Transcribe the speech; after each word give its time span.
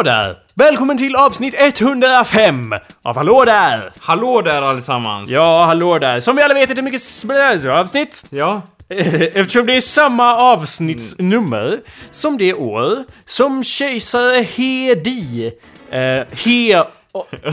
Hallå 0.00 0.10
där! 0.10 0.36
Välkommen 0.54 0.98
till 0.98 1.16
avsnitt 1.16 1.54
105 1.58 2.74
av 3.02 3.16
Hallå 3.16 3.44
där! 3.44 3.92
Hallå 4.00 4.42
där 4.42 4.62
allesammans! 4.62 5.30
Ja, 5.30 5.64
hallå 5.64 5.98
där. 5.98 6.20
Som 6.20 6.36
vi 6.36 6.42
alla 6.42 6.54
vet 6.54 6.70
är 6.70 6.74
det 6.74 6.82
mycket 6.82 7.02
spännande 7.02 7.80
avsnitt. 7.80 8.24
Ja. 8.30 8.62
Eftersom 8.88 9.66
det 9.66 9.76
är 9.76 9.80
samma 9.80 10.36
avsnittsnummer 10.36 11.78
som 12.10 12.38
det 12.38 12.54
år 12.54 13.04
som 13.24 13.64
kejsare 13.64 14.42
Hedi, 14.42 15.52
eh, 15.90 16.26
He 16.44 16.84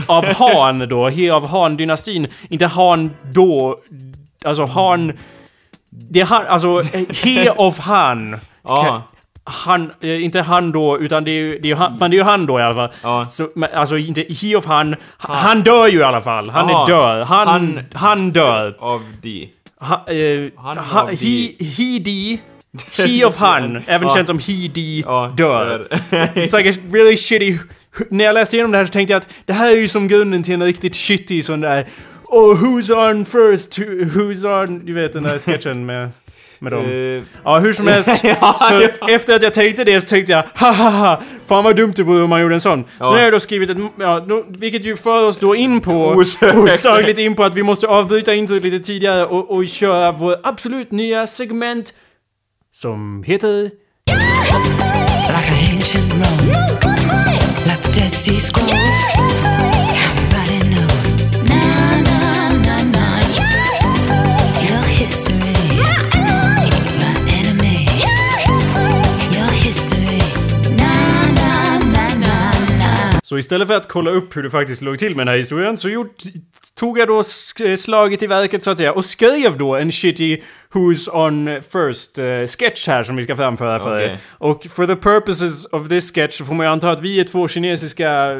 av 0.06 0.24
Han 0.38 0.88
då, 0.88 1.08
He 1.08 1.30
av 1.32 1.46
Han-dynastin, 1.46 2.26
inte 2.48 2.66
Han 2.66 3.10
då, 3.22 3.80
alltså 4.44 4.64
Han... 4.64 5.12
Det 5.90 6.20
är 6.20 6.24
han, 6.24 6.46
alltså 6.46 6.82
He 7.24 7.50
of 7.56 7.78
Han. 7.78 8.40
Ja. 8.64 9.02
Han, 9.50 9.90
eh, 10.00 10.24
inte 10.24 10.40
han 10.40 10.72
då, 10.72 10.98
utan 10.98 11.24
det 11.24 11.30
är 11.30 11.34
ju, 11.40 11.58
det 11.58 11.68
är 11.68 11.70
ju 11.70 11.74
han, 11.74 11.96
men 12.00 12.10
det 12.10 12.14
är 12.16 12.18
ju 12.18 12.24
han 12.24 12.46
då 12.46 12.58
i 12.60 12.62
alla 12.62 12.74
fall. 12.74 12.88
Ja. 13.02 13.26
Så, 13.28 13.48
men, 13.54 13.70
alltså 13.74 13.98
inte 13.98 14.20
he 14.28 14.56
of 14.56 14.66
han, 14.66 14.96
han, 15.18 15.36
han 15.36 15.62
dör 15.62 15.86
ju 15.88 15.98
i 15.98 16.02
alla 16.02 16.20
fall. 16.20 16.50
Han 16.50 16.70
Aha. 16.70 16.82
är 16.82 16.86
död. 16.90 17.26
Han, 17.26 17.48
han, 17.48 17.80
Han- 17.94 18.30
dör. 18.30 18.74
Av 18.78 19.02
de. 19.22 19.50
Ha, 19.80 19.94
eh, 20.12 20.48
Han 20.56 20.78
ha, 20.78 21.02
av 21.02 21.08
he, 21.08 21.16
de. 21.16 21.56
he, 21.64 21.98
de, 21.98 22.38
he 22.96 23.24
of 23.24 23.36
han, 23.36 23.76
även 23.86 24.08
Ja. 24.08 24.14
känd 24.14 24.26
som 24.26 24.38
he, 24.38 24.68
de, 24.74 25.02
Ja, 25.06 25.32
dör. 25.36 25.86
It's 26.10 26.56
like 26.56 26.68
a 26.70 26.82
really 26.92 27.16
shitty... 27.16 27.58
När 28.10 28.24
jag 28.24 28.34
läste 28.34 28.56
igenom 28.56 28.72
det 28.72 28.78
här 28.78 28.84
så 28.84 28.92
tänkte 28.92 29.12
jag 29.12 29.20
att 29.20 29.28
det 29.46 29.52
här 29.52 29.68
är 29.70 29.76
ju 29.76 29.88
som 29.88 30.08
grunden 30.08 30.42
till 30.42 30.54
en 30.54 30.62
riktigt 30.64 30.96
shitty 30.96 31.42
sån 31.42 31.60
där... 31.60 31.86
Oh, 32.24 32.56
who's 32.64 33.10
on 33.10 33.24
first? 33.24 33.78
Who, 33.78 33.84
who's 33.84 34.62
on... 34.64 34.84
Du 34.84 34.92
vet 34.92 35.12
den 35.12 35.22
där 35.22 35.38
sketchen 35.38 35.86
med... 35.86 36.10
Med 36.60 36.72
dem. 36.72 36.84
Eh, 36.84 37.22
Ja, 37.44 37.58
hur 37.58 37.72
som 37.72 37.86
helst. 37.94 38.24
Ja, 38.24 38.56
så 38.68 38.88
ja. 39.00 39.08
efter 39.10 39.34
att 39.36 39.42
jag 39.42 39.54
tänkte 39.54 39.84
det 39.84 40.00
så 40.00 40.06
tänkte 40.08 40.32
jag 40.32 40.42
ha 40.66 41.20
fan 41.46 41.64
vad 41.64 41.76
dumt 41.76 41.92
det 41.96 42.02
vore 42.02 42.22
om 42.22 42.30
man 42.30 42.40
gjorde 42.40 42.54
en 42.54 42.60
sån. 42.60 42.84
Så 42.84 42.90
Ja. 43.00 43.10
nu 43.10 43.16
har 43.16 43.22
jag 43.24 43.32
då 43.32 43.40
skrivit 43.40 43.70
ett, 43.70 43.76
ja, 44.00 44.20
då, 44.20 44.44
vilket 44.48 44.86
ju 44.86 44.96
för 44.96 45.28
oss 45.28 45.38
då 45.38 45.54
in 45.54 45.80
på, 45.80 45.92
osökligt 46.72 47.18
in 47.18 47.34
på 47.34 47.44
att 47.44 47.54
vi 47.54 47.62
måste 47.62 47.86
avbryta 47.86 48.34
introt 48.34 48.62
lite 48.62 48.80
tidigare 48.80 49.24
och, 49.26 49.50
och 49.50 49.66
köra 49.68 50.12
vår 50.12 50.36
absolut 50.42 50.90
nya 50.90 51.26
segment 51.26 51.92
som 52.74 53.22
heter... 53.26 53.70
Like 58.98 59.37
Så 73.28 73.38
istället 73.38 73.68
för 73.68 73.76
att 73.76 73.88
kolla 73.88 74.10
upp 74.10 74.36
hur 74.36 74.42
det 74.42 74.50
faktiskt 74.50 74.82
låg 74.82 74.98
till 74.98 75.16
med 75.16 75.26
den 75.26 75.32
här 75.32 75.38
historien 75.38 75.76
så 75.76 75.88
gjort, 75.88 76.16
tog 76.74 76.98
jag 76.98 77.08
då 77.08 77.22
slaget 77.76 78.22
i 78.22 78.26
verket 78.26 78.62
så 78.62 78.70
att 78.70 78.78
säga 78.78 78.92
och 78.92 79.04
skrev 79.04 79.58
då 79.58 79.76
en 79.76 79.92
shitty 79.92 80.40
Who's 80.74 81.08
on 81.26 81.62
First 81.62 82.18
eh, 82.18 82.24
sketch 82.46 82.88
här 82.88 83.02
som 83.02 83.16
vi 83.16 83.22
ska 83.22 83.36
framföra 83.36 83.78
för 83.78 84.00
er. 84.00 84.16
Och 84.30 84.66
for 84.70 84.86
the 84.86 84.96
purposes 84.96 85.64
of 85.64 85.88
this 85.88 86.12
sketch 86.14 86.38
så 86.38 86.44
får 86.44 86.54
man 86.54 86.66
ju 86.66 86.72
anta 86.72 86.90
att 86.90 87.00
vi 87.00 87.20
är 87.20 87.24
två 87.24 87.48
kinesiska 87.48 88.30
eh, 88.32 88.36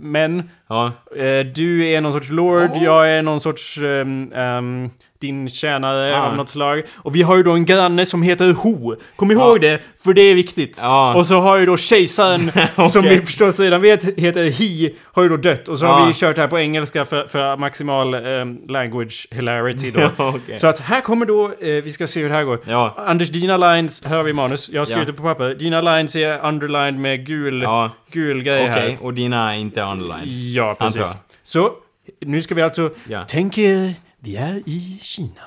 män. 0.00 0.50
ja. 0.68 0.92
Eh, 1.16 1.46
du 1.54 1.86
är 1.88 2.00
någon 2.00 2.12
sorts 2.12 2.30
lord, 2.30 2.70
jag 2.80 3.10
är 3.10 3.22
någon 3.22 3.40
sorts 3.40 3.78
ehm, 3.78 4.32
ehm, 4.32 4.90
din 5.20 5.48
tjänare 5.48 6.08
Ja. 6.08 6.26
av 6.26 6.36
något 6.36 6.48
slag. 6.48 6.82
Och 6.96 7.14
vi 7.16 7.22
har 7.22 7.36
ju 7.36 7.42
då 7.42 7.52
en 7.52 7.64
granne 7.64 8.06
som 8.06 8.22
heter 8.22 8.52
Ho. 8.52 8.94
Kom 9.16 9.30
ihåg 9.30 9.60
det, 9.60 9.80
för 10.04 10.12
det 10.12 10.22
är 10.22 10.34
viktigt. 10.34 10.78
Ja. 10.82 11.14
Och 11.14 11.26
så 11.26 11.40
har 11.40 11.56
ju 11.56 11.66
då 11.66 11.76
kejsaren, 11.76 12.38
som 12.90 13.00
Okej. 13.04 13.18
vi 13.20 13.26
förstås 13.26 13.60
redan 13.60 13.80
vet 13.80 14.04
heter 14.18 14.50
He, 14.50 14.90
har 15.04 15.22
ju 15.22 15.28
då 15.28 15.36
dött. 15.36 15.68
Och 15.68 15.78
så 15.78 15.86
har 15.86 16.00
Ja. 16.00 16.06
vi 16.06 16.14
kört 16.14 16.36
det 16.36 16.42
här 16.42 16.48
på 16.48 16.58
engelska 16.58 17.04
för, 17.04 17.26
för 17.26 17.56
maximal 17.56 18.14
ehm, 18.14 18.58
language 18.68 19.28
hilarity 19.30 19.90
då. 19.90 20.00
Ja, 20.00 20.10
okej. 20.36 20.58
Så 20.58 20.66
att 20.66 20.78
här 20.78 21.00
kommer 21.00 21.26
då, 21.26 21.52
vi 21.66 21.92
ska 21.92 22.06
se 22.06 22.22
hur 22.22 22.28
det 22.28 22.34
här 22.34 22.44
går. 22.44 22.60
Ja. 22.68 22.94
Anders, 22.98 23.28
dina 23.30 23.56
lines, 23.56 24.04
har 24.04 24.22
vi 24.22 24.32
manus, 24.32 24.70
jag 24.72 24.80
har 24.80 24.84
skrivit 24.86 25.08
Ja. 25.08 25.12
det 25.12 25.16
på 25.16 25.22
papper. 25.22 25.54
Dina 25.54 25.80
lines 25.80 26.16
är 26.16 26.46
underlined 26.48 27.00
med 27.00 27.26
gul, 27.26 27.62
Ja. 27.62 27.90
gul 28.12 28.42
grej 28.42 28.70
Okej, 28.70 28.90
här. 28.90 28.98
och 29.02 29.14
dina 29.14 29.54
är 29.54 29.58
inte 29.58 29.84
online. 29.84 30.24
Ja, 30.54 30.76
precis. 30.78 31.16
Så, 31.42 31.72
nu 32.20 32.42
ska 32.42 32.54
vi 32.54 32.62
alltså... 32.62 32.90
Ja. 33.08 33.24
Tänk 33.28 33.58
er, 33.58 33.94
vi 34.20 34.36
är 34.36 34.62
i 34.66 34.98
Kina. 35.02 35.42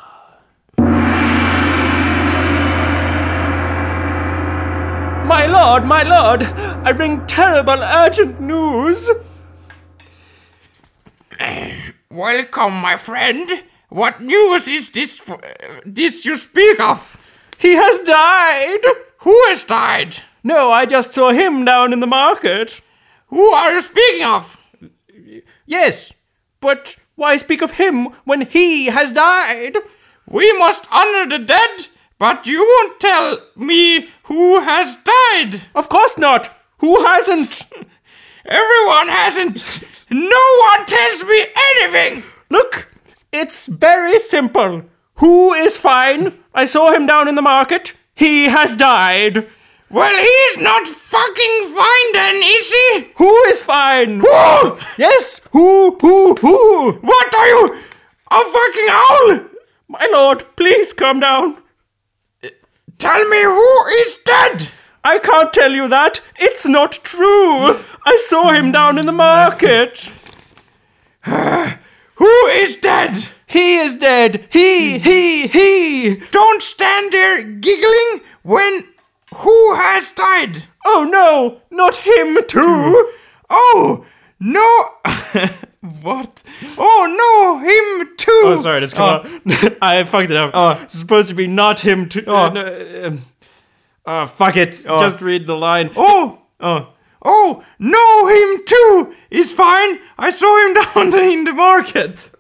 My 5.28 5.48
lord, 5.48 5.84
my 5.86 6.04
lord! 6.04 6.42
I 6.86 6.94
bring 6.94 7.22
terrible 7.28 7.84
urgent 7.84 8.40
news! 8.40 9.10
Welcome, 12.10 12.82
my 12.82 12.98
friend. 12.98 13.48
What 13.90 14.22
news 14.22 14.68
is 14.68 14.92
this? 14.92 15.20
Uh, 15.28 15.38
this 15.86 16.24
you 16.26 16.38
speak 16.38 16.80
of? 16.80 17.18
He 17.58 17.74
has 17.74 18.00
died! 18.02 18.82
Who 19.20 19.36
has 19.48 19.64
died? 19.64 20.18
No, 20.44 20.72
I 20.72 20.86
just 20.86 21.12
saw 21.12 21.32
him 21.32 21.66
down 21.66 21.92
in 21.92 22.00
the 22.00 22.08
market. 22.08 22.82
Who 23.28 23.50
are 23.50 23.74
you 23.74 23.82
speaking 23.82 24.26
of? 24.26 24.58
Yes, 25.66 26.14
but 26.62 26.96
why 27.16 27.36
speak 27.38 27.62
of 27.62 27.72
him 27.72 28.10
when 28.26 28.42
he 28.42 28.86
has 28.86 29.12
died? 29.12 29.78
We 30.28 30.56
must 30.58 30.88
honor 30.92 31.28
the 31.28 31.44
dead, 31.44 31.88
but 32.20 32.46
you 32.46 32.60
won't 32.62 33.00
tell 33.00 33.40
me 33.56 34.10
who 34.24 34.62
has 34.62 34.98
died. 34.98 35.62
Of 35.74 35.90
course 35.90 36.18
not! 36.18 36.56
Who 36.78 37.06
hasn't? 37.06 37.64
Everyone 38.46 39.10
hasn't. 39.10 39.66
No 40.12 40.46
one 40.76 40.86
tells 40.86 41.24
me 41.24 41.46
anything. 41.56 42.24
Look, 42.50 42.88
it's 43.32 43.68
very 43.68 44.18
simple. 44.18 44.84
Who 45.16 45.54
is 45.54 45.78
fine? 45.78 46.40
I 46.54 46.66
saw 46.66 46.92
him 46.92 47.06
down 47.06 47.28
in 47.28 47.36
the 47.36 47.42
market. 47.42 47.94
He 48.16 48.46
has 48.46 48.76
died. 48.76 49.48
Well, 49.92 50.16
he's 50.18 50.58
not 50.62 50.88
fucking 50.88 51.76
fine 51.76 52.14
then, 52.14 52.36
is 52.44 52.74
he? 52.74 53.08
Who 53.18 53.36
is 53.46 53.62
fine? 53.64 54.20
Who? 54.20 54.78
Yes, 54.98 55.42
who, 55.52 55.98
who, 56.00 56.36
who? 56.36 56.92
What 56.94 57.36
are 57.36 57.48
you? 57.48 57.82
A 58.32 58.44
fucking 58.56 58.88
owl? 58.90 59.40
My 59.88 60.08
lord, 60.12 60.46
please 60.56 60.94
calm 60.94 61.20
down. 61.20 61.58
Tell 62.98 63.30
me 63.30 63.42
who 63.44 63.86
is 64.04 64.18
dead. 64.26 64.70
I 65.04 65.20
can't 65.20 65.54
tell 65.54 65.72
you 65.72 65.88
that. 65.88 66.22
It's 66.38 66.68
not 66.68 66.92
true. 66.92 67.80
I 68.06 68.16
saw 68.18 68.52
him 68.52 68.72
down 68.72 68.98
in 68.98 69.06
the 69.06 69.12
market. 69.12 70.12
Who 72.20 72.46
is 72.48 72.76
dead? 72.76 73.30
He 73.48 73.78
is 73.78 73.96
dead. 73.96 74.46
He, 74.52 75.00
he, 75.00 75.48
he. 75.48 76.18
Don't 76.32 76.62
stand 76.62 77.14
there 77.14 77.44
giggling 77.44 78.22
when 78.44 78.84
who 79.34 79.76
has 79.76 80.12
died? 80.12 80.66
Oh 80.86 81.08
no, 81.10 81.62
not 81.76 81.98
him 81.98 82.40
too. 82.48 83.14
Oh 83.52 84.06
no! 84.40 84.62
what? 86.04 86.44
Oh 86.78 87.08
no, 87.18 87.58
him 87.58 88.16
too! 88.16 88.42
Oh, 88.46 88.56
sorry, 88.58 88.82
this 88.82 88.94
come 88.94 89.26
ah. 89.26 89.64
out. 89.66 89.78
I 89.82 90.04
fucked 90.04 90.30
it 90.30 90.38
up. 90.38 90.52
Ah. 90.54 90.78
Oh. 90.78 90.84
It's 90.84 91.00
supposed 91.00 91.30
to 91.30 91.34
be 91.34 91.48
not 91.48 91.80
him 91.80 92.08
too. 92.10 92.24
Oh. 92.28 92.36
Uh, 92.36 92.50
no, 92.52 93.06
um, 93.06 93.22
oh, 94.06 94.28
fuck 94.28 94.56
it. 94.56 94.80
Oh. 94.88 95.00
Just 95.00 95.20
read 95.22 95.48
the 95.48 95.56
line. 95.56 95.90
Oh! 95.96 96.44
Oh. 96.60 96.90
Oh 97.24 97.64
no, 97.80 98.28
him 98.28 98.64
too 98.66 99.16
is 99.30 99.52
fine. 99.54 100.00
I 100.18 100.30
saw 100.30 100.66
him 100.66 100.74
down 100.94 101.10
there 101.12 101.30
in 101.30 101.44
the 101.44 101.54
market. 101.54 102.32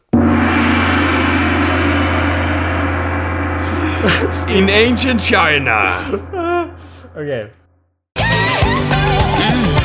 in 4.50 4.70
ancient 4.70 5.22
China. 5.22 6.76
Okay. 7.16 7.50
Bye-bye, 8.16 9.79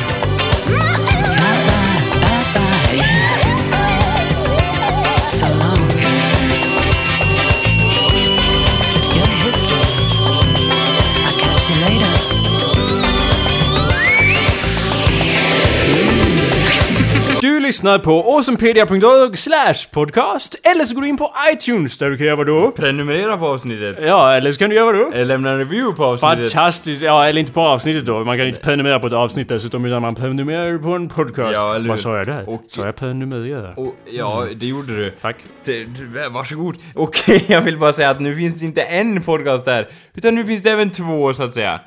lyssnar 17.65 17.99
på 17.99 18.33
awesomepedia.org 18.33 19.37
slash 19.37 19.73
podcast 19.91 20.55
eller 20.63 20.85
så 20.85 20.95
går 20.95 21.01
du 21.01 21.07
in 21.07 21.17
på 21.17 21.31
iTunes 21.53 21.97
där 21.97 22.09
du 22.09 22.17
kan 22.17 22.25
göra 22.25 22.35
vadå? 22.35 22.71
Prenumerera 22.71 23.37
på 23.37 23.45
avsnittet. 23.47 23.97
Ja, 24.07 24.33
eller 24.33 24.51
så 24.51 24.59
kan 24.59 24.69
du 24.69 24.75
göra 24.75 24.85
vadå? 24.85 25.11
Eller 25.13 25.25
lämna 25.25 25.49
en 25.51 25.57
review 25.59 25.95
på 25.97 26.05
avsnittet. 26.05 26.53
Fantastiskt! 26.53 27.01
Ja, 27.01 27.25
eller 27.27 27.39
inte 27.39 27.51
på 27.51 27.61
avsnittet 27.61 28.05
då. 28.05 28.23
Man 28.23 28.37
kan 28.37 28.47
inte 28.47 28.59
prenumerera 28.59 28.99
på 28.99 29.07
ett 29.07 29.13
avsnitt 29.13 29.49
dessutom 29.49 29.85
utan 29.85 30.01
man 30.01 30.15
prenumererar 30.15 30.77
på 30.77 30.89
en 30.89 31.09
podcast. 31.09 31.51
Ja, 31.53 31.69
eller 31.75 31.81
hur? 31.83 31.89
Vad 31.89 31.99
sa 31.99 32.17
jag 32.17 32.27
där? 32.27 32.49
Och- 32.49 32.63
Sa 32.67 32.85
jag 32.85 32.95
prenumerera? 32.95 33.73
Och, 33.73 33.95
ja, 34.11 34.45
det 34.55 34.65
gjorde 34.65 34.95
du. 34.97 35.09
Tack. 35.21 35.35
Varsågod. 36.31 36.75
Okej, 36.95 37.43
jag 37.47 37.61
vill 37.61 37.77
bara 37.79 37.93
säga 37.93 38.09
att 38.09 38.19
nu 38.21 38.35
finns 38.35 38.59
det 38.59 38.65
inte 38.65 38.81
en 38.81 39.21
podcast 39.21 39.65
där. 39.65 39.87
Utan 40.15 40.35
nu 40.35 40.45
finns 40.45 40.61
det 40.61 40.71
även 40.71 40.89
två, 40.91 41.33
så 41.33 41.43
att 41.43 41.53
säga. 41.53 41.79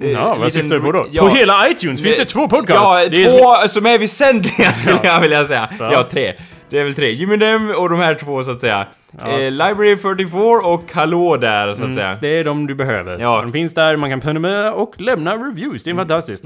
Eh, 0.00 0.10
Ja, 0.10 0.34
vad 0.34 0.52
syftar 0.52 0.76
du 0.76 0.82
på 0.82 0.92
då? 0.92 1.06
Ja. 1.10 1.22
På 1.22 1.28
hela 1.28 1.68
iTunes 1.68 2.02
finns 2.02 2.16
det 2.16 2.24
två 2.24 2.48
podcasts! 2.48 2.82
Ja, 3.00 3.08
Det 3.08 3.28
två 3.28 3.56
som- 3.56 3.68
som 3.68 3.86
är 3.86 3.98
väsentliga 3.98 4.72
skulle 4.72 4.98
jag 5.02 5.20
vilja 5.20 5.44
säga. 5.46 5.68
Ja. 5.78 5.92
Ja. 5.92 6.08
tre. 6.10 6.32
Det 6.70 6.78
är 6.78 6.84
väl 6.84 6.94
tre. 6.94 7.12
Jimmy 7.12 7.36
Dem 7.36 7.74
och 7.76 7.90
de 7.90 7.98
här 7.98 8.14
två 8.14 8.44
så 8.44 8.50
att 8.50 8.60
säga. 8.60 8.86
Eh, 9.20 9.50
Library 9.50 9.96
44 9.96 10.40
och 10.64 10.92
Hallå 10.92 11.36
där 11.36 11.74
så 11.74 11.84
att 11.84 11.94
säga. 11.94 12.18
Det 12.20 12.28
är 12.38 12.44
de 12.44 12.66
du 12.66 12.74
behöver. 12.74 13.18
Ja. 13.18 13.42
De 13.42 13.52
finns 13.52 13.74
där, 13.74 13.96
man 13.96 14.10
kan 14.10 14.20
prenumerera 14.20 14.72
och 14.72 15.00
lämna 15.00 15.34
reviews. 15.34 15.84
Det 15.84 15.90
är 15.90 15.94
fantastiskt. 15.94 16.44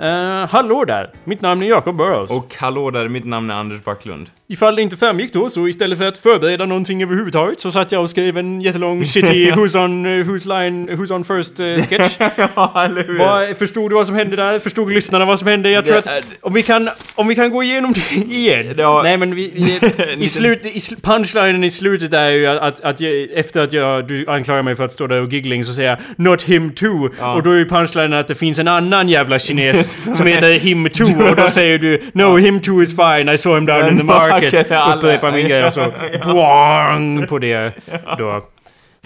Eh, 0.00 0.46
hallå 0.50 0.84
där! 0.84 1.10
Mitt 1.24 1.40
namn 1.40 1.62
är 1.62 1.66
Jacob 1.66 1.96
Burrows. 1.96 2.30
Och 2.30 2.54
Hallå 2.58 2.90
där, 2.90 3.08
mitt 3.08 3.24
namn 3.24 3.50
är 3.50 3.54
Anders 3.54 3.84
Backlund. 3.84 4.26
Ifall 4.48 4.76
det 4.76 4.82
inte 4.82 4.96
framgick 4.96 5.32
då, 5.32 5.50
så 5.50 5.68
istället 5.68 5.98
för 5.98 6.06
att 6.08 6.18
förbereda 6.18 6.66
någonting 6.66 7.02
överhuvudtaget 7.02 7.60
så 7.60 7.72
satt 7.72 7.92
jag 7.92 8.02
och 8.02 8.10
skrev 8.10 8.38
en 8.38 8.60
jättelång 8.60 9.04
shitty 9.04 9.50
Who's 9.52 9.84
on, 9.84 10.06
eh, 10.06 10.10
who's 10.10 10.48
line, 10.62 10.88
Who's 10.90 11.12
on 11.12 11.24
first 11.24 11.60
eh, 11.60 11.66
sketch. 11.66 12.16
ja, 12.56 12.84
eller 12.84 13.04
hur? 13.04 13.18
Vad, 13.18 13.56
förstod 13.56 13.90
du 13.90 13.94
vad 13.94 14.06
som 14.06 14.14
hände 14.16 14.36
där? 14.36 14.58
Förstod 14.58 14.92
lyssnarna 14.92 15.24
vad 15.24 15.38
som 15.38 15.48
hände? 15.48 15.70
Jag 15.70 15.84
tror 15.84 15.96
att 15.96 16.08
om 16.40 16.52
vi 16.54 16.62
kan, 16.62 16.90
om 17.14 17.28
vi 17.28 17.34
kan 17.34 17.50
gå 17.50 17.62
igenom 17.62 17.92
det 17.92 18.16
igen. 18.34 18.74
Ja. 18.78 19.00
Nej 19.02 19.16
men 19.16 19.34
vi, 19.34 19.50
vi, 19.54 20.24
i, 20.24 20.28
slut, 20.28 20.66
i 20.66 20.78
sl- 20.78 21.00
punchlinen 21.02 21.64
i 21.64 21.70
slutet 21.70 21.85
är 21.94 22.30
ju 22.30 22.46
att, 22.46 22.58
att, 22.60 22.80
att 22.80 23.00
jag, 23.00 23.12
efter 23.34 23.62
att 23.62 23.72
jag, 23.72 24.06
du 24.06 24.26
anklagar 24.28 24.62
mig 24.62 24.74
för 24.74 24.84
att 24.84 24.92
stå 24.92 25.06
där 25.06 25.22
och 25.22 25.32
giggling 25.32 25.64
så 25.64 25.72
säger 25.72 25.88
jag 25.88 25.98
'Not 26.16 26.42
him 26.42 26.70
too' 26.70 27.34
och 27.36 27.42
då 27.42 27.50
är 27.50 27.56
ju 27.56 27.68
punchlinen 27.68 28.12
att 28.12 28.28
det 28.28 28.34
finns 28.34 28.58
en 28.58 28.68
annan 28.68 29.08
jävla 29.08 29.38
kines 29.38 30.04
som 30.16 30.26
heter 30.26 30.58
'him 30.58 30.86
too' 30.86 31.30
och 31.30 31.36
då 31.36 31.48
säger 31.48 31.78
du 31.78 32.00
'No 32.12 32.38
him 32.38 32.60
too 32.60 32.82
is 32.82 32.96
fine, 32.96 33.28
I 33.28 33.38
saw 33.38 33.58
him 33.58 33.66
down 33.66 33.88
in 33.88 33.98
the 33.98 34.04
market' 34.12 34.96
upprepar 34.96 35.32
min 35.32 35.48
grej 35.48 35.64
och 35.64 35.72
så 35.72 35.92
boing 36.24 37.26
på 37.26 37.38
det 37.38 37.72
då. 38.18 38.42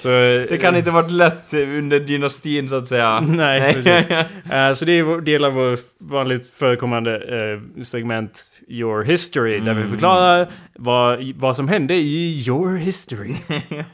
Så, 0.01 0.09
Det 0.09 0.61
kan 0.61 0.77
inte 0.77 0.91
varit 0.91 1.11
lätt 1.11 1.55
under 1.55 2.01
dynastin 2.01 2.69
så 2.69 2.75
att 2.75 2.87
säga. 2.87 3.21
Nej, 3.29 3.75
precis. 3.75 4.11
Eh, 4.51 4.73
så 4.73 4.85
det 4.85 4.93
är 4.93 5.03
vår 5.03 5.21
del 5.21 5.45
av 5.45 5.53
vår 5.53 5.79
vanligt 5.99 6.47
förekommande 6.47 7.17
eh, 7.17 7.83
segment 7.83 8.51
Your 8.69 9.03
History, 9.05 9.61
där 9.61 9.75
vi 9.75 9.85
förklarar 9.85 10.49
vad, 10.79 11.33
vad 11.37 11.57
som 11.57 11.69
hände 11.69 11.95
i 11.95 12.45
Your 12.47 12.77
History. 12.77 13.35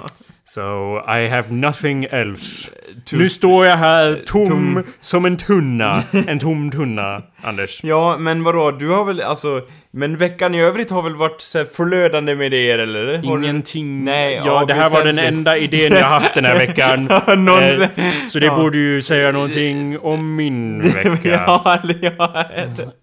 So, 0.49 0.99
I 0.99 1.29
have 1.29 1.51
nothing 1.51 2.05
else. 2.05 2.71
Nu 3.13 3.29
står 3.29 3.67
jag 3.67 3.77
här 3.77 4.23
tom, 4.27 4.85
som 5.01 5.25
en 5.25 5.37
tunna. 5.37 6.03
En 6.27 6.39
tom 6.39 6.71
tunna, 6.71 7.23
Anders. 7.43 7.85
Ja, 7.85 8.17
men 8.19 8.43
vadå? 8.43 8.71
Du 8.71 8.89
har 8.89 9.05
väl 9.05 9.21
alltså... 9.21 9.63
Men 9.97 10.17
veckan 10.17 10.55
i 10.55 10.61
övrigt 10.63 10.91
har 10.91 11.03
väl 11.03 11.15
varit 11.17 11.41
så 11.41 11.65
förlödande 11.65 12.35
med 12.35 12.55
er, 12.55 12.79
eller? 12.79 13.25
Ingenting. 13.25 14.05
Nej, 14.05 14.41
ja, 14.45 14.65
det 14.65 14.75
här 14.75 14.91
var 14.91 15.05
den 15.05 15.19
enda 15.19 15.57
idén 15.57 15.93
jag 15.93 16.05
haft 16.05 16.35
den 16.35 16.45
här 16.45 16.59
veckan. 16.67 17.05
Någon- 17.45 17.63
Eh, 17.63 17.89
så 18.29 18.39
det 18.39 18.51
borde 18.51 18.79
ju 18.79 19.03
säga 19.03 19.33
någonting 19.33 19.99
om 19.99 20.37
min 20.37 20.81
vecka. 20.95 21.19
Ja, 21.29 21.79
eller 21.83 21.97
ja. 22.19 22.45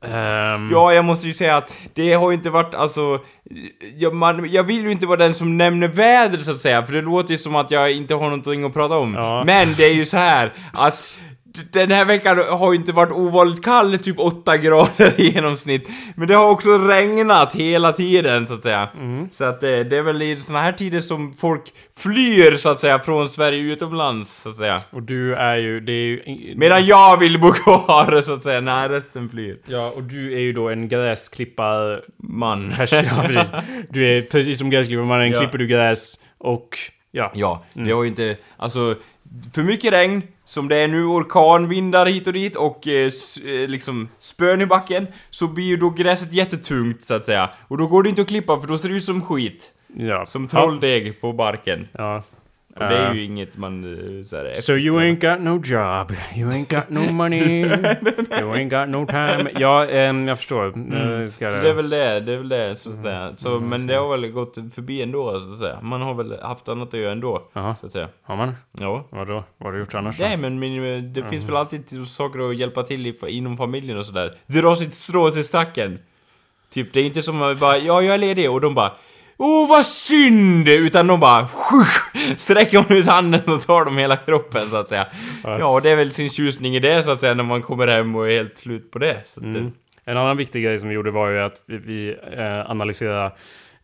Ehm, 0.08 0.70
Ja, 0.72 0.94
jag 0.94 1.06
måste 1.06 1.28
ju 1.28 1.34
säga 1.34 1.58
att 1.58 1.74
det 1.94 2.14
har 2.14 2.32
ju 2.32 2.36
inte 2.38 2.50
varit, 2.50 2.76
alltså... 2.76 3.20
Jag, 3.98 4.14
man, 4.16 4.50
jag 4.52 4.64
vill 4.64 4.84
ju 4.84 4.92
inte 4.92 5.06
vara 5.06 5.18
den 5.18 5.34
som 5.34 5.58
nämner 5.58 5.88
vädret 5.88 6.46
så 6.46 6.52
att 6.52 6.60
säga, 6.60 6.86
för 6.86 6.94
det 6.94 7.02
låter 7.02 7.32
ju 7.32 7.38
som 7.38 7.56
att 7.56 7.72
jag 7.72 7.92
inte 7.92 8.14
har 8.14 8.24
någonting 8.24 8.64
att 8.64 8.74
prata 8.74 8.98
om. 8.98 9.14
Ja. 9.14 9.44
Men 9.46 9.74
det 9.78 9.86
är 9.86 9.94
ju 9.94 10.06
så 10.06 10.18
här 10.18 10.54
att 10.74 11.14
den 11.72 11.92
här 11.92 12.06
veckan 12.06 12.38
har 12.38 12.74
ju 12.74 12.80
inte 12.80 12.92
varit 12.92 13.12
ovanligt 13.12 13.64
kall, 13.64 14.00
typ 14.00 14.20
8 14.20 14.58
grader 14.58 15.22
i 15.22 15.30
genomsnitt. 15.30 15.90
Men 16.16 16.28
det 16.28 16.34
har 16.36 16.50
också 16.50 16.78
regnat 16.78 17.56
hela 17.56 17.92
tiden 17.92 18.48
så 18.48 18.54
att 18.54 18.64
säga. 18.64 18.90
Mm. 19.00 19.30
Så 19.32 19.44
att 19.44 19.62
det, 19.62 19.84
det 19.84 19.98
är 19.98 20.02
väl 20.02 20.22
i 20.22 20.38
såna 20.38 20.62
här 20.62 20.72
tider 20.72 21.00
som 21.00 21.34
folk 21.34 21.62
flyr 21.98 22.56
så 22.56 22.70
att 22.70 22.80
säga 22.80 23.00
från 23.00 23.30
Sverige 23.30 23.74
utomlands 23.74 24.42
så 24.42 24.50
att 24.50 24.56
säga. 24.56 24.82
Och 24.90 25.04
du 25.04 25.34
är 25.36 25.56
ju, 25.58 25.80
det 25.80 25.92
är 25.92 26.06
ju... 26.06 26.54
Medan 26.58 26.86
jag 26.86 27.18
vill 27.20 27.40
bo 27.40 27.52
kvar 27.52 28.22
så 28.22 28.34
att 28.34 28.44
säga, 28.44 28.62
när 28.62 28.90
resten 28.90 29.30
flyr. 29.30 29.58
Ja, 29.66 29.94
och 29.96 30.04
du 30.04 30.34
är 30.34 30.40
ju 30.40 30.54
då 30.54 30.70
en 30.70 30.88
gräsklippare... 30.90 32.00
Man. 32.18 32.74
Ja, 32.80 33.24
precis. 33.28 33.54
Du 33.90 34.18
är 34.18 34.22
precis 34.22 34.60
som 34.60 34.70
gräsklipparmannen, 34.70 35.32
Ja. 35.32 35.40
klipper 35.40 35.58
du 35.58 35.68
gräs 35.68 36.20
och... 36.38 36.80
Ja. 37.12 37.32
Ja, 37.34 37.64
det 37.74 37.92
har 37.92 38.04
ju 38.04 38.10
inte... 38.10 38.38
Alltså, 38.58 38.96
för 39.56 39.64
mycket 39.64 39.94
regn, 39.94 40.22
som 40.54 40.68
det 40.68 40.76
är 40.76 40.88
nu, 40.88 41.06
orkanvindar 41.06 42.06
hit 42.06 42.28
och 42.28 42.34
dit 42.34 42.56
och 42.56 42.88
eh, 42.88 43.12
eh, 43.46 43.68
liksom 43.68 44.10
spön 44.20 44.62
i 44.62 44.66
backen, 44.66 45.08
så 45.30 45.48
blir 45.48 45.66
ju 45.66 45.78
då 45.78 45.90
gräset 45.90 46.34
jättetungt 46.34 47.02
så 47.02 47.14
att 47.14 47.26
säga. 47.26 47.50
Och 47.68 47.78
då 47.78 47.88
går 47.88 48.04
det 48.04 48.10
inte 48.10 48.22
att 48.22 48.28
klippa 48.28 48.60
för 48.60 48.68
då 48.68 48.78
ser 48.78 48.90
det 48.90 48.96
ut 48.96 49.04
som 49.04 49.22
skit. 49.22 49.74
ja. 49.88 50.26
Som 50.26 50.48
trolldeg 50.48 51.22
på 51.22 51.34
barken. 51.34 51.88
Ja. 51.92 52.24
Och 52.76 52.80
det 52.80 52.96
är 52.96 53.10
Eh, 53.10 53.16
ju 53.16 53.24
inget 53.24 53.58
man 53.58 53.86
uh, 53.86 54.24
så 54.24 54.38
här, 54.38 54.56
So 54.56 54.74
you 54.74 55.00
ain't 55.00 55.32
got 55.32 55.42
no 55.42 55.50
job, 55.50 56.12
you 56.36 56.50
ain't 56.50 56.76
got 56.76 56.90
no 56.90 57.12
money, 57.12 57.60
you 58.40 58.54
ain't 58.54 58.70
got 58.70 58.90
no 58.90 59.06
time. 59.06 59.52
Ja, 59.60 59.86
ehm, 59.86 60.28
jag 60.28 60.38
förstår. 60.38 60.66
Mm. 60.66 61.28
Ska 61.28 61.48
Så 61.48 61.62
det 61.62 61.70
är 61.70 61.74
väl 61.74 61.90
det, 61.90 62.20
det 62.20 62.34
är 62.34 62.38
väl 62.38 62.50
det 62.50 62.76
så 62.76 62.90
att 62.90 63.02
säga. 63.02 63.34
Så, 63.38 63.60
men 63.60 63.88
det 63.88 63.96
har 63.96 64.18
väl 64.18 64.32
gått 64.32 64.56
förbi 64.76 65.02
ändå 65.02 65.40
så 65.40 65.54
att 65.54 65.60
säga. 65.60 65.80
Man 65.82 66.02
har 66.02 66.14
väl 66.14 66.40
haft 66.42 66.70
annat 66.70 66.94
att 66.94 67.00
göra 67.00 67.12
ändå. 67.12 67.50
Jaha. 67.54 67.76
Så 67.76 67.86
att 67.86 67.92
säga. 67.92 68.08
Har 68.24 68.36
man? 68.36 68.56
Ja. 68.80 69.08
Vadå? 69.10 69.44
Vad 69.58 69.68
har 69.68 69.74
du 69.74 69.80
gjort 69.80 69.96
annars 69.96 70.18
då? 70.18 70.24
Nej 70.24 70.38
men 70.38 70.60
min, 70.60 71.14
det 71.14 71.24
finns 71.24 71.48
väl 71.50 71.56
alltid 71.56 72.08
saker 72.08 72.50
att 72.50 72.58
hjälpa 72.58 72.84
till 72.84 73.08
i, 73.08 73.16
inom 73.28 73.58
familjen 73.58 73.98
och 73.98 74.06
sådär. 74.06 74.34
Dra 74.48 74.76
sitt 74.76 74.94
strå 74.94 75.32
till 75.32 75.44
stacken. 75.44 76.00
Typ, 76.70 76.94
det 76.94 77.00
är 77.00 77.06
inte 77.06 77.22
som 77.22 77.42
att 77.42 77.60
bara 77.60 77.78
ja 77.78 78.02
jag 78.02 78.16
är 78.16 78.18
ledig 78.18 78.52
och 78.52 78.62
de 78.62 78.76
bara 78.76 78.92
Åh 79.38 79.70
vad 79.70 79.86
synd! 79.86 80.68
Utan 80.70 81.08
de 81.08 81.20
bara 81.20 81.48
sträcker 82.38 82.78
man 82.90 82.98
ut 82.98 83.06
handen 83.06 83.42
och 83.46 83.62
tar 83.62 83.86
dem 83.86 83.98
hela 83.98 84.16
kroppen 84.18 84.62
så 84.62 84.76
att 84.78 84.88
säga. 84.88 85.08
Ja, 85.44 85.80
det 85.84 85.90
är 85.90 85.96
väl 85.96 86.12
sin 86.12 86.30
tjusning 86.30 86.76
i 86.76 86.80
det 86.80 87.04
så 87.04 87.12
att 87.12 87.20
säga 87.20 87.34
när 87.34 87.44
man 87.44 87.62
kommer 87.62 87.88
hem 87.88 88.16
och 88.16 88.30
är 88.30 88.36
helt 88.38 88.58
slut 88.58 88.92
på 88.92 89.00
det. 89.00 89.18
Mm. 89.42 89.72
En 90.06 90.18
annan 90.18 90.38
viktig 90.38 90.64
grej 90.64 90.78
som 90.80 90.90
vi 90.90 90.96
gjorde 90.96 91.12
var 91.12 91.30
ju 91.30 91.40
att 91.40 91.62
vi, 91.68 91.78
vi 91.78 92.16
eh, 92.38 92.72
analyserade 92.72 93.32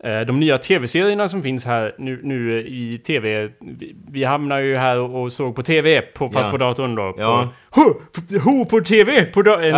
eh, 0.04 0.20
de 0.22 0.40
nya 0.40 0.58
tv-serierna 0.58 1.28
som 1.28 1.44
finns 1.44 1.66
här 1.66 1.96
nu, 1.98 2.20
nu 2.24 2.60
i 2.68 2.98
tv. 3.08 3.50
Vi, 3.62 3.96
vi 4.12 4.24
hamnar 4.24 4.60
ju 4.60 4.78
här 4.78 4.98
och, 5.00 5.22
och 5.24 5.32
såg 5.34 5.56
på 5.56 5.64
tv, 5.64 6.02
på, 6.02 6.30
fast 6.30 6.46
Ja. 6.46 6.52
på 6.52 6.58
datorn 6.58 6.96
då. 6.96 7.16
Ja. 7.18 7.50
På, 7.70 7.82
ho, 7.82 7.94
ho 8.40 8.66
på 8.66 8.82
tv! 8.82 9.26
På 9.26 9.42
da- 9.42 9.62
en, 9.64 9.70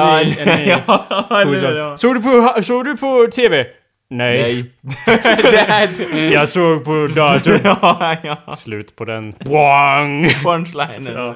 Ja, 0.67 1.05
ja, 1.29 1.71
ja. 1.71 1.97
Såg 1.97 2.15
du 2.15 2.21
på, 2.21 2.63
såg 2.63 2.85
du 2.85 2.97
på 2.97 3.27
TV? 3.35 3.65
Nej. 4.11 4.65
Nej. 4.81 6.33
Jag 6.33 6.47
såg 6.47 6.85
på 6.85 7.07
datorn. 7.15 7.59
ja, 7.63 8.15
ja. 8.23 8.55
Slut 8.55 8.95
på 8.95 9.05
den. 9.05 9.33
Boing! 9.39 10.33
Punchlinen. 10.43 11.13
Ja. 11.13 11.35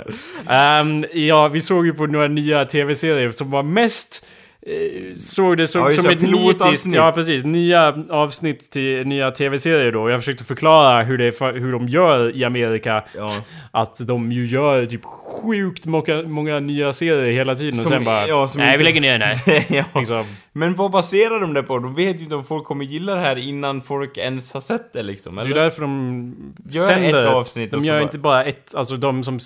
Ehm, 0.50 1.05
ja, 1.13 1.48
vi 1.48 1.62
såg 1.62 1.86
ju 1.86 1.94
på 1.94 2.05
några 2.05 2.27
nya 2.27 2.65
tv-serier 2.65 3.29
som 3.29 3.51
var 3.51 3.63
mest... 3.63 4.25
Eh, 4.67 5.13
såg 5.13 5.57
det 5.57 5.67
som, 5.67 5.81
Ja, 5.81 5.91
som 5.91 6.10
ett 6.10 6.22
nitiskt... 6.22 6.93
Ja, 6.93 7.12
precis. 7.15 7.45
Nya 7.45 7.95
avsnitt 8.10 8.72
till 8.72 9.07
nya 9.07 9.31
tv-serier 9.31 9.91
då. 9.91 10.10
Jag 10.10 10.19
försökte 10.19 10.43
förklara 10.43 11.03
hur, 11.03 11.17
det, 11.17 11.25
är- 11.41 11.60
hur 11.60 11.72
de 11.72 11.88
gör 11.88 12.36
i 12.36 12.43
Amerika. 12.43 13.03
Ja. 13.17 13.29
Att 13.72 14.07
de 14.07 14.31
ju 14.31 14.45
gör 14.45 14.86
typ 14.86 15.05
sjukt 15.05 15.86
många, 15.86 16.24
många 16.27 16.60
nya 16.60 16.93
serier 16.93 17.31
hela 17.34 17.55
tiden 17.55 17.72
och 17.74 17.84
Som- 17.84 17.89
sen 17.89 18.03
bara... 18.03 18.27
ja, 18.27 18.48
som 18.48 18.62
nej, 18.62 18.67
inte- 18.67 18.77
vi 18.77 18.84
lägger 18.84 19.01
ner 19.01 19.12
den 19.19 19.22
här. 19.22 19.65
ja. 19.75 19.84
Liksom. 19.95 20.24
Men 20.53 20.75
vad 20.75 20.91
baserar 20.91 21.41
de 21.41 21.53
det 21.53 21.63
på? 21.63 21.79
De 21.79 21.95
vet 21.95 22.19
ju 22.19 22.24
inte 22.24 22.36
om 22.36 22.43
folk 22.43 22.63
kommer 22.63 22.86
gilla 22.86 23.15
det 23.15 23.22
här 23.22 23.36
innan 23.36 23.81
folk 23.81 24.17
ens 24.17 24.53
har 24.53 24.62
sett 24.62 24.93
det 24.93 25.03
liksom, 25.03 25.36
Det 25.36 25.41
är 25.41 25.45
eller? 25.45 25.55
därför 25.55 25.81
de 25.81 26.53
Gör 26.69 26.84
sänder. 26.84 27.22
ett 27.22 27.27
avsnitt 27.27 27.72
de 27.72 27.77
och 27.77 27.84
gör 27.84 27.93
bara- 27.93 28.03
inte 28.03 28.19
bara 28.19 28.43
ett, 28.43 28.75
alltså 28.75 28.98
de 28.98 29.24
som... 29.24 29.39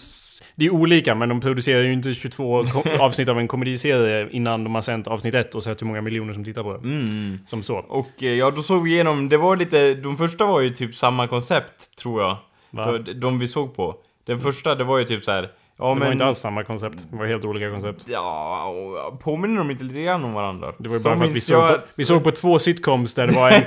Det 0.56 0.66
är 0.66 0.70
olika, 0.70 1.16
men 1.16 1.30
de 1.30 1.42
producerar 1.42 1.82
ju 1.84 1.94
inte 1.94 2.14
22 2.14 2.64
ko- 2.64 2.84
avsnitt 3.00 3.30
av 3.30 3.40
en 3.40 3.48
komediserie 3.48 4.28
innan 4.32 4.64
de 4.64 4.76
har 4.76 4.82
sänt 4.82 5.08
avsnitt 5.10 5.36
ett 5.36 5.56
och 5.56 5.64
sett 5.64 5.82
hur 5.82 5.88
många 5.88 6.02
miljoner 6.02 6.34
som 6.34 6.44
tittar 6.46 6.64
på 6.64 6.70
det. 6.74 6.88
Mm. 6.88 7.38
Som 7.46 7.64
så. 7.64 7.76
Och 7.78 8.10
eh, 8.24 8.34
ja, 8.34 8.52
då 8.52 8.62
såg 8.62 8.84
vi 8.84 8.92
igenom, 8.94 9.30
det 9.30 9.38
var 9.38 9.56
lite, 9.58 9.94
de 9.94 10.18
första 10.18 10.46
var 10.46 10.62
ju 10.62 10.70
typ 10.70 10.96
samma 10.96 11.28
koncept, 11.28 11.96
tror 12.02 12.22
jag. 12.22 12.38
Va? 12.72 12.92
De, 12.98 13.14
de 13.14 13.40
vi 13.40 13.48
såg 13.48 13.76
på. 13.76 13.96
Den 14.28 14.40
första, 14.40 14.76
det 14.76 14.84
var 14.84 14.98
ju 14.98 15.04
typ 15.06 15.24
så 15.24 15.32
här. 15.32 15.50
Ja 15.82 15.86
Det 15.90 15.96
men... 15.96 16.06
var 16.06 16.12
inte 16.12 16.26
alls 16.26 16.38
samma 16.40 16.64
koncept. 16.64 17.08
Det 17.12 17.18
var 17.18 17.26
helt 17.26 17.46
olika 17.46 17.72
koncept. 17.72 18.06
Ja, 18.08 19.20
påminner 19.24 19.58
de 19.58 19.72
inte 19.72 19.84
lite 19.84 20.02
grann 20.02 20.24
om 20.24 20.34
varandra? 20.34 20.74
Det 20.78 20.90
var 20.90 20.98
ju 20.98 21.04
bara 21.04 21.18
för 21.18 21.26
att 21.26 21.36
vi 21.36 21.42
såg, 21.42 21.58
jag 21.64 21.76
på, 21.76 21.82
vi 21.98 22.06
såg 22.06 22.24
på 22.24 22.32
två 22.32 22.60
sitcoms 22.60 23.14
där 23.14 23.28
det 23.28 23.34
var 23.34 23.52
en, 23.52 23.64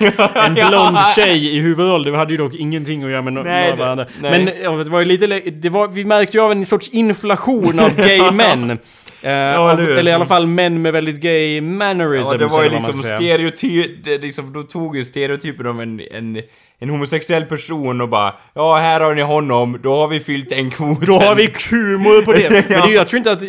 en 0.58 0.68
blond 0.68 0.96
tjej 1.16 1.56
i 1.56 1.60
huvudroll. 1.60 2.02
Det 2.02 2.16
hade 2.16 2.32
ju 2.32 2.36
dock 2.38 2.54
ingenting 2.54 3.04
att 3.04 3.10
göra 3.10 3.22
med 3.22 3.32
no- 3.32 3.44
Nej, 3.44 3.70
några 3.70 3.84
varandra. 3.84 4.06
nej. 4.20 4.30
Men 4.44 4.54
ja, 4.62 4.70
det 4.84 4.90
var 4.90 4.98
ju 4.98 5.04
lite... 5.04 5.26
Det 5.50 5.68
var, 5.68 5.88
vi 5.88 6.04
märkte 6.04 6.36
ju 6.36 6.42
av 6.42 6.52
en 6.52 6.66
sorts 6.66 6.88
inflation 6.88 7.78
av 7.78 7.90
gay 7.96 8.30
män. 8.30 8.78
Eh, 9.22 9.30
eller 9.30 9.58
av, 9.58 9.80
hur? 9.80 9.90
eller 9.90 10.10
i 10.10 10.14
alla 10.14 10.26
fall 10.26 10.46
män 10.46 10.82
med 10.82 10.92
väldigt 10.92 11.20
gay 11.20 11.60
mannerisms. 11.60 12.32
Ja, 12.32 12.38
det 12.38 12.46
var 12.46 12.62
ju 12.62 12.68
eller 12.68 12.80
liksom 12.80 12.98
stereotyp, 12.98 14.06
liksom, 14.22 14.52
de 14.52 14.66
tog 14.66 14.96
ju 14.96 15.04
stereotypen 15.04 15.66
om 15.66 15.80
en, 15.80 16.00
en, 16.10 16.42
en 16.82 16.90
homosexuell 16.90 17.44
person 17.44 18.00
och 18.00 18.08
bara 18.08 18.34
Ja, 18.54 18.76
här 18.76 19.00
har 19.00 19.14
ni 19.14 19.22
honom, 19.22 19.78
då 19.82 19.96
har 19.96 20.08
vi 20.08 20.20
fyllt 20.20 20.48
den 20.48 20.70
kvoten. 20.70 21.06
Då 21.06 21.18
har 21.18 21.34
vi 21.34 21.52
humor 21.70 22.22
på 22.22 22.32
det. 22.32 22.50
Men 22.68 22.80
det, 22.88 22.94
jag 22.94 23.06
tror 23.06 23.18
inte 23.18 23.32
att... 23.32 23.40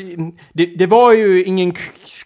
Det, 0.54 0.66
det 0.66 0.86
var 0.86 1.14
ju 1.14 1.44
ingen 1.44 1.74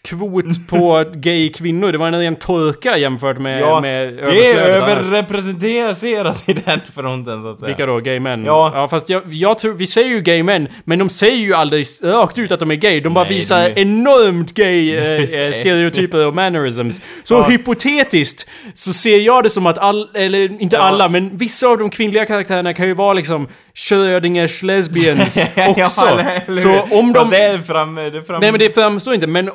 kvot 0.03 0.67
på 0.69 1.03
gay 1.13 1.49
kvinnor. 1.49 1.91
Det 1.91 1.97
var 1.97 2.07
en 2.07 2.19
ren 2.19 2.35
torka 2.35 2.97
jämfört 2.97 3.37
med, 3.37 3.61
Ja, 3.61 3.79
med 3.81 4.13
det 4.13 4.51
är 4.51 4.55
överrepresenterat 4.57 6.49
i 6.49 6.53
den 6.53 6.79
fronten 6.95 7.41
så 7.41 7.47
att 7.49 7.59
säga. 7.59 7.67
Vilka 7.67 7.85
då? 7.85 7.99
Gay 7.99 8.19
män? 8.19 8.45
Ja. 8.45 8.71
ja 8.75 8.87
fast 8.87 9.09
jag, 9.09 9.23
jag 9.27 9.57
tror, 9.57 9.73
vi 9.73 9.87
säger 9.87 10.09
ju 10.09 10.21
gay 10.21 10.43
män, 10.43 10.67
men 10.83 10.99
de 10.99 11.09
säger 11.09 11.37
ju 11.37 11.53
aldrig 11.53 11.85
rakt 12.03 12.37
ut 12.37 12.51
att 12.51 12.59
de 12.59 12.71
är 12.71 12.75
gay. 12.75 12.99
De 12.99 13.13
bara 13.13 13.25
Nej, 13.25 13.33
visar 13.37 13.59
är- 13.59 13.79
enormt 13.79 14.53
gay 14.53 14.95
eh, 14.97 15.41
eh, 15.41 15.51
stereotyper 15.51 16.27
och 16.27 16.35
mannerisms. 16.35 17.01
Så 17.23 17.33
Ja. 17.33 17.43
hypotetiskt 17.49 18.49
så 18.73 18.93
ser 18.93 19.17
jag 19.19 19.43
det 19.43 19.49
som 19.49 19.65
att 19.65 19.77
all, 19.77 20.09
eller 20.13 20.61
inte 20.61 20.75
Ja. 20.75 20.81
alla, 20.81 20.96
men 21.09 21.37
vissa 21.37 21.67
av 21.67 21.77
de 21.77 21.89
kvinnliga 21.89 22.25
karaktärerna 22.25 22.73
kan 22.73 22.87
ju 22.87 22.93
vara 22.93 23.13
liksom 23.13 23.47
Schrödingers 23.77 24.63
lesbians 24.63 25.37
också. 25.67 26.05
Ja, 26.05 26.19
eller 26.47 26.55
så 26.55 26.81
om 26.91 27.13
de... 27.13 27.19
Fast 27.19 27.31
det 27.31 27.37
är 27.43 27.57
fram... 27.57 27.95
Det 27.95 28.01
är 28.01 28.21
fram... 28.21 28.39
Nej 28.41 28.51
men 28.51 28.59
det 28.59 28.73
framstår 28.75 29.13
inte, 29.13 29.27
men 29.27 29.49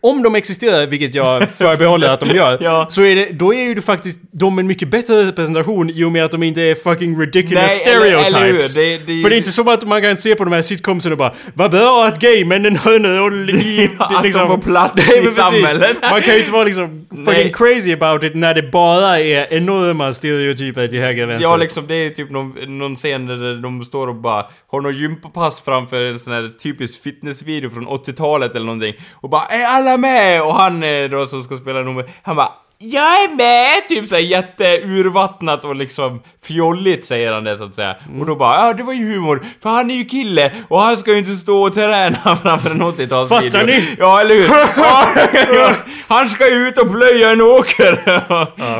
om 0.00 0.22
de 0.22 0.34
existerar, 0.34 0.86
vilket 0.86 1.14
jag 1.14 1.50
förbehåller 1.50 2.08
att 2.08 2.20
de 2.20 2.28
gör, 2.28 2.58
Ja. 2.62 2.86
så 2.90 3.02
är 3.02 3.14
det, 3.16 3.28
då 3.32 3.54
är 3.54 3.60
ju 3.62 3.74
det 3.74 3.82
faktiskt 3.82 4.20
de 4.32 4.58
en 4.58 4.66
mycket 4.66 4.88
bättre 4.88 5.22
representation 5.26 5.90
i 5.90 6.04
och 6.04 6.12
med 6.12 6.24
att 6.24 6.30
de 6.30 6.42
inte 6.42 6.60
är 6.62 6.74
fucking 6.74 7.20
ridiculous 7.20 7.82
Nej, 7.86 7.94
eller- 7.94 8.06
eller 8.06 8.22
stereotypes. 8.30 8.76
hur? 8.76 8.82
Det- 8.82 8.98
det- 9.06 9.22
För 9.22 9.30
det 9.30 9.36
är 9.36 9.38
inte 9.38 9.50
som 9.52 9.68
att 9.68 9.84
man 9.88 10.02
kan 10.02 10.16
se 10.16 10.34
på 10.34 10.44
de 10.44 10.52
här 10.52 10.62
sitcomsen 10.62 11.12
och 11.12 11.18
bara 11.18 11.32
Vad 11.54 11.70
bra 11.70 12.06
att 12.06 12.20
gaymännen 12.20 12.76
har 12.76 12.92
en 12.94 13.16
roll 13.18 13.50
i... 13.50 13.90
Att 13.98 14.22
de 14.22 14.32
får 14.32 14.58
plats 14.58 14.94
Nej, 14.96 15.18
i 15.18 15.20
precis. 15.20 15.34
samhället. 15.36 15.96
Man 16.10 16.20
kan 16.22 16.34
ju 16.34 16.40
inte 16.40 16.52
vara 16.52 16.64
liksom 16.64 17.06
fucking 17.10 17.24
Nej. 17.26 17.52
crazy 17.54 17.92
about 17.92 18.24
it 18.24 18.34
när 18.34 18.54
det 18.54 18.62
bara 18.62 19.20
är 19.20 19.46
enorma 19.54 20.12
stereotyper 20.12 20.88
till 20.88 21.00
höger 21.00 21.22
och 21.22 21.30
vänster. 21.30 21.48
Ja, 21.48 21.56
liksom 21.56 21.86
det 21.86 21.94
är 21.94 22.10
typ 22.10 22.30
någon, 22.30 22.54
någon 22.78 22.96
scen 22.96 23.26
där 23.26 23.62
de 23.66 23.84
står 23.84 24.08
och 24.08 24.14
bara 24.14 24.46
har 24.70 24.80
något 24.80 24.96
gympapass 24.96 25.60
framför 25.60 26.04
en 26.04 26.18
sån 26.18 26.32
här 26.32 26.52
typisk 26.62 27.02
fitnessvideo 27.02 27.70
från 27.70 27.88
80-talet 27.88 28.54
eller 28.54 28.66
någonting 28.66 28.94
och 29.12 29.30
bara 29.30 29.44
är 29.44 29.76
alla 29.76 29.96
med? 29.96 30.42
Och 30.42 30.54
han 30.54 30.82
eh, 30.82 31.04
då 31.10 31.26
som 31.26 31.42
ska 31.42 31.56
spela 31.56 31.82
nummer, 31.82 32.04
han 32.22 32.36
bara 32.36 32.52
jag 32.78 33.02
är 33.04 33.36
med! 33.36 33.88
Typ 33.88 34.08
såhär 34.08 34.22
jätteurvattnat 34.22 35.64
och 35.64 35.76
liksom 35.76 36.20
fjolligt 36.42 37.04
säger 37.04 37.32
han 37.32 37.44
det 37.44 37.56
så 37.56 37.64
att 37.64 37.74
säga. 37.74 37.96
Mm. 38.08 38.20
Och 38.20 38.26
då 38.26 38.36
bara 38.36 38.66
ja 38.66 38.72
det 38.72 38.82
var 38.82 38.92
ju 38.92 39.12
humor, 39.12 39.46
för 39.62 39.70
han 39.70 39.90
är 39.90 39.94
ju 39.94 40.04
kille 40.04 40.52
och 40.68 40.80
han 40.80 40.96
ska 40.96 41.12
ju 41.12 41.18
inte 41.18 41.36
stå 41.36 41.62
och 41.62 41.74
träna 41.74 42.36
framför 42.42 42.70
en 42.70 42.82
80-talsvideo. 42.82 43.28
Fattar 43.28 43.66
ni? 43.66 43.96
Ja, 43.98 44.20
eller 44.20 44.34
hur? 44.34 44.48
Han 46.14 46.28
ska 46.28 46.50
ju 46.50 46.68
ut 46.68 46.78
och 46.78 46.92
plöja 46.92 47.30
en 47.30 47.40
åker! 47.40 48.22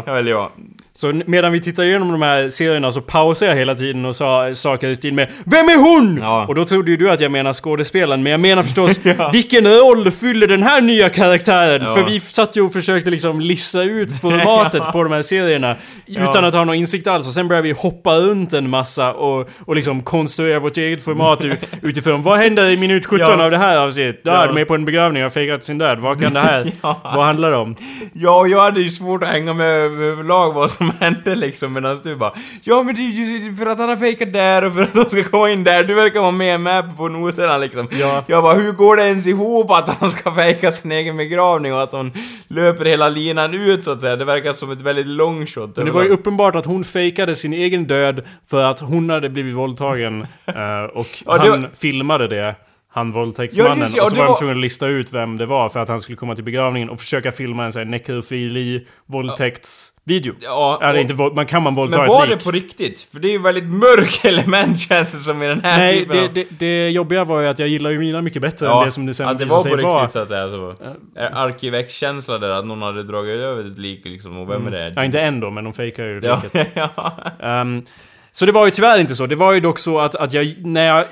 Ja, 0.06 0.18
eller 0.18 0.30
ja. 0.30 0.52
Så 0.96 1.22
medan 1.26 1.52
vi 1.52 1.60
tittar 1.60 1.82
igenom 1.82 2.12
de 2.12 2.22
här 2.22 2.50
serierna 2.50 2.90
så 2.90 3.00
pausar 3.00 3.46
jag 3.46 3.56
hela 3.56 3.74
tiden 3.74 4.04
och 4.04 4.16
sa 4.16 4.54
saker 4.54 4.88
i 4.88 4.94
stil 4.94 5.14
med 5.14 5.28
Vem 5.44 5.68
är 5.68 5.76
hon? 5.78 6.18
Ja. 6.22 6.44
Och 6.48 6.54
då 6.54 6.64
trodde 6.64 6.90
ju 6.90 6.96
du 6.96 7.10
att 7.10 7.20
jag 7.20 7.32
menar 7.32 7.52
skådespelaren, 7.52 8.22
men 8.22 8.30
jag 8.30 8.40
menar 8.40 8.62
förstås 8.62 9.00
Vilken 9.32 9.66
roll 9.66 10.10
fyller 10.10 10.46
den 10.46 10.62
här 10.62 10.80
nya 10.80 11.08
karaktären? 11.08 11.82
Ja. 11.82 11.94
För 11.94 12.02
vi 12.04 12.20
satt 12.20 12.56
ju 12.56 12.60
och 12.62 12.72
försökte 12.72 13.10
liksom 13.10 13.40
lista 13.40 13.82
ut 13.82 14.20
formatet 14.20 14.82
på 14.92 15.02
de 15.04 15.12
här 15.12 15.22
serierna 15.22 15.76
Utan 16.06 16.44
att 16.44 16.54
ha 16.54 16.64
någon 16.64 16.74
insikt 16.74 17.06
alls 17.06 17.26
och 17.28 17.34
sen 17.34 17.48
började 17.48 17.68
vi 17.68 17.74
hoppa 17.78 18.16
runt 18.16 18.52
en 18.52 18.70
massa 18.70 19.12
och, 19.12 19.48
och 19.66 19.76
liksom 19.76 20.02
konstruera 20.02 20.58
vårt 20.58 20.76
eget 20.76 21.04
format 21.04 21.44
utifrån 21.82 22.22
Vad 22.22 22.38
händer 22.38 22.70
i 22.70 22.76
minut 22.76 23.06
17 23.06 23.20
Ja. 23.38 23.44
av 23.44 23.50
det 23.50 23.58
här 23.58 23.78
avsnittet? 23.78 24.20
Ja, 24.22 24.46
Ja. 24.54 24.60
är 24.60 24.64
på 24.64 24.74
en 24.74 24.84
begravning 24.84 25.22
och 25.22 25.24
har 25.24 25.30
fejkat 25.30 25.64
sin 25.64 25.78
död. 25.78 25.98
Vad 26.00 26.22
kan 26.22 26.34
det 26.34 26.40
här... 26.40 26.64
Ja. 26.82 27.00
Vad 27.04 27.24
handlar 27.24 27.50
det 27.50 27.56
om? 27.56 27.76
Ja, 28.12 28.46
jag 28.46 28.60
hade 28.60 28.80
ju 28.80 28.90
svårt 28.90 29.22
att 29.22 29.28
hänga 29.28 29.52
med 29.54 29.66
överlag 29.70 30.52
vad 30.52 30.70
som 30.70 30.85
hände 30.90 31.34
liksom 31.34 31.72
medan 31.72 31.98
du 32.04 32.16
bara 32.16 32.32
Ja 32.62 32.82
men 32.82 32.94
det 32.94 33.00
är 33.00 33.38
ju 33.40 33.56
för 33.56 33.66
att 33.66 33.78
han 33.78 33.88
har 33.88 33.96
fejkat 33.96 34.32
där 34.32 34.66
och 34.66 34.74
för 34.74 34.82
att 34.82 34.94
de 34.94 35.04
ska 35.04 35.24
komma 35.24 35.50
in 35.50 35.64
där, 35.64 35.84
du 35.84 35.94
verkar 35.94 36.20
vara 36.20 36.30
med 36.30 36.60
med 36.60 36.96
på 36.96 37.08
noterna 37.08 37.58
liksom. 37.58 37.88
Ja. 37.90 38.24
Jag 38.26 38.42
bara, 38.42 38.54
hur 38.54 38.72
går 38.72 38.96
det 38.96 39.06
ens 39.08 39.26
ihop 39.26 39.70
att 39.70 39.88
han 39.88 40.10
ska 40.10 40.34
fejka 40.34 40.72
sin 40.72 40.92
egen 40.92 41.16
begravning 41.16 41.74
och 41.74 41.82
att 41.82 41.92
hon 41.92 42.12
löper 42.48 42.84
hela 42.84 43.08
linan 43.08 43.54
ut 43.54 43.84
så 43.84 43.90
att 43.92 44.00
säga? 44.00 44.16
Det 44.16 44.24
verkar 44.24 44.52
som 44.52 44.70
ett 44.70 44.80
väldigt 44.80 45.06
long 45.06 45.46
shot. 45.46 45.76
Men 45.76 45.86
det 45.86 45.92
var 45.92 46.02
ju 46.02 46.08
uppenbart 46.08 46.56
att 46.56 46.66
hon 46.66 46.84
fejkade 46.84 47.34
sin 47.34 47.52
egen 47.52 47.86
död 47.86 48.22
för 48.50 48.64
att 48.64 48.80
hon 48.80 49.10
hade 49.10 49.28
blivit 49.28 49.54
våldtagen 49.54 50.22
eh, 50.46 50.82
och 50.94 51.06
Ja, 51.26 51.36
han 51.38 51.48
var- 51.62 51.70
filmade 51.74 52.28
det. 52.28 52.54
Han 52.96 53.12
våldtäktsmannen. 53.12 53.72
Ja, 53.72 53.78
just 53.80 53.94
det, 53.94 54.00
och 54.00 54.08
så 54.08 54.14
det 54.14 54.18
var 54.18 54.26
de 54.26 54.30
var- 54.32 54.38
tvungna 54.38 54.54
att 54.54 54.60
lista 54.60 54.86
ut 54.86 55.12
vem 55.12 55.36
det 55.36 55.46
var 55.46 55.68
för 55.68 55.80
att 55.80 55.88
han 55.88 56.00
skulle 56.00 56.16
komma 56.16 56.34
till 56.34 56.44
begravningen 56.44 56.90
och 56.90 56.98
försöka 56.98 57.32
filma 57.32 57.64
en 57.64 57.72
sån 57.72 57.80
här 57.80 57.86
nekrofili 57.86 58.86
våldtäktsvideo. 59.06 60.34
Ja, 60.40 60.78
Eller 60.82 60.94
och- 60.94 61.00
inte 61.00 61.14
man 61.14 61.46
kan 61.46 61.62
man 61.62 61.74
våldta 61.74 61.96
Men 61.96 62.04
ett 62.06 62.08
var 62.12 62.26
lik? 62.26 62.38
det 62.38 62.44
på 62.44 62.50
riktigt? 62.50 63.08
För 63.12 63.18
det 63.20 63.28
är 63.28 63.32
ju 63.32 63.38
väldigt 63.42 63.64
mörk 63.64 64.24
element 64.24 64.78
känns 64.80 65.12
det 65.12 65.18
som 65.18 65.42
i 65.42 65.46
den 65.46 65.60
här 65.60 65.78
Nej, 65.78 65.98
typen 65.98 66.16
det, 66.16 66.22
av... 66.22 66.32
det, 66.34 66.46
det 66.58 66.90
jobbiga 66.90 67.24
var 67.24 67.40
ju 67.40 67.48
att 67.48 67.58
jag 67.58 67.68
gillar 67.68 67.90
ju 67.90 67.98
mina 67.98 68.22
mycket 68.22 68.42
bättre 68.42 68.72
än 68.72 68.84
det 68.84 68.90
som 68.90 69.06
det 69.06 69.14
sen 69.14 69.28
att 69.28 69.38
det 69.38 69.44
visade 69.44 69.62
var 69.62 69.70
på 69.70 69.76
sig 69.76 69.84
vara. 69.84 70.02
riktigt 70.02 70.12
så 70.12 70.18
att 70.18 70.28
säga 70.28 70.48
så. 70.48 70.74
Är 71.16 71.30
Arkivex-känsla 71.46 72.38
där 72.38 72.48
att 72.50 72.66
någon 72.66 72.82
hade 72.82 73.02
dragit 73.02 73.36
över 73.40 73.70
ett 73.70 73.78
lik 73.78 74.00
liksom 74.04 74.36
och 74.38 74.50
vem 74.50 74.66
är 74.66 74.70
det? 74.70 74.92
Ja, 74.96 75.04
inte 75.04 75.20
än 75.20 75.40
då, 75.40 75.50
men 75.50 75.64
de 75.64 75.72
fejkar 75.72 76.04
ju 76.04 76.20
Ja, 76.22 76.40
liket. 76.44 76.68
ja. 76.96 77.12
Ehm, 77.40 77.82
så 78.30 78.46
det 78.46 78.52
var 78.52 78.64
ju 78.64 78.70
tyvärr 78.70 79.00
inte 79.00 79.14
så. 79.14 79.26
Det 79.26 79.34
var 79.36 79.52
ju 79.52 79.60
dock 79.60 79.78
så 79.78 79.98
att, 80.00 80.16
att 80.16 80.32
jag, 80.32 80.54
när 80.58 80.86
jag, 80.86 81.04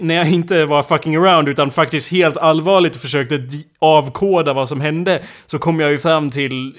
när 0.00 0.14
jag 0.14 0.30
inte 0.30 0.64
var 0.64 0.82
fucking 0.82 1.16
around 1.16 1.48
utan 1.48 1.70
faktiskt 1.70 2.10
helt 2.10 2.36
allvarligt 2.36 2.96
försökte 2.96 3.40
avkoda 3.78 4.52
vad 4.52 4.68
som 4.68 4.80
hände, 4.80 5.22
så 5.46 5.58
kom 5.58 5.80
jag 5.80 5.90
ju 5.90 5.98
fram 5.98 6.30
till 6.30 6.74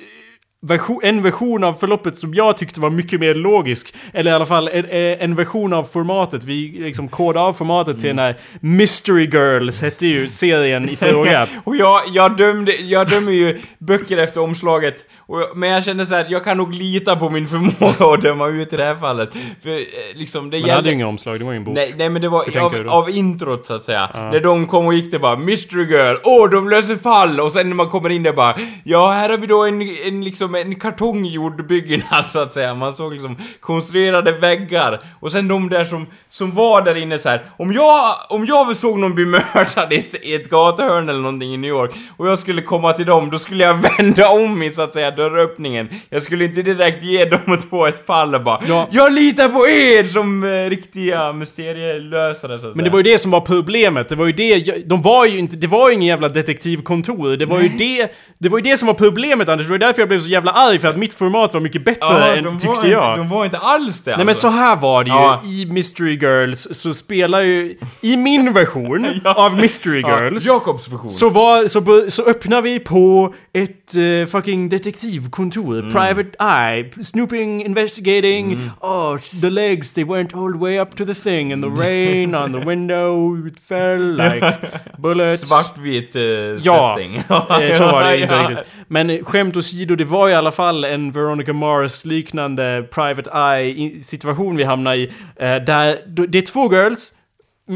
version, 0.61 0.99
en 1.03 1.21
version 1.21 1.63
av 1.63 1.73
förloppet 1.73 2.17
som 2.17 2.33
jag 2.33 2.57
tyckte 2.57 2.79
var 2.79 2.89
mycket 2.89 3.19
mer 3.19 3.35
logisk. 3.35 3.95
Eller 4.13 4.31
i 4.31 4.33
alla 4.33 4.45
fall 4.45 4.67
en, 4.67 4.85
en 5.19 5.35
version 5.35 5.73
av 5.73 5.83
formatet. 5.83 6.43
Vi 6.43 6.67
liksom 6.79 7.07
kodade 7.07 7.45
av 7.45 7.53
formatet 7.53 7.99
till 7.99 8.07
den 8.07 8.19
här 8.19 8.35
Mystery 8.59 9.25
Girls, 9.25 9.81
hette 9.81 10.07
ju 10.07 10.27
serien 10.27 10.89
i 10.89 10.95
fråga. 10.95 11.47
Och 11.63 11.75
jag, 11.75 12.01
jag, 12.13 12.37
dömde, 12.37 12.71
jag 12.71 13.09
dömer 13.09 13.31
ju 13.31 13.59
böcker 13.79 14.23
efter 14.23 14.41
omslaget, 14.41 15.05
och, 15.19 15.57
men 15.57 15.69
jag 15.69 15.83
kände 15.83 16.05
så 16.05 16.15
här, 16.15 16.25
jag 16.29 16.43
kan 16.43 16.57
nog 16.57 16.73
lita 16.73 17.15
på 17.15 17.29
min 17.29 17.47
förmåga 17.47 18.13
att 18.13 18.21
döma 18.21 18.47
ut 18.47 18.73
i 18.73 18.77
det 18.77 18.83
här 18.83 18.95
fallet. 18.95 19.29
För 19.63 19.69
eh, 19.69 19.83
liksom, 20.15 20.49
det 20.49 20.57
Men 20.57 20.67
det 20.67 20.73
hade 20.73 20.89
ju 20.89 20.95
inga 20.95 21.07
omslag, 21.07 21.39
det 21.39 21.45
var 21.45 21.51
ju 21.51 21.57
en 21.57 21.63
bok. 21.63 21.75
Nej, 21.75 21.93
nej 21.97 22.09
men 22.09 22.21
det 22.21 22.29
var 22.29 22.57
av, 22.57 22.87
av 22.89 23.09
introt 23.09 23.65
så 23.65 23.73
att 23.73 23.83
säga. 23.83 24.09
När 24.13 24.39
de 24.39 24.67
kom 24.67 24.85
och 24.85 24.93
gick 24.93 25.11
det 25.11 25.19
bara 25.19 25.37
Mystery 25.37 25.83
Girl, 25.83 26.15
åh 26.23 26.49
de 26.49 26.69
löser 26.69 26.95
fall! 26.95 27.39
Och 27.39 27.51
sen 27.51 27.69
när 27.69 27.75
man 27.75 27.89
kommer 27.89 28.09
in 28.09 28.23
där 28.23 28.33
bara 28.33 28.55
Ja 28.83 29.11
här 29.11 29.29
har 29.29 29.37
vi 29.37 29.47
då 29.47 29.65
en, 29.65 29.81
en 29.81 30.23
liksom 30.23 30.46
en 30.55 30.75
kartonggjord 30.75 31.67
byggnad 31.67 32.25
så 32.25 32.39
att 32.39 32.53
säga. 32.53 32.73
Man 32.75 32.93
såg 32.93 33.13
liksom 33.13 33.35
konstruerade 33.59 34.31
väggar. 34.31 34.99
Och 35.19 35.31
sen 35.31 35.47
de 35.47 35.69
där 35.69 35.85
som, 35.85 36.07
som 36.29 36.51
var 36.55 36.81
där 36.81 36.97
inne 36.97 37.19
så 37.19 37.29
här. 37.29 37.41
Om 37.57 37.73
jag, 37.73 38.15
om 38.29 38.45
jag 38.45 38.75
såg 38.77 38.99
någon 38.99 39.15
bli 39.15 39.25
mördad 39.25 39.87
i 39.93 39.95
ett, 39.97 40.25
i 40.25 40.35
ett 40.35 40.49
gatuhörn 40.49 41.09
eller 41.09 41.19
någonting 41.19 41.53
i 41.53 41.57
New 41.57 41.69
York 41.69 41.91
och 42.17 42.27
jag 42.27 42.39
skulle 42.39 42.61
komma 42.61 42.93
till 42.93 43.05
dem, 43.05 43.29
då 43.29 43.39
skulle 43.39 43.63
jag 43.63 43.73
vända 43.97 44.29
om 44.29 44.63
i 44.63 44.71
så 44.71 44.81
att 44.81 44.93
säga 44.93 45.11
dörröppningen. 45.11 45.89
Jag 46.09 46.23
skulle 46.23 46.45
inte 46.45 46.61
direkt 46.61 47.03
ge 47.03 47.25
dem 47.25 47.57
två 47.69 47.87
ett 47.87 48.05
fall 48.05 48.35
och 48.35 48.43
bara 48.43 48.59
Ja. 48.67 48.87
Jag 48.91 49.13
litar 49.13 49.49
på 49.49 49.67
er 49.67 50.03
som 50.03 50.43
eh, 50.43 50.69
riktiga 50.69 51.33
mysterielösare 51.33 52.59
så 52.59 52.67
att 52.67 52.75
Men 52.75 52.83
det 52.83 52.89
säga. 52.89 52.91
var 52.91 52.99
ju 52.99 53.03
det 53.03 53.17
som 53.17 53.31
var 53.31 53.41
problemet. 53.41 54.09
Det 54.09 54.15
var 54.15 54.25
ju 54.25 54.31
det, 54.31 54.59
de 54.85 55.01
var 55.01 55.25
ju 55.25 55.37
inte, 55.39 55.55
det 55.55 55.67
var 55.67 55.89
ju 55.89 55.95
ingen 55.95 56.07
jävla 56.07 56.29
detektivkontor. 56.29 57.37
Det 57.37 57.45
var 57.45 57.61
ju 57.61 57.69
det, 57.69 58.11
det 58.39 58.49
var 58.49 58.57
ju 58.57 58.63
det 58.63 58.77
som 58.77 58.87
var 58.87 58.93
problemet 58.93 59.49
Anders. 59.49 59.67
Det 59.67 59.71
var 59.71 59.77
därför 59.77 60.01
jag 60.01 60.09
blev 60.09 60.19
så 60.19 60.27
jävla 60.29 60.36
arg 60.45 60.79
för 60.79 60.87
att 60.87 60.97
mitt 60.97 61.13
format 61.13 61.53
var 61.53 61.61
mycket 61.61 61.85
bättre 61.85 61.99
Ja, 62.09 62.35
än, 62.35 62.57
tyckte 62.59 62.67
var 62.67 62.85
jag. 62.85 63.11
Inte, 63.11 63.17
de 63.21 63.29
var 63.29 63.45
inte 63.45 63.57
alls 63.57 64.01
det 64.03 64.11
Nej 64.11 64.17
men 64.17 64.29
alltså. 64.29 64.41
så 64.41 64.53
här 64.55 64.75
var 64.75 65.03
det 65.03 65.09
ju. 65.09 65.15
Ja. 65.15 65.41
I 65.45 65.65
Mystery 65.65 66.15
Girls 66.15 66.67
så 66.71 66.93
spelar 66.93 67.41
ju... 67.41 67.77
I 68.01 68.17
min 68.17 68.53
version 68.53 69.07
Ja. 69.23 69.33
av 69.33 69.55
Mystery 69.57 70.01
Ja, 70.01 70.19
Girls 70.23 70.45
Jakobs 70.47 70.87
version. 70.91 71.09
så, 71.09 71.29
var, 71.29 71.67
så, 71.67 72.05
så 72.11 72.23
öppnar 72.29 72.61
vi 72.61 72.79
på 72.79 73.33
ett 73.53 73.95
eh, 73.97 74.27
fucking 74.31 74.69
detektivkontor. 74.69 75.79
Mm. 75.79 75.91
Private 75.93 76.29
Eye. 76.39 76.91
Snooping, 77.03 77.65
investigating. 77.65 78.69
Oh, 78.81 79.17
the 79.41 79.49
legs 79.49 79.93
they 79.93 80.03
went 80.03 80.33
all 80.35 80.51
the 80.53 80.59
way 80.59 80.79
up 80.79 80.95
to 80.95 81.05
the 81.05 81.13
thing. 81.15 81.53
And 81.53 81.63
the 81.63 81.83
rain 81.83 82.35
on 82.35 82.53
the 82.53 82.59
window 82.59 83.47
it 83.47 83.59
fell 83.69 84.01
like 84.17 84.55
bullets. 84.97 85.47
Svartvit 85.47 86.15
Ja, 86.61 86.95
setting. 86.97 87.15
eh, 87.15 87.77
så 87.77 87.83
var 87.85 88.03
det 88.11 88.19
inte 88.21 88.35
Ja. 88.35 88.41
riktigt. 88.49 88.67
Men 88.87 89.25
skämt 89.25 89.57
åsido, 89.57 89.95
det 89.95 90.03
var 90.05 90.26
i 90.29 90.33
alla 90.35 90.51
fall 90.51 90.83
en 90.85 91.11
Veronica 91.11 91.53
Mars 91.53 92.05
liknande 92.05 92.87
Private 92.91 93.29
Eye 93.33 93.69
i- 93.69 94.03
situation 94.03 94.55
vi 94.55 94.63
hamnade 94.63 94.97
i. 94.97 95.03
Eh, 95.35 95.55
där, 95.55 96.25
det 96.27 96.37
är 96.37 96.41
två 96.45 96.71
girls. 96.73 97.13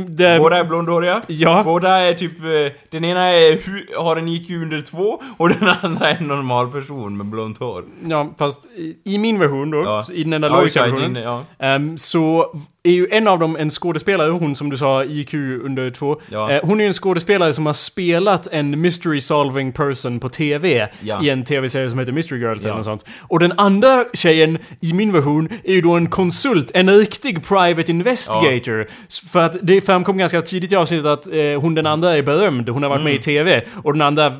Där, 0.07 0.39
Båda 0.39 0.57
är 0.57 0.63
blondhåriga. 0.65 1.21
Ja. 1.27 1.63
Båda 1.63 1.89
är 1.89 2.13
typ... 2.13 2.39
eh, 2.39 2.77
Den 2.89 3.03
ena 3.05 3.21
är, 3.29 3.59
har 4.03 4.15
en 4.15 4.27
IQ 4.27 4.49
under 4.49 4.81
två 4.81 5.21
och 5.37 5.49
den 5.49 5.69
andra 5.81 6.09
är 6.09 6.17
en 6.17 6.27
normal 6.27 6.71
person 6.71 7.17
med 7.17 7.25
blont 7.25 7.57
hår. 7.57 7.83
Ja, 8.07 8.33
fast 8.39 8.65
i, 8.75 8.97
i 9.05 9.17
min 9.17 9.39
version 9.39 9.71
då, 9.71 9.83
Ja. 9.83 10.03
i 10.13 10.23
den 10.23 10.31
Ja, 10.31 10.35
analogiska 10.49 10.85
det, 10.85 10.91
versionen. 10.91 11.13
din- 11.13 11.23
ja. 11.23 11.43
ehm, 11.59 11.97
så 11.97 12.53
är 12.83 12.91
ju 12.91 13.07
en 13.11 13.27
av 13.27 13.39
dem 13.39 13.55
en 13.55 13.69
skådespelare, 13.69 14.29
hon 14.31 14.55
som 14.55 14.69
du 14.69 14.77
sa, 14.77 15.03
IQ 15.03 15.33
under 15.63 15.89
två. 15.89 16.21
Ja. 16.29 16.51
Eh, 16.51 16.59
hon 16.63 16.79
är 16.79 16.83
ju 16.83 16.87
en 16.87 16.93
skådespelare 16.93 17.53
som 17.53 17.65
har 17.65 17.73
spelat 17.73 18.47
en 18.51 18.81
mystery 18.81 19.21
solving 19.21 19.71
person 19.71 20.19
på 20.19 20.29
TV 20.29 20.87
Ja. 21.01 21.23
i 21.23 21.29
en 21.29 21.45
TV-serie 21.45 21.89
som 21.89 21.99
heter 21.99 22.11
Mystery 22.11 22.39
Girls 22.39 22.61
eller 22.63 22.71
Ja. 22.71 22.75
något 22.75 22.85
sånt. 22.85 23.05
Och 23.19 23.39
den 23.39 23.51
andra 23.57 24.05
tjejen 24.13 24.57
i 24.81 24.93
min 24.93 25.11
version 25.13 25.49
är 25.63 25.73
ju 25.73 25.81
då 25.81 25.91
en 25.93 26.07
konsult, 26.09 26.71
en 26.73 26.89
riktig 26.89 27.47
private 27.47 27.91
investigator. 27.91 28.87
För 29.31 29.39
att 29.43 29.55
det 29.61 29.81
framkom 29.81 30.17
ganska 30.17 30.41
tidigt 30.41 30.71
i 30.71 30.75
avsnittet 30.75 31.05
att 31.05 31.27
eh, 31.33 31.61
hon 31.61 31.75
den 31.75 31.85
andra 31.85 32.17
är 32.17 32.21
berömd, 32.23 32.69
hon 32.69 32.83
har 32.83 32.89
varit 32.89 33.03
med 33.03 33.13
i 33.13 33.17
TV. 33.19 33.61
Och 33.83 33.93
den 33.93 34.01
andra 34.01 34.25
eh, 34.25 34.31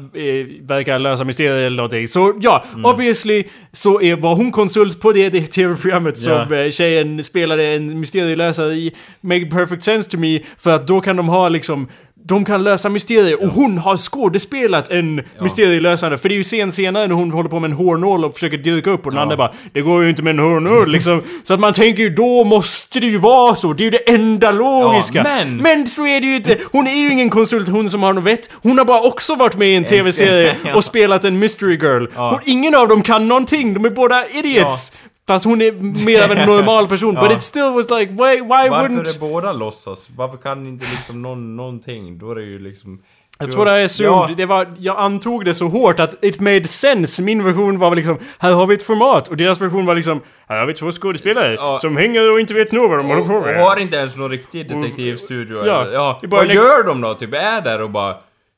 verkar 0.61 0.99
lösa 0.99 1.23
mysterier 1.23 1.65
eller 1.65 1.77
någonting. 1.77 2.07
Så 2.07 2.33
ja, 2.41 2.65
obviously 2.83 3.43
så 3.71 4.01
är, 4.01 4.15
var 4.15 4.35
hon 4.35 4.51
konsult 4.51 5.01
på 5.01 5.11
det, 5.11 5.29
det 5.29 5.41
TV-programmet 5.41 6.17
som 6.17 6.53
eh, 6.53 6.69
tjejen 6.69 7.23
spelade 7.23 7.63
en 7.67 7.99
mysterielösare 8.35 8.73
i. 8.73 8.91
Make 9.21 9.45
perfect 9.45 9.83
sense 9.83 10.09
to 10.09 10.17
me, 10.17 10.39
för 10.57 10.71
att 10.75 10.87
då 10.87 11.01
kan 11.01 11.15
de 11.15 11.29
ha 11.29 11.49
liksom 11.49 11.87
de 12.25 12.45
kan 12.45 12.63
lösa 12.63 12.89
mysterier 12.89 13.41
och 13.43 13.47
hon 13.49 13.77
har 13.77 13.97
skådespelat 13.97 14.89
en 14.91 15.21
mysterielösare. 15.39 16.17
För 16.17 16.29
det 16.29 16.35
är 16.35 16.37
ju 16.37 16.43
scen 16.43 16.71
senare 16.71 17.07
när 17.07 17.15
hon 17.15 17.31
håller 17.31 17.49
på 17.49 17.59
med 17.59 17.71
en 17.71 17.77
hårnål 17.77 18.25
och 18.25 18.33
försöker 18.33 18.57
dyrka 18.57 18.89
upp 18.91 19.05
och 19.05 19.11
den 19.11 19.21
andra 19.21 19.37
bara 19.37 19.51
Det 19.73 19.81
går 19.81 20.03
ju 20.03 20.09
inte 20.09 20.23
med 20.23 20.31
en 20.31 20.39
hårnål 20.39 20.91
liksom. 20.91 21.21
Så 21.43 21.53
att 21.53 21.59
man 21.59 21.73
tänker 21.73 22.03
ju 22.03 22.09
då 22.09 22.43
måste 22.43 22.99
det 22.99 23.07
ju 23.07 23.17
vara 23.17 23.55
så. 23.55 23.73
Det 23.73 23.81
är 23.83 23.85
ju 23.85 23.89
det 23.91 24.09
enda 24.09 24.51
logiska. 24.51 25.23
men- 25.23 25.57
men 25.57 25.87
så 25.87 26.05
är 26.07 26.21
det 26.21 26.27
ju 26.27 26.35
inte. 26.35 26.57
Hon 26.71 26.87
är 26.87 26.95
ju 26.95 27.11
ingen 27.11 27.29
konsult 27.29 27.69
hon 27.69 27.89
som 27.89 28.03
har 28.03 28.13
något 28.13 28.23
vett. 28.23 28.49
Hon 28.63 28.77
har 28.77 28.85
bara 28.85 29.01
också 29.01 29.35
varit 29.35 29.57
med 29.57 29.67
i 29.69 29.75
en 29.75 29.85
tv-serie 29.85 30.55
Ja. 30.65 30.75
och 30.75 30.83
spelat 30.83 31.25
en 31.25 31.39
mystery 31.39 31.73
girl. 31.75 32.05
Hon, 32.15 32.39
ingen 32.45 32.75
av 32.75 32.87
dem 32.87 33.01
kan 33.01 33.27
någonting. 33.27 33.73
De 33.73 33.85
är 33.85 33.89
båda 33.89 34.25
idiots. 34.27 34.93
Fast 35.33 35.45
hon 35.45 35.61
är 35.61 36.05
mer 36.05 36.23
av 36.23 36.31
en 36.31 36.47
normal 36.47 36.87
person. 36.87 37.15
But 37.15 37.23
Ja. 37.29 37.31
it 37.35 37.41
still 37.41 37.71
was 37.71 37.89
like, 37.89 38.11
why, 38.11 38.35
why 38.41 38.69
Varför 38.69 38.89
wouldn't... 38.89 39.15
är 39.15 39.19
båda 39.19 39.53
låtsas? 39.53 40.09
Varför 40.15 40.37
kan 40.37 40.67
inte 40.67 40.85
liksom 40.95 41.21
någon, 41.21 41.55
någonting? 41.55 42.17
Då 42.17 42.31
är 42.31 42.35
det 42.35 42.41
ju 42.43 42.59
liksom... 42.59 43.01
That's 43.39 43.57
what 43.57 43.67
I 43.67 43.83
assumed. 43.83 44.11
Ja, 44.11 44.29
Det 44.37 44.45
var, 44.45 44.67
jag 44.77 44.97
antog 44.99 45.45
det 45.45 45.53
så 45.53 45.67
hårt 45.67 45.99
att 45.99 46.23
it 46.23 46.39
made 46.39 46.63
sense. 46.63 47.21
Min 47.21 47.43
version 47.43 47.79
var 47.79 47.95
liksom, 47.95 48.17
här 48.39 48.51
har 48.53 48.65
vi 48.67 48.75
ett 48.75 48.83
format. 48.83 49.27
Och 49.27 49.37
deras 49.37 49.61
version 49.61 49.85
var 49.85 49.95
liksom, 49.95 50.21
här 50.47 50.59
har 50.59 50.65
vi 50.65 50.73
två 50.73 50.91
skådespelare 50.91 51.53
Ja. 51.53 51.79
som 51.81 51.97
hänger 51.97 52.31
och 52.33 52.39
inte 52.39 52.53
vet 52.53 52.71
nog 52.71 52.89
vad 52.89 52.99
de 52.99 53.07
håller 53.07 53.21
på 53.25 53.33
och, 53.33 53.39
och 53.39 53.45
med. 53.45 53.55
har 53.63 53.79
inte 53.79 53.97
ens 53.97 54.15
någon 54.17 54.31
riktig 54.31 54.69
detektivstudio 54.69 55.65
Ja, 55.65 55.81
eller? 55.81 55.93
Ja. 55.93 56.19
Vad 56.23 56.47
gör 56.47 56.87
de 56.87 57.01
då? 57.01 57.13
Typ 57.13 57.33
är 57.33 57.61
där 57.61 57.81
och 57.81 57.89
bara... 57.89 58.15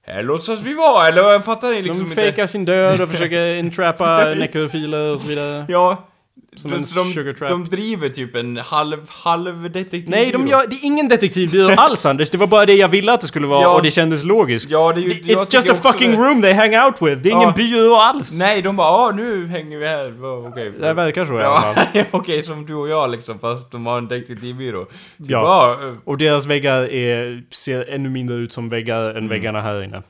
Här 0.07 0.23
låtsas 0.23 0.59
vi 0.61 0.73
vara, 0.73 1.07
eller 1.07 1.21
jag 1.21 1.45
fattar 1.45 1.69
ni 1.71 1.81
liksom 1.81 2.03
De 2.05 2.09
inte? 2.09 2.21
fejkar 2.21 2.47
sin 2.47 2.65
död 2.65 3.01
och 3.01 3.09
försöker 3.09 3.55
intrappa 3.55 4.25
nekrofiler 4.25 5.11
och 5.13 5.19
så 5.19 5.27
vidare. 5.27 5.65
Ja. 5.67 6.03
Som 6.55 6.71
de, 6.71 6.77
en 6.77 6.83
de, 6.95 7.13
sugar 7.13 7.33
trap. 7.33 7.49
de 7.49 7.65
driver 7.65 8.09
typ 8.09 8.35
en 8.35 8.57
halv, 8.57 8.97
halv 9.09 9.71
detektiv 9.71 10.03
Nej, 10.09 10.31
de 10.31 10.47
gör, 10.47 10.67
det 10.69 10.75
är 10.75 10.85
ingen 10.85 11.07
detektivbyrå 11.07 11.73
alls 11.77 12.05
Anders. 12.05 12.29
Det 12.29 12.37
var 12.37 12.47
bara 12.47 12.65
det 12.65 12.73
jag 12.73 12.87
ville 12.87 13.13
att 13.13 13.21
det 13.21 13.27
skulle 13.27 13.47
vara 13.47 13.61
Ja. 13.61 13.75
och 13.75 13.83
det 13.83 13.91
kändes 13.91 14.23
logiskt. 14.23 14.69
Ja, 14.69 14.93
det 14.95 15.01
Det- 15.01 15.13
It's 15.33 15.55
just 15.55 15.69
a 15.69 15.73
fucking 15.83 16.11
det. 16.11 16.17
room 16.17 16.41
they 16.41 16.53
hang 16.53 16.75
out 16.85 17.01
with. 17.01 17.21
Det 17.21 17.29
är 17.29 17.31
Ja. 17.31 17.41
ingen 17.41 17.53
byrå 17.53 17.95
alls. 17.95 18.39
Nej, 18.39 18.61
de 18.61 18.75
bara 18.75 18.87
ah, 18.87 19.11
nu 19.11 19.47
hänger 19.47 19.77
vi 19.77 19.87
här. 19.87 20.25
Okej. 20.47 20.71
Det 20.79 20.93
verkar 20.93 21.25
så. 21.25 21.33
Ja, 21.33 21.75
okej, 22.11 22.43
som 22.43 22.65
du 22.65 22.73
och 22.75 22.89
jag 22.89 23.11
liksom, 23.11 23.39
fast 23.39 23.71
de 23.71 23.85
har 23.85 23.97
en 23.97 24.07
detektivbyrå. 24.07 24.85
Typ, 24.85 24.91
Ja. 25.17 25.77
ja. 25.81 25.87
eh, 25.87 25.93
Och 26.03 26.17
deras 26.17 26.45
väggar 26.45 26.79
är, 26.91 27.43
ser 27.51 27.89
ännu 27.89 28.09
mindre 28.09 28.35
ut 28.35 28.53
som 28.53 28.69
väggar 28.69 29.15
än 29.15 29.27
väggarna 29.27 29.61
här 29.61 29.83
inne. 29.83 30.01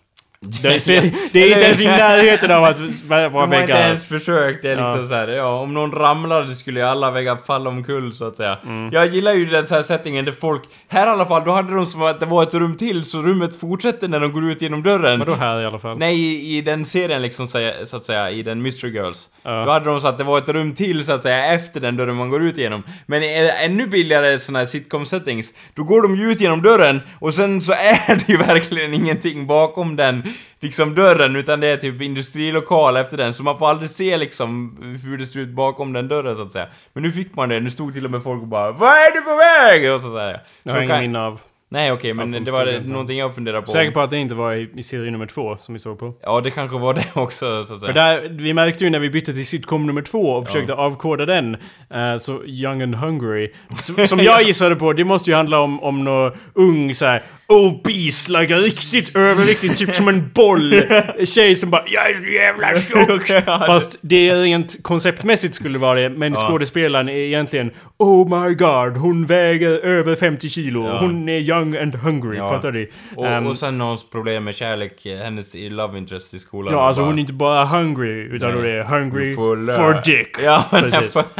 Det, 0.61 0.79
ser, 0.79 1.01
det 1.33 1.43
är 1.43 1.47
inte 1.53 1.65
ens 1.65 1.81
i 1.81 1.85
närheten 1.85 2.51
av 2.51 2.63
att 2.63 2.77
vara 3.07 3.21
De 3.29 3.33
har 3.35 3.43
inte 3.43 3.57
väggar. 3.57 3.79
ens 3.87 4.05
försökt, 4.07 4.61
det 4.61 4.71
är 4.71 4.75
liksom 4.75 4.99
Ja. 5.01 5.07
så 5.07 5.13
här, 5.13 5.27
ja, 5.27 5.59
om 5.59 5.73
någon 5.73 5.91
ramlade 5.91 6.55
skulle 6.55 6.79
ju 6.79 6.85
alla 6.85 7.11
väggar 7.11 7.37
falla 7.47 7.69
omkull 7.69 8.13
så 8.13 8.25
att 8.27 8.35
säga. 8.35 8.57
Mm. 8.65 8.89
Jag 8.93 9.07
gillar 9.07 9.33
ju 9.33 9.45
den 9.45 9.65
så 9.67 9.75
här 9.75 9.83
settingen 9.83 10.25
där 10.25 10.31
folk, 10.31 10.61
här 10.87 11.07
i 11.07 11.09
alla 11.09 11.25
fall, 11.25 11.43
då 11.45 11.51
hade 11.51 11.75
de 11.75 11.85
som 11.85 12.01
att 12.01 12.19
det 12.19 12.25
var 12.25 12.43
ett 12.43 12.53
rum 12.53 12.75
till 12.77 13.05
så 13.05 13.21
rummet 13.21 13.59
fortsätter 13.59 14.07
när 14.07 14.19
de 14.19 14.31
går 14.31 14.49
ut 14.49 14.61
genom 14.61 14.83
dörren. 14.83 15.19
Vadå 15.19 15.35
här 15.35 15.61
i 15.61 15.65
alla 15.65 15.79
fall? 15.79 15.97
Nej, 15.97 16.15
i, 16.15 16.57
i 16.57 16.61
den 16.61 16.85
serien 16.85 17.21
liksom 17.21 17.47
så, 17.47 17.57
att 17.97 18.05
säga, 18.05 18.31
i 18.31 18.43
den 18.43 18.61
Mystery 18.61 18.91
Girls. 18.91 19.29
Ja. 19.43 19.63
Då 19.65 19.71
hade 19.71 19.85
de 19.85 19.99
så 20.01 20.07
att 20.07 20.17
det 20.17 20.23
var 20.23 20.37
ett 20.37 20.49
rum 20.49 20.73
till 20.75 21.05
så 21.05 21.11
att 21.13 21.21
säga 21.21 21.53
efter 21.53 21.79
den 21.79 21.97
dörren 21.97 22.15
man 22.15 22.29
går 22.29 22.43
ut 22.43 22.57
igenom. 22.57 22.83
Men 23.05 23.23
i 23.23 23.51
ännu 23.63 23.87
billigare 23.87 24.39
såna 24.39 24.59
här 24.59 24.65
sitcom 24.65 25.05
settings, 25.05 25.53
då 25.73 25.83
går 25.83 26.01
de 26.01 26.15
ju 26.15 26.31
ut 26.31 26.41
genom 26.41 26.61
dörren 26.61 27.01
och 27.19 27.33
sen 27.33 27.61
så 27.61 27.71
är 28.07 28.15
det 28.15 28.29
ju 28.29 28.37
verkligen 28.37 28.93
ingenting 28.93 29.47
bakom 29.47 29.95
den 29.95 30.23
liksom 30.59 30.95
dörren 30.95 31.35
utan 31.35 31.59
det 31.59 31.67
är 31.67 31.77
typ 31.77 32.01
industrilokal 32.01 32.97
efter 32.97 33.17
den 33.17 33.33
så 33.33 33.43
man 33.43 33.57
får 33.57 33.69
aldrig 33.69 33.89
se 33.89 34.17
liksom 34.17 34.77
hur 35.03 35.17
det 35.17 35.25
ser 35.25 35.39
ut 35.39 35.49
bakom 35.49 35.93
den 35.93 36.07
dörren 36.07 36.35
så 36.35 36.41
att 36.41 36.51
säga. 36.51 36.67
Men 36.93 37.03
nu 37.03 37.11
fick 37.11 37.35
man 37.35 37.49
det, 37.49 37.59
nu 37.59 37.71
stod 37.71 37.93
till 37.93 38.05
och 38.05 38.11
med 38.11 38.23
folk 38.23 38.41
och 38.41 38.47
bara 38.47 38.71
Vad 38.71 38.93
är 38.93 39.11
du 39.15 39.21
på 39.21 39.35
väg? 39.35 39.93
Och 39.93 40.01
så 40.01 40.09
säger 40.09 40.31
jag. 40.31 40.39
Jag 40.63 40.71
har 40.71 40.79
Så 40.79 40.83
ingen 40.83 41.01
minne 41.01 41.19
av. 41.19 41.39
Nej 41.73 41.91
okej, 41.91 42.13
men 42.13 42.27
Att 42.27 42.33
de 42.33 42.39
det 42.45 42.51
var 42.51 42.65
det, 42.65 42.79
någonting 42.79 43.17
jag 43.17 43.35
funderar 43.35 43.61
på. 43.61 43.71
Säker 43.71 43.91
på 43.91 44.01
att 44.01 44.09
det 44.09 44.17
inte 44.17 44.35
var 44.35 44.53
i, 44.53 44.69
i 44.75 44.83
serie 44.83 45.11
nummer 45.11 45.25
två 45.25 45.57
som 45.59 45.73
vi 45.73 45.79
såg 45.79 45.99
på. 45.99 46.13
Ja, 46.21 46.41
det 46.41 46.51
kanske 46.51 46.77
var 46.77 46.93
det 46.93 47.05
också 47.13 47.65
så 47.65 47.73
att 47.73 47.79
säga. 47.79 47.93
För 47.93 47.93
där, 47.93 48.29
vi 48.29 48.53
märkte 48.53 48.83
ju 48.83 48.89
när 48.89 48.99
vi 48.99 49.09
bytte 49.09 49.33
till 49.33 49.45
sitcom 49.45 49.87
nummer 49.87 50.01
två 50.01 50.19
och 50.19 50.45
försökte 50.47 50.73
avkoda 50.73 51.25
den, 51.25 51.57
eh, 51.93 52.17
så 52.17 52.45
Young 52.45 52.81
and 52.81 52.95
Hungry, 52.95 53.51
som, 53.83 54.07
som 54.07 54.19
jag 54.19 54.43
gissade 54.43 54.75
på, 54.75 54.93
det 54.93 55.03
måste 55.03 55.29
ju 55.29 55.35
handla 55.35 55.59
om, 55.59 55.83
om 55.83 56.03
någon 56.03 56.31
ung 56.53 56.93
såhär 56.93 57.23
obese, 57.47 58.29
like 58.29 58.53
riktigt 58.55 59.15
överviktig, 59.15 59.77
typ 59.77 59.95
som 59.95 60.07
en 60.07 60.31
boll 60.33 60.83
tjej 61.25 61.55
som 61.55 61.69
bara 61.69 61.83
'Jag 61.87 62.09
är 62.09 62.13
så 62.13 62.23
jävla 62.29 62.67
tjock' 62.73 63.65
Fast 63.67 63.99
det 64.01 64.35
rent 64.35 64.83
konceptmässigt 64.83 65.55
skulle 65.55 65.79
vara 65.79 65.99
det, 65.99 66.09
men 66.09 66.35
skådespelaren 66.35 67.09
är 67.09 67.13
egentligen 67.13 67.71
'Oh 67.99 68.47
my 68.47 68.55
god, 68.55 68.97
hon 68.97 69.25
väger 69.25 69.69
över 69.69 70.15
50 70.15 70.49
kilo, 70.49 70.87
Ja. 70.87 70.97
hon 70.99 71.29
är 71.29 71.39
young 71.39 71.62
and 71.63 71.95
hungry' 71.95 72.37
Ja. 72.37 72.49
fattar 72.49 72.71
du? 72.71 72.89
Och, 73.15 73.27
Ehm, 73.27 73.47
och 73.47 73.57
sen 73.57 73.77
någons 73.77 74.09
problem 74.09 74.43
med 74.43 74.55
kärlek, 74.55 75.05
hennes 75.23 75.55
love 75.55 75.97
interest 75.97 76.33
i 76.33 76.39
skolan. 76.39 76.73
Ja, 76.73 76.87
alltså 76.87 77.01
hon 77.01 77.15
är 77.15 77.19
inte 77.19 77.33
bara 77.33 77.65
hungry, 77.65 78.21
utan 78.35 78.49
Nej. 78.49 78.57
hon 78.57 78.65
är 78.69 78.83
hungry 78.99 79.35
Full, 79.35 79.69
eh, 79.69 79.75
for 79.75 80.01
dick. 80.05 80.37
Ja, 80.43 80.63
men 80.71 80.83
Precis. 80.83 81.13
för- 81.13 81.23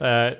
Eh, 0.00 0.32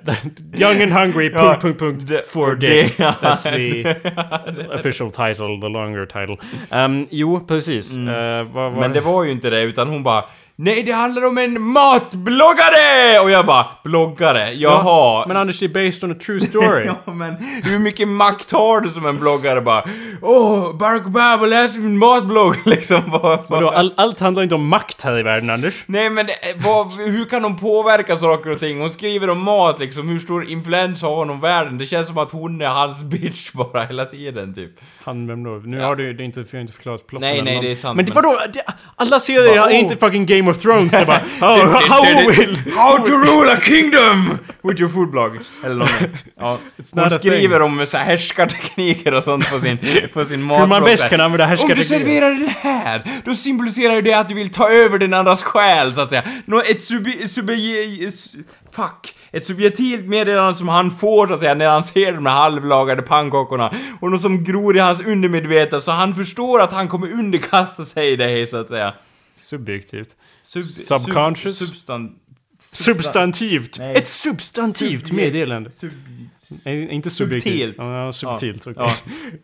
young 0.61 0.81
and 0.83 0.91
hungry, 0.91 1.31
Ja, 1.33 1.39
punkt, 1.61 1.61
punkt, 1.61 1.79
punkt, 1.79 2.07
det- 2.07 2.27
for 2.27 2.55
det- 2.55 2.67
dick. 2.83 2.95
ja. 2.99 3.13
That's 3.21 3.43
the 3.43 4.75
official 4.75 5.11
title, 5.11 5.61
the 5.61 5.67
longer 5.69 6.05
title. 6.05 6.37
Um, 6.85 7.07
jo, 7.11 7.39
precis. 7.47 7.97
Eh, 7.97 8.03
vad, 8.43 8.71
vad, 8.71 8.73
Men 8.73 8.93
det 8.93 9.01
var 9.01 9.23
ju 9.23 9.31
inte 9.31 9.49
det, 9.49 9.61
utan 9.61 9.87
hon 9.87 10.03
bara 10.03 10.23
Nej, 10.63 10.83
det 10.83 10.91
handlar 10.91 11.25
om 11.27 11.37
en 11.37 11.61
matbloggare! 11.61 13.19
Och 13.23 13.31
jag 13.31 13.45
bara, 13.45 13.65
bloggare? 13.83 14.53
Jaha. 14.53 15.27
Men 15.27 15.37
Anders, 15.37 15.59
det 15.59 15.65
är 15.65 15.69
based 15.69 16.03
on 16.03 16.11
a 16.11 16.15
true 16.25 16.39
story. 16.39 16.85
Ja, 17.05 17.13
men 17.13 17.35
hur 17.63 17.79
mycket 17.79 18.07
makt 18.07 18.51
har 18.51 18.81
du 18.81 18.89
som 18.89 19.05
en 19.05 19.19
bloggare 19.19 19.61
bara? 19.61 19.83
Åh, 20.21 20.75
Barack 20.77 21.05
Obama 21.07 21.45
läser 21.45 21.79
min 21.79 21.97
matblogg, 21.97 22.55
liksom. 22.65 23.01
Vad, 23.07 23.39
Vadå, 23.47 23.69
all, 23.69 23.93
allt 23.97 24.19
handlar 24.19 24.43
inte 24.43 24.55
om 24.55 24.67
makt 24.67 25.01
här 25.01 25.19
i 25.19 25.23
världen, 25.23 25.49
Anders. 25.49 25.83
Nej 25.85 26.09
men 26.09 26.25
det, 26.25 26.33
vad, 26.65 26.93
hur 26.93 27.25
kan 27.25 27.41
de 27.41 27.57
påverka 27.57 28.15
saker 28.17 28.51
och 28.51 28.59
ting? 28.59 28.79
Hon 28.79 28.89
skriver 28.89 29.29
om 29.29 29.39
mat 29.39 29.79
liksom, 29.79 30.09
hur 30.09 30.19
stor 30.19 30.45
influens 30.49 31.01
har 31.01 31.15
hon 31.15 31.29
om 31.29 31.39
världen? 31.39 31.77
Det 31.77 31.85
känns 31.85 32.07
som 32.07 32.17
att 32.17 32.31
hon 32.31 32.61
är 32.61 32.67
hans 32.67 33.03
bitch 33.11 33.51
bara 33.51 33.83
hela 33.83 34.05
tiden 34.05 34.53
typ. 34.53 34.71
Han, 35.03 35.27
vem 35.27 35.43
då? 35.43 35.49
Nu 35.49 35.79
har 35.81 35.95
du 35.95 36.13
det 36.13 36.23
inte, 36.23 36.39
jag 36.39 36.47
har 36.53 36.59
inte 36.61 36.73
förklarat 36.73 37.07
plotten. 37.07 37.29
Nej, 37.29 37.41
nej, 37.41 37.59
det 37.61 37.71
är 37.71 37.75
sant, 37.75 37.95
Men, 37.97 38.05
men- 38.05 38.15
vadå? 38.15 38.39
Det, 38.53 38.63
alla 38.95 39.19
serier 39.19 39.59
Bara, 39.59 39.69
är 39.71 39.79
inte 39.79 39.97
fucking 39.97 40.25
Game 40.25 40.50
of 40.50 40.50
Thrones. 40.53 40.91
Det 40.91 41.05
bara 41.05 41.21
oh, 41.41 41.87
how 41.89 42.31
will... 42.31 42.57
How 42.75 43.05
to 43.05 43.11
rule 43.11 43.51
a 43.51 43.57
kingdom! 43.57 44.39
With 44.63 44.81
your 44.81 44.89
food 44.89 45.11
blog. 45.11 45.39
Eller 45.65 45.75
något. 45.75 45.89
Ja. 46.39 46.57
Hon 46.95 47.09
skriver 47.11 47.59
thing. 47.59 47.79
om 47.79 47.85
så 47.85 47.97
här 47.97 48.05
härskartekniker 48.05 49.13
och 49.13 49.23
sånt 49.23 49.51
på 49.51 49.59
sin, 49.59 49.77
på 50.13 50.25
sin 50.25 50.41
matblogg. 50.43 50.59
Hur 50.61 50.67
man 50.67 50.83
bäst 50.83 51.09
kan 51.09 51.21
använda 51.21 51.43
Om 51.43 51.49
du 51.49 51.57
härskartekniker. 51.57 51.99
serverar 51.99 52.29
den 52.29 52.47
här, 52.47 53.03
då 53.25 53.35
symboliserar 53.35 53.95
ju 53.95 54.01
det 54.01 54.13
att 54.13 54.27
du 54.27 54.33
vill 54.33 54.51
ta 54.51 54.69
över 54.69 54.99
den 54.99 55.13
andras 55.13 55.43
själ, 55.43 55.95
så 55.95 56.01
att 56.01 56.09
säga. 56.09 56.23
Nå, 56.45 56.61
ett 56.61 56.81
subi, 56.81 57.27
subi, 57.27 58.09
fuck. 58.71 59.15
Ett 59.31 59.45
subjektivt 59.45 60.05
meddelande 60.05 60.55
som 60.55 60.67
han 60.67 60.91
får, 60.91 61.27
så 61.27 61.33
att 61.33 61.39
säga, 61.39 61.53
när 61.53 61.69
han 61.69 61.83
ser 61.83 62.11
de 62.13 62.25
här 62.25 62.33
halvlagade 62.33 63.01
pannkakorna. 63.01 63.71
Och 63.99 64.11
något 64.11 64.21
som 64.21 64.43
gror 64.43 64.77
i 64.77 64.79
hans 64.79 64.99
undermedvetna, 65.01 65.79
så 65.79 65.91
han 65.91 66.15
förstår 66.15 66.61
att 66.61 66.71
han 66.71 66.87
kommer 66.87 67.11
underkasta 67.11 67.83
sig 67.83 68.17
det, 68.17 68.49
så 68.49 68.57
att 68.57 68.67
säga. 68.67 68.93
Subjektivt. 69.41 70.15
Sub, 70.43 70.71
Subconscious? 70.71 71.57
Sub, 71.57 71.67
substan, 71.67 72.15
Substantivt. 72.63 73.79
Nej. 73.79 73.95
Ett 73.95 74.07
substantivt 74.07 75.11
meddelande. 75.11 75.69
sub, 75.69 75.91
inte 76.65 77.09
subjektivt. 77.09 77.53
Subtilt. 77.53 77.75
Ja, 77.77 78.11
subtilt. 78.11 78.65
Ja. 78.75 78.93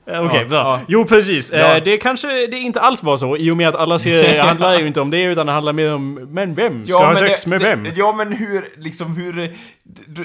okej. 0.07 0.19
Okej, 0.25 0.39
Ja, 0.41 0.47
bra. 0.47 0.79
Jo, 0.87 1.05
precis. 1.05 1.51
Eh, 1.51 1.83
det 1.83 1.97
kanske 1.97 2.27
det 2.47 2.57
inte 2.57 2.81
alls 2.81 3.03
var 3.03 3.17
så, 3.17 3.37
i 3.37 3.51
och 3.51 3.57
med 3.57 3.69
att 3.69 3.75
alla 3.75 3.99
serier 3.99 4.41
handlar 4.43 4.79
ju 4.79 4.87
inte 4.87 5.01
om 5.01 5.09
det, 5.09 5.23
utan 5.23 5.45
det 5.45 5.51
handlar 5.51 5.73
mer 5.73 5.93
om 5.93 6.13
men 6.13 6.53
vem? 6.55 6.85
Ska 6.85 6.97
ha 7.05 7.15
sex 7.15 7.43
det- 7.43 7.49
med 7.49 7.59
det- 7.61 7.65
vem? 7.75 7.85
Ja 7.95 8.13
men 8.17 8.33
hur, 8.33 8.63
liksom 8.83 9.15
hur... 9.15 9.55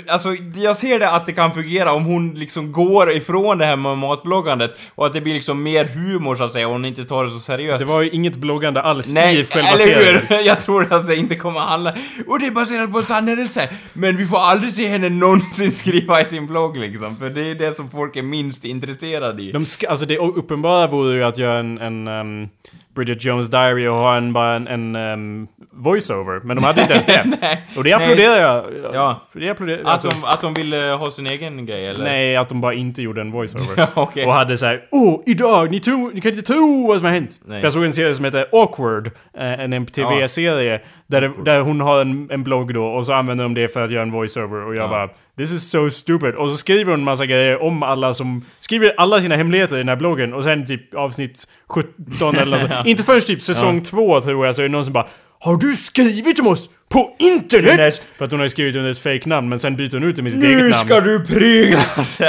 Alltså, 0.08 0.28
jag 0.56 0.76
ser 0.76 0.98
det 0.98 1.10
att 1.10 1.26
det 1.26 1.32
kan 1.32 1.52
fungera 1.54 1.92
om 1.92 2.04
hon 2.04 2.34
liksom 2.34 2.72
går 2.72 3.12
ifrån 3.16 3.58
det 3.58 3.64
här 3.64 3.76
med 3.76 3.98
matbloggandet 3.98 4.78
och 4.94 5.06
att 5.06 5.12
det 5.12 5.20
blir 5.20 5.34
liksom 5.34 5.62
mer 5.62 5.84
humor 5.84 6.36
så 6.36 6.44
att 6.44 6.52
säga 6.52 6.66
och 6.66 6.72
hon 6.72 6.84
inte 6.84 7.04
tar 7.04 7.24
det 7.24 7.30
så 7.30 7.38
seriöst. 7.38 7.78
Det 7.78 7.84
var 7.84 8.00
ju 8.02 8.10
inget 8.10 8.36
bloggande 8.36 8.82
alls 8.82 9.12
Nej, 9.12 9.40
i 9.40 9.44
själva 9.44 9.68
eller 9.68 9.78
serien. 9.78 10.22
hur? 10.28 10.40
Jag 10.46 10.60
tror 10.60 10.92
att 10.92 11.06
det 11.06 11.16
inte 11.16 11.34
kommer 11.36 11.60
handla... 11.60 11.94
Och 12.26 12.40
det 12.40 12.46
är 12.46 12.50
baserat 12.50 12.92
på 12.92 12.98
en 12.98 13.04
sann 13.04 13.28
händelse. 13.28 13.68
Men 13.92 14.16
vi 14.16 14.26
får 14.26 14.38
aldrig 14.38 14.72
se 14.72 14.88
henne 14.88 15.08
någonsin 15.08 15.72
skriva 15.72 16.20
i 16.20 16.24
sin 16.24 16.46
blogg 16.46 16.71
liksom. 16.76 17.16
För 17.16 17.30
det 17.30 17.50
är 17.50 17.54
det 17.54 17.72
som 17.72 17.90
folk 17.90 18.16
är 18.16 18.22
minst 18.22 18.64
intresserade 18.64 19.42
i. 19.42 19.52
De 19.52 19.66
ska, 19.66 19.88
alltså 19.88 20.06
det 20.06 20.18
uppenbara 20.18 20.86
vore 20.86 21.14
ju 21.14 21.24
att 21.24 21.38
göra 21.38 21.58
en, 21.58 21.78
en 21.78 22.08
ehm, 22.08 22.48
Bridget 22.94 23.24
Jones 23.24 23.50
Diary 23.50 23.88
och 23.88 23.94
ha 23.94 24.16
en, 24.16 24.32
bara 24.32 24.56
en, 24.56 24.66
en 24.66 24.96
ehm, 24.96 25.48
voiceover. 25.70 26.40
Men 26.44 26.56
de 26.56 26.64
hade 26.64 26.80
inte 26.80 26.92
ens 26.92 27.06
det. 27.06 27.24
Nej. 27.40 27.66
Och 27.76 27.84
det 27.84 27.92
applåderar 27.92 28.40
jag. 28.40 28.64
Ja. 28.92 29.20
Det 29.32 29.50
applåderar, 29.50 29.80
Att 29.80 29.86
alltså, 29.86 30.08
de, 30.08 30.24
att 30.24 30.40
de 30.40 30.54
ville 30.54 30.76
ha 30.76 31.10
sin 31.10 31.26
egen 31.26 31.66
grej 31.66 31.88
eller? 31.88 32.04
Nej, 32.04 32.36
att 32.36 32.48
de 32.48 32.60
bara 32.60 32.74
inte 32.74 33.02
gjorde 33.02 33.20
en 33.20 33.30
voiceover. 33.30 33.74
Ja, 33.76 33.88
okej. 33.94 34.26
Och 34.26 34.32
hade 34.32 34.56
såhär 34.56 34.80
Åh, 34.90 35.20
idag, 35.26 35.70
ni, 35.70 35.80
tro, 35.80 36.10
ni 36.14 36.20
kan 36.20 36.32
inte 36.32 36.52
tro 36.52 36.86
vad 36.86 36.96
som 36.96 37.04
har 37.04 37.12
hänt. 37.12 37.38
Nej. 37.44 37.62
Jag 37.62 37.72
såg 37.72 37.84
en 37.84 37.92
serie 37.92 38.14
som 38.14 38.24
heter 38.24 38.46
Awkward, 38.52 39.06
eh, 39.36 39.60
en 39.60 39.72
MTV-serie. 39.72 40.80
Där, 41.06 41.20
det, 41.20 41.32
där 41.44 41.60
hon 41.60 41.80
har 41.80 42.00
en, 42.00 42.30
en 42.30 42.42
blogg 42.42 42.74
då 42.74 42.86
och 42.86 43.06
så 43.06 43.12
använder 43.12 43.44
de 43.44 43.54
det 43.54 43.68
för 43.68 43.84
att 43.84 43.90
göra 43.90 44.02
en 44.02 44.10
voiceover 44.10 44.66
och 44.66 44.74
jag 44.74 44.90
bara 44.90 45.08
This 45.38 45.52
is 45.52 45.70
so 45.70 45.90
stupid. 45.90 46.34
Och 46.34 46.50
så 46.50 46.56
skriver 46.56 46.90
hon 46.90 47.00
en 47.00 47.04
massa 47.04 47.26
grejer 47.26 47.62
om 47.62 47.82
alla 47.82 48.14
som... 48.14 48.44
Skriver 48.58 48.94
alla 48.96 49.20
sina 49.20 49.36
hemligheter 49.36 49.74
i 49.76 49.78
den 49.78 49.88
här 49.88 49.96
bloggen 49.96 50.32
och 50.34 50.44
sen 50.44 50.66
typ 50.66 50.94
avsnitt 50.94 51.48
17 51.68 52.36
eller 52.36 52.58
så. 52.58 52.66
Inte 52.88 53.02
förrän 53.02 53.20
typ 53.20 53.42
säsong 53.42 53.82
2 53.82 54.20
tror 54.20 54.46
jag 54.46 54.54
så 54.54 54.62
är 54.62 54.66
det 54.68 54.72
någon 54.72 54.84
som 54.84 54.92
bara 54.92 55.06
Har 55.40 55.56
du 55.56 55.76
skrivit 55.76 56.40
om 56.40 56.46
oss 56.46 56.70
på 56.88 57.16
internet? 57.18 57.70
Internet. 57.70 58.06
För 58.18 58.24
att 58.24 58.30
hon 58.30 58.40
har 58.40 58.48
skrivit 58.48 58.76
under 58.76 58.90
ett 58.90 58.98
fake 58.98 59.28
namn 59.28 59.48
men 59.48 59.58
sen 59.58 59.76
byter 59.76 59.92
hon 59.92 60.04
ut 60.04 60.16
det 60.16 60.22
med 60.22 60.32
sitt 60.32 60.42
eget 60.44 60.56
Nu 60.56 60.68
namn. 60.70 60.86
ska 60.86 61.00
du 61.00 61.24
pryglas? 61.24 62.20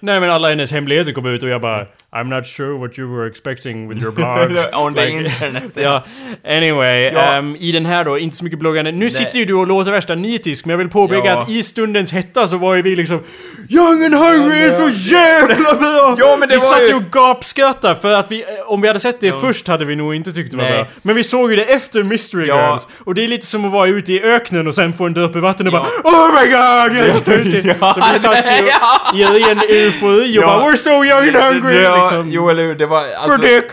Nej 0.00 0.20
men 0.20 0.30
alla 0.30 0.48
hennes 0.48 0.72
hemligheter 0.72 1.12
kom 1.12 1.26
ut 1.26 1.42
och 1.42 1.48
jag 1.48 1.60
bara 1.60 1.86
I'm 2.16 2.28
not 2.28 2.46
sure 2.46 2.78
what 2.78 2.98
you 2.98 3.08
were 3.16 3.26
expecting 3.28 3.88
with 3.88 4.02
your 4.02 4.12
blog. 4.18 4.50
On 4.74 4.94
the 4.94 5.00
Like- 5.00 5.16
internet. 5.26 5.62
ja, 5.74 6.04
anyway. 6.44 7.10
Ja. 7.14 7.20
ehm, 7.34 7.56
I 7.58 7.72
den 7.72 7.86
här 7.86 8.04
då, 8.04 8.18
inte 8.18 8.36
så 8.36 8.44
mycket 8.44 8.58
bloggande. 8.58 8.92
Nu 8.92 9.10
sitter 9.10 9.38
ju 9.38 9.44
du 9.44 9.54
och 9.54 9.66
låter 9.66 9.90
värsta 9.90 10.14
nitisk, 10.14 10.64
men 10.64 10.70
jag 10.70 10.78
vill 10.78 10.88
påpeka 10.88 11.26
Ja. 11.28 11.42
att 11.42 11.50
i 11.50 11.62
stundens 11.62 12.12
hetta 12.12 12.46
så 12.46 12.56
var 12.56 12.74
ju 12.74 12.82
vi 12.82 12.96
liksom 12.96 13.20
Young 13.68 14.04
and 14.04 14.14
hungry 14.14 14.62
är 14.64 14.70
så 14.70 15.14
jävla 15.14 15.74
bra! 15.74 16.16
Ja, 16.18 16.36
men 16.40 16.48
det 16.48 16.54
vi 16.54 16.60
var 16.60 16.66
satt 16.66 16.88
ju- 16.88 16.94
och 16.94 17.02
gapskrattade 17.10 17.94
för 17.94 18.12
att 18.14 18.30
vi, 18.30 18.42
eh, 18.42 18.48
om 18.66 18.80
vi 18.80 18.88
hade 18.88 19.00
sett 19.00 19.20
det 19.20 19.32
först 19.40 19.68
hade 19.68 19.84
vi 19.84 19.96
nog 19.96 20.14
inte 20.14 20.32
tyckt 20.32 20.50
det 20.50 20.56
var 20.56 20.64
Nej. 20.64 20.72
bra. 20.74 20.86
Men 21.02 21.16
vi 21.16 21.24
såg 21.24 21.50
ju 21.50 21.56
det 21.56 21.62
efter 21.72 22.02
Mystery 22.02 22.46
Ja. 22.46 22.68
Girls. 22.70 22.88
Och 23.04 23.14
det 23.14 23.24
är 23.24 23.28
lite 23.28 23.46
som 23.46 23.64
att 23.64 23.72
vara 23.72 23.88
ute 23.88 24.12
i 24.12 24.22
öknen 24.22 24.66
och 24.68 24.74
sen 24.74 24.92
få 24.92 25.06
en 25.06 25.14
droppe 25.14 25.38
vatten 25.40 25.68
och 25.68 25.74
Ja. 25.74 25.86
bara 26.04 26.12
Oh 26.14 26.34
my 26.42 26.50
god, 26.50 26.98
jag 26.98 27.08
är 27.08 27.12
så 27.12 27.20
törstig! 27.20 27.74
Ja, 27.80 27.94
så 27.94 28.12
vi 28.12 28.18
satt 28.18 28.46
ju 28.60 28.66
ja. 29.20 29.38
i 29.38 29.42
ren 29.42 29.58
eufori 29.68 30.38
och 30.38 30.42
Ja. 30.42 30.46
bara 30.46 30.70
We're 30.72 30.76
so 30.76 31.04
young 31.04 31.28
and 31.28 31.36
hungry! 31.36 31.82
Liksom. 32.10 32.30
Jo, 32.30 32.48
eller 32.48 32.62
hur? 32.62 32.74
Det 32.74 32.86
var... 32.86 32.98
Alltså, 32.98 33.38
För 33.38 33.48
dick! 33.48 33.64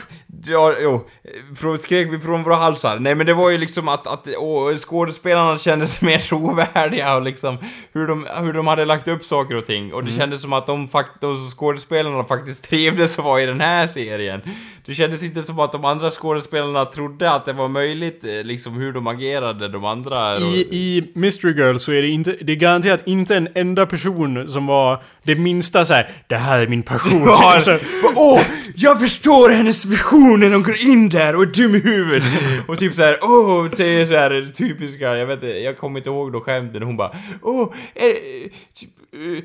Ja, 0.46 0.74
jo. 0.82 1.08
Från, 1.56 1.78
skrek 1.78 2.08
vi 2.14 2.20
från 2.20 2.44
våra 2.44 2.56
halsar. 2.56 3.00
Nej 3.00 3.16
men 3.16 3.26
det 3.26 3.34
var 3.34 3.50
ju 3.50 3.58
liksom 3.58 3.88
att, 3.88 4.08
att 4.08 4.28
åh, 4.38 4.76
skådespelarna 4.76 5.58
kändes 5.58 6.02
mer 6.10 6.18
trovärdiga 6.20 7.16
och 7.16 7.22
liksom 7.22 7.58
hur 7.94 8.08
de, 8.08 8.28
hur 8.42 8.54
de 8.54 8.68
hade 8.68 8.86
lagt 8.86 9.08
upp 9.08 9.24
saker 9.26 9.56
och 9.56 9.66
ting. 9.66 9.94
Och 9.94 10.04
det 10.04 10.12
kändes 10.12 10.42
som 10.42 10.54
att 10.54 10.68
de 10.68 10.88
faktiskt, 10.88 11.58
skådespelarna 11.58 12.24
faktiskt 12.24 12.64
trivdes 12.70 13.20
att 13.20 13.26
vara 13.26 13.42
i 13.42 13.46
den 13.46 13.62
här 13.62 13.88
serien. 13.88 14.42
Det 14.86 14.94
kändes 14.94 15.24
inte 15.24 15.44
som 15.44 15.60
att 15.60 15.72
de 15.72 15.86
andra 15.86 16.12
skådespelarna 16.12 16.86
trodde 16.86 17.32
att 17.32 17.46
det 17.46 17.54
var 17.54 17.68
möjligt, 17.68 18.24
eh, 18.24 18.44
liksom 18.44 18.74
hur 18.74 18.94
de 18.94 19.08
agerade, 19.08 19.68
de 19.68 19.86
andra. 19.86 20.38
I, 20.38 20.60
I 20.72 21.12
Mystery 21.16 21.54
Girl 21.54 21.78
så 21.78 21.92
är 21.92 22.02
det 22.02 22.08
inte, 22.10 22.36
det 22.42 22.54
är 22.54 22.58
garanterat 22.58 23.02
inte 23.06 23.36
en 23.36 23.48
enda 23.56 23.86
person 23.86 24.48
som 24.48 24.66
var 24.66 25.04
det 25.24 25.36
minsta 25.36 25.86
så 25.86 25.94
här. 25.94 26.12
Det 26.28 26.36
här 26.36 26.60
är 26.60 26.68
min 26.68 26.84
passion. 26.84 27.22
Ja, 27.26 27.54
Alltså, 27.54 27.80
åh, 28.16 28.42
jag 28.76 29.00
förstår 29.00 29.50
hennes 29.50 29.86
vision 29.86 30.29
när 30.38 30.56
och 30.56 30.64
går 30.64 30.78
in 30.78 31.10
där 31.10 31.36
och 31.36 31.42
är 31.42 31.46
dum 31.46 31.76
i 31.76 31.80
huvudet. 31.80 32.24
Och 32.68 32.78
typ 32.78 32.94
såhär, 32.94 33.18
åh, 33.22 33.70
säger 33.70 34.06
såhär 34.06 34.52
typiska, 34.54 35.18
jag 35.18 35.26
vet 35.26 35.44
inte, 35.44 35.48
jag 35.48 35.78
kommer 35.78 36.00
inte 36.00 36.10
ihåg 36.10 36.32
då 36.34 36.42
skämten, 36.42 36.84
hon 36.84 36.98
bara, 36.98 37.12
åh, 37.42 37.74
eh, 37.96 38.52
typ, 38.74 38.90
eh, 39.14 39.44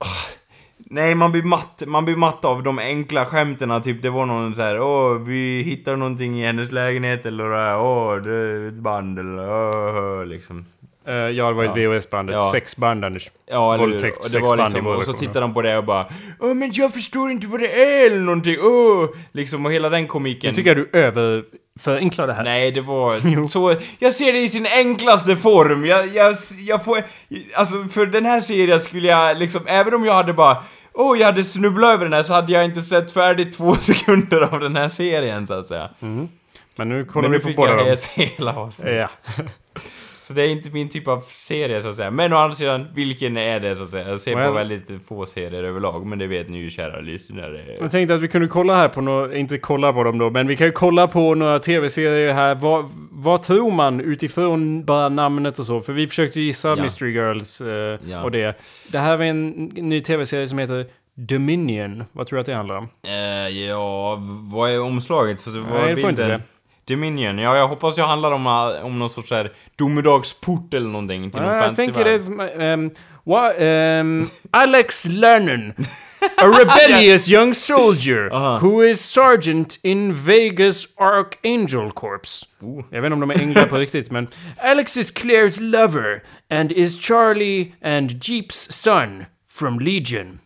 åh. 0.00 0.36
Nej, 0.90 1.14
man 1.14 1.32
blir 1.32 1.42
matt, 1.42 1.82
man 1.86 2.04
blir 2.04 2.16
matt 2.16 2.44
av 2.44 2.62
de 2.62 2.78
enkla 2.78 3.24
skämten, 3.24 3.82
typ 3.82 4.02
det 4.02 4.10
var 4.10 4.26
någon 4.26 4.54
så 4.54 4.62
här, 4.62 4.80
åh, 4.80 5.18
vi 5.18 5.62
hittar 5.62 5.96
någonting 5.96 6.40
i 6.40 6.46
hennes 6.46 6.72
lägenhet 6.72 7.26
eller 7.26 7.78
åh, 7.78 8.16
det 8.16 8.34
är 8.34 8.68
ett 8.68 8.78
band 8.78 9.18
eller, 9.18 9.48
åh, 9.48 10.26
liksom 10.26 10.64
eh, 11.06 11.16
ja, 11.16 11.46
det 11.48 11.52
var 11.52 11.64
ett 11.64 11.76
VHS-bandet. 11.76 12.34
Ja. 12.34 12.50
Sexband 12.52 13.04
Anders. 13.04 13.30
Ja? 13.50 13.76
Våldtäkt, 13.76 14.24
Och 14.24 14.30
det 14.30 14.40
var 14.40 14.56
liksom, 14.56 14.86
och 14.86 15.04
så 15.04 15.12
tittar 15.12 15.40
de 15.40 15.54
på 15.54 15.62
det 15.62 15.78
och 15.78 15.84
bara 15.84 16.06
Åh 16.40 16.54
men 16.54 16.70
jag 16.74 16.92
förstår 16.92 17.30
inte 17.30 17.46
vad 17.46 17.60
det 17.60 17.82
är 17.82 18.06
eller 18.06 18.20
någonting, 18.20 18.56
åh! 18.60 19.08
Liksom 19.32 19.66
och 19.66 19.72
hela 19.72 19.88
den 19.88 20.06
komiken. 20.06 20.48
Jag 20.48 20.54
tycker 20.56 20.74
du 20.74 20.90
överförenklar 20.92 22.26
det 22.26 22.32
här. 22.32 22.44
Nej, 22.44 22.70
det 22.70 22.80
var 22.80 23.46
så... 23.48 23.74
Jag 23.98 24.12
ser 24.12 24.32
det 24.32 24.38
i 24.38 24.48
sin 24.48 24.66
enklaste 24.78 25.36
form. 25.36 25.86
Jag, 25.86 26.06
jag, 26.14 26.36
jag 26.58 26.84
får... 26.84 26.98
Alltså, 27.54 27.84
för 27.84 28.06
den 28.06 28.24
här 28.24 28.40
serien 28.40 28.80
skulle 28.80 29.08
jag 29.08 29.38
liksom... 29.38 29.62
Även 29.66 29.94
om 29.94 30.04
jag 30.04 30.14
hade 30.14 30.32
bara... 30.32 30.56
Åh, 30.98 31.18
jag 31.18 31.26
hade 31.26 31.44
snubblat 31.44 31.90
över 31.94 32.04
den 32.04 32.12
här 32.12 32.22
så 32.22 32.32
hade 32.32 32.52
jag 32.52 32.64
inte 32.64 32.82
sett 32.82 33.10
färdigt 33.12 33.52
två 33.56 33.74
sekunder 33.80 34.40
av 34.54 34.60
den 34.60 34.76
här 34.76 34.88
serien, 34.88 35.46
så 35.46 35.54
att 35.54 35.66
säga. 35.66 35.90
Men 36.76 36.88
nu 36.88 37.04
kollar 37.04 37.28
Men 37.28 37.30
vi 37.30 37.36
nu 37.38 37.42
på 37.42 37.48
fick 37.48 37.56
båda 37.56 37.72
jag 37.72 37.86
dem. 37.86 37.96
hela 38.14 38.54
avsnittet. 38.56 39.08
Ja. 39.36 39.44
Så 40.26 40.32
det 40.32 40.42
är 40.42 40.48
inte 40.48 40.70
min 40.70 40.88
typ 40.88 41.08
av 41.08 41.20
serie, 41.20 41.80
så 41.80 41.88
att 41.88 41.96
säga. 41.96 42.10
Men 42.10 42.32
å 42.32 42.36
andra 42.36 42.54
sidan, 42.54 42.86
vilken 42.94 43.36
är 43.36 43.60
det, 43.60 43.74
så 43.76 43.82
att 43.82 43.90
säga? 43.90 44.08
Jag 44.08 44.20
ser 44.20 44.36
Well- 44.36 44.46
på 44.46 44.52
väldigt 44.52 44.88
få 45.08 45.26
serier 45.26 45.62
överlag, 45.64 46.06
men 46.06 46.18
det 46.18 46.26
vet 46.26 46.48
ni 46.48 46.58
ju, 46.58 46.70
kära 46.70 47.00
lyssnare. 47.00 47.76
Jag 47.80 47.90
tänkte 47.90 48.14
att 48.14 48.20
vi 48.20 48.28
kunde 48.28 48.48
kolla 48.48 48.76
här 48.76 48.88
på 48.88 49.00
några, 49.00 49.36
inte 49.36 49.58
kolla 49.58 49.92
på 49.92 50.02
dem 50.04 50.18
då, 50.18 50.30
men 50.30 50.46
vi 50.46 50.56
kan 50.56 50.66
ju 50.66 50.72
kolla 50.72 51.06
på 51.08 51.34
några 51.34 51.58
tv-serier 51.58 52.32
här. 52.32 52.54
Vad, 52.54 52.84
vad 53.10 53.42
tror 53.42 53.70
man 53.70 54.00
utifrån 54.00 54.84
bara 54.84 55.08
namnet 55.08 55.58
och 55.58 55.66
så? 55.66 55.80
För 55.80 55.92
vi 55.92 56.06
försökte 56.06 56.40
gissa 56.40 56.68
Ja. 56.68 56.76
Mystery 56.82 57.12
Girls 57.12 57.60
eh, 57.60 57.98
Ja. 58.10 58.22
och 58.22 58.30
det. 58.30 58.58
Det 58.92 58.98
här 58.98 59.18
är 59.18 59.22
en 59.22 59.50
ny 59.64 60.00
tv-serie 60.00 60.46
som 60.46 60.58
heter 60.58 60.84
Dominion. 61.14 62.04
Vad 62.12 62.26
tror 62.26 62.36
du 62.36 62.40
att 62.40 62.46
det 62.46 62.54
handlar 62.54 62.76
om? 62.78 62.88
Eh, 63.06 63.58
ja, 63.66 64.18
vad 64.52 64.70
är 64.70 64.80
omslaget? 64.80 65.40
För, 65.40 65.50
vad 65.50 65.80
Nej, 65.80 65.94
det 65.94 66.00
får 66.00 66.10
inte 66.10 66.22
bilden? 66.22 66.42
Dominion, 66.88 67.38
ja 67.38 67.56
jag 67.56 67.68
hoppas 67.68 67.98
jag 67.98 68.06
handlar 68.06 68.32
om, 68.32 68.46
eh, 68.46 68.86
om 68.86 68.98
någon 68.98 69.10
sorts 69.10 69.30
här 69.30 69.52
domedagsport 69.76 70.74
eller 70.74 70.88
någonting 70.88 71.30
till 71.30 71.40
någon 71.40 71.50
Ja, 71.50 71.56
jag 71.56 71.64
fancy 71.64 71.82
tänker 71.82 72.04
värld. 72.04 72.06
det 72.06 72.14
är 72.14 72.18
som, 72.18 72.40
ehm, 72.40 72.90
what, 73.24 73.54
ehm, 73.58 74.26
Alex 74.50 75.06
Lernon. 75.06 75.72
A 76.38 76.44
rebellious 76.46 77.28
young 77.28 77.54
soldier 77.54 78.30
Aha. 78.32 78.58
who 78.58 78.84
is 78.84 79.00
sergeant 79.00 79.78
in 79.82 80.14
Vegas 80.14 80.86
Archangel 80.96 81.90
Corps. 81.90 82.46
Oh. 82.60 82.84
Jag 82.90 83.02
vet 83.02 83.12
inte 83.12 83.14
om 83.14 83.20
de 83.20 83.30
är 83.30 83.40
änglar 83.42 83.66
på 83.66 83.76
riktigt, 83.76 84.10
men... 84.10 84.28
Alex 84.58 84.96
is 84.96 85.12
Claire's 85.14 85.60
lover 85.60 86.22
and 86.50 86.72
is 86.72 87.00
Charlie 87.06 87.74
and 87.84 88.24
Jeeps 88.24 88.72
son 88.72 89.24
from 89.50 89.78
Legion. 89.80 90.38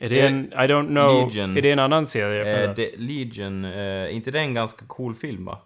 Är 0.00 0.08
det 0.08 0.20
Eh, 0.20 0.26
en... 0.32 0.44
I 0.52 0.66
don't 0.66 0.86
know. 0.86 1.26
Legion. 1.26 1.56
Är 1.56 1.62
det 1.62 1.70
en 1.70 1.78
annan 1.78 2.06
serie? 2.06 2.64
Eh, 2.64 2.74
det, 2.76 2.90
Legion, 2.96 3.64
eh, 3.64 4.14
inte 4.16 4.30
det 4.30 4.38
en 4.40 4.54
ganska 4.54 4.84
cool 4.86 5.14
film 5.14 5.44
va? 5.44 5.58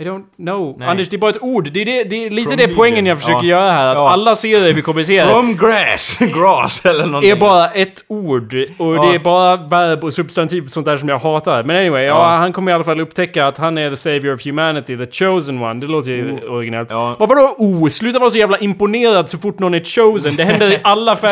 I 0.00 0.04
don't 0.04 0.24
know. 0.36 0.76
Nej. 0.78 0.88
Anders, 0.88 1.08
det 1.08 1.16
är 1.16 1.18
bara 1.18 1.30
ett 1.30 1.42
ord. 1.42 1.68
Det 1.72 1.80
är, 1.80 1.84
det, 1.84 2.04
det 2.04 2.26
är 2.26 2.30
lite 2.30 2.48
From 2.50 2.56
det 2.58 2.68
poängen 2.68 2.94
Legion. 2.94 3.06
jag 3.06 3.18
försöker 3.18 3.46
Ja. 3.46 3.60
göra 3.60 3.72
här. 3.72 3.86
Att 3.86 3.96
Ja. 3.96 4.10
alla 4.10 4.36
serier 4.36 4.72
vi 4.74 4.82
kommer 4.82 5.02
se... 5.02 5.26
From 5.26 5.56
grass! 5.56 6.18
grass 6.34 6.84
eller 6.86 7.06
någonting. 7.06 7.30
är 7.30 7.36
bara 7.36 7.68
ett 7.70 8.04
ord 8.08 8.54
och 8.78 8.96
Ja. 8.96 9.02
det 9.02 9.14
är 9.14 9.18
bara 9.18 9.56
verb 9.56 10.04
och 10.04 10.12
substantiv 10.12 10.64
och 10.64 10.70
sånt 10.70 10.86
där 10.86 10.96
som 10.96 11.08
jag 11.08 11.18
hatar. 11.18 11.62
Men 11.62 11.76
anyway, 11.76 12.04
ja. 12.04 12.24
Han 12.36 12.52
kommer 12.52 12.72
i 12.72 12.74
alla 12.74 12.84
fall 12.84 13.00
upptäcka 13.00 13.46
att 13.46 13.58
han 13.58 13.78
är 13.78 13.90
the 13.90 13.96
savior 13.96 14.34
of 14.34 14.44
humanity, 14.46 14.96
the 14.96 15.06
chosen 15.06 15.62
one. 15.62 15.80
Det 15.80 15.86
låter 15.86 16.10
ju 16.10 16.38
originellt. 16.48 16.90
Ja. 16.92 17.16
Vad 17.18 17.28
vadå 17.28 17.54
oh? 17.58 17.88
Sluta 17.88 18.18
vara 18.18 18.30
så 18.30 18.38
jävla 18.38 18.58
imponerad 18.58 19.28
så 19.28 19.38
fort 19.38 19.58
någon 19.58 19.74
är 19.74 19.80
chosen. 19.80 20.36
Det 20.36 20.44
händer 20.44 20.72
i 20.72 20.78
alla 20.84 21.16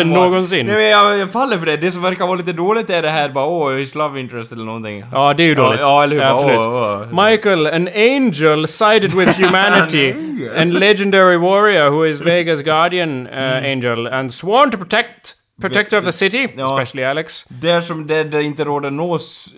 one. 0.00 0.04
någonsin. 0.04 0.66
Nej 0.66 0.74
men 0.74 0.84
jag, 0.84 1.18
jag 1.18 1.30
faller 1.30 1.58
för 1.58 1.66
det. 1.66 1.76
Det 1.76 1.90
som 1.90 2.02
verkar 2.02 2.26
vara 2.26 2.36
lite 2.36 2.52
dåligt 2.52 2.90
är 2.90 3.02
det 3.02 3.10
här 3.10 3.28
bara 3.28 3.46
åh, 3.46 3.72
his 3.72 3.94
love 3.94 4.20
interest 4.20 4.52
eller 4.52 4.64
någonting. 4.64 5.04
Ja, 5.12 5.34
det 5.36 5.42
är 5.42 5.46
ju 5.46 5.54
dåligt. 5.54 5.80
ja, 5.80 6.02
eller 6.04 6.16
hur? 6.16 6.22
Absolut. 6.22 6.58
åh. 7.12 7.24
Michael, 7.24 7.66
an 7.66 7.88
angel 8.02 8.66
sided 8.66 9.14
with 9.14 9.36
humanity 9.42 10.10
and 10.56 10.74
legendary 10.74 11.36
warrior 11.38 11.90
who 11.90 12.04
is 12.06 12.20
Vegas 12.24 12.62
guardian 12.62 13.26
uh, 13.26 13.60
angel 13.64 14.06
and 14.08 14.30
sworn 14.32 14.70
to 14.70 14.78
protect 14.78 15.34
protector 15.60 15.98
of 15.98 16.04
the 16.04 16.12
city, 16.12 16.48
Ja. 16.56 16.64
especially 16.64 17.04
Alex. 17.04 17.44
Där 17.48 17.80
som 17.80 18.06
det, 18.06 18.24
där 18.24 18.40
inte 18.40 18.64
råder 18.64 18.90
nås... 18.90 19.48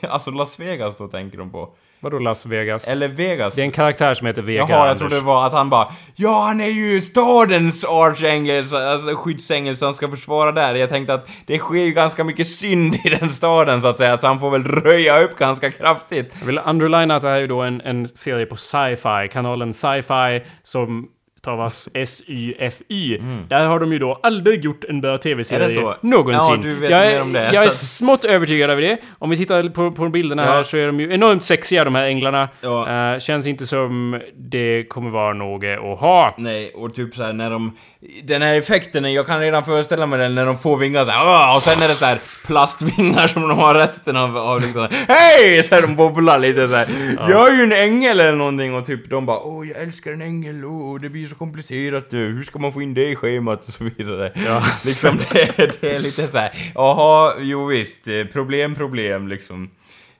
Alltså 0.08 0.30
Las 0.30 0.60
Vegas 0.60 0.96
då 0.96 1.06
tänker 1.08 1.38
de 1.38 1.50
på. 1.50 1.68
Vadå 2.06 2.18
Las 2.18 2.46
Vegas? 2.46 2.88
Eller 2.88 3.08
Vegas. 3.08 3.54
Det 3.54 3.60
är 3.60 3.64
en 3.64 3.70
karaktär 3.72 4.14
som 4.14 4.26
heter 4.26 4.42
Vega, 4.42 4.66
Jaha, 4.68 4.86
jag 4.88 4.98
trodde 4.98 5.14
det 5.14 5.20
var 5.20 5.46
att 5.46 5.52
han 5.52 5.70
bara 5.70 5.88
Ja, 6.14 6.44
han 6.46 6.60
är 6.60 6.66
ju 6.68 7.00
stadens 7.00 7.84
archangel, 7.84 8.66
så- 8.68 8.76
alltså 8.88 9.14
skyddsängel, 9.14 9.76
så 9.76 9.84
han 9.84 9.94
ska 9.94 10.08
försvara 10.08 10.52
där. 10.52 10.74
Jag 10.74 10.88
tänkte 10.88 11.14
att 11.14 11.28
det 11.46 11.58
sker 11.58 11.84
ju 11.84 11.92
ganska 11.92 12.24
mycket 12.24 12.46
synd 12.48 12.94
i 13.04 13.08
den 13.08 13.30
staden 13.30 13.82
så 13.82 13.88
att 13.88 13.98
säga, 13.98 14.18
så 14.18 14.26
han 14.26 14.40
får 14.40 14.50
väl 14.50 14.62
röja 14.64 15.20
upp 15.22 15.38
ganska 15.38 15.70
kraftigt. 15.70 16.36
Jag 16.40 16.46
vill 16.46 16.60
underlina 16.66 17.16
att 17.16 17.22
det 17.22 17.28
här 17.28 17.36
är 17.36 17.40
ju 17.40 17.46
då 17.46 17.62
en, 17.62 17.80
en 17.80 18.06
serie 18.06 18.46
på 18.46 18.56
Sci-Fi, 18.56 19.28
kanalen 19.32 19.72
Sci-Fi 19.72 20.44
som 20.62 21.06
stavas 21.46 21.88
S-Y-F-Y. 21.94 23.18
Där 23.48 23.66
har 23.66 23.80
de 23.80 23.92
ju 23.92 23.98
då 23.98 24.20
aldrig 24.22 24.64
gjort 24.64 24.84
en 24.84 25.00
bra 25.00 25.12
Är 25.14 25.18
tv-serie 25.18 25.94
någonsin. 26.00 26.54
Ja, 26.54 26.56
du 26.62 26.74
vet 26.74 26.90
jag, 26.90 27.00
mer 27.00 27.22
om 27.22 27.32
det. 27.32 27.50
Jag 27.54 27.64
är 27.64 27.68
smått 27.98 28.24
övertygad 28.24 28.70
över 28.70 28.82
det. 28.82 28.98
Om 29.18 29.30
vi 29.30 29.36
tittar 29.36 29.68
på, 29.68 29.90
på 29.90 30.08
bilderna 30.08 30.44
Ja. 30.46 30.52
här 30.52 30.62
så 30.62 30.76
är 30.76 30.86
de 30.86 31.00
ju 31.00 31.14
enormt 31.14 31.42
sexiga 31.42 31.84
de 31.84 31.94
här 31.94 32.04
änglarna. 32.04 32.48
Ja. 32.60 33.12
Eh, 33.12 33.18
känns 33.18 33.46
inte 33.46 33.66
som 33.66 34.20
det 34.36 34.84
kommer 34.88 35.10
vara 35.10 35.34
något 35.34 35.64
att 35.64 36.00
ha. 36.00 36.34
Nej, 36.38 36.70
och 36.74 36.94
typ 36.94 37.14
så 37.14 37.22
här 37.22 37.32
när 37.32 37.50
de... 37.50 37.76
Den 38.24 38.42
här 38.42 38.58
effekten, 38.58 39.12
jag 39.12 39.26
kan 39.26 39.40
redan 39.40 39.64
föreställa 39.64 40.06
mig 40.06 40.18
den 40.18 40.34
när 40.34 40.46
de 40.46 40.58
får 40.58 40.78
vingar 40.78 41.04
så 41.04 41.10
här, 41.10 41.20
"Åh!" 41.22 41.56
och 41.56 41.62
sen 41.62 41.82
är 41.82 41.88
det 41.88 41.94
så 41.94 42.04
här 42.04 42.18
plastvingar 42.46 43.26
som 43.26 43.48
de 43.48 43.58
har 43.58 43.74
resten 43.74 44.16
av, 44.16 44.36
av 44.36 44.60
liksom 44.60 44.88
Hej! 45.08 45.62
Så 45.62 45.74
här, 45.74 45.82
de 45.82 45.96
bobblar 45.96 46.38
lite 46.38 46.68
så 46.68 46.74
här. 46.74 46.86
Jag 47.30 47.48
är 47.52 47.56
ju 47.56 47.62
en 47.62 47.72
ängel 47.72 48.20
eller 48.20 48.36
någonting 48.36 48.74
och 48.74 48.84
typ 48.86 49.10
de 49.10 49.26
bara 49.26 49.38
Åh, 49.38 49.68
jag 49.68 49.82
älskar 49.82 50.12
en 50.12 50.22
ängel, 50.22 50.64
åh, 50.64 51.00
det 51.00 51.08
blir 51.08 51.26
så 51.26 51.34
komplicerat 51.34 52.06
hur 52.12 52.42
ska 52.42 52.58
man 52.58 52.72
få 52.72 52.82
in 52.82 52.94
det 52.94 53.08
i 53.08 53.16
schemat 53.16 53.68
och 53.68 53.74
så 53.74 53.84
vidare. 53.84 54.32
Ja. 54.46 54.62
Liksom 54.84 55.18
det, 55.32 55.80
det 55.80 55.96
är 55.96 55.98
lite 56.00 56.28
så 56.28 56.38
här. 56.38 56.50
jaha, 56.74 57.32
jo 57.38 57.66
visst, 57.66 58.08
eh, 58.08 58.24
problem, 58.24 58.74
problem 58.74 59.28
liksom. 59.28 59.70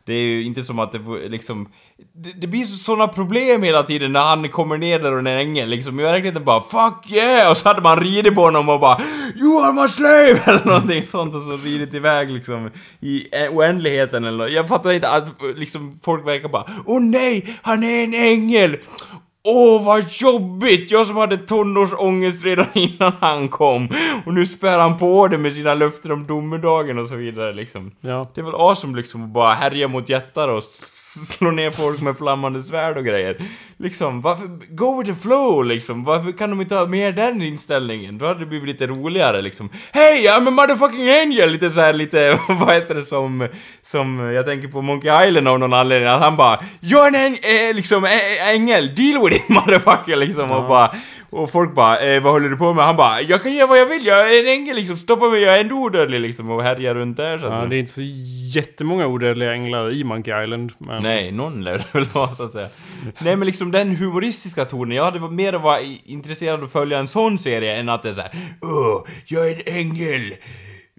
Det 0.04 0.12
är 0.12 0.22
ju 0.22 0.44
inte 0.44 0.62
som 0.62 0.78
att 0.78 0.92
det 0.92 0.98
liksom... 1.28 1.68
Det, 2.14 2.32
det 2.32 2.46
blir 2.46 2.64
sådana 2.64 3.08
problem 3.08 3.62
hela 3.62 3.82
tiden 3.82 4.12
när 4.12 4.20
han 4.20 4.48
kommer 4.48 4.78
ner 4.78 4.98
där 4.98 5.12
och 5.12 5.18
är 5.18 5.20
en 5.20 5.26
ängel 5.26 5.68
liksom. 5.68 6.00
I 6.00 6.02
verkligheten 6.02 6.44
bara 6.44 6.60
'Fuck 6.60 7.06
yeah!' 7.10 7.50
och 7.50 7.56
så 7.56 7.68
hade 7.68 7.80
man 7.80 8.00
ridit 8.00 8.34
på 8.34 8.40
honom 8.40 8.68
och 8.68 8.80
bara 8.80 8.98
'You 9.36 9.64
are 9.64 9.72
my 9.72 9.88
slave!' 9.88 10.40
eller 10.46 10.66
någonting 10.66 11.02
sånt 11.02 11.34
och 11.34 11.42
så 11.42 11.56
ridit 11.56 11.94
iväg 11.94 12.30
liksom 12.30 12.70
i 13.00 13.28
eh, 13.32 13.56
oändligheten 13.56 14.24
eller 14.24 14.38
något. 14.38 14.52
Jag 14.52 14.68
fattar 14.68 14.92
inte 14.92 15.08
att 15.08 15.28
liksom 15.56 15.98
folk 16.04 16.26
verkar 16.26 16.48
bara 16.48 16.64
'Åh 16.86 17.00
nej, 17.00 17.58
han 17.62 17.84
är 17.84 18.04
en 18.04 18.14
ängel!' 18.14 18.76
Åh 19.48 19.84
vad 19.84 20.04
jobbigt! 20.10 20.90
Jag 20.90 21.06
som 21.06 21.16
hade 21.16 21.36
tonårsångest 21.36 22.44
redan 22.44 22.66
innan 22.74 23.12
han 23.20 23.48
kom. 23.48 23.88
Och 24.26 24.34
nu 24.34 24.46
spär 24.46 24.78
han 24.78 24.98
på 24.98 25.28
det 25.28 25.38
med 25.38 25.54
sina 25.54 25.74
löften 25.74 26.12
om 26.12 26.26
domedagen 26.26 26.98
och 26.98 27.08
så 27.08 27.16
vidare 27.16 27.52
liksom. 27.52 27.92
Ja. 28.00 28.30
Det 28.34 28.40
är 28.40 28.44
väl 28.44 28.54
awesome 28.54 28.96
liksom 28.96 29.22
att 29.24 29.28
bara 29.28 29.54
härja 29.54 29.88
mot 29.88 30.08
jättar 30.08 30.48
och 30.48 30.62
s- 31.22 31.28
slå 31.32 31.50
ner 31.50 31.70
folk 31.70 32.00
med 32.00 32.16
flammande 32.18 32.62
svärd 32.62 32.96
och 32.96 33.04
grejer. 33.04 33.36
Liksom, 33.78 34.20
varför... 34.20 34.46
Go 34.76 34.98
with 35.02 35.10
the 35.12 35.20
flow 35.22 35.64
liksom. 35.64 36.04
Varför 36.04 36.32
kan 36.32 36.50
de 36.50 36.60
inte 36.60 36.74
ha 36.74 36.86
mer 36.86 37.12
den 37.12 37.42
inställningen? 37.42 38.18
Då 38.18 38.26
hade 38.26 38.40
det 38.40 38.46
blivit 38.46 38.68
lite 38.68 38.86
roligare 38.86 39.42
liksom. 39.42 39.68
Hej, 39.92 40.26
I'm 40.28 40.48
a 40.48 40.50
motherfucking 40.50 41.10
angel! 41.10 41.50
Lite 41.50 41.70
så 41.70 41.80
här, 41.80 41.92
lite, 41.92 42.38
vad 42.48 42.74
heter 42.74 42.94
det 42.94 43.02
som... 43.02 43.48
Som, 43.82 44.18
jag 44.20 44.46
tänker 44.46 44.68
på 44.68 44.82
Monkey 44.82 45.26
Island 45.28 45.48
av 45.48 45.58
någon 45.58 45.72
anledning. 45.72 46.08
Att 46.08 46.20
han 46.20 46.36
bara 46.36 46.58
Jag 46.80 47.02
är 47.14 47.26
en 47.26 47.36
äng, 47.42 47.76
liksom, 47.76 48.04
ä- 48.04 48.50
ängel, 48.52 48.94
deal 48.94 49.24
with 49.24 49.36
it 49.36 49.48
motherfucker 49.48 50.16
liksom. 50.16 50.50
Och 50.50 50.68
bara... 50.68 50.94
Och 51.36 51.50
folk 51.50 51.74
bara, 51.74 51.98
eh, 51.98 52.22
vad 52.22 52.32
håller 52.32 52.48
du 52.48 52.56
på 52.56 52.72
med? 52.72 52.84
Han 52.84 52.96
bara, 52.96 53.20
jag 53.20 53.42
kan 53.42 53.52
göra 53.54 53.66
vad 53.66 53.78
jag 53.78 53.86
vill, 53.86 54.06
jag 54.06 54.34
är 54.34 54.40
en 54.40 54.48
ängel 54.48 54.76
liksom, 54.76 54.96
stoppa 54.96 55.28
mig, 55.28 55.42
jag 55.42 55.56
är 55.56 55.60
ändå 55.60 55.74
odödlig 55.74 56.20
liksom 56.20 56.50
och 56.50 56.62
härjar 56.62 56.94
runt 56.94 57.16
där 57.16 57.38
så 57.38 57.46
att 57.46 57.52
Ja, 57.52 57.58
säga. 57.58 57.68
det 57.68 57.76
är 57.76 57.78
inte 57.78 57.92
så 57.92 58.00
jättemånga 58.58 59.06
odödliga 59.06 59.52
änglar 59.52 59.92
i 59.92 60.04
Monkey 60.04 60.42
Island. 60.44 60.72
Men... 60.78 61.02
Nej, 61.02 61.32
någon 61.32 61.64
lär 61.64 61.78
det 61.78 61.84
väl 61.94 62.04
vara 62.04 62.28
så 62.28 62.42
att 62.42 62.52
säga. 62.52 62.68
Nej 63.18 63.36
men 63.36 63.46
liksom 63.46 63.70
den 63.72 63.96
humoristiska 63.96 64.64
tonen, 64.64 64.96
jag 64.96 65.04
hade 65.04 65.30
mer 65.30 65.52
varit 65.52 66.02
intresserad 66.04 66.58
av 66.58 66.64
att 66.64 66.72
följa 66.72 66.98
en 66.98 67.08
sån 67.08 67.38
serie 67.38 67.76
än 67.76 67.88
att 67.88 68.02
det 68.02 68.08
är 68.08 68.12
såhär 68.12 68.30
Åh, 68.62 69.02
jag 69.26 69.50
är 69.50 69.68
en 69.68 69.76
ängel! 69.76 70.34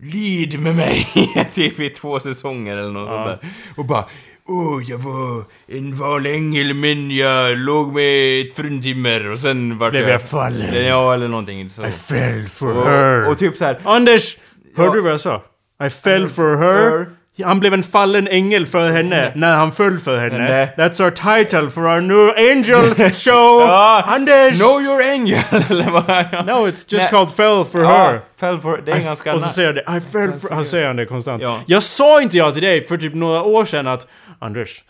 Lid 0.02 0.60
med 0.60 0.76
mig! 0.76 1.08
typ 1.54 1.80
i 1.80 1.90
två 1.90 2.20
säsonger 2.20 2.78
eller 2.78 2.92
något 2.92 3.10
sånt 3.10 3.26
där. 3.26 3.50
Och 3.78 3.86
bara 3.86 4.06
Åh, 4.50 4.82
jag 4.88 4.98
var 4.98 5.44
en 5.68 5.96
vanlig 5.96 6.36
ängel 6.36 6.74
men 6.74 7.12
jag 7.12 7.58
låg 7.58 7.94
med 7.96 8.42
ett 8.48 8.56
fruntimmer 8.56 9.32
och 9.32 9.40
sen 9.40 9.78
vart 9.78 9.92
Blev 9.92 10.10
jag 10.10 10.22
fallen. 10.22 10.86
Ja, 10.86 11.14
eller 11.14 11.28
någonting 11.28 11.70
så. 11.70 11.86
I 11.86 11.92
fell 11.92 12.46
for 12.50 12.78
Och, 12.78 12.86
her. 12.86 13.30
och 13.30 13.38
typ 13.38 13.56
såhär 13.56 13.80
Anders! 13.84 14.38
Hörde 14.78 14.90
Ja. 14.90 14.94
du 14.94 15.02
vad 15.02 15.12
jag 15.12 15.20
sa? 15.20 15.44
I 15.86 15.90
fell 15.90 16.30
for 16.30 16.56
her. 16.58 17.06
Han 17.44 17.60
blev 17.60 17.74
en 17.74 17.84
fallen 17.84 18.28
ängel 18.28 18.66
för 18.68 18.92
henne 18.92 19.32
när 19.36 19.56
han 19.56 19.72
föll 19.72 20.00
för 20.00 20.18
henne. 20.18 20.38
Nej. 20.38 20.74
That's 20.78 21.04
our 21.04 21.10
title 21.12 21.70
for 21.70 21.82
our 21.88 22.02
new 22.02 22.30
Angels 22.52 22.98
show! 23.26 23.62
Ja, 23.62 24.04
Anders! 24.08 24.60
Know 24.60 24.82
your 24.82 25.02
angel! 25.12 25.40
No, 26.46 26.68
it's 26.68 26.68
just 26.68 26.92
Nej. 26.92 27.08
called 27.12 27.32
fell 27.32 27.66
for 27.72 27.82
Ja, 27.82 27.88
her. 27.90 28.22
fell 28.40 28.60
for, 28.60 28.82
det 28.86 28.92
är 28.92 29.02
ganska 29.02 29.34
och 29.36 29.42
så 29.42 29.48
säger 29.48 29.68
han 29.68 29.76
det. 29.94 29.98
I 29.98 30.02
fell 30.12 30.32
for... 30.40 30.50
Han 30.56 30.66
säger 30.66 30.88
han 30.88 30.96
det 30.96 31.06
konstant. 31.06 31.42
Ja. 31.44 31.60
Jag 31.66 31.84
sa 31.84 32.22
inte 32.22 32.38
jag 32.38 32.54
till 32.54 32.64
dig 32.64 32.84
för 32.88 32.98
typ 32.98 33.14
några 33.14 33.44
år 33.44 33.66
sedan 33.66 33.88
att 33.88 34.08
Anders, 34.40 34.84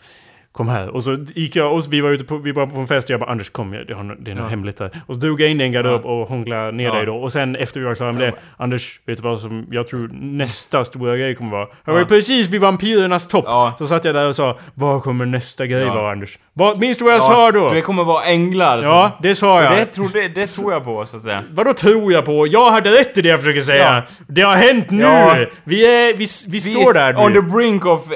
kom 0.52 0.68
här. 0.68 0.88
Och 0.88 1.02
så 1.04 1.24
gick 1.34 1.56
jag 1.56 1.72
och 1.74 1.84
så 1.84 1.90
vi 1.90 2.00
var 2.00 2.10
ute 2.10 2.24
på, 2.24 2.36
vi 2.38 2.52
var 2.52 2.66
på 2.66 2.76
en 2.78 2.86
fest 2.86 3.08
och 3.08 3.12
jag 3.12 3.20
bara 3.20 3.30
Anders 3.30 3.50
kom, 3.50 3.72
jag, 3.74 3.86
det, 4.20 4.30
är 4.30 4.34
något 4.34 4.50
hemligt 4.50 4.80
här. 4.80 4.90
Och 5.06 5.14
så 5.14 5.20
drog 5.20 5.40
jag 5.40 5.50
in 5.50 5.60
en 5.60 5.72
garderob 5.72 6.04
och 6.06 6.28
hånglade 6.28 6.72
ner 6.72 6.84
Ja. 6.84 6.94
dig 6.94 7.06
då. 7.06 7.16
Och 7.16 7.32
sen 7.32 7.56
efter 7.56 7.80
vi 7.80 7.86
var 7.86 7.94
klara 7.94 8.12
med 8.12 8.22
det, 8.22 8.34
Anders, 8.56 9.00
vet 9.06 9.16
du 9.16 9.22
vad 9.22 9.40
som 9.40 9.66
jag 9.70 9.88
tror 9.88 10.10
nästa 10.12 10.84
stora 10.84 11.16
grej 11.16 11.34
kommer 11.34 11.50
vara? 11.50 11.68
Jag 11.84 11.92
var 11.92 12.04
precis 12.04 12.48
vid 12.48 12.60
vampyrernas 12.60 13.28
topp. 13.28 13.44
Ja. 13.46 13.74
Så 13.78 13.86
satt 13.86 14.04
jag 14.04 14.14
där 14.14 14.28
och 14.28 14.36
sa, 14.36 14.58
vad 14.74 15.02
kommer 15.02 15.26
nästa 15.26 15.66
grej 15.66 15.82
Ja. 15.82 15.94
vara 15.94 16.10
Anders? 16.12 16.38
Vad, 16.52 16.78
minns 16.80 16.98
du 16.98 17.04
vad 17.04 17.14
jag 17.14 17.22
sa 17.22 17.52
då? 17.52 17.68
Det 17.68 17.80
kommer 17.80 18.04
vara 18.04 18.24
änglar. 18.24 18.82
så- 18.82 18.88
Ja, 18.88 19.18
det 19.22 19.34
sa 19.34 19.62
jag. 19.62 19.72
Det, 19.76 19.84
tror, 19.86 20.08
det, 20.12 20.28
det 20.28 20.46
tror 20.46 20.72
jag 20.72 20.84
på, 20.84 21.06
så 21.06 21.16
att 21.16 21.22
säga. 21.22 21.44
Vadå 21.50 21.72
tror 21.72 22.12
jag 22.12 22.24
på? 22.24 22.46
Jag 22.46 22.70
hade 22.70 22.90
rätt 22.90 23.18
i 23.18 23.22
det 23.22 23.28
jag 23.28 23.38
försöker 23.40 23.60
säga. 23.60 23.94
Ja. 24.08 24.14
Det 24.26 24.42
har 24.42 24.56
hänt 24.56 24.90
nu! 24.90 25.02
Ja. 25.02 25.36
Vi 25.64 25.86
är... 25.86 26.12
Vi, 26.16 26.26
vi, 26.52 26.60
står 26.60 26.92
där 26.92 27.12
nu. 27.12 27.18
On 27.18 27.32
the 27.32 27.42
brink 27.42 27.86
of 27.86 28.10
ä- 28.10 28.14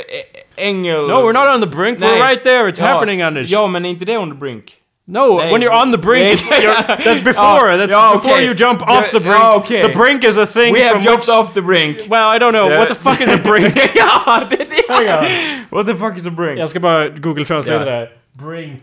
ängel... 0.63 1.09
No, 1.09 1.15
we're 1.23 1.33
not 1.33 1.55
on 1.55 1.61
the 1.61 1.77
brink. 1.77 1.99
We're 2.01 2.29
right 2.31 2.45
there. 2.45 2.69
It's 2.71 2.81
Ja. 2.81 2.87
happening, 2.87 3.23
Anders. 3.23 3.49
Ja, 3.51 3.67
men 3.67 3.85
är 3.85 3.91
inte 3.91 4.05
det 4.05 4.17
on 4.19 4.31
the 4.31 4.37
brink? 4.37 4.65
No, 5.07 5.39
Nej. 5.39 5.53
when 5.53 5.63
you're 5.63 5.83
on 5.83 5.93
the 5.93 5.99
brink, 5.99 6.25
Nej. 6.25 6.35
it's, 6.35 6.49
that's 7.05 7.25
before. 7.25 7.71
Ja, 7.73 7.77
that's 7.77 7.91
ja, 7.91 8.13
before 8.15 8.33
okej. 8.35 8.45
you 8.45 8.55
jump 8.55 8.81
Ja, 8.87 8.99
off 8.99 9.11
the 9.11 9.21
brink. 9.21 9.35
ja, 9.41 9.55
okej. 9.57 9.83
The 9.83 9.89
brink 9.99 10.25
is 10.25 10.39
a 10.39 10.47
thing 10.47 10.73
We 10.75 10.83
have 10.85 11.01
jumped 11.05 11.27
which... 11.29 11.39
off 11.39 11.53
the 11.55 11.63
brink! 11.63 11.97
Well, 12.09 12.37
I 12.37 12.39
don't 12.39 12.53
know. 12.53 12.69
Det- 12.69 12.79
What 12.79 12.89
the 12.89 12.95
fuck 12.95 13.21
is 13.21 13.33
a 13.33 13.39
brink? 13.45 13.77
ja, 13.95 14.41
det 14.51 14.67
on. 14.91 15.25
What 15.71 15.87
the 15.87 15.95
fuck 15.95 16.17
is 16.19 16.27
a 16.27 16.31
brink? 16.31 16.59
Jag 16.61 16.69
ska 16.69 16.81
bara 16.81 17.09
Google 17.09 17.45
Translate 17.45 17.79
Ja. 17.79 17.85
det 17.85 17.91
där. 17.91 18.09
Brink. 18.39 18.83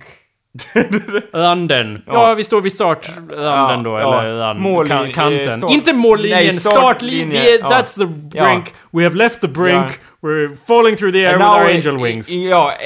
Randen. 1.33 2.01
Ja, 2.07 2.33
vi 2.33 2.43
står 2.43 2.61
vid 2.61 2.73
startranden 2.73 3.83
då, 3.83 3.99
ja. 3.99 4.21
eller 4.21 4.39
rand, 4.39 4.87
kan, 4.87 5.11
kanten. 5.11 5.49
eh, 5.51 5.57
start- 5.57 5.71
Inte 5.71 5.93
mållinjen, 5.93 6.39
Nej, 6.39 6.53
startlinjen. 6.53 7.31
startlinje, 7.31 7.57
ja. 7.59 7.67
That's 7.69 7.95
the 8.31 8.37
Ja. 8.37 8.45
brink. 8.45 8.73
We 8.91 9.03
have 9.03 9.15
left 9.15 9.41
the 9.41 9.47
brink. 9.47 9.99
Ja. 10.21 10.27
We're 10.29 10.55
falling 10.67 10.97
through 10.97 11.13
the 11.13 11.19
air 11.25 11.33
And 11.33 11.43
with 11.43 11.51
our 11.51 11.75
angel 11.75 11.99
i- 11.99 12.03
wings. 12.03 12.29
Ja, 12.29 12.71
eh, 12.71 12.77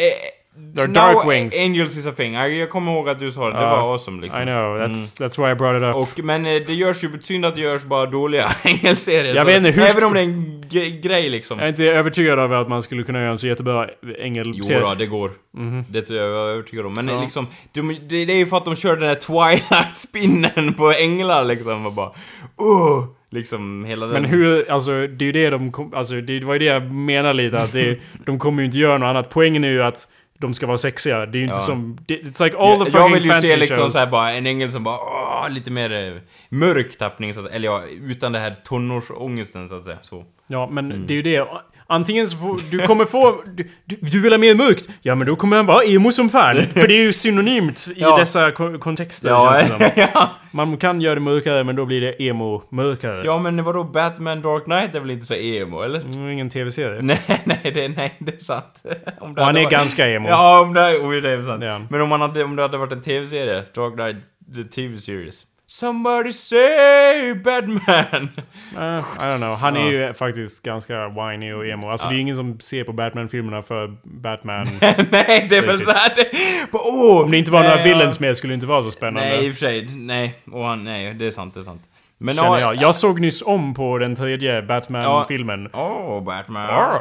They're 0.75 0.87
dark 0.93 1.29
wings. 1.29 1.65
angels 1.65 1.97
is 1.97 2.07
a 2.07 2.11
thing. 2.11 2.33
Jag 2.33 2.69
kommer 2.69 2.91
ihåg 2.91 3.09
att 3.09 3.19
du 3.19 3.31
sa 3.31 3.49
det, 3.49 3.55
det 3.55 3.61
Ja, 3.61 3.69
var 3.81 3.93
awesome 3.93 4.21
liksom. 4.21 4.41
I 4.41 4.45
know, 4.45 4.77
that's, 4.77 5.21
that's 5.21 5.45
why 5.45 5.51
I 5.51 5.55
brought 5.55 5.77
it 5.77 5.83
up. 5.89 5.95
Och, 5.95 6.25
men 6.25 6.45
eh, 6.45 6.61
det 6.67 6.73
görs 6.73 7.03
ju 7.03 7.21
synd 7.21 7.45
att 7.45 7.55
det 7.55 7.61
görs 7.61 7.83
bara 7.83 8.05
dåliga 8.05 8.49
ängelserier. 8.65 9.35
Jag 9.35 9.45
vet 9.45 9.57
inte, 9.57 9.69
hur 9.71 9.81
Även 9.87 10.03
om 10.03 10.13
det 10.13 10.19
är 10.19 10.23
en 10.23 11.01
grej 11.01 11.29
liksom. 11.29 11.57
Jag 11.59 11.65
är 11.65 11.69
inte 11.69 11.83
övertygad 11.85 12.39
över 12.39 12.55
att 12.61 12.69
man 12.69 12.83
skulle 12.83 13.03
kunna 13.03 13.19
göra 13.19 13.31
en 13.31 13.37
så 13.37 13.47
jättebra 13.47 13.87
ängel... 14.19 14.51
Jo 14.55 14.79
då, 14.79 14.93
det 14.97 15.05
går. 15.05 15.31
Mhm. 15.57 15.85
Det 15.89 16.09
är 16.09 16.15
jag 16.15 16.49
övertygad 16.49 16.85
om. 16.85 16.93
Men 16.93 17.21
liksom, 17.21 17.47
de, 17.71 17.99
det, 18.09 18.15
är 18.15 18.35
ju 18.35 18.45
för 18.45 18.57
att 18.57 18.65
de 18.65 18.75
kör 18.75 18.95
den 18.95 19.07
här 19.09 19.15
Twilight-spinnen 19.79 20.73
på 20.73 20.91
änglar 20.91 21.43
liksom 21.43 21.85
och 21.85 21.91
bara... 21.93 22.07
Uh, 22.09 23.05
liksom 23.33 23.85
hela 23.85 24.05
den... 24.05 24.13
Men 24.21 24.25
hur, 24.25 24.71
alltså 24.71 24.91
det 25.07 25.23
är 25.23 25.27
ju 25.27 25.31
det 25.31 25.49
de 25.49 25.71
kom, 25.71 25.93
alltså 25.93 26.21
det 26.21 26.43
var 26.43 26.53
ju 26.53 26.59
det 26.59 26.65
jag 26.65 26.91
menar 26.91 27.33
lite 27.33 27.57
att 27.57 27.71
det, 27.73 27.99
de 28.25 28.39
kommer 28.39 28.61
ju 28.61 28.65
inte 28.65 28.77
göra 28.79 28.97
något 28.97 29.07
annat. 29.07 29.29
Poängen 29.29 29.63
är 29.63 29.69
ju 29.69 29.83
att 29.83 30.07
de 30.39 30.53
ska 30.53 30.67
vara 30.67 30.77
sexiga. 30.77 31.25
Det 31.25 31.37
är 31.37 31.39
ju 31.39 31.43
inte 31.45 31.55
Ja. 31.55 31.59
som... 31.59 31.97
It's 32.07 32.43
like 32.43 32.57
all 32.57 32.79
the 32.79 32.85
fucking 32.91 32.99
jag 33.01 33.13
vill 33.13 33.23
ju 33.23 33.29
fantasy 33.29 33.47
se 33.47 33.57
liksom 33.59 33.77
shows. 33.77 33.93
så 33.93 33.99
här 33.99 34.07
bara 34.07 34.31
en 34.31 34.45
ängel 34.47 34.71
som 34.71 34.83
bara 34.83 34.95
åh, 34.95 35.51
lite 35.53 35.71
mer 35.71 35.91
eh, 36.13 36.21
mörk 36.49 36.97
tappning 36.97 37.33
så 37.33 37.39
att, 37.39 37.47
eller 37.51 37.65
ja, 37.65 37.83
utan 38.01 38.31
det 38.31 38.39
här 38.39 38.55
tonårsångesten 38.63 39.69
så 39.69 39.75
att 39.75 39.83
säga. 39.83 39.97
Så. 40.01 40.25
Ja, 40.47 40.69
men 40.71 40.91
Mm. 40.91 41.07
det 41.07 41.13
är 41.13 41.15
ju 41.15 41.21
det. 41.21 41.47
Antingen 41.87 42.27
så 42.27 42.37
får, 42.37 42.59
du 42.71 42.79
kommer 42.79 43.05
få... 43.05 43.43
Du, 43.45 43.67
du, 43.85 44.21
vill 44.21 44.31
ha 44.33 44.37
mer 44.37 44.55
mörkt? 44.55 44.89
Ja, 45.01 45.15
men 45.15 45.27
då 45.27 45.35
kommer 45.35 45.57
han 45.57 45.65
vara 45.65 45.83
emo 45.83 46.11
som 46.11 46.29
fan. 46.29 46.67
För 46.67 46.87
det 46.87 46.93
är 46.93 47.01
ju 47.01 47.13
synonymt 47.13 47.87
i 47.95 48.01
Ja. 48.01 48.17
dessa 48.17 48.51
ko- 48.51 48.77
kontexter. 48.79 49.29
Ja, 49.29 49.61
känns 49.67 49.77
det 49.79 49.91
som. 49.93 50.07
ja. 50.13 50.29
Man 50.51 50.77
kan 50.77 51.01
göra 51.01 51.15
det 51.15 51.21
mörkare, 51.21 51.63
men 51.63 51.75
då 51.75 51.85
blir 51.85 52.01
det 52.01 52.23
emo-mörkare. 52.23 53.21
ja, 53.25 53.39
men 53.39 53.63
vadå 53.63 53.83
Batman 53.83 54.41
Dark 54.41 54.63
Knight 54.63 54.95
är 54.95 54.99
väl 54.99 55.11
inte 55.11 55.25
så 55.25 55.33
emo, 55.33 55.81
eller? 55.81 55.99
Mm, 56.01 56.29
ingen 56.29 56.49
tv-serie. 56.49 57.01
Nej, 57.01 57.19
nej, 57.43 57.71
det, 57.73 57.87
nej, 57.87 58.13
det 58.19 58.33
är 58.35 58.43
sant. 58.43 58.83
Om 59.19 59.33
det 59.33 59.41
Och 59.41 59.45
han 59.45 59.45
hade 59.45 59.59
är 59.59 59.63
varit- 59.63 59.71
ganska 59.71 60.07
emo. 60.09 60.29
Ja, 60.29 60.61
om 60.61 60.73
det, 60.73 60.97
oh, 60.97 61.11
det 61.21 61.29
är 61.31 61.43
sant. 61.43 61.61
Det 61.61 61.67
är 61.67 61.71
han. 61.71 61.87
Men 61.89 62.01
om, 62.01 62.09
man 62.09 62.21
hade, 62.21 62.43
om 62.43 62.55
det 62.55 62.61
hade 62.61 62.77
varit 62.77 62.91
en 62.91 63.01
tv-serie, 63.01 63.63
Dark 63.75 63.93
Knight, 63.93 64.17
the 64.55 64.63
TV 64.63 64.97
series. 64.97 65.43
Somebody 65.73 66.33
say 66.33 67.33
Batman! 67.33 68.29
Eh, 68.77 68.99
I 69.19 69.25
don't 69.25 69.37
know. 69.37 69.55
Han 69.55 69.75
är 69.75 69.91
ju 69.91 70.13
faktiskt 70.13 70.63
ganska 70.63 71.09
whiny 71.09 71.51
och 71.51 71.67
emo. 71.67 71.89
Alltså 71.89 72.07
det 72.07 72.15
är 72.15 72.19
ingen 72.19 72.35
som 72.35 72.59
ser 72.59 72.83
på 72.83 72.93
Batman-filmerna 72.93 73.61
för 73.61 73.95
Batman. 74.03 74.65
nej, 75.11 75.47
det 75.49 75.57
är 75.57 75.67
väl 75.67 75.81
såhär... 75.81 76.11
Åh! 76.71 77.23
Om 77.23 77.31
det 77.31 77.37
inte 77.37 77.51
var 77.51 77.59
några 77.59 77.75
nej, 77.75 77.87
ja. 77.87 77.93
villains 77.93 78.19
med 78.19 78.37
skulle 78.37 78.51
det 78.51 78.55
inte 78.55 78.65
vara 78.65 78.83
så 78.83 78.91
spännande. 78.91 79.29
Nej, 79.29 79.45
i 79.45 79.49
och 79.49 79.53
för 79.53 79.59
sig. 79.59 79.87
Nej, 79.87 80.35
och 80.51 80.65
han, 80.65 80.83
nej, 80.83 81.13
det 81.13 81.27
är 81.27 81.31
sant, 81.31 81.53
det 81.53 81.59
är 81.59 81.63
sant. 81.63 81.81
Men 82.23 82.35
Känner 82.35 82.49
ja, 82.49 82.59
jag. 82.59 82.75
Jag 82.75 82.95
såg 82.95 83.19
nyss 83.19 83.41
om 83.45 83.73
på 83.73 83.97
den 83.97 84.15
tredje 84.15 84.61
Batman-filmen. 84.61 85.69
Åh, 85.73 86.23
Batman. 86.23 86.99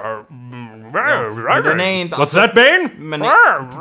Men 0.92 1.62
den 1.62 1.80
är 1.80 2.00
inte... 2.00 2.16
What's 2.16 2.20
alltså- 2.20 2.40
that 2.40 2.54
Bane? 2.54 2.88
Men 2.98 3.24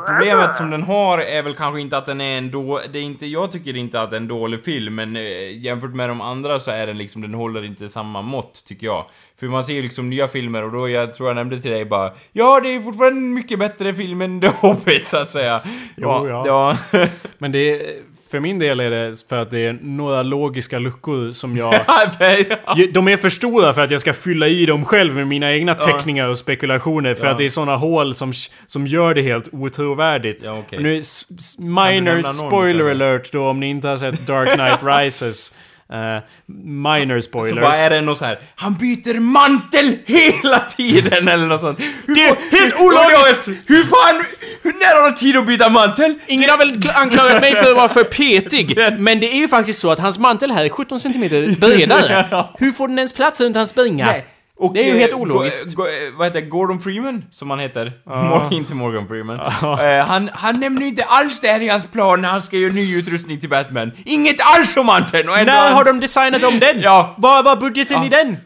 problemet 0.06 0.56
som 0.56 0.70
den 0.70 0.82
har 0.82 1.18
är 1.18 1.42
väl 1.42 1.54
kanske 1.54 1.80
inte 1.80 1.98
att 1.98 2.06
den 2.06 2.20
är 2.20 2.38
en 2.38 2.50
då, 2.50 2.80
det 2.92 2.98
är 2.98 3.02
inte, 3.02 3.26
jag 3.26 3.52
tycker 3.52 3.76
inte 3.76 4.00
att 4.00 4.10
det 4.10 4.16
är 4.16 4.20
en 4.20 4.28
dålig 4.28 4.64
film, 4.64 4.94
men 4.94 5.16
eh, 5.16 5.58
jämfört 5.58 5.94
med 5.94 6.08
de 6.08 6.20
andra 6.20 6.60
så 6.60 6.70
är 6.70 6.86
den 6.86 6.98
liksom, 6.98 7.22
den 7.22 7.34
håller 7.34 7.64
inte 7.64 7.88
samma 7.88 8.22
mått, 8.22 8.64
tycker 8.64 8.86
jag. 8.86 9.06
För 9.40 9.46
man 9.46 9.64
ser 9.64 9.74
ju 9.74 9.82
liksom 9.82 10.10
nya 10.10 10.28
filmer 10.28 10.64
och 10.64 10.72
då, 10.72 10.88
jag 10.88 11.14
tror 11.14 11.28
jag 11.28 11.36
nämnde 11.36 11.60
till 11.60 11.70
dig 11.70 11.84
bara 11.84 12.10
Ja, 12.32 12.60
det 12.60 12.68
är 12.74 12.80
fortfarande 12.80 13.18
en 13.18 13.34
mycket 13.34 13.58
bättre 13.58 13.94
film 13.94 14.22
än 14.22 14.40
The 14.40 14.48
Hobbit, 14.48 15.06
så 15.06 15.16
att 15.16 15.30
säga. 15.30 15.60
Jo, 15.96 16.28
ja. 16.28 16.44
ja. 16.46 16.76
ja. 16.92 17.06
Men 17.38 17.52
det 17.52 17.70
är, 17.70 18.11
för 18.32 18.40
min 18.40 18.58
del 18.58 18.80
är 18.80 18.90
det 18.90 19.24
för 19.28 19.36
att 19.36 19.50
det 19.50 19.66
är 19.66 19.78
några 19.82 20.22
logiska 20.22 20.78
luckor 20.78 21.32
som 21.32 21.56
jag... 21.56 21.72
De 22.92 23.08
är 23.08 23.16
för 23.16 23.28
stora 23.28 23.72
för 23.72 23.82
att 23.82 23.90
jag 23.90 24.00
ska 24.00 24.12
fylla 24.12 24.46
i 24.48 24.66
dem 24.66 24.84
själv 24.84 25.14
med 25.14 25.26
mina 25.26 25.52
egna 25.52 25.74
teckningar 25.74 26.28
och 26.28 26.38
spekulationer. 26.38 27.14
För 27.14 27.26
Ja. 27.26 27.32
att 27.32 27.38
det 27.38 27.44
är 27.44 27.48
såna 27.48 27.76
hål 27.76 28.14
som, 28.14 28.32
som 28.66 28.86
gör 28.86 29.14
det 29.14 29.22
helt 29.22 29.48
otrovärdigt. 29.52 30.44
Ja. 30.46 30.52
Och 30.52 30.72
nu, 30.82 31.02
minor 31.58 32.22
spoiler 32.22 32.90
alert 32.90 33.32
då 33.32 33.48
om 33.48 33.60
ni 33.60 33.70
inte 33.70 33.88
har 33.88 33.96
sett 33.96 34.26
Dark 34.26 34.48
Knight 34.54 34.82
Rises. 35.04 35.54
Eh, 35.92 36.22
minor 36.64 37.20
Så 37.20 37.28
spoilers. 37.28 37.60
bara 37.62 37.74
är 37.76 37.90
det 37.90 38.00
något 38.00 38.18
så 38.18 38.24
här. 38.24 38.38
han 38.56 38.74
byter 38.74 39.20
mantel 39.20 39.96
hela 40.06 40.58
tiden 40.60 41.28
eller 41.28 41.46
något 41.46 41.60
sånt. 41.60 41.80
Hur 41.80 42.14
Det 42.14 42.22
är 42.22 42.28
får- 42.28 42.58
helt 42.58 42.74
ologiskt! 42.74 43.48
Hur 43.66 43.84
fan, 43.84 44.24
hur, 44.62 44.72
när 44.72 44.96
har 44.96 45.02
han 45.10 45.14
tid 45.16 45.36
att 45.36 45.46
byta 45.46 45.68
mantel? 45.68 46.14
Ingen 46.26 46.50
har 46.50 46.58
väl 46.58 46.80
anklagat 46.94 47.40
mig 47.40 47.54
för 47.54 47.70
att 47.70 47.76
vara 47.76 47.88
för 47.88 48.04
petig, 48.04 48.78
men 48.98 49.20
det 49.20 49.32
är 49.32 49.36
ju 49.36 49.48
faktiskt 49.48 49.78
så 49.80 49.90
att 49.90 49.98
hans 49.98 50.18
mantel 50.18 50.50
här 50.50 50.64
är 50.64 50.68
17 50.68 51.00
cm 51.00 51.20
bredare. 51.60 52.26
Hur 52.58 52.72
får 52.72 52.88
den 52.88 52.98
ens 52.98 53.12
plats 53.12 53.40
runt 53.40 53.56
hans 53.56 53.70
springa? 53.70 54.06
Nej. 54.06 54.24
Och, 54.62 54.74
Det 54.74 54.80
är 54.80 54.84
ju 54.84 54.92
eh, 54.92 54.98
helt 54.98 55.12
Go- 55.12 55.18
ologiskt. 55.20 55.74
Go- 55.74 55.82
eh, 55.86 55.90
vad 56.18 56.26
heter? 56.26 56.40
Gordon 56.40 56.80
Freeman, 56.80 57.24
som 57.30 57.50
han 57.50 57.58
heter. 57.58 57.92
Mor- 58.06 58.52
inte 58.54 58.74
Morgan 58.74 59.08
Freeman. 59.08 59.40
Eh, 59.40 60.06
han, 60.06 60.30
han 60.32 60.60
nämner 60.60 60.86
inte 60.86 61.04
alls 61.04 61.40
det 61.40 61.48
här 61.48 61.60
i 61.62 61.68
hans 61.68 61.86
plan 61.86 62.20
när 62.22 62.28
han 62.28 62.42
ska 62.42 62.56
göra 62.56 62.72
ny 62.72 62.96
utrustning 62.98 63.40
till 63.40 63.48
Batman. 63.48 63.92
Inget 64.04 64.36
alls 64.40 64.76
om 64.76 64.88
ändå 65.36 65.52
När 65.52 65.60
han- 65.64 65.72
har 65.74 65.84
de 65.84 66.00
designat 66.00 66.44
om 66.44 66.58
den? 66.60 66.80
Ja. 66.82 67.14
Vad 67.18 67.44
var 67.44 67.56
budgeten 67.56 67.96
Ja. 68.00 68.06
i 68.06 68.08
den? 68.08 68.36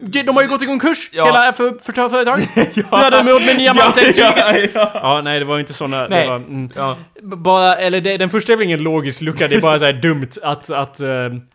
De, 0.00 0.22
de 0.22 0.36
har 0.36 0.42
ju 0.42 0.48
gått 0.48 0.62
i 0.62 0.66
konkurs, 0.66 1.10
Ja. 1.12 1.26
hela 1.26 1.52
för, 1.52 1.70
för, 1.84 1.92
för 1.92 2.08
företaget. 2.08 2.56
Hur 2.76 2.82
hade 2.96 3.16
de 3.16 3.28
råd 3.28 3.42
med 3.42 3.56
nya 3.58 3.74
manteltyget? 3.74 4.16
ja, 4.16 4.56
ja. 4.74 4.90
Ja, 4.94 5.20
nej 5.24 5.38
det 5.38 5.44
var 5.44 5.58
inte 5.58 5.72
såna... 5.72 6.06
Nej. 6.08 6.28
Var, 6.28 6.36
mm. 6.36 6.70
Ja. 6.76 6.96
Bara, 7.22 7.76
eller 7.76 8.00
det, 8.00 8.16
den 8.16 8.30
första 8.30 8.52
är 8.52 8.56
väl 8.56 8.64
ingen 8.66 8.82
logisk 8.82 9.20
lucka, 9.22 9.48
det 9.48 9.54
är 9.56 9.60
bara 9.60 9.78
så 9.78 9.86
här 9.86 9.92
dumt 9.92 10.28
att, 10.42 10.70
att 10.70 11.00
eh, 11.00 11.08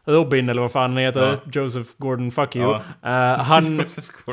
Robin, 0.08 0.50
eller 0.50 0.62
vad 0.62 0.72
fan 0.72 0.90
han 0.90 0.98
heter, 0.98 1.20
Ja. 1.22 1.62
Joseph 1.62 1.90
Gordon, 1.98 2.32
fuck 2.32 2.56
you. 2.56 2.80
Ja. 3.04 3.34
eh, 3.34 3.40
han, 3.40 3.86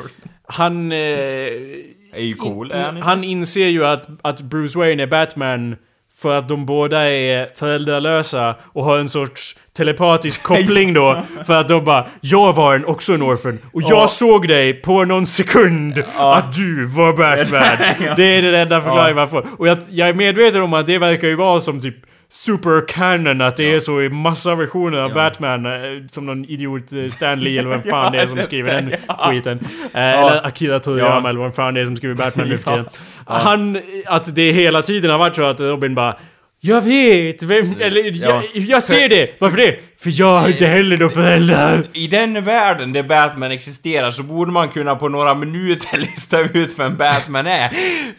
han, 0.47 0.91
eh, 0.91 0.97
Är 0.97 2.21
ju 2.23 2.33
cool, 2.33 2.71
är 2.71 2.83
han 2.83 2.97
han 2.97 3.23
inser 3.23 3.67
ju 3.67 3.85
att, 3.85 4.07
att 4.21 4.41
Bruce 4.41 4.79
Wayne 4.79 5.03
är 5.03 5.07
Batman 5.07 5.75
för 6.21 6.37
att 6.37 6.47
de 6.47 6.65
båda 6.65 7.09
är 7.09 7.49
föräldralösa 7.55 8.55
och 8.73 8.85
har 8.85 8.97
en 8.99 9.09
sorts 9.09 9.55
telepatisk 9.77 10.43
koppling 10.43 10.93
då. 10.93 11.21
För 11.45 11.53
att 11.55 11.67
de 11.67 11.83
bara, 11.85 12.05
jag 12.21 12.53
var 12.53 12.75
en, 12.75 12.85
också 12.85 13.13
en 13.13 13.21
orphan 13.23 13.59
och 13.73 13.81
jag 13.81 13.91
Ja. 13.91 14.07
såg 14.07 14.47
dig 14.47 14.73
på 14.73 15.05
någon 15.05 15.25
sekund 15.25 16.03
att 16.17 16.53
du 16.55 16.85
var 16.85 17.13
Batman. 17.13 18.15
Det 18.15 18.23
är 18.23 18.41
den 18.41 18.55
enda 18.55 18.81
förklaringen 18.81 19.15
man 19.15 19.27
får. 19.29 19.45
Och 19.57 19.67
jag, 19.67 19.77
jag 19.89 20.09
är 20.09 20.13
medveten 20.13 20.61
om 20.61 20.73
att 20.73 20.85
det 20.87 20.97
verkar 20.97 21.27
ju 21.27 21.35
vara 21.35 21.59
som 21.59 21.81
typ 21.81 21.95
super 22.29 22.87
canon 22.87 23.41
att 23.41 23.55
det 23.55 23.75
är 23.75 23.79
så 23.79 24.01
i 24.01 24.09
massa 24.09 24.55
versioner 24.55 24.97
av 24.97 25.09
Ja. 25.09 25.15
Batman 25.15 25.65
eh, 25.65 25.71
som 26.11 26.25
någon 26.25 26.45
idiot 26.45 26.91
eh, 26.93 27.05
Stan 27.07 27.39
Lee 27.39 27.59
eller 27.59 27.69
vem 27.69 27.83
fan 27.83 28.11
det 28.11 28.21
är 28.21 28.27
som 28.27 28.43
skriver 28.43 28.73
den 28.81 28.93
ja. 29.07 29.15
skiten. 29.29 29.59
Eh, 29.93 30.01
Eller 30.01 30.45
Akira 30.47 30.79
Toriyama 30.79 31.21
Ja. 31.23 31.29
eller 31.29 31.39
vad 31.39 31.55
fan 31.55 31.73
det 31.73 31.81
är 31.81 31.85
som 31.85 31.95
skriver 31.95 32.15
Batman 32.15 32.49
nu 32.49 32.57
för 32.57 32.71
Ja. 32.71 32.77
tiden. 32.77 32.89
Han, 33.25 33.81
att 34.05 34.35
det 34.35 34.51
hela 34.51 34.81
tiden 34.81 35.11
har 35.11 35.17
varit 35.17 35.35
så 35.35 35.43
att 35.43 35.59
Robin 35.61 35.95
bara 35.95 36.15
jag 36.59 36.81
vet, 36.81 37.43
vem, 37.43 37.81
eller 37.81 38.03
jag, 38.03 38.43
Ja. 38.43 38.43
jag 38.53 38.83
ser 38.83 39.09
det. 39.09 39.41
Varför 39.41 39.57
det? 39.57 39.79
För 39.99 40.19
jag 40.19 40.39
har 40.39 40.47
inte 40.49 40.67
heller 40.67 40.97
några 40.97 41.13
föräldrar. 41.13 41.87
I 41.93 42.07
den 42.07 42.43
världen 42.43 42.93
där 42.93 43.03
Batman 43.03 43.51
existerar 43.51 44.11
så 44.11 44.23
borde 44.23 44.51
man 44.51 44.69
kunna 44.69 44.95
på 44.95 45.09
några 45.09 45.35
minuter 45.35 45.97
lista 45.97 46.39
ut 46.39 46.79
vem 46.79 46.97
Batman 46.97 47.47
är. 47.47 47.69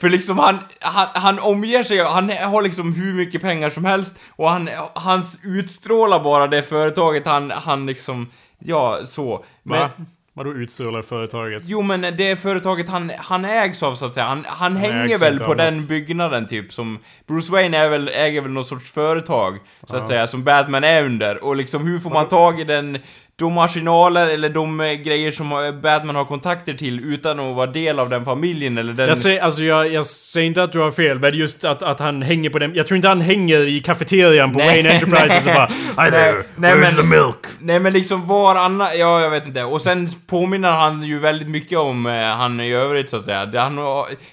För 0.01 0.09
liksom 0.09 0.39
han, 0.39 0.59
han, 0.81 1.07
han 1.15 1.39
omger 1.39 1.83
sig, 1.83 1.99
han 2.05 2.31
har 2.31 2.63
liksom 2.63 2.95
hur 2.95 3.15
mycket 3.15 3.43
pengar 3.43 3.71
som 3.71 3.85
helst 3.85 4.15
och 4.37 4.51
han, 4.51 4.69
hans 4.95 5.39
utstrålar 5.45 6.21
bara 6.25 6.47
det 6.47 6.63
företaget 6.63 7.27
han, 7.27 7.51
han 7.51 7.87
liksom, 7.87 8.31
ja 8.59 8.99
så. 9.07 9.45
Men, 9.63 9.81
Va? 9.81 9.91
Vadå 10.39 10.53
utstrålar 10.53 11.03
företaget? 11.03 11.63
Jo 11.67 11.83
men 11.83 12.01
det 12.01 12.37
företaget 12.37 12.89
han, 12.89 13.13
han 13.19 13.45
ägs 13.45 13.83
av 13.83 13.95
så 13.95 14.07
att 14.07 14.15
säga, 14.15 14.27
han, 14.27 14.45
han 14.49 14.77
hänger 14.77 15.19
väl 15.19 15.39
på 15.39 15.55
den 15.55 15.75
något. 15.75 15.89
byggnaden 15.89 16.47
typ 16.47 16.73
som... 16.73 16.99
Bruce 17.27 17.53
Wayne 17.53 17.77
är 17.77 17.89
väl, 17.89 18.09
äger 18.09 18.41
väl 18.41 18.51
någon 18.51 18.65
sorts 18.65 18.93
företag, 18.93 19.59
så 19.87 19.97
att 19.97 20.07
säga, 20.07 20.27
som 20.27 20.45
Batman 20.45 20.85
är 20.85 21.05
under. 21.05 21.45
Och 21.45 21.57
liksom 21.57 21.87
hur 21.87 21.99
får 21.99 22.11
man 22.11 22.29
tag 22.29 22.61
i 22.61 22.65
den, 22.65 22.99
de 23.39 23.53
marginaler 23.53 24.27
eller 24.29 24.49
de 24.49 24.81
eh, 24.81 24.93
grejer 24.93 25.33
som 25.33 25.53
eh, 25.53 25.73
Batman 25.73 26.17
har 26.17 26.25
kontakter 26.25 26.75
till 26.75 27.01
utan 27.01 27.41
att 27.41 27.57
vara 27.57 27.67
del 27.67 27.99
av 28.01 28.11
den 28.11 28.25
familjen 28.25 28.79
eller 28.79 28.93
den... 28.93 29.09
Jag 29.09 29.19
säger, 29.19 29.43
alltså 29.43 29.63
jag, 29.63 29.93
jag 29.93 30.07
säger 30.07 30.47
inte 30.47 30.63
att 30.63 30.73
du 30.73 30.79
har 30.79 30.91
fel, 30.91 31.19
men 31.19 31.35
just 31.35 31.65
att, 31.65 31.83
att 31.83 32.01
han 32.01 32.23
hänger 32.23 32.51
på 32.51 32.59
den... 32.59 32.75
Jag 32.75 32.87
tror 32.87 32.97
inte 32.97 33.09
han 33.09 33.21
hänger 33.21 33.59
i 33.69 33.81
kafeterian 33.81 34.53
på 34.53 34.59
Nej, 34.59 34.69
Wayne 34.69 34.91
Enterprises 34.95 35.47
och 35.47 35.53
bara 35.55 35.67
Hi 36.05 36.11
there, 36.11 36.43
Nej, 36.57 36.75
where's 36.75 36.81
men- 36.81 36.95
the 36.95 37.03
milk? 37.03 37.47
Nej 37.61 37.81
men 37.81 37.93
liksom 37.93 38.27
var 38.27 38.55
annan, 38.57 38.99
ja 38.99 39.21
jag 39.21 39.31
vet 39.31 39.47
inte. 39.47 39.65
Och 39.65 39.83
sen 39.83 40.09
påminner 40.27 40.73
han 40.73 41.03
ju 41.03 41.19
väldigt 41.19 41.49
mycket 41.49 41.79
om 41.79 42.07
eh, 42.07 42.13
han 42.13 42.61
i 42.61 42.73
övrigt 42.73 43.11
så 43.11 43.17
att 43.17 43.25
säga. 43.25 43.61
Han, 43.61 43.79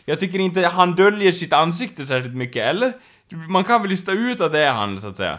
jag 0.06 0.20
tycker 0.20 0.40
inte 0.40 0.62
han 0.68 0.96
döljer 0.96 1.32
sitt 1.32 1.54
ansikte 1.54 2.06
särskilt 2.06 2.36
mycket, 2.36 2.66
eller? 2.66 2.94
Man 3.50 3.64
kan 3.64 3.82
väl 3.82 3.90
lista 3.90 4.12
ut 4.12 4.42
att 4.42 4.52
det 4.52 4.60
är 4.60 4.72
han 4.72 5.02
så 5.02 5.08
att 5.08 5.18
säga. 5.18 5.38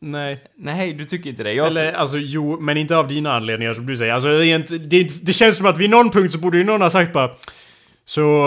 Nej. 0.00 0.44
Nej, 0.56 0.92
du 0.92 1.04
tycker 1.04 1.30
inte 1.30 1.42
det? 1.42 1.52
Jag 1.52 1.66
Eller 1.66 1.92
alltså 1.92 2.18
jo, 2.18 2.60
men 2.60 2.76
inte 2.76 2.96
av 2.96 3.08
dina 3.08 3.32
anledningar 3.32 3.74
som 3.74 3.86
du 3.86 3.96
säger. 3.96 4.12
Alltså 4.12 4.28
rent, 4.28 4.68
det, 4.90 5.26
det 5.26 5.32
känns 5.32 5.56
som 5.56 5.66
att 5.66 5.78
vid 5.78 5.90
någon 5.90 6.10
punkt 6.10 6.32
så 6.32 6.38
borde 6.38 6.58
ju 6.58 6.64
någon 6.64 6.82
ha 6.82 6.90
sagt 6.90 7.12
bara 7.12 7.30
Så... 8.04 8.40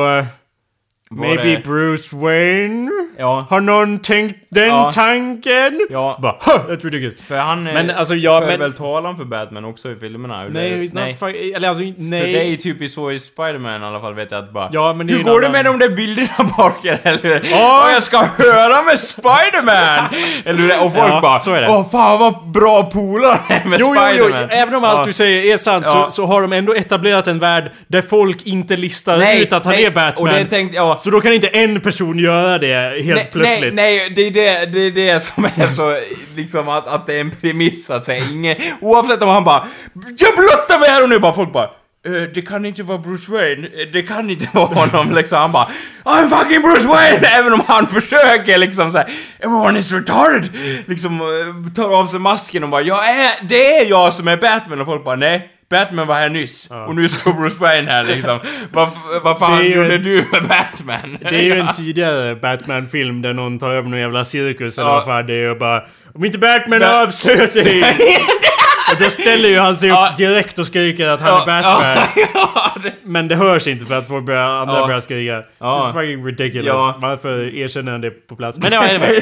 Var 1.10 1.28
maybe 1.28 1.43
det- 1.43 1.63
Bruce 1.63 2.15
Wayne? 2.15 2.91
Ja. 3.17 3.47
Har 3.50 3.62
någon 3.62 4.00
tänkt 4.00 4.40
den 4.55 4.67
Ja. 4.67 4.91
tanken? 4.91 5.79
Ja. 5.89 6.17
Bara 6.21 6.31
that's 6.41 6.83
ridiculous. 6.83 7.15
För 7.27 7.37
han 7.37 7.63
Men 7.63 7.89
alltså, 7.89 8.15
ja, 8.15 8.41
för 8.41 8.47
men- 8.47 8.59
väl 8.59 8.73
talan 8.73 9.17
för 9.17 9.25
Batman 9.25 9.65
också 9.65 9.91
i 9.91 9.95
filmerna? 9.95 10.41
eller? 10.41 10.51
Nej, 10.51 10.71
it's 10.87 11.07
not 11.07 11.19
fuck, 11.19 11.35
eller 11.55 11.67
alltså 11.69 11.83
nej. 11.97 12.21
För 12.21 12.27
det 12.27 12.39
är 12.41 12.47
ju 12.49 12.55
typ 12.55 12.89
så 12.91 13.11
i 13.11 13.19
Spiderman 13.19 13.81
i 13.81 13.85
alla 13.85 13.99
fall 13.99 14.13
vet 14.13 14.31
jag 14.31 14.43
att 14.43 14.51
bara 14.53 14.69
Ja, 14.71 14.93
men 14.93 15.07
det 15.07 15.13
är 15.13 15.17
Hur 15.17 15.23
går 15.23 15.41
det 15.41 15.49
med 15.49 15.65
de 15.65 15.79
där 15.79 15.89
bilderna 15.89 16.27
Parker? 16.57 16.99
Eller 17.03 17.31
Ja. 17.43 17.49
"Ja, 17.51 17.91
jag 17.91 18.03
ska 18.03 18.17
höra 18.17 18.83
med 18.83 18.99
Spiderman! 18.99 20.05
Eller 20.45 20.59
hur? 20.59 20.85
Och 20.85 20.93
folk 20.93 21.11
Ja, 21.13 21.21
bara 21.21 21.39
så 21.39 21.53
är 21.53 21.61
det. 21.61 21.67
Åh 21.69 21.89
fan 21.91 22.19
vad 22.19 22.51
bra 22.51 22.83
polare 22.83 23.39
med 23.65 23.79
Jo, 23.79 23.95
jo, 23.95 24.01
jo, 24.17 24.23
Spiderman! 24.25 24.49
även 24.49 24.75
om 24.75 24.83
allt 24.83 24.99
Ja. 24.99 25.05
du 25.05 25.13
säger 25.13 25.53
är 25.53 25.57
sant 25.57 25.83
Ja. 25.87 26.05
så, 26.09 26.11
så 26.11 26.25
har 26.25 26.41
de 26.41 26.53
ändå 26.53 26.73
etablerat 26.75 27.27
en 27.27 27.39
värld 27.39 27.71
där 27.87 28.01
folk 28.01 28.43
inte 28.45 28.77
listar 28.77 29.17
Nej, 29.17 29.41
ut 29.43 29.53
att 29.53 29.65
han 29.65 29.73
nej, 29.73 29.85
är 29.85 29.91
Batman. 29.91 30.29
och 30.29 30.35
det 30.35 30.45
tänkte 30.45 30.75
jag- 30.75 30.99
Så 30.99 31.09
då 31.09 31.21
kan 31.21 31.33
inte 31.33 31.47
en 31.47 31.81
person 31.81 32.19
göra 32.19 32.57
det 32.57 33.03
helt 33.03 33.15
Nej, 33.15 33.29
plötsligt. 33.31 33.73
nej, 33.73 33.99
nej, 34.07 34.13
det 34.15 34.21
är 34.27 34.31
det, 34.41 34.65
det 34.65 34.80
är 34.80 34.91
det 34.91 35.19
som 35.19 35.45
är 35.45 35.67
så, 35.67 35.97
liksom 36.36 36.69
att, 36.69 36.88
att 36.88 37.08
det 37.08 37.13
är 37.13 37.21
en 37.21 37.32
premiss 37.32 37.86
så 37.86 37.93
att 37.93 38.06
säga. 38.06 38.25
Ingen, 38.32 38.56
oavsett 38.82 39.21
om 39.21 39.30
han 39.30 39.43
bara 39.43 39.67
Jag 39.93 40.36
blottar 40.36 40.80
mig 40.80 40.89
här 40.89 41.04
och 41.04 41.10
nu 41.10 41.19
bara 41.19 41.34
folk 41.34 41.54
bara 41.54 41.69
Uh, 42.08 42.23
det 42.34 42.41
kan 42.41 42.65
inte 42.65 42.84
vara 42.84 42.97
Bruce 42.97 43.32
Wayne, 43.32 43.67
uh, 43.67 43.91
det 43.93 44.01
kan 44.04 44.30
inte 44.30 44.49
vara 44.54 44.65
honom 44.65 45.12
liksom. 45.15 45.39
Han 45.39 45.51
bara 45.51 45.67
I'm 46.04 46.30
fucking 46.30 46.62
Bruce 46.62 46.88
Wayne! 46.88 47.27
Även 47.38 47.54
om 47.54 47.62
han 47.67 47.88
försöker 47.88 48.58
liksom 48.58 48.91
såhär 48.91 49.12
Everyone 49.39 49.73
oh, 49.73 49.80
is 49.80 49.91
retarded! 49.91 50.49
Liksom 50.86 51.21
eh, 51.21 51.73
tar 51.73 51.99
av 51.99 52.08
sig 52.08 52.19
masken 52.19 52.63
och 52.63 52.69
bara 52.69 52.82
Jag 52.82 53.10
är, 53.10 53.32
det 53.41 53.77
är 53.77 53.89
jag 53.89 54.13
som 54.13 54.27
är 54.27 54.38
Batman 54.38 54.82
och 54.82 54.88
folk 54.88 55.04
bara 55.04 55.15
nej 55.15 55.49
Batman 55.71 56.07
var 56.07 56.15
här 56.15 56.29
nyss 56.29 56.67
och 56.88 56.95
nu 56.95 57.10
står 57.10 57.34
Bruce 57.34 57.55
Wayne 57.60 57.91
här 57.91 58.03
liksom. 58.03 58.39
Vad 58.71 58.89
vad 59.23 59.39
fan 59.39 59.65
gjorde 59.71 59.95
en- 59.95 60.03
du 60.03 60.25
med 60.31 60.43
Batman? 60.43 61.17
Det 61.29 61.36
är 61.36 61.41
ju 61.41 61.60
en 61.60 61.67
tidigare 61.71 62.36
Batman-film 62.36 63.21
där 63.21 63.34
någon 63.34 63.60
tar 63.60 63.69
över 63.69 63.89
någon 63.89 63.99
jävla 63.99 64.25
cirkus 64.25 64.77
eller 64.77 64.89
Ja. 64.89 64.95
vad 64.95 65.05
fan 65.05 65.27
det 65.27 65.34
är 65.34 65.49
och 65.49 65.57
bara 65.57 65.84
Om 66.15 66.25
inte 66.25 66.38
Batman 66.38 66.79
Ba- 66.79 67.03
avslöjar 67.03 67.48
sig! 67.48 67.83
och 68.92 69.04
då 69.04 69.10
ställer 69.10 69.50
ju 69.50 69.60
han 69.60 69.77
sig 69.77 69.92
upp 69.92 70.17
direkt 70.17 70.60
och 70.60 70.65
skriker 70.65 71.08
att 71.08 71.21
han 71.21 71.29
Ja, 71.29 71.42
är 71.42 71.46
Batman. 71.62 72.04
ja, 72.33 72.71
det- 72.83 72.94
Men 73.04 73.27
det 73.27 73.35
hörs 73.35 73.67
inte 73.67 73.85
för 73.85 73.94
att 73.98 74.08
folk 74.08 74.25
börjar, 74.25 74.42
andra 74.42 74.75
Ja. 74.79 74.85
börjar 74.87 75.00
skrika. 75.00 75.44
Ja. 75.58 75.87
It's 75.87 75.94
fucking 75.94 76.25
ridiculous. 76.25 76.96
Varför 76.98 77.56
erkänner 77.56 77.92
han 77.92 78.02
det 78.02 78.12
på 78.27 78.35
plats? 78.35 78.60
Men 78.60 78.71
ja, 78.73 78.79
anyway. 78.89 79.21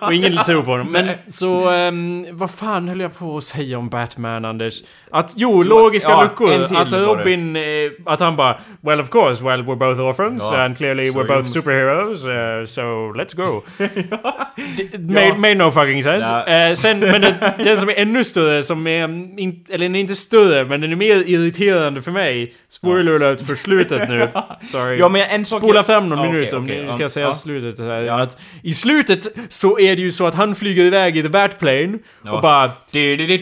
Och 0.00 0.14
ingen 0.14 0.44
tror 0.44 0.62
på 0.62 0.70
honom. 0.70 0.92
Men 0.92 1.08
så, 1.28 1.70
ehm, 1.70 2.26
vad 2.30 2.50
fan 2.50 2.88
höll 2.88 3.00
jag 3.00 3.18
på 3.18 3.36
att 3.36 3.44
säga 3.44 3.78
om 3.78 3.88
Batman, 3.88 4.44
Anders? 4.44 4.74
Att, 5.10 5.32
jo, 5.36 5.62
logiska 5.62 6.22
luckor. 6.22 6.52
Att. 6.76 6.92
Robin, 6.92 7.56
eh, 7.56 7.62
att 8.06 8.20
han 8.20 8.36
bara 8.36 8.58
Well 8.80 9.00
of 9.00 9.08
course, 9.10 9.44
well 9.44 9.62
we're 9.62 9.76
both 9.76 10.00
orphans 10.00 10.52
and 10.52 10.76
clearly 10.76 11.12
Så 11.12 11.18
we're 11.18 11.36
both 11.36 11.48
superheroes, 11.52 12.24
uh, 12.24 12.66
so 12.66 12.82
let's 13.12 13.36
go. 13.36 13.62
Made, 14.98 15.38
made 15.38 15.54
no 15.54 15.70
fucking 15.70 16.02
sense. 16.02 16.34
Eh, 16.46 16.74
sen, 16.74 17.00
men 17.00 17.20
den, 17.20 17.34
den 17.64 17.78
som 17.78 17.88
är 17.88 17.94
ännu 17.94 18.24
större, 18.24 18.62
som 18.62 18.86
är 18.86 19.07
in, 19.38 19.64
eller 19.70 19.84
den 19.86 19.96
är 19.96 20.00
inte 20.00 20.14
större, 20.14 20.64
men 20.64 20.80
den 20.80 20.92
är 20.92 20.96
mer 20.96 21.16
irriterande 21.26 22.02
för 22.02 22.10
mig. 22.10 22.54
Spoiler 22.68 23.14
alert 23.14 23.46
för 23.46 23.54
slutet 23.54 24.08
nu. 24.08 24.28
Sorry. 24.72 24.98
Ja, 24.98 25.08
men 25.08 25.22
en 25.30 25.44
Spola 25.44 25.82
fram 25.84 26.08
någon 26.08 26.18
Ja, 26.18 26.24
minut 26.32 26.46
okej, 26.46 26.58
om 26.58 26.64
okej, 26.64 26.78
nu 26.80 26.86
ska 26.86 26.92
ja, 26.94 27.00
jag 27.00 27.10
säga 27.10 27.26
ja. 27.26 27.32
slutet. 27.32 27.78
Här, 27.80 28.06
att 28.06 28.38
I 28.62 28.72
slutet 28.72 29.26
så 29.48 29.78
är 29.80 29.96
det 29.96 30.02
ju 30.02 30.10
så 30.10 30.26
att 30.26 30.34
han 30.34 30.54
flyger 30.54 30.84
iväg 30.84 31.16
i 31.16 31.22
the 31.22 31.28
Batplane 31.28 31.98
och 32.32 32.40
bara... 32.40 32.70
Du, 32.90 33.16
du, 33.16 33.26
du, 33.26 33.36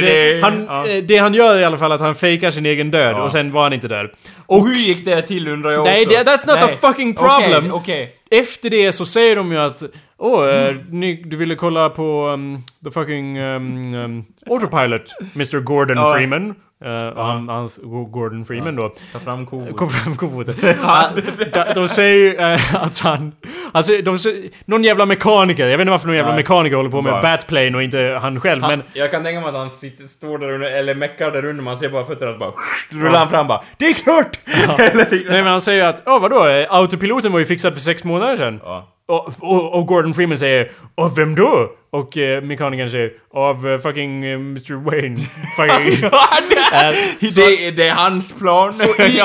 du. 0.00 0.40
Han, 0.42 0.64
Ja. 0.68 0.86
eh, 0.88 1.02
det 1.04 1.16
han 1.16 1.34
gör 1.34 1.60
i 1.60 1.64
alla 1.64 1.78
fall 1.78 1.92
att 1.92 2.00
han 2.00 2.14
fejkar 2.14 2.50
sin 2.50 2.66
egen 2.66 2.90
död 2.90 3.12
Ja. 3.16 3.22
och 3.22 3.32
sen 3.32 3.52
var 3.52 3.62
han 3.62 3.72
inte 3.72 3.88
död. 3.88 4.10
Och 4.46 4.68
hur 4.68 4.74
gick 4.74 5.04
det 5.04 5.22
till 5.22 5.48
undrar 5.48 5.70
jag 5.70 5.84
Nej, 5.84 6.06
också? 6.06 6.18
det- 6.18 6.30
that's 6.30 6.46
not 6.46 6.70
a 6.70 6.76
fucking 6.80 7.14
problem. 7.14 7.72
Okej, 7.72 7.72
okej. 7.72 8.40
Efter 8.40 8.70
det 8.70 8.92
så 8.92 9.06
säger 9.06 9.36
de 9.36 9.52
ju 9.52 9.58
att 9.58 9.82
Åh, 10.20 10.48
eh, 10.48 10.74
ni, 10.90 11.22
du 11.26 11.36
ville 11.36 11.54
kolla 11.54 11.88
på 11.90 12.28
um, 12.28 12.62
the 12.84 12.90
fucking 12.90 13.38
um, 13.40 13.94
um, 13.94 14.24
Autopilot, 14.50 15.02
Mr 15.34 15.60
Gordon 15.60 15.96
Ja. 15.96 16.14
Freeman. 16.14 16.54
Uh, 16.84 17.08
och 17.18 17.24
han, 17.26 17.48
hans, 17.48 17.80
Gordon 17.82 18.44
Freeman 18.44 18.76
då. 18.76 18.94
Ta 19.12 19.18
fram 19.18 19.46
kofoten. 19.46 19.74
Kom 19.76 19.88
fram 19.90 20.16
kofoten. 20.16 20.54
Han- 20.82 21.14
de, 21.52 21.64
de 21.74 21.88
säger 21.88 22.14
ju 22.16 22.36
eh, 22.36 22.74
att 22.84 22.98
han... 22.98 23.32
Alltså, 23.72 23.92
de, 24.02 24.18
säger- 24.18 24.50
någon 24.64 24.84
jävla 24.84 25.06
mekaniker, 25.06 25.66
jag 25.66 25.78
vet 25.78 25.80
inte 25.80 25.90
varför 25.90 26.06
någon 26.06 26.16
jävla 26.16 26.32
Nej. 26.32 26.38
mekaniker 26.42 26.76
håller 26.76 26.90
på 26.90 27.02
med 27.02 27.12
Bara- 27.12 27.22
Batplane 27.22 27.76
och 27.76 27.82
inte 27.82 28.18
han 28.22 28.40
själv, 28.40 28.60
men... 28.62 28.82
Jag 28.92 29.10
kan 29.10 29.22
tänka 29.24 29.40
mig 29.40 29.48
att 29.48 29.54
han 29.54 29.70
sitter, 29.70 30.04
står 30.06 30.38
där 30.38 30.50
under, 30.52 30.70
eller 30.70 30.94
meckar 30.94 31.30
där 31.30 31.44
under, 31.44 31.62
man 31.64 31.76
ser 31.76 31.88
bara 31.88 32.04
fötterna 32.04 32.30
och 32.30 32.38
bara 32.38 32.52
rullar 32.90 33.18
han 33.18 33.28
fram 33.28 33.46
bara 33.46 33.62
Det 33.78 33.86
är 33.86 33.94
klart! 33.94 34.38
Nej 35.08 35.26
men 35.42 35.46
han 35.46 35.60
säger 35.60 35.84
att, 35.84 36.02
åh 36.06 36.20
vadå? 36.22 36.46
eh, 36.48 36.66
Autopiloten 36.74 37.32
var 37.32 37.38
ju 37.38 37.44
fixad 37.46 37.72
för 37.74 37.80
sex 37.80 38.04
månader 38.04 38.36
sedan. 38.36 38.60
Ja. 39.08 39.32
Och, 39.38 39.50
och, 39.54 39.74
och 39.74 39.86
Gordon 39.86 40.14
Freeman 40.14 40.38
säger 40.38 40.70
Av 40.94 41.14
vem 41.16 41.34
då? 41.34 41.70
Och 41.90 42.18
eh, 42.18 42.42
mekanikern 42.42 42.90
säger 42.90 43.12
Av 43.34 43.68
eh, 43.68 43.78
fucking 43.78 44.24
eh, 44.24 44.34
Mr 44.34 44.74
Wayne. 44.84 45.16
fucking... 45.56 46.04
Eh, 46.72 47.28
så- 47.28 47.40
det, 47.40 47.70
det 47.70 47.88
är 47.88 47.94
hans 47.94 48.32
plan. 48.32 48.72
Så 48.72 49.02
i, 49.02 49.06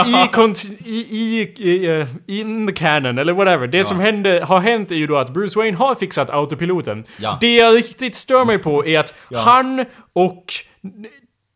i, 0.85 0.91
i, 0.91 1.41
i, 1.41 1.53
i, 1.57 1.99
eh, 1.99 2.07
in 2.27 2.67
the 2.67 2.73
canon, 2.73 3.17
eller 3.17 3.33
whatever. 3.33 3.67
Det 3.67 3.83
som 3.83 3.99
hände, 3.99 4.45
har 4.47 4.59
hänt 4.59 4.91
är 4.91 4.95
ju 4.95 5.07
då 5.07 5.17
att 5.17 5.33
Bruce 5.33 5.59
Wayne 5.59 5.77
har 5.77 5.95
fixat 5.95 6.29
autopiloten. 6.29 7.03
Ja. 7.17 7.37
Det 7.41 7.55
jag 7.55 7.75
riktigt 7.75 8.15
stör 8.15 8.45
mig 8.45 8.57
på 8.59 8.85
är 8.85 8.99
att 8.99 9.13
han 9.35 9.85
och 10.13 10.43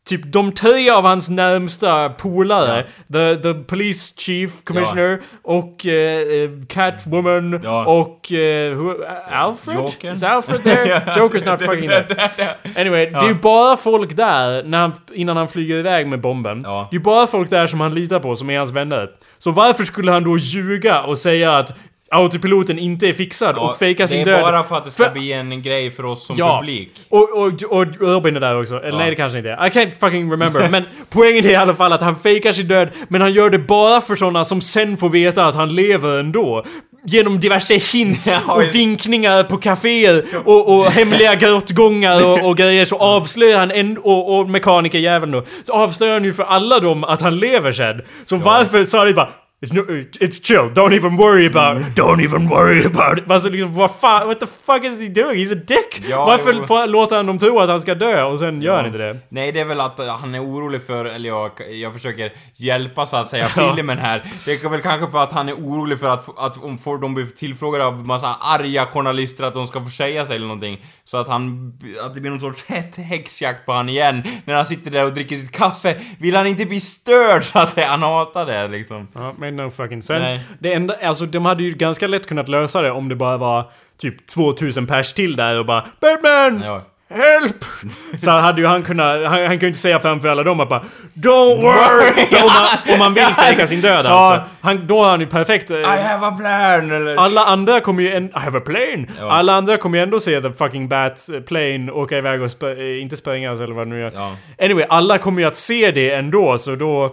Typ 0.08 0.22
de 0.26 0.51
tre 0.51 0.89
av 0.89 1.03
hans 1.03 1.30
närmsta 1.30 2.10
polare, 2.10 2.86
the, 3.14 3.36
the 3.36 3.53
police 3.53 4.14
chief 4.18 4.51
commissioner 4.64 5.20
och 5.43 5.86
eh, 5.86 6.22
eh, 6.22 6.49
Catwoman 6.70 7.60
Ja. 7.64 7.86
och 7.86 8.32
eh, 8.32 8.74
who, 8.78 8.93
Alfred? 9.32 9.78
Jokern. 9.78 10.12
Is 10.12 10.24
Alfred 10.24 10.64
there? 10.64 10.99
Joker's 11.18 11.51
not 11.51 11.62
fucking 11.62 11.89
there. 11.89 12.55
Anyway, 12.78 13.05
det 13.05 13.18
är 13.18 13.28
ju 13.28 13.34
bara 13.36 13.78
folk 13.78 14.16
där 14.16 14.64
när 14.64 14.78
han, 14.78 14.93
innan 15.14 15.38
han 15.38 15.47
flyger 15.47 15.76
iväg 15.76 16.08
med 16.08 16.22
bomben. 16.22 16.62
Ja. 16.66 16.88
Det 16.91 16.95
är 16.95 16.99
ju 16.99 17.03
bara 17.03 17.28
folk 17.28 17.49
där 17.49 17.68
som 17.68 17.82
han 17.82 17.93
litar 17.93 18.20
på, 18.20 18.36
som 18.36 18.49
är 18.49 18.58
hans 18.58 18.72
vänner. 18.72 19.10
Så 19.38 19.51
varför 19.51 19.84
skulle 19.84 20.12
han 20.12 20.24
då 20.24 20.38
ljuga 20.38 21.01
och 21.03 21.18
säga 21.18 21.58
att 21.58 21.78
autopiloten 22.12 22.80
inte 22.80 23.08
är 23.10 23.14
fixad 23.14 23.55
Ja, 23.58 23.62
och 23.70 23.78
fejka 23.78 24.08
sin 24.08 24.20
Det 24.20 24.32
död? 24.32 24.39
är 24.39 24.41
bara 24.43 24.64
för 24.64 24.76
att 24.76 24.84
det 24.84 24.91
ska 24.91 25.03
För- 25.03 25.12
bli 25.12 25.34
en 25.34 25.62
grej 25.62 25.91
för 25.91 26.05
oss 26.05 26.26
som 26.28 26.36
Ja. 26.39 26.58
publik. 26.60 26.89
Och, 27.10 27.30
och, 27.38 27.64
och 27.70 27.86
Robin 27.99 28.36
är 28.36 28.39
där 28.39 28.62
också. 28.62 28.76
Eller 28.78 28.89
Ja. 28.89 28.97
nej, 28.97 29.10
det 29.10 29.16
kanske 29.16 29.38
inte 29.38 29.49
är. 29.51 29.68
I 29.68 29.70
can't 29.70 29.99
fucking 29.99 30.32
remember. 30.32 30.70
men 30.70 30.84
poängen 31.10 31.45
är 31.45 31.49
i 31.49 31.55
alla 31.55 31.76
fall 31.76 31.93
att 31.93 32.01
han 32.01 32.16
fejkar 32.16 32.51
sin 32.51 32.68
död, 32.68 32.89
men 33.08 33.22
han 33.22 33.34
gör 33.34 33.49
det 33.49 33.60
bara 33.60 34.01
för 34.01 34.16
sådana 34.16 34.45
som 34.45 34.62
sen 34.62 34.97
får 34.97 35.10
veta 35.10 35.45
att 35.45 35.55
han 35.55 35.76
lever 35.76 36.20
ändå. 36.20 36.64
Genom 37.05 37.39
diverse 37.39 37.76
hints 37.76 38.34
och 38.47 38.64
vinkningar 38.76 39.43
på 39.43 39.58
kaféer 39.58 40.26
och, 40.45 40.74
och 40.74 40.86
hemliga 40.91 41.36
grottgångar 41.36 42.26
och, 42.26 42.49
och 42.49 42.58
grejer 42.58 42.86
så 42.86 42.97
avslöjar 42.97 43.60
han 43.60 43.72
en, 43.72 43.97
och, 43.97 44.39
och 44.39 44.49
mekanikerjäveln 44.49 45.32
då. 45.32 45.43
Så 45.64 45.74
avslöjar 45.74 46.14
han 46.14 46.24
ju 46.24 46.34
för 46.34 46.43
alla 46.43 46.80
dem 46.80 47.03
att 47.03 47.22
han 47.22 47.39
lever 47.39 47.72
sen. 47.72 48.01
Så 48.26 48.36
varför 48.36 48.84
sa 48.84 49.05
de 49.05 49.14
bara 49.14 49.30
It's, 49.62 49.74
no, 49.74 49.82
it's 50.20 50.39
chill, 50.39 50.70
don't 50.74 50.93
even 50.93 51.18
worry 51.18 51.47
about 51.47 51.82
it. 51.82 51.95
Don't 51.95 52.22
even 52.24 52.47
worry 52.49 52.86
about 52.86 53.18
it. 53.20 53.32
Alltså 53.32 53.49
liksom, 53.49 53.74
vad 53.74 53.91
fan, 53.95 54.28
what 54.28 54.39
the 54.39 54.45
fuck 54.66 54.84
is 54.84 55.01
he 55.01 55.08
doing? 55.10 55.36
He's 55.45 55.53
a 55.53 55.62
dick! 55.68 56.03
Ja, 56.10 56.26
Varför 56.26 56.53
jo. 56.53 56.86
låter 56.91 57.16
han 57.16 57.26
dem 57.26 57.39
tro 57.39 57.60
att 57.60 57.70
han 57.70 57.82
ska 57.82 57.95
dö 57.95 58.24
och 58.24 58.39
sen 58.39 58.62
gör 58.62 58.76
han 58.76 58.86
inte 58.86 58.97
det? 58.97 59.20
Nej, 59.30 59.51
det 59.51 59.60
är 59.60 59.66
väl 59.66 59.80
att 59.82 59.99
eh, 59.99 60.18
han 60.18 60.36
är 60.36 60.39
orolig 60.43 60.82
för, 60.82 61.05
eller 61.05 61.30
jag, 61.30 61.51
jag 61.72 61.93
försöker 61.93 62.32
hjälpa 62.55 63.05
så 63.05 63.18
att 63.18 63.28
säga 63.28 63.49
Ja. 63.55 63.74
filmen 63.76 63.97
här. 63.97 64.24
Det 64.45 64.64
är 64.64 64.70
väl 64.70 64.82
kanske 64.82 65.12
för 65.12 65.24
att 65.24 65.32
han 65.32 65.49
är 65.49 65.53
orolig 65.53 65.99
för 65.99 66.10
att, 66.10 66.39
att 66.39 66.64
om 66.64 66.78
får 66.78 66.97
de 66.97 67.14
blir 67.14 67.26
tillfrågade 67.26 67.86
av 67.86 68.05
massa 68.08 68.36
arga 68.41 68.86
journalister 68.86 69.43
att 69.43 69.53
de 69.53 69.68
ska 69.68 69.84
få 69.84 69.89
säga 69.89 70.26
sig 70.26 70.36
eller 70.36 70.47
någonting. 70.47 70.86
Så 71.05 71.18
att 71.18 71.28
han, 71.28 71.74
att 72.05 72.14
det 72.16 72.22
blir 72.22 72.32
någon 72.32 72.39
sorts 72.39 72.66
hett 72.68 72.95
häxjakt 72.95 73.66
på 73.66 73.74
han 73.74 73.89
igen. 73.89 74.24
När 74.45 74.53
han 74.55 74.66
sitter 74.66 74.91
där 74.91 75.05
och 75.05 75.14
dricker 75.14 75.36
sitt 75.36 75.51
kaffe. 75.51 75.95
Vill 76.20 76.36
han 76.36 76.47
inte 76.47 76.66
bli 76.66 76.80
störd 76.82 77.43
så 77.43 77.60
att 77.60 77.70
säga? 77.70 77.88
Han 77.88 78.01
hatar 78.03 78.45
det 78.45 78.68
liksom. 78.68 79.08
Ja, 79.14 79.34
made 79.52 79.64
no 79.64 79.70
fucking 79.70 80.02
sense. 80.02 80.32
Nej. 80.32 80.41
Det 80.60 80.74
enda, 80.74 80.95
alltså 81.04 81.26
de 81.26 81.45
hade 81.45 81.64
ju 81.64 81.72
ganska 81.72 82.08
lätt 82.08 82.28
kunnat 82.28 82.50
lösa 82.50 82.82
det 82.82 82.91
om 82.91 83.10
det 83.10 83.16
bara 83.16 83.38
var 83.38 83.64
typ 84.02 84.28
2000 84.28 84.88
pers 84.88 85.14
till 85.14 85.36
där 85.36 85.60
och 85.60 85.66
bara 85.66 85.86
Batman! 86.02 86.62
Ja. 86.66 86.82
Help! 87.10 87.66
Så 88.20 88.32
hade 88.32 88.62
ju 88.62 88.68
han 88.68 88.84
kunnat, 88.84 89.24
han, 89.24 89.32
han 89.32 89.48
kan 89.48 89.60
ju 89.60 89.68
inte 89.68 89.80
säga 89.80 90.00
framför 90.00 90.28
alla 90.30 90.43
dem 90.43 90.60
att 90.60 90.70
bara 90.70 90.82
Don't 91.14 91.62
worry! 91.62 92.41
Om, 92.43 92.48
man, 92.54 92.93
om 92.93 93.00
man 93.00 93.14
vill 93.14 93.26
fejka 93.26 93.66
sin 93.68 93.82
död 93.82 94.06
Ja. 94.06 94.10
alltså. 94.10 94.50
Han, 94.62 94.88
då 94.88 95.04
är 95.06 95.10
han 95.10 95.20
ju 95.20 95.26
perfekt. 95.26 95.72
eh, 95.72 95.78
I 95.78 95.84
have 95.84 96.26
a 96.28 96.32
plan! 96.39 96.91
Eller... 96.91 97.16
Alla 97.16 97.45
andra 97.45 97.80
kommer 97.80 98.04
ju 98.04 98.14
en, 98.14 98.26
I 98.26 98.30
have 98.34 98.58
a 98.58 98.62
plane! 98.66 99.06
Ja. 99.20 99.32
Alla 99.32 99.54
andra 99.54 99.78
kommer 99.78 99.98
ju 99.98 100.04
ändå 100.04 100.20
se 100.20 100.41
the 100.41 100.54
fucking 100.54 100.88
bat 100.88 101.30
eh, 101.34 101.39
plane 101.41 101.91
åka 101.91 102.18
iväg 102.18 102.41
och 102.41 102.52
spä, 102.52 102.72
eh, 102.72 103.02
inte 103.02 103.18
sprängas 103.18 103.62
eller 103.62 103.76
vad 103.76 103.88
det 103.88 103.89
nu 103.89 104.08
är. 104.08 104.12
Ja. 104.16 104.32
Anyway, 104.66 104.86
alla 104.89 105.18
kommer 105.18 105.41
ju 105.41 105.48
att 105.48 105.56
se 105.56 105.91
det 105.91 106.12
ändå 106.14 106.58
så 106.58 106.76
då... 106.76 107.12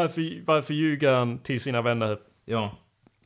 Varför, 0.00 0.44
varför 0.46 0.74
ljuger 0.74 1.12
han 1.14 1.38
till 1.42 1.60
sina 1.60 1.82
vänner? 1.82 2.16
Ja. 2.46 2.72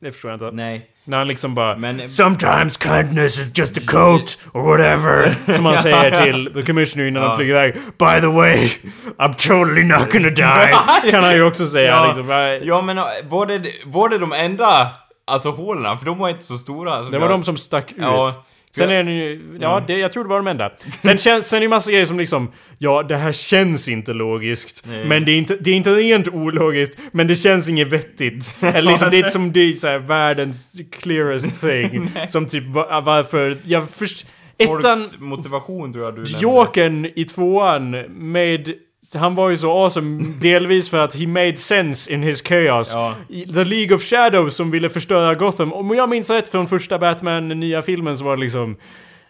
Det 0.01 0.11
förstår 0.11 0.31
jag 0.31 0.35
inte. 0.35 0.51
Nej. 0.51 0.87
När 1.03 1.17
han 1.17 1.27
liksom 1.27 1.55
bara 1.55 1.77
Men- 1.77 2.09
Sometimes 2.09 2.77
kindness 2.83 3.39
is 3.39 3.57
just 3.57 3.77
a 3.77 3.81
coat 3.87 4.37
or 4.53 4.61
whatever. 4.61 5.35
Som 5.53 5.65
han 5.65 5.77
säger 5.77 6.23
till 6.25 6.51
the 6.53 6.61
commissioner 6.61 7.05
innan 7.05 7.21
han 7.23 7.31
Ja. 7.31 7.37
flyger 7.37 7.53
iväg. 7.53 7.73
By 7.73 8.21
the 8.21 8.27
way, 8.27 8.69
I'm 9.17 9.33
totally 9.47 9.83
not 9.83 10.11
gonna 10.11 10.29
die. 11.03 11.11
kan 11.11 11.23
han 11.23 11.33
ju 11.35 11.43
också 11.43 11.65
säga 11.65 11.91
Ja, 11.91 12.05
liksom. 12.05 12.29
ja 12.67 12.81
men 12.81 12.97
äh, 12.97 13.03
var 13.29 13.45
det, 13.45 13.61
var 13.85 14.09
det 14.09 14.17
de 14.17 14.33
enda 14.33 14.87
alltså 15.27 15.49
hålen? 15.51 15.97
För 15.99 16.05
de 16.05 16.17
var 16.17 16.29
inte 16.29 16.43
så 16.43 16.57
stora. 16.57 17.03
så 17.03 17.09
Det 17.09 17.17
var 17.19 17.25
jag- 17.29 17.39
de 17.39 17.43
som 17.43 17.57
stack 17.57 17.91
ut. 17.91 17.97
Ja. 17.99 18.31
Sen 18.71 18.89
är 18.89 19.03
det 19.03 19.11
ju, 19.11 19.57
ja, 19.61 19.83
det, 19.87 19.97
jag 19.97 20.11
tror 20.11 20.23
det 20.23 20.29
var 20.29 20.37
de 20.37 20.47
enda. 20.47 20.71
Sen, 20.99 21.17
känns, 21.17 21.49
sen 21.49 21.57
är 21.57 21.61
det 21.61 21.67
massa 21.67 21.91
grejer 21.91 22.05
som 22.05 22.17
liksom, 22.19 22.51
ja 22.77 23.03
det 23.03 23.15
här 23.17 23.31
känns 23.31 23.89
inte 23.89 24.13
logiskt. 24.13 24.83
Nej. 24.87 25.05
Men 25.05 25.25
det 25.25 25.31
är, 25.31 25.37
inte, 25.37 25.55
det 25.55 25.71
är 25.71 25.75
inte 25.75 25.93
rent 25.95 26.27
ologiskt, 26.27 26.97
men 27.11 27.27
det 27.27 27.35
känns 27.35 27.69
inget 27.69 27.87
vettigt. 27.87 28.55
Eller 28.61 28.91
liksom, 28.91 29.11
det 29.11 29.19
är 29.19 29.27
som 29.27 29.51
det 29.51 29.59
är 29.59 29.73
så 29.73 29.87
här, 29.87 29.97
världens 29.99 30.79
clearest 30.91 31.61
thing. 31.61 32.11
som 32.27 32.45
typ, 32.45 32.67
va- 32.67 33.01
varför, 33.01 33.57
jag 33.65 33.89
först... 33.89 34.25
Ettan, 34.57 34.81
Folks 34.81 35.19
motivation 35.19 35.93
tror 35.93 36.05
jag 36.05 36.15
du 36.15 36.21
nämnde. 36.21 36.39
Jokern 36.39 37.05
i 37.15 37.25
tvåan 37.25 37.91
med... 38.31 38.73
Han 39.13 39.35
var 39.35 39.49
ju 39.49 39.57
så 39.57 39.71
awesome, 39.71 40.23
delvis 40.41 40.89
för 40.89 40.97
att 40.99 41.15
he 41.15 41.27
made 41.27 41.57
sense 41.57 42.13
in 42.13 42.23
his 42.23 42.41
chaos. 42.47 42.91
Ja. 42.93 43.15
The 43.53 43.63
League 43.63 43.95
of 43.95 44.03
Shadows 44.03 44.55
som 44.55 44.71
ville 44.71 44.89
förstöra 44.89 45.35
Gotham. 45.35 45.73
Om 45.73 45.95
jag 45.95 46.09
minns 46.09 46.29
rätt 46.29 46.49
från 46.49 46.67
första 46.67 46.99
Batman, 46.99 47.49
den 47.49 47.59
nya 47.59 47.81
filmen, 47.81 48.17
så 48.17 48.23
var 48.23 48.35
det 48.35 48.41
liksom... 48.41 48.75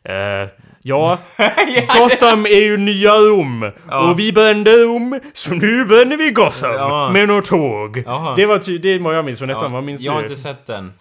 Eh, 0.04 0.50
ja, 0.82 1.18
Gotham 2.00 2.46
är 2.46 2.62
ju 2.62 2.78
nya 2.78 3.12
Rom. 3.14 3.72
Och 4.10 4.20
vi 4.20 4.32
brände 4.34 4.72
Rom, 4.72 5.20
så 5.34 5.54
nu 5.54 5.86
bränner 5.86 6.18
vi 6.18 6.32
Gotham. 6.32 6.74
Ja. 6.74 7.10
Med 7.14 7.28
något 7.28 7.46
tåg. 7.46 8.04
Jaha. 8.06 8.36
Det 8.36 8.46
var 8.46 8.58
ty- 8.58 8.78
det 8.78 8.98
vad 8.98 9.16
jag 9.18 9.26
minns 9.26 9.40
från 9.40 9.50
ettan. 9.50 9.72
Vad 9.72 9.84
minns 9.84 10.02
jag 10.02 10.12
har 10.12 10.20
du? 10.20 10.26
inte 10.28 10.42
sett 10.42 10.66
den. 10.66 10.94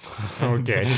Okej. 0.60 0.96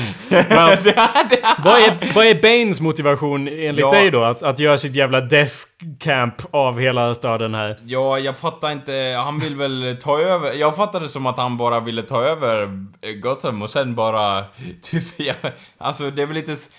Vad, 1.63 1.79
är, 1.79 2.13
vad 2.15 2.25
är 2.25 2.41
Banes 2.41 2.81
motivation 2.81 3.47
enligt 3.47 3.77
Ja. 3.79 3.91
dig 3.91 4.11
då? 4.11 4.23
Att, 4.23 4.43
att 4.43 4.59
göra 4.59 4.77
sitt 4.77 4.95
jävla 4.95 5.21
death 5.21 5.55
camp 5.99 6.35
av 6.51 6.79
hela 6.79 7.13
staden 7.13 7.53
här? 7.55 7.79
Ja, 7.85 8.19
jag 8.19 8.37
fattar 8.37 8.71
inte. 8.71 9.15
Han 9.23 9.39
vill 9.39 9.55
väl 9.55 9.97
ta 10.01 10.19
över. 10.19 10.53
Jag 10.53 10.75
fattade 10.75 11.09
som 11.09 11.25
att 11.25 11.37
han 11.37 11.57
bara 11.57 11.79
ville 11.79 12.01
ta 12.01 12.23
över 12.23 12.63
eh, 13.01 13.11
Gotham 13.13 13.61
och 13.61 13.69
sen 13.69 13.95
bara... 13.95 14.43
Typ, 14.81 15.03
jag, 15.19 15.35
alltså 15.77 16.11
det 16.11 16.21
är 16.21 16.25
väl 16.25 16.35
lite... 16.35 16.51
s- 16.51 16.69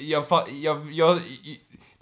Jag, 0.00 0.24
jag, 0.30 0.42
jag, 0.62 0.92
jag, 0.92 1.18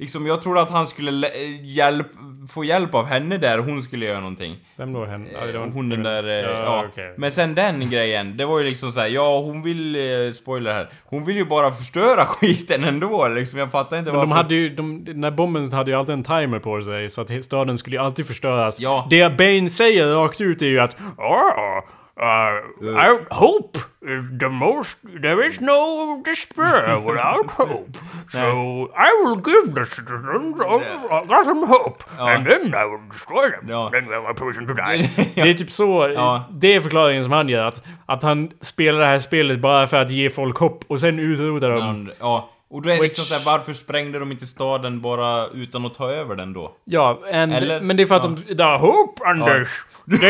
liksom, 0.03 0.27
jag 0.27 0.43
trodde 0.43 0.61
att 0.61 0.71
han 0.71 0.87
skulle 0.87 1.29
hjälp, 1.63 2.07
få 2.53 2.65
hjälp 2.65 2.95
av 2.95 3.07
henne 3.07 3.39
där. 3.39 3.59
Hon 3.59 3.83
skulle 3.83 4.07
göra 4.07 4.21
någonting. 4.21 4.57
Vem 4.77 4.93
då? 4.93 5.05
Hen? 5.05 5.29
Ja, 5.33 5.47
det 5.47 5.59
var- 5.59 5.67
Hon 5.67 5.89
den 5.89 6.03
där... 6.03 6.25
eh, 6.25 6.31
Ja, 6.35 6.51
Ja, 6.65 6.85
okej. 6.93 7.15
Men 7.19 7.33
sen 7.33 7.55
den 7.55 7.91
grejen, 7.91 8.37
det 8.37 8.45
var 8.47 8.59
ju 8.59 8.65
liksom 8.65 8.93
så 8.93 9.01
här, 9.01 9.09
ja 9.09 9.39
hon 9.41 9.63
vill, 9.63 9.97
eh, 9.97 10.33
spoiler 10.33 10.73
här, 10.73 10.89
hon 11.05 11.25
vill 11.25 11.37
ju 11.37 11.45
bara 11.45 11.71
förstöra 11.73 12.27
skiten 12.27 12.85
ändå 12.85 13.29
liksom. 13.29 13.59
Jag 13.59 13.71
fattar 13.71 13.99
inte 13.99 14.13
Men 14.13 14.21
de 14.21 14.31
hade 14.33 14.55
ju, 14.55 14.69
de, 14.69 15.05
den 15.05 15.25
här 15.25 15.31
bomben 15.31 15.73
hade 15.73 15.91
ju 15.91 15.97
alltid 15.97 16.13
en 16.13 16.23
timer 16.23 16.59
på 16.59 16.83
sig 16.83 17.09
så 17.09 17.21
att 17.21 17.45
staden 17.45 17.79
skulle 17.79 17.97
ju 17.97 18.03
alltid 18.03 18.27
förstöras. 18.27 18.81
Ja. 18.81 19.07
Det 19.11 19.37
Bane 19.39 19.69
säger 19.69 20.07
rakt 20.15 20.41
ut 20.41 20.63
är 20.63 20.67
ju 20.67 20.81
att 20.81 20.97
"Ah, 21.19 21.83
uh, 22.17 22.61
I 22.83 23.19
hope 23.31 23.79
the 24.41 24.49
most 24.49 24.99
there 25.23 25.47
is 25.47 25.61
no 25.61 26.21
despair 26.25 26.99
without 27.01 27.51
hope. 27.51 27.97
So 28.33 28.39
I 28.97 29.11
will 29.25 29.37
give 29.37 29.75
the 29.75 29.85
citizens 29.85 30.61
of 30.61 30.83
Gotham 31.29 31.63
hope, 31.67 32.03
and 32.19 32.47
then 32.47 32.75
I 32.75 32.85
will 32.87 33.09
destroy 33.13 33.51
them. 33.51 33.69
Ja. 33.69 33.91
Then 33.93 34.07
they 34.07 34.15
are 34.17 34.35
person 34.35 34.67
to 34.67 34.75
die. 34.87 35.09
Det 35.35 35.51
är 35.51 35.55
typ 35.55 35.71
så, 35.71 36.09
Ja. 36.15 36.45
det 36.51 36.75
är 36.75 36.81
förklaringen 36.81 37.25
som 37.25 37.33
han 37.33 37.49
gör. 37.49 37.65
Att, 37.65 37.83
att 38.07 38.23
han 38.23 38.51
spelar 38.61 38.99
det 39.01 39.07
här 39.07 39.19
spelet 39.19 39.61
bara 39.61 39.87
för 39.87 39.97
att 39.97 40.11
ge 40.11 40.31
folk 40.31 40.59
hopp 40.59 40.85
och 40.89 41.01
sen 41.01 41.19
utrota 41.19 41.69
dem. 41.69 42.11
Ja. 42.21 42.49
Och 42.73 42.83
då 42.83 42.91
är 42.91 42.97
det 42.97 43.03
liksom 43.03 43.25
såhär, 43.25 43.43
varför 43.45 43.73
sprängde 43.73 44.19
de 44.19 44.33
inte 44.33 44.47
staden 44.47 45.01
bara 45.01 45.47
utan 45.47 45.87
att 45.87 45.95
ta 45.95 46.11
över 46.11 46.37
den 46.37 46.53
då? 46.53 46.77
Ja, 46.85 47.21
and, 47.33 47.53
Eller- 47.53 47.81
men 47.81 47.97
det 47.97 48.03
är 48.03 48.07
för 48.07 48.15
att 48.15 48.23
de... 48.23 48.37
The 48.57 48.63
hope, 48.63 49.25
Anders! 49.25 49.69
Under, 50.07 50.29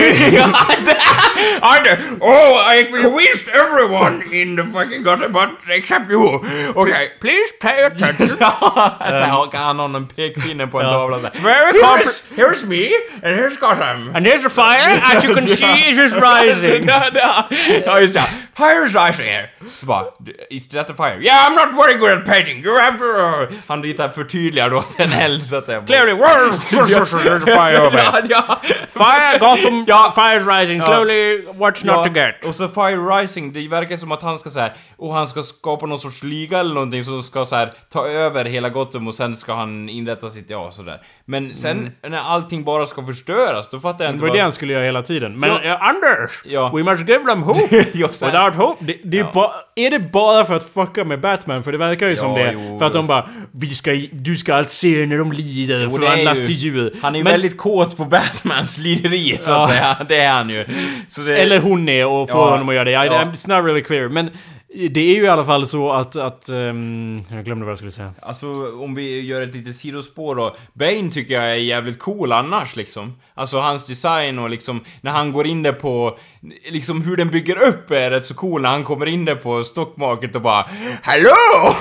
oh, 2.20 2.74
I 2.74 2.84
convinced 2.84 3.48
everyone 3.48 4.22
in 4.32 4.56
the 4.56 4.64
fucking 4.64 5.02
Gotham, 5.02 5.32
but 5.32 5.48
except 5.68 6.10
you. 6.10 6.40
Okay, 6.76 7.08
please 7.20 7.52
pay 7.60 7.82
attention. 7.84 8.28
Såhär, 8.28 9.26
han- 9.26 9.48
han 9.52 9.78
har 9.78 9.88
någon 9.88 10.06
pekpinne 10.06 10.66
på 10.66 10.80
en 10.80 10.90
tavla 10.90 11.16
såhär. 11.18 11.32
Very 11.42 11.72
Here's, 11.82 12.22
here's 12.36 12.66
me, 12.66 12.88
and 13.22 13.36
here's 13.36 13.56
Gotham. 13.60 14.16
And 14.16 14.26
there's 14.26 14.46
a 14.46 14.50
fire, 14.50 15.00
as 15.16 15.24
you 15.24 15.34
can 15.34 15.48
see, 15.48 15.90
it 15.90 15.98
is 15.98 16.14
rising. 16.14 16.88
Ja, 16.88 17.04
ja. 17.14 17.44
Ja, 17.86 18.00
just 18.00 18.14
det. 18.14 18.24
Fire's 18.56 18.94
rising 19.06 19.26
here. 19.26 19.48
Så 19.74 19.86
bara, 19.86 20.04
is 20.50 20.68
that 20.68 20.90
a 20.90 20.94
fire? 20.94 21.20
Yeah, 21.22 21.46
I'm 21.46 21.54
not 21.54 21.74
very 21.86 21.98
good 21.98 22.10
at 22.12 22.24
painting. 22.32 22.64
You 22.64 22.80
have 22.80 22.98
to... 22.98 23.04
Uh, 23.04 23.58
Han 23.66 23.82
ritar 23.82 24.08
förtydligar 24.08 24.70
då 24.70 24.78
att 24.78 24.96
det 24.96 25.02
en 25.04 25.12
eld 25.12 25.46
så 25.46 25.56
att 25.56 25.66
säga. 25.66 25.82
Clearly, 25.82 26.12
fire 27.44 27.86
over. 27.86 27.98
Ja, 27.98 28.20
ja. 28.28 28.60
Fire, 28.92 29.38
Gotham, 29.38 29.84
Ja. 29.88 30.12
fire 30.14 30.36
is 30.40 30.46
rising. 30.46 30.82
Slowly, 30.82 31.42
what's 31.46 31.86
not 31.86 32.04
to 32.06 32.12
get? 32.12 32.44
och 32.44 32.54
så 32.54 32.68
Fire 32.68 32.96
Rising, 32.96 33.52
det 33.52 33.68
verkar 33.68 33.96
som 33.96 34.12
att 34.12 34.22
han 34.22 34.38
ska 34.38 34.50
så 34.50 34.60
här, 34.60 34.72
och 34.96 35.14
han 35.14 35.26
ska 35.26 35.42
skapa 35.42 35.86
någon 35.86 35.98
sorts 35.98 36.22
liga 36.22 36.58
eller 36.58 36.74
någonting 36.74 37.04
som 37.04 37.22
ska 37.22 37.44
så 37.44 37.56
här 37.56 37.72
ta 37.92 38.06
över 38.08 38.44
hela 38.44 38.68
Gotham 38.68 39.08
och 39.08 39.14
sen 39.14 39.36
ska 39.36 39.54
han 39.54 39.88
inrätta 39.88 40.30
sitt, 40.30 40.50
ja 40.50 40.70
sådär. 40.70 41.00
Men 41.24 41.56
sen 41.56 41.90
när 42.08 42.18
allting 42.18 42.64
bara 42.64 42.86
ska 42.86 43.06
förstöras, 43.06 43.68
då 43.68 43.80
fattar 43.80 44.04
jag 44.04 44.12
Det 44.12 44.14
inte 44.14 44.22
var 44.22 44.28
vad... 44.28 44.38
det 44.38 44.42
han 44.42 44.52
skulle 44.52 44.72
göra 44.72 44.84
hela 44.84 45.02
tiden. 45.02 45.38
Men 45.38 45.50
Ja. 45.50 45.62
eh, 45.62 45.82
Anders! 45.82 46.30
Ja. 46.44 46.70
We 46.74 46.82
must 46.82 47.08
give 47.08 47.24
them 47.28 47.42
hope! 47.42 47.60
Ja, 47.94 48.08
Without 48.08 48.54
hope. 48.54 48.84
Det, 48.84 48.98
det 49.04 49.18
är, 49.18 49.24
ba, 49.32 49.52
är 49.76 49.90
det 49.90 49.98
bara 49.98 50.44
för 50.44 50.54
att 50.54 50.64
fucka 50.64 51.04
med 51.04 51.20
Batman? 51.20 51.62
För 51.62 51.72
det 51.72 51.78
verkar 51.78 52.08
ju 52.08 52.16
som 52.16 52.30
Ja, 52.30 52.38
det. 52.46 52.52
jo. 52.52 52.78
För 52.78 52.86
att 52.86 52.92
de 52.92 53.06
bara 53.06 53.28
vi 53.52 53.74
ska, 53.74 54.00
Du 54.12 54.36
ska 54.36 54.54
allt 54.54 54.70
se 54.70 55.06
när 55.06 55.18
de 55.18 55.32
lider, 55.32 55.80
är 55.80 55.88
förvandlas 55.88 56.40
ju- 56.40 56.46
till 56.46 56.54
djur. 56.54 56.92
Han 57.02 57.14
är 57.14 57.18
ju 57.18 57.24
Men- 57.24 57.32
väldigt 57.32 57.56
kåt 57.58 57.96
på 57.96 58.04
Batmans 58.04 58.78
lideri 58.78 59.36
så 59.40 59.50
Ja. 59.50 59.64
att 59.64 59.70
säga. 59.70 59.96
Det 60.08 60.16
är 60.20 60.32
han 60.32 60.50
ju. 60.50 60.64
Det... 61.26 61.36
Eller 61.36 61.58
hon 61.60 61.88
är 61.88 62.06
och 62.06 62.30
får 62.30 62.40
Ja. 62.40 62.50
honom 62.50 62.68
att 62.68 62.74
göra 62.74 62.84
det. 62.84 62.90
I, 62.90 62.94
Ja. 62.94 63.24
It's 63.24 63.48
not 63.56 63.66
really 63.66 63.82
clear. 63.82 64.08
Men 64.08 64.30
det 64.74 65.00
är 65.00 65.14
ju 65.14 65.22
i 65.24 65.28
alla 65.28 65.44
fall 65.44 65.66
så 65.66 65.92
att... 65.92 66.16
att 66.16 66.48
ehm, 66.48 67.18
jag 67.30 67.44
glömde 67.44 67.64
vad 67.64 67.70
jag 67.70 67.78
skulle 67.78 67.92
säga. 67.92 68.14
Alltså 68.22 68.46
om 68.82 68.94
vi 68.94 69.20
gör 69.20 69.42
ett 69.42 69.54
litet 69.54 69.76
sidospår 69.76 70.34
då. 70.34 70.56
Bane 70.72 71.10
tycker 71.10 71.34
jag 71.34 71.44
är 71.44 71.54
jävligt 71.54 71.98
cool 71.98 72.32
annars 72.32 72.76
liksom. 72.76 73.16
Alltså 73.34 73.58
hans 73.58 73.86
design 73.86 74.38
och 74.38 74.50
liksom 74.50 74.80
när 75.00 75.10
han 75.10 75.32
går 75.32 75.46
in 75.46 75.62
där 75.62 75.72
på... 75.72 76.18
Liksom 76.70 77.02
hur 77.02 77.16
den 77.16 77.30
bygger 77.30 77.62
upp 77.68 77.90
är 77.90 78.10
rätt 78.10 78.26
så 78.26 78.34
cool 78.34 78.62
när 78.62 78.70
han 78.70 78.84
kommer 78.84 79.06
in 79.06 79.24
där 79.24 79.34
på 79.34 79.64
stockmarket 79.64 80.34
och 80.34 80.42
bara 80.42 80.66
Hallå! 81.02 81.30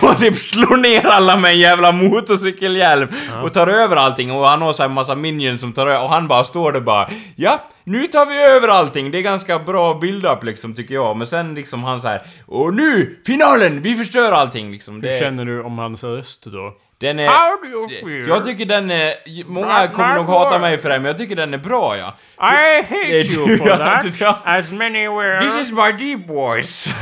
Och 0.11 0.17
typ 0.17 0.37
slår 0.37 0.77
ner 0.77 1.05
alla 1.05 1.37
med 1.37 1.51
en 1.51 1.59
jävla 1.59 1.91
motorcykelhjälm 1.91 3.07
och 3.43 3.53
tar 3.53 3.67
över 3.67 3.95
allting 3.95 4.31
och 4.31 4.47
han 4.47 4.61
har 4.61 4.73
så 4.73 4.83
här 4.83 4.89
massa 4.89 5.15
minions 5.15 5.61
som 5.61 5.73
tar 5.73 5.87
över 5.87 6.03
och 6.03 6.09
han 6.09 6.27
bara 6.27 6.43
står 6.43 6.71
där 6.71 6.81
bara 6.81 7.09
Ja, 7.35 7.61
nu 7.83 8.07
tar 8.07 8.25
vi 8.25 8.37
över 8.37 8.67
allting. 8.67 9.11
Det 9.11 9.17
är 9.17 9.21
ganska 9.21 9.59
bra 9.59 9.93
build-up 9.93 10.43
liksom 10.43 10.73
tycker 10.73 10.93
jag. 10.93 11.17
Men 11.17 11.27
sen 11.27 11.55
liksom 11.55 11.83
han 11.83 12.01
så 12.01 12.07
här 12.07 12.21
Och 12.45 12.73
nu! 12.73 13.19
Finalen! 13.25 13.81
Vi 13.81 13.95
förstör 13.95 14.31
allting 14.31 14.71
liksom. 14.71 14.95
Hur 14.95 15.01
Det, 15.01 15.19
känner 15.19 15.45
du 15.45 15.63
om 15.63 15.77
hans 15.77 16.03
röst 16.03 16.45
då? 16.45 16.73
den 17.01 17.19
är... 17.19 17.27
How 17.27 17.57
do 17.61 17.67
you 17.67 17.89
feel? 17.89 18.27
Jag 18.27 18.43
tycker 18.43 18.65
den 18.65 18.91
är... 18.91 19.13
Många 19.45 19.87
kommer 19.87 20.15
nog 20.15 20.25
hata 20.25 20.59
mig 20.59 20.77
för 20.77 20.89
det, 20.89 20.99
men 20.99 21.05
jag 21.05 21.17
tycker 21.17 21.35
den 21.35 21.53
är 21.53 21.57
bra 21.57 21.97
ja. 21.97 22.15
I 22.37 22.81
hate 22.81 22.95
Det 23.07 23.19
är 23.19 23.35
you 23.35 23.57
for 23.57 23.67
ja, 23.69 23.77
that. 23.77 24.37
As 24.45 24.71
many 24.71 25.07
were... 25.07 25.39
this 25.39 25.57
is 25.57 25.71
my 25.71 25.91
deep 25.91 26.29
voice. 26.29 26.89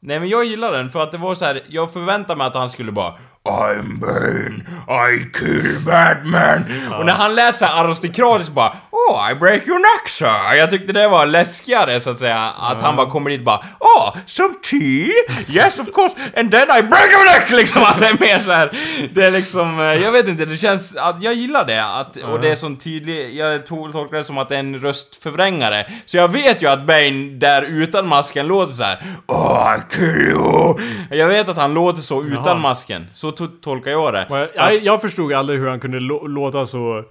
Nej 0.00 0.20
men 0.20 0.28
jag 0.28 0.44
gillar 0.44 0.72
den 0.72 0.90
för 0.90 1.02
att 1.02 1.12
det 1.12 1.18
var 1.18 1.34
så 1.34 1.44
här. 1.44 1.62
jag 1.68 1.92
förväntade 1.92 2.38
mig 2.38 2.46
att 2.46 2.54
han 2.54 2.70
skulle 2.70 2.92
bara 2.92 3.14
I'm 3.48 3.98
Bane, 4.00 4.64
I 5.10 5.24
kill 5.38 5.76
Batman. 5.86 6.64
Och 6.98 7.06
när 7.06 7.12
han 7.12 7.34
lät 7.34 7.56
så 7.56 7.66
aristokratiskt 7.66 8.52
bara 8.52 8.76
Oh, 8.90 9.30
I 9.32 9.34
break 9.34 9.66
your 9.66 9.78
neck 9.78 10.08
sir. 10.08 10.54
Jag 10.54 10.70
tyckte 10.70 10.92
det 10.92 11.08
var 11.08 11.26
läskigare 11.26 12.00
så 12.00 12.10
att 12.10 12.18
säga. 12.18 12.50
Att 12.58 12.82
han 12.82 12.96
bara 12.96 13.06
kommer 13.10 13.30
dit 13.30 13.44
bara 13.44 13.60
Oh, 13.80 14.16
some 14.26 14.54
tea? 14.70 15.12
Yes 15.48 15.80
of 15.80 15.86
course. 15.94 16.14
And 16.36 16.50
then 16.50 16.62
I 16.62 16.82
break 16.82 17.10
your 17.12 17.24
neck! 17.24 17.50
Liksom 17.50 17.82
att 17.82 17.98
det 17.98 18.06
är 18.06 18.20
mer 18.20 18.38
så 18.40 18.50
här. 18.52 18.70
Det 19.14 19.24
är 19.24 19.30
liksom, 19.30 19.80
eh, 19.80 19.84
jag 19.86 20.12
vet 20.12 20.28
inte, 20.28 20.44
det 20.44 20.56
känns 20.56 20.96
att 20.96 21.22
jag 21.22 21.34
gillar 21.34 21.64
det. 21.64 21.84
Att, 21.84 22.16
och 22.16 22.40
det 22.40 22.50
är 22.50 22.54
sån 22.56 22.76
tydlig, 22.76 23.34
jag 23.38 23.66
tol- 23.66 23.92
tolkar 23.92 24.16
det 24.18 24.24
som 24.24 24.38
att 24.38 24.48
det 24.48 24.54
är 24.54 24.58
en 24.60 24.78
röstförvrängare. 24.80 25.86
Så 26.06 26.16
jag 26.16 26.28
vet 26.32 26.62
ju 26.62 26.66
att 26.70 26.86
Bane 26.86 27.38
där 27.38 27.62
utan 27.62 28.06
masken 28.08 28.46
låter 28.46 28.72
så 28.72 28.82
här. 28.82 28.98
Oh, 29.26 29.76
I 29.78 29.94
kill 29.94 30.04
you! 30.04 30.74
Jag 31.10 31.28
vet 31.28 31.48
att 31.48 31.56
han 31.56 31.74
låter 31.74 32.02
så 32.02 32.22
utan 32.24 32.42
Jaha. 32.44 32.54
masken. 32.54 33.06
Så 33.14 33.30
tolkar 33.46 33.90
jag 33.90 34.14
det. 34.14 34.26
Jag, 34.54 34.82
jag, 34.82 35.00
förstod 35.00 35.32
aldrig 35.32 35.60
hur 35.60 35.68
han 35.68 35.80
kunde 35.80 35.98
lå- 36.00 36.28
låta 36.28 36.66
så... 36.66 37.04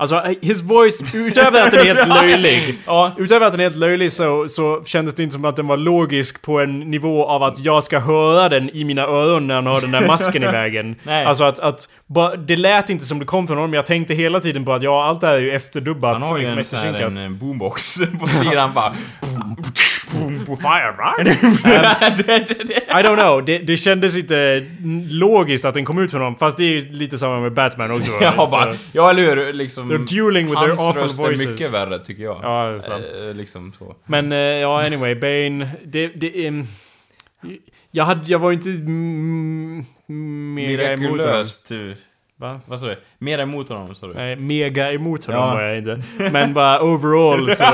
Alltså, 0.00 0.22
his 0.42 0.62
voice, 0.62 1.14
utöver 1.14 1.62
att 1.62 1.70
den 1.70 1.80
är 1.80 1.94
helt 1.94 2.08
löjlig. 2.22 2.78
Ja. 2.86 3.12
Utöver 3.18 3.46
att 3.46 3.52
den 3.52 3.60
är 3.60 3.64
helt 3.64 3.76
löjlig 3.76 4.12
så, 4.12 4.48
så 4.48 4.82
kändes 4.84 5.14
det 5.14 5.22
inte 5.22 5.32
som 5.32 5.44
att 5.44 5.56
den 5.56 5.66
var 5.66 5.76
logisk 5.76 6.42
på 6.42 6.60
en 6.60 6.80
nivå 6.80 7.26
av 7.26 7.42
att 7.42 7.64
jag 7.64 7.84
ska 7.84 7.98
höra 7.98 8.48
den 8.48 8.70
i 8.70 8.84
mina 8.84 9.02
öron 9.02 9.46
när 9.46 9.54
han 9.54 9.66
har 9.66 9.80
den 9.80 9.90
där 9.90 10.06
masken 10.06 10.42
i 10.42 10.46
vägen. 10.52 10.96
Nej. 11.02 11.24
Alltså 11.24 11.44
att, 11.44 11.60
att 11.60 11.88
bara, 12.06 12.36
det 12.36 12.56
lät 12.56 12.90
inte 12.90 13.04
som 13.04 13.18
det 13.18 13.24
kom 13.24 13.46
från 13.46 13.56
honom. 13.56 13.74
Jag 13.74 13.86
tänkte 13.86 14.14
hela 14.14 14.40
tiden 14.40 14.64
på 14.64 14.72
att 14.72 14.82
ja, 14.82 15.04
allt 15.04 15.20
det 15.20 15.26
här 15.26 15.34
är 15.34 15.40
ju 15.40 15.50
efterdubbat. 15.50 16.12
Han 16.12 16.22
har 16.22 16.38
ju 16.38 16.42
liksom 16.42 16.58
en, 16.58 16.64
sån 16.64 16.78
här, 16.78 16.86
eftersynkat. 16.86 17.18
en 17.18 17.32
eh, 17.32 17.38
boombox 17.38 17.98
på 18.20 18.28
sidan 18.28 18.70
bara... 18.74 18.92
Fire, 20.60 20.92
right? 20.98 21.26
I 22.88 23.02
don't 23.02 23.16
know, 23.16 23.44
det, 23.44 23.58
det 23.58 23.76
kändes 23.76 24.18
inte 24.18 24.64
logiskt 25.10 25.64
att 25.64 25.74
den 25.74 25.84
kom 25.84 25.98
ut 25.98 26.10
från 26.10 26.20
honom. 26.20 26.36
Fast 26.36 26.56
det 26.56 26.64
är 26.64 26.68
ju 26.68 26.92
lite 26.92 27.18
samma 27.18 27.40
med 27.40 27.52
Batman 27.52 27.90
också. 27.90 28.10
Ja, 28.20 28.48
bara, 28.50 28.74
ja 28.92 29.10
eller 29.10 29.22
hur? 29.22 29.52
Liksom, 29.52 29.89
They're 29.90 30.20
dueling 30.20 30.50
with 30.50 30.60
their 30.60 30.68
hans 30.68 30.80
awful 30.80 31.02
röst 31.02 31.18
voices. 31.18 31.46
är 31.46 31.48
mycket 31.48 31.70
värre 31.70 31.98
tycker 31.98 32.22
jag. 32.22 32.40
Ja, 32.42 32.68
det 32.68 32.76
är 32.76 32.80
sant. 32.80 33.10
Eh, 33.28 33.36
liksom 33.36 33.72
så. 33.78 33.96
Men 34.06 34.32
eh, 34.32 34.38
ja, 34.38 34.86
anyway, 34.86 35.14
Bane... 35.14 35.70
Det... 35.84 36.06
det 36.06 36.46
ehm, 36.46 36.64
jag, 37.90 38.04
hade, 38.04 38.30
jag 38.30 38.38
var 38.38 38.52
inte 38.52 38.70
mm, 38.70 39.84
mega 40.54 40.92
emot. 40.92 41.12
Mirakulöst. 41.12 41.68
du. 41.68 41.96
Va? 42.36 42.60
Vad 42.66 42.80
sa 42.80 42.86
du? 42.86 42.96
Mer 43.18 43.38
emot 43.38 43.68
honom 43.68 43.94
sa 43.94 44.06
du? 44.06 44.14
Nej, 44.14 44.36
mega 44.36 44.92
emot 44.92 45.24
honom 45.24 45.40
Ja. 45.40 45.54
var 45.54 45.62
jag 45.62 45.78
inte. 45.78 46.02
Men 46.32 46.52
bara 46.52 46.82
overall 46.92 47.50
så... 47.50 47.64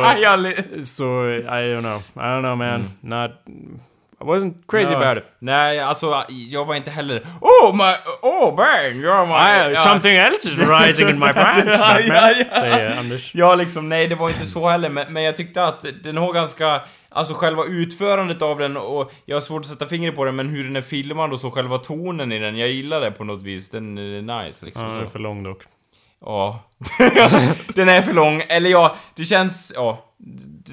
Så, 0.82 1.28
I 1.30 1.40
don't 1.42 1.80
know. 1.80 2.00
I 2.16 2.28
don't 2.28 2.40
know 2.40 2.56
man. 2.56 2.90
Not... 3.00 3.30
I 4.20 4.24
wasn't 4.24 4.54
crazy. 4.68 4.92
Ja. 4.92 5.02
about 5.02 5.24
it. 5.24 5.30
Nej, 5.38 5.80
alltså 5.80 6.24
jag 6.28 6.64
var 6.64 6.74
inte 6.74 6.90
heller 6.90 7.22
Oh 7.40 7.76
my... 7.76 7.94
Oh 8.22 8.56
Bane, 8.56 8.94
you're 8.94 9.26
my... 9.26 9.70
I, 9.70 9.74
ja. 9.74 9.80
Something 9.80 10.16
else 10.16 10.50
is 10.50 10.58
rising 10.58 11.08
in 11.08 11.18
my 11.18 11.32
pants, 11.32 11.80
Ja, 11.80 12.00
ja, 12.00 12.30
ja. 12.30 12.60
Säger 12.60 12.98
Anders. 12.98 13.34
Ja, 13.34 13.54
liksom, 13.54 13.88
nej 13.88 14.08
det 14.08 14.14
var 14.14 14.28
inte 14.28 14.46
så 14.46 14.68
heller, 14.68 14.88
men, 14.88 15.12
men 15.12 15.22
jag 15.22 15.36
tyckte 15.36 15.64
att 15.64 15.84
den 16.02 16.16
har 16.16 16.32
ganska... 16.32 16.80
Alltså 17.08 17.34
själva 17.34 17.64
utförandet 17.64 18.42
av 18.42 18.58
den 18.58 18.76
och 18.76 19.12
jag 19.24 19.36
har 19.36 19.40
svårt 19.40 19.60
att 19.60 19.66
sätta 19.66 19.86
fingret 19.86 20.16
på 20.16 20.24
den, 20.24 20.36
men 20.36 20.48
hur 20.48 20.64
den 20.64 20.76
är 20.76 20.82
filmad 20.82 21.32
och 21.32 21.40
så 21.40 21.50
själva 21.50 21.78
tonen 21.78 22.32
i 22.32 22.38
den, 22.38 22.56
jag 22.56 22.68
gillar 22.68 23.00
det 23.00 23.10
på 23.10 23.24
något 23.24 23.42
vis. 23.42 23.70
Den 23.70 23.98
är 23.98 24.44
nice 24.44 24.66
liksom. 24.66 24.86
Ja, 24.86 24.92
den 24.92 25.02
är 25.02 25.06
för 25.06 25.18
lång 25.18 25.42
dock. 25.42 25.62
Ja. 26.20 26.60
den 27.74 27.88
är 27.88 28.02
för 28.02 28.12
lång, 28.12 28.42
eller 28.48 28.70
ja, 28.70 28.96
det 29.14 29.24
känns... 29.24 29.72
Ja. 29.76 30.02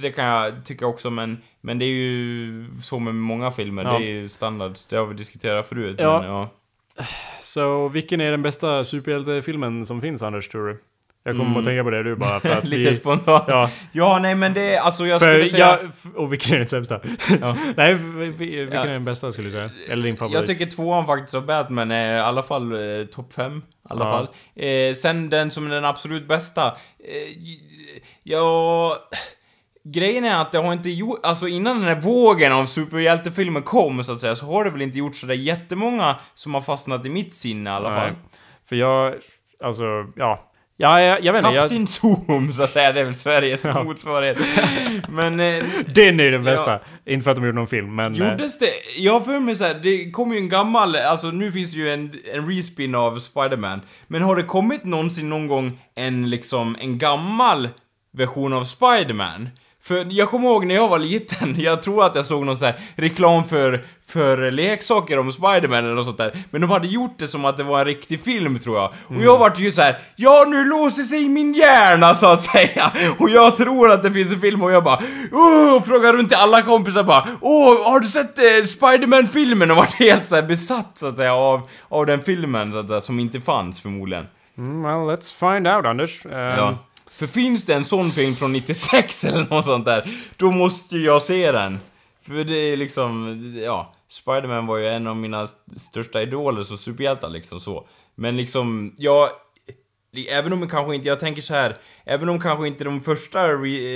Det 0.01 0.11
kan 0.11 0.25
jag 0.29 0.65
tycka 0.65 0.87
också, 0.87 1.09
men, 1.09 1.37
men 1.61 1.79
det 1.79 1.85
är 1.85 1.89
ju 1.89 2.67
så 2.83 2.99
med 2.99 3.15
många 3.15 3.51
filmer. 3.51 3.83
Ja. 3.83 3.99
Det 3.99 4.05
är 4.05 4.09
ju 4.11 4.29
standard. 4.29 4.73
Det 4.89 4.95
har 4.95 5.05
vi 5.05 5.13
diskuterat 5.13 5.67
förut. 5.69 5.95
Ja. 5.99 6.21
Men, 6.21 6.29
ja. 6.29 6.49
Så 7.41 7.87
vilken 7.89 8.21
är 8.21 8.31
den 8.31 8.41
bästa 8.41 8.83
superhjältefilmen 8.83 9.85
som 9.85 10.01
finns, 10.01 10.23
Anders, 10.23 10.47
tror 10.49 10.67
du? 10.67 10.81
Jag 11.25 11.37
kommer 11.37 11.59
att 11.59 11.65
tänka 11.65 11.83
på 11.83 11.89
det 11.89 12.03
du 12.03 12.15
bara 12.15 12.39
för 12.39 12.49
att 12.49 12.57
Mm. 12.65 12.69
Lite 12.79 12.89
vi... 12.89 12.95
spontant. 12.95 13.43
Ja, 13.47 13.69
Ja, 13.91 14.19
nej 14.19 14.35
men 14.35 14.53
det, 14.53 14.77
alltså 14.77 15.05
jag 15.05 15.21
för 15.21 15.33
skulle 15.33 15.47
säga... 15.49 15.79
jag... 16.03 16.21
Och 16.23 16.33
vilken 16.33 16.53
är 16.53 16.57
den 16.57 16.67
sämsta? 16.67 16.99
Nej, 17.75 17.93
v- 17.93 18.25
v- 18.37 18.61
vilken 18.61 18.79
är 18.81 18.87
den 18.93 19.05
bästa 19.05 19.31
skulle 19.31 19.47
du 19.47 19.51
säga? 19.51 19.69
Eller 19.89 20.03
din 20.03 20.17
favorit? 20.17 20.35
Jag 20.35 20.45
tycker 20.45 20.65
tvåan 20.65 21.05
faktiskt 21.05 21.33
av 21.33 21.45
Batman 21.45 21.91
är 21.91 22.17
i 22.17 22.19
alla 22.19 22.43
fall 22.43 22.71
eh, 22.71 23.05
topp 23.05 23.33
fem. 23.33 23.61
I 23.89 23.93
alla 23.93 24.05
fall. 24.05 24.27
Eh, 24.55 24.93
sen 24.95 25.29
den 25.29 25.51
som 25.51 25.65
är 25.65 25.69
den 25.69 25.86
absolut 25.86 26.27
bästa. 26.27 26.67
Eh, 26.67 27.34
ja... 28.23 28.95
Grejen 29.86 30.25
är 30.25 30.41
att 30.41 30.51
det 30.51 30.57
har 30.57 30.73
inte 30.73 30.89
gjort, 30.89 31.19
alltså 31.23 31.47
innan 31.47 31.75
den 31.75 31.86
här 31.88 32.01
vågen 32.01 32.51
av 32.51 32.65
superhjältefilmer 32.65 33.61
kom 33.61 34.03
så 34.03 34.11
att 34.11 34.21
säga, 34.21 34.36
så 34.36 34.45
har 34.45 34.63
det 34.63 34.71
väl 34.71 34.81
inte 34.81 34.97
gjort 34.97 35.15
sådär 35.15 35.34
jättemånga 35.34 36.15
som 36.34 36.53
har 36.53 36.61
fastnat 36.61 37.05
i 37.05 37.09
mitt 37.09 37.34
sinne 37.34 37.69
i 37.69 37.73
alla 37.73 37.91
fall. 37.91 38.11
Nej. 38.11 38.21
För 38.65 38.75
jag... 38.75 39.15
Alltså, 39.63 39.84
ja. 40.15 40.52
Ja, 40.78 41.01
jag, 41.01 41.24
jag 41.24 41.34
vet 41.34 41.43
inte. 41.45 41.55
Jag, 41.55 41.69
Kapten 41.69 41.88
Zoom, 41.88 42.53
så 42.53 42.63
att 42.63 42.71
säga. 42.71 42.91
Det 42.91 42.99
är 42.99 43.03
väl 43.05 43.15
Sveriges 43.15 43.63
motsvarighet. 43.63 44.38
Men... 45.09 45.39
Eh, 45.39 45.63
den 45.95 46.19
är 46.19 46.32
den 46.32 46.43
bästa. 46.43 46.80
Inte 47.05 47.24
för 47.24 47.32
att 47.32 47.38
de 47.38 47.45
gjorde 47.45 47.55
någon 47.57 47.67
film, 47.67 47.95
men... 47.95 48.13
eh, 48.21 48.30
Gjordes 48.30 48.59
det? 48.59 48.69
Jag 48.97 49.13
har 49.13 49.21
för 49.21 49.39
mig 49.39 49.55
såhär, 49.55 49.74
det 49.84 50.11
kom 50.11 50.32
ju 50.32 50.38
en 50.38 50.49
gammal, 50.49 50.95
alltså 50.95 51.28
nu 51.32 51.51
finns 51.51 51.76
ju 51.76 51.93
en, 51.93 52.13
en 52.34 52.47
respin 52.55 52.95
av 52.95 53.17
Spider-Man. 53.19 53.82
Men 54.07 54.21
har 54.21 54.36
det 54.36 54.43
kommit 54.43 54.84
någonsin 54.84 55.30
någon 55.30 55.47
gång 55.47 55.80
en 55.95 56.30
liksom, 56.30 56.78
en 56.80 56.97
gammal 56.97 57.69
version 58.17 58.53
av 58.53 58.63
Spider-Man? 58.63 59.49
För 59.84 60.07
jag 60.09 60.29
kommer 60.29 60.47
ihåg 60.49 60.65
när 60.65 60.75
jag 60.75 60.88
var 60.88 60.99
liten, 60.99 61.55
jag 61.57 61.81
tror 61.81 62.05
att 62.05 62.15
jag 62.15 62.25
såg 62.25 62.45
någon 62.45 62.57
så 62.57 62.65
här 62.65 62.75
reklam 62.95 63.43
för, 63.43 63.86
för 64.07 64.51
leksaker 64.51 65.19
om 65.19 65.31
Spider-Man 65.31 65.77
eller 65.77 65.95
något 65.95 66.05
sånt 66.05 66.17
där. 66.17 66.43
Men 66.51 66.61
de 66.61 66.69
hade 66.69 66.88
gjort 66.88 67.15
det 67.17 67.27
som 67.27 67.45
att 67.45 67.57
det 67.57 67.63
var 67.63 67.79
en 67.79 67.86
riktig 67.86 68.21
film 68.23 68.59
tror 68.59 68.75
jag. 68.77 68.93
Och 69.07 69.23
jag 69.23 69.38
vart 69.39 69.59
ju 69.59 69.71
så 69.71 69.81
här: 69.81 69.99
ja 70.15 70.45
nu 70.47 70.65
låser 70.65 71.03
sig 71.03 71.29
min 71.29 71.53
hjärna 71.53 72.15
så 72.15 72.27
att 72.27 72.41
säga. 72.41 72.91
Och 73.19 73.29
jag 73.29 73.55
tror 73.55 73.91
att 73.91 74.03
det 74.03 74.11
finns 74.11 74.31
en 74.31 74.41
film 74.41 74.61
och 74.63 74.71
jag 74.71 74.84
bara, 74.84 74.99
oh, 75.31 75.75
och 75.77 75.86
frågar 75.86 76.13
runt 76.13 76.29
till 76.29 76.38
alla 76.38 76.61
kompisar 76.61 77.03
bara, 77.03 77.27
åh, 77.41 77.91
har 77.91 77.99
du 77.99 78.07
sett 78.07 78.39
eh, 78.39 78.65
Spider-Man-filmen? 78.65 79.71
Och 79.71 79.77
vart 79.77 79.93
helt 79.93 80.25
så 80.25 80.41
besatt 80.41 80.91
så 80.93 81.07
att 81.07 81.15
säga 81.15 81.34
av, 81.36 81.69
av 81.89 82.05
den 82.05 82.21
filmen 82.21 82.71
så 82.71 82.77
att 82.77 82.88
säga, 82.88 83.01
som 83.01 83.19
inte 83.19 83.41
fanns 83.41 83.81
förmodligen. 83.81 84.27
Mm, 84.57 84.84
well, 84.84 85.17
let's 85.17 85.34
find 85.39 85.67
out, 85.67 85.86
Anders. 85.86 86.25
Um, 86.25 86.31
Ja. 86.31 86.77
För 87.14 87.28
finns 87.28 87.66
det 87.66 87.74
en 87.74 87.86
sån 87.86 88.11
film 88.11 88.36
från 88.36 88.53
96 88.53 89.24
eller 89.26 89.49
något 89.49 89.66
sånt 89.66 89.86
där, 89.86 90.09
då 90.38 90.51
måste 90.51 90.95
ju 90.97 91.05
jag 91.05 91.22
se 91.22 91.51
den. 91.51 91.80
För 92.22 92.43
det 92.43 92.55
är 92.55 92.78
liksom, 92.78 93.39
ja, 93.64 93.93
Spiderman 94.07 94.66
var 94.66 94.78
ju 94.78 94.88
en 94.88 95.07
av 95.07 95.16
mina 95.16 95.47
största 95.78 96.22
idoler 96.22 96.64
som 96.64 96.78
superhjältar 96.78 97.30
liksom 97.30 97.59
så. 97.59 97.88
Men 98.16 98.38
liksom, 98.38 98.95
jag... 98.97 99.30
Även 100.30 100.53
om 100.53 100.70
kanske 100.70 100.95
inte, 100.95 101.07
jag 101.07 101.20
tänker 101.20 101.41
så 101.41 101.53
här, 101.53 101.78
även 102.05 102.29
om 102.29 102.39
kanske 102.39 102.67
inte 102.67 102.83
de 102.83 103.01
första 103.01 103.47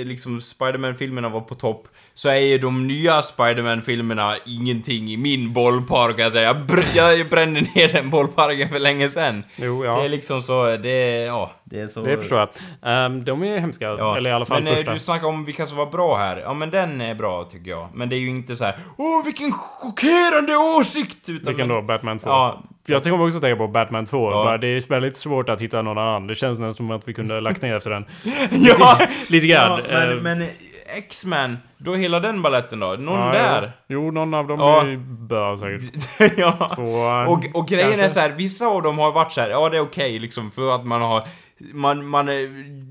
liksom 0.04 0.40
Spiderman-filmerna 0.40 1.28
var 1.28 1.40
på 1.40 1.54
topp, 1.54 1.88
så 2.14 2.28
är 2.28 2.34
ju 2.36 2.58
de 2.58 2.86
nya 2.86 3.22
Spiderman-filmerna 3.22 4.34
ingenting 4.46 5.10
i 5.10 5.16
min 5.16 5.52
bollpark 5.52 6.16
kan 6.16 6.22
jag 6.22 6.32
säga. 6.32 6.46
Jag, 6.46 6.66
br 6.66 6.80
jag 6.94 7.28
brände 7.28 7.60
ner 7.60 7.92
den 7.92 8.10
bollparken 8.10 8.68
för 8.68 8.78
länge 8.78 9.08
sedan. 9.08 9.44
Jo, 9.56 9.84
ja. 9.84 9.98
Det 9.98 10.04
är 10.04 10.08
liksom 10.08 10.42
så, 10.42 10.76
det 10.76 11.24
ja, 11.24 11.50
det 11.64 11.80
är 11.80 11.86
så... 11.88 12.02
Det 12.02 12.18
förstår 12.18 12.38
jag. 12.38 12.48
Ehm, 12.82 13.24
de 13.24 13.42
är 13.42 13.58
hemska, 13.58 13.84
Ja, 13.84 14.16
eller 14.16 14.30
i 14.30 14.32
alla 14.32 14.46
fall 14.46 14.62
men 14.62 14.72
eh, 14.72 14.76
första. 14.76 14.92
du 14.92 14.98
snackar 14.98 15.26
om 15.26 15.44
vilka 15.44 15.66
som 15.66 15.76
var 15.76 15.86
bra 15.86 16.16
här. 16.16 16.36
Ja 16.36 16.54
men 16.54 16.70
den 16.70 17.00
är 17.00 17.14
bra 17.14 17.44
tycker 17.44 17.70
jag. 17.70 17.88
Men 17.94 18.08
det 18.08 18.16
är 18.16 18.20
ju 18.20 18.28
inte 18.28 18.56
så 18.56 18.64
här. 18.64 18.74
Åh 18.96 19.24
vilken 19.24 19.52
chockerande 19.52 20.56
åsikt! 20.56 21.28
Utan 21.28 21.50
Vilken 21.52 21.68
då? 21.68 21.82
Batman 21.82 22.18
2? 22.18 22.28
Ja. 22.28 22.62
Jag 22.86 23.02
kommer 23.04 23.26
också 23.26 23.40
tänka 23.40 23.56
på 23.56 23.68
Batman 23.68 24.06
2. 24.06 24.30
Ja. 24.30 24.44
Bara 24.44 24.58
det 24.58 24.66
är 24.66 24.88
väldigt 24.88 25.16
svårt 25.16 25.48
att 25.48 25.62
hitta 25.62 25.82
någon 25.82 25.98
annan. 25.98 26.26
Det 26.26 26.34
känns 26.34 26.58
nästan 26.58 26.86
som 26.86 26.96
att 26.96 27.08
vi 27.08 27.14
kunde 27.14 27.40
lagt 27.40 27.62
ner 27.62 27.74
efter 27.76 27.90
den. 27.90 27.97
ja, 28.50 28.98
Lite 29.28 29.46
grann. 29.46 29.80
ja, 29.88 30.06
men, 30.06 30.16
Eh, 30.16 30.22
men 30.22 30.48
X-Men, 30.96 31.58
då 31.78 31.94
hela 31.94 32.20
den 32.20 32.42
balletten 32.42 32.80
då? 32.80 32.86
Någon 32.86 33.20
ja, 33.20 33.32
där? 33.32 33.72
Jo, 33.88 34.04
jo, 34.04 34.10
någon 34.10 34.34
av 34.34 34.46
dem 34.46 34.58
Ja. 34.60 34.82
är 34.82 34.96
bra 35.28 35.56
säkert. 35.56 36.36
ja. 36.38 36.68
Tvåan, 36.74 37.26
Och, 37.28 37.44
och 37.54 37.68
grejen 37.68 37.88
kanske. 37.88 38.04
är 38.04 38.08
så 38.08 38.20
här, 38.20 38.30
vissa 38.30 38.66
av 38.66 38.82
dem 38.82 38.98
har 38.98 39.12
varit 39.12 39.32
så 39.32 39.40
här, 39.40 39.50
ja 39.50 39.68
det 39.68 39.76
är 39.76 39.80
okej 39.80 40.18
liksom 40.18 40.50
för 40.50 40.74
att 40.74 40.86
man 40.86 41.02
har 41.02 41.24
man, 41.72 42.06
man 42.06 42.28
eh, 42.28 42.34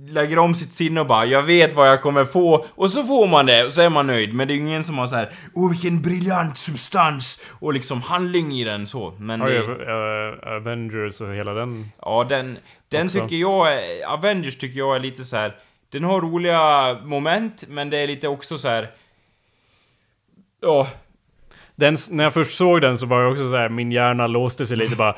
lägger 0.09 0.39
om 0.39 0.55
sitt 0.55 0.73
sinne 0.73 1.01
och 1.01 1.07
bara 1.07 1.25
jag 1.25 1.43
vet 1.43 1.73
vad 1.75 1.89
jag 1.89 2.01
kommer 2.01 2.25
få 2.25 2.65
och 2.75 2.91
så 2.91 3.03
får 3.03 3.27
man 3.27 3.45
det 3.45 3.65
och 3.65 3.73
så 3.73 3.81
är 3.81 3.89
man 3.89 4.07
nöjd 4.07 4.33
men 4.33 4.47
det 4.47 4.53
är 4.53 4.55
ingen 4.55 4.83
som 4.83 4.97
har 4.97 5.07
så 5.07 5.15
här 5.15 5.29
åh 5.55 5.69
vilken 5.71 6.01
briljant 6.01 6.57
substans 6.57 7.39
och 7.59 7.73
liksom 7.73 8.01
handling 8.01 8.51
i 8.53 8.63
den 8.63 8.87
så 8.87 9.13
men 9.19 9.41
ju 9.41 9.67
det, 9.77 10.55
Avengers 10.55 11.21
och 11.21 11.33
hela 11.33 11.53
den. 11.53 11.91
ja 12.01 12.25
den, 12.29 12.57
den 12.89 13.05
också. 13.05 13.19
tycker 13.19 13.35
jag 13.35 13.67
Avengers 14.07 14.57
tycker 14.57 14.79
jag 14.79 14.95
är 14.95 14.99
lite 14.99 15.23
så 15.23 15.37
här 15.37 15.53
den 15.89 16.03
har 16.03 16.21
roliga 16.21 16.93
moment 17.03 17.63
men 17.67 17.89
det 17.89 17.97
är 17.97 18.07
lite 18.07 18.27
också 18.27 18.57
så 18.57 18.67
här. 18.67 18.91
Ja, 20.61 20.87
den. 21.75 21.97
När 22.11 22.23
jag 22.23 22.33
först 22.33 22.57
såg 22.57 22.81
den 22.81 22.97
så 22.97 23.05
var 23.05 23.21
jag 23.21 23.31
också 23.31 23.49
så 23.49 23.55
här, 23.55 23.69
min 23.69 23.91
hjärna 23.91 24.27
låste 24.27 24.65
sig 24.65 24.77
lite 24.77 24.95
bara. 24.95 25.15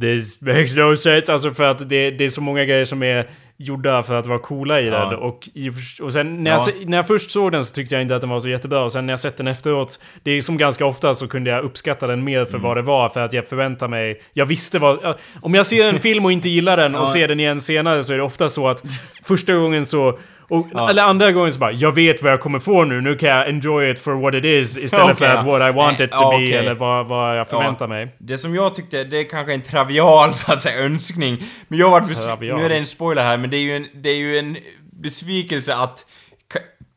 This 0.00 0.40
makes 0.40 0.74
no 0.74 0.96
sense. 0.96 1.32
Alltså 1.32 1.54
för 1.54 1.64
att 1.64 1.88
det, 1.88 2.10
det 2.10 2.24
är 2.24 2.28
så 2.28 2.40
många 2.40 2.64
grejer 2.64 2.84
som 2.84 3.02
är 3.02 3.30
gjorda 3.62 4.02
för 4.02 4.14
att 4.14 4.26
vara 4.26 4.38
coola 4.38 4.80
i 4.80 4.86
Ja. 4.88 5.04
den. 5.10 5.18
Och, 5.18 5.48
i, 5.54 5.70
och 6.02 6.12
sen 6.12 6.44
när, 6.44 6.50
Ja. 6.50 6.66
jag, 6.78 6.88
när 6.88 6.96
jag 6.98 7.06
först 7.06 7.30
såg 7.30 7.52
den 7.52 7.64
så 7.64 7.74
tyckte 7.74 7.94
jag 7.94 8.02
inte 8.02 8.14
att 8.14 8.20
den 8.20 8.30
var 8.30 8.38
så 8.38 8.48
jättebra. 8.48 8.82
Och 8.82 8.92
sen 8.92 9.06
när 9.06 9.12
jag 9.12 9.20
sett 9.20 9.36
den 9.36 9.46
efteråt, 9.46 10.00
det 10.22 10.30
är 10.30 10.40
som 10.40 10.56
ganska 10.58 10.86
ofta 10.86 11.14
så 11.14 11.28
kunde 11.28 11.50
jag 11.50 11.64
uppskatta 11.64 12.06
den 12.06 12.24
mer 12.24 12.44
för 12.44 12.54
Mm. 12.54 12.62
vad 12.68 12.76
det 12.76 12.82
var. 12.82 13.08
För 13.08 13.20
att 13.20 13.32
jag 13.32 13.46
förväntar 13.46 13.88
mig... 13.88 14.22
Jag 14.32 14.46
visste 14.46 14.78
vad... 14.78 15.14
Om 15.40 15.54
jag 15.54 15.66
ser 15.66 15.88
en 15.88 16.00
film 16.00 16.24
och 16.24 16.32
inte 16.32 16.48
gillar 16.50 16.76
den 16.76 16.94
och 16.94 17.00
Ja. 17.00 17.06
ser 17.06 17.28
den 17.28 17.40
igen 17.40 17.60
senare 17.60 18.02
så 18.02 18.12
är 18.12 18.16
det 18.16 18.22
ofta 18.22 18.48
så 18.48 18.68
att 18.68 18.82
första 19.22 19.54
gången 19.54 19.86
så... 19.86 20.18
Och, 20.50 20.66
Ja. 20.72 20.90
Eller 20.90 21.02
andra 21.02 21.32
gången 21.32 21.52
så 21.52 21.58
bara, 21.58 21.72
jag 21.72 21.92
vet 21.94 22.22
vad 22.22 22.32
jag 22.32 22.40
kommer 22.40 22.58
få 22.58 22.84
nu, 22.84 23.00
nu 23.00 23.16
kan 23.16 23.28
jag 23.28 23.48
enjoy 23.48 23.90
it 23.90 23.98
for 23.98 24.12
what 24.12 24.34
it 24.34 24.44
is 24.44 24.78
istället 24.78 25.04
Okej, 25.04 25.16
för 25.16 25.26
att 25.26 25.46
ja. 25.46 25.58
what 25.58 25.70
I 25.70 25.76
want 25.76 26.00
it 26.00 26.10
to 26.10 26.16
Ja, 26.20 26.38
be 26.38 26.44
eller 26.58 26.74
vad, 26.74 27.06
vad 27.06 27.38
jag 27.38 27.48
förväntar 27.48 27.86
mig. 27.86 28.14
Det 28.18 28.38
som 28.38 28.54
jag 28.54 28.74
tyckte, 28.74 29.04
det 29.04 29.16
är 29.20 29.24
kanske 29.30 29.54
en 29.54 29.62
trivial 29.62 30.34
så 30.34 30.52
att 30.52 30.60
säga 30.62 30.78
önskning. 30.84 31.42
Men 31.68 31.78
jag 31.78 31.86
har 31.86 31.90
varit 31.90 32.08
besviken, 32.08 32.56
nu 32.56 32.64
är 32.64 32.68
det 32.68 32.76
en 32.76 32.86
spoiler 32.86 33.22
här, 33.22 33.36
men 33.36 33.50
det 33.50 33.56
är 33.56 33.60
ju 33.60 33.76
en, 33.76 33.86
det 33.94 34.10
är 34.10 34.16
ju 34.16 34.38
en 34.38 34.56
besvikelse 34.92 35.74
att 35.74 36.06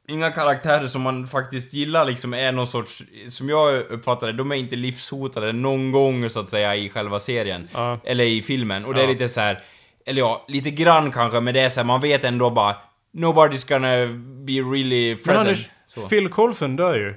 inga 0.07 0.31
karaktärer 0.31 0.87
som 0.87 1.01
man 1.01 1.27
faktiskt 1.27 1.73
gillar 1.73 2.05
liksom 2.05 2.33
är 2.33 2.51
någon 2.51 2.67
sorts, 2.67 3.03
som 3.29 3.49
jag 3.49 3.75
uppfattar 3.89 4.27
det, 4.27 4.33
de 4.33 4.51
är 4.51 4.55
inte 4.55 4.75
livshotade 4.75 5.51
någon 5.53 5.91
gång 5.91 6.29
så 6.29 6.39
att 6.39 6.49
säga 6.49 6.75
i 6.75 6.89
själva 6.89 7.19
serien. 7.19 7.69
Ja. 7.73 7.99
Eller 8.03 8.23
i 8.23 8.41
filmen. 8.41 8.85
Och 8.85 8.93
det 8.93 8.99
är 8.99 9.03
Ja. 9.03 9.09
lite 9.11 9.29
så 9.29 9.39
här. 9.41 9.59
eller 10.05 10.19
ja, 10.21 10.45
lite 10.47 10.71
grann 10.71 11.11
kanske, 11.11 11.39
men 11.39 11.53
det 11.53 11.59
är 11.59 11.69
så 11.69 11.79
här, 11.79 11.85
man 11.87 12.01
vet 12.01 12.23
ändå 12.23 12.49
bara 12.49 12.75
Nobody's 13.13 13.69
gonna 13.69 14.07
be 14.45 14.53
really 14.61 15.09
Men 15.15 15.23
threatened. 15.23 15.47
Anders, 15.47 15.69
Så. 15.87 16.01
Phil 16.09 16.29
Coulson 16.29 16.75
dör 16.75 16.93
ju. 16.95 17.15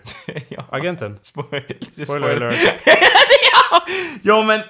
ja. 0.49 0.65
Agenten. 0.73 1.19
Spoiler, 1.23 2.05
Spoiler 2.05 2.29
alert. 2.47 2.59
Ja 4.23 4.43
men, 4.43 4.61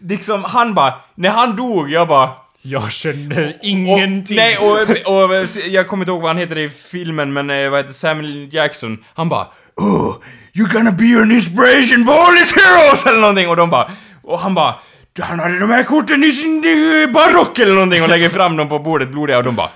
liksom 0.00 0.44
han 0.44 0.74
bara, 0.74 0.94
när 1.14 1.30
han 1.30 1.56
dog, 1.56 1.90
jag 1.90 2.08
bara... 2.08 2.30
Jag 2.62 2.92
känner 2.92 3.44
Och, 3.44 3.50
ingenting. 3.62 4.36
nej, 4.36 4.56
och, 4.58 4.72
och 5.14 5.48
jag 5.70 5.88
kommer 5.88 6.02
inte 6.04 6.10
ihåg 6.12 6.20
vad 6.20 6.30
han 6.30 6.36
heter 6.38 6.58
i 6.58 6.70
filmen, 6.70 7.32
men 7.32 7.50
eh, 7.50 7.70
vad 7.70 7.80
heter 7.80 7.92
Samuel 7.94 8.54
Jackson? 8.54 9.04
Han 9.14 9.28
bara 9.28 9.46
Oh, 9.76 10.16
you're 10.52 10.72
gonna 10.72 10.92
be 10.92 11.22
an 11.22 11.30
inspiration 11.32 12.04
for 12.06 12.12
all 12.12 12.36
these 12.36 12.54
heroes! 12.60 13.06
Eller 13.06 13.20
någonting, 13.20 13.48
och 13.48 13.56
de 13.56 13.70
bara... 13.70 13.90
Och 14.22 14.38
han 14.38 14.54
bara 14.54 14.74
Han 15.20 15.40
hade 15.40 15.58
de 15.58 15.70
här 15.70 15.82
korten 15.84 16.24
i 16.24 16.32
sin 16.32 16.64
eh, 16.64 17.10
barock 17.12 17.58
eller 17.58 17.74
någonting 17.74 18.02
och 18.02 18.08
lägger 18.08 18.28
fram 18.28 18.56
dem 18.56 18.68
på 18.68 18.78
bordet 18.78 19.08
blodiga 19.10 19.38
och 19.38 19.44
de 19.44 19.56
bara 19.56 19.70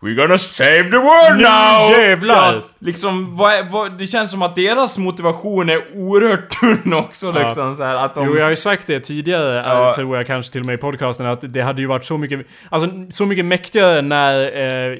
We're 0.00 0.14
gonna 0.14 0.38
save 0.38 0.84
the 0.90 0.96
world 0.96 1.36
Nu 1.36 1.42
now! 1.42 1.90
jävlar! 2.00 2.54
Ja, 2.54 2.62
liksom, 2.78 3.36
vad, 3.36 3.70
vad, 3.70 3.98
det 3.98 4.06
känns 4.06 4.30
som 4.30 4.42
att 4.42 4.56
deras 4.56 4.98
motivation 4.98 5.68
är 5.70 5.78
oerhört 5.94 6.50
tunn 6.60 6.92
också 6.94 7.26
Ja. 7.26 7.42
liksom 7.44 7.76
så 7.76 7.82
här, 7.82 8.04
att 8.04 8.14
de... 8.14 8.26
Jo, 8.26 8.36
jag 8.36 8.42
har 8.42 8.50
ju 8.50 8.56
sagt 8.56 8.86
det 8.86 9.00
tidigare, 9.00 9.54
Ja. 9.66 9.88
äh, 9.88 9.94
tror 9.94 10.16
jag 10.16 10.26
kanske 10.26 10.52
till 10.52 10.60
och 10.60 10.66
med 10.66 10.74
i 10.74 10.78
podcasten, 10.78 11.26
att 11.26 11.52
det 11.52 11.60
hade 11.60 11.80
ju 11.80 11.86
varit 11.86 12.04
så 12.04 12.18
mycket, 12.18 12.46
alltså 12.68 12.88
så 13.10 13.26
mycket 13.26 13.44
mäktigare 13.44 14.02
när 14.02 14.42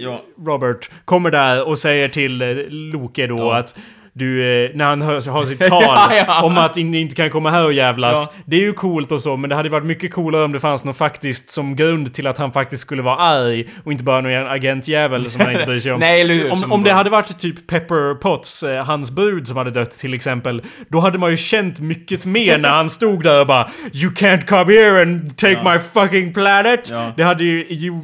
eh. 0.03 0.18
Robert 0.47 0.90
kommer 1.05 1.30
där 1.30 1.68
och 1.68 1.78
säger 1.78 2.09
till 2.09 2.42
eh, 2.42 2.49
Loke 2.68 3.26
då 3.26 3.51
att 3.51 3.74
du, 4.19 4.64
eh, 4.64 4.71
när 4.75 4.85
han 4.85 5.03
hör, 5.03 5.31
har 5.31 5.45
sitt 5.45 5.59
tal 5.69 5.83
Ja, 5.83 6.09
ja. 6.27 6.43
om 6.43 6.59
att 6.59 6.77
ni 6.77 7.01
inte 7.01 7.14
kan 7.14 7.31
komma 7.31 7.51
här 7.51 7.64
och 7.64 7.73
jävlas. 7.73 8.33
Ja. 8.35 8.43
Det 8.45 8.57
är 8.57 8.61
ju 8.61 8.73
coolt 8.73 9.12
och 9.12 9.21
så, 9.21 9.37
men 9.37 9.51
det 9.51 9.57
hade 9.57 9.69
varit 9.69 9.85
mycket 9.85 10.14
coolare 10.14 10.45
om 10.45 10.53
det 10.53 10.61
fanns 10.61 10.85
något 10.85 10.97
faktiskt 10.97 11.49
som 11.49 11.77
grund 11.77 12.14
till 12.14 12.27
att 12.27 12.39
han 12.39 12.53
faktiskt 12.53 12.83
skulle 12.83 13.03
vara 13.03 13.17
arg 13.17 13.67
och 13.85 13.93
inte 13.93 14.05
bara 14.05 14.21
någon 14.21 14.47
agentjävel 14.47 15.31
som 15.31 15.41
han 15.41 15.53
inte 15.53 15.67
bryr 15.67 15.81
sig 15.81 15.93
om. 15.93 16.01
Nej, 16.07 16.21
eller? 16.21 16.51
Om, 16.51 16.73
om 16.73 16.85
det 16.85 16.93
hade 16.93 17.11
varit 17.11 17.39
typ 17.39 17.67
Pepper 17.67 18.14
Potts, 18.14 18.62
eh, 18.62 18.85
hans 18.85 19.11
brud 19.11 19.49
som 19.49 19.57
hade 19.57 19.71
dött 19.71 19.91
till 19.91 20.14
exempel, 20.14 20.62
då 20.89 21.01
hade 21.01 21.19
man 21.19 21.31
ju 21.31 21.37
känt 21.37 21.81
mycket 21.81 22.27
mer 22.27 22.59
när 22.59 22.69
han 22.69 22.91
stod 22.91 23.23
där 23.23 23.41
och 23.41 23.47
bara 23.47 23.69
You 23.93 24.12
can't 24.12 24.47
come 24.47 24.73
here 24.73 25.03
and 25.03 25.37
take 25.37 25.62
my 25.62 25.79
fucking 25.79 26.35
planet. 26.35 26.93
Det 27.17 27.23
hade 27.23 27.45
ju... 27.45 27.67
ju 27.69 27.93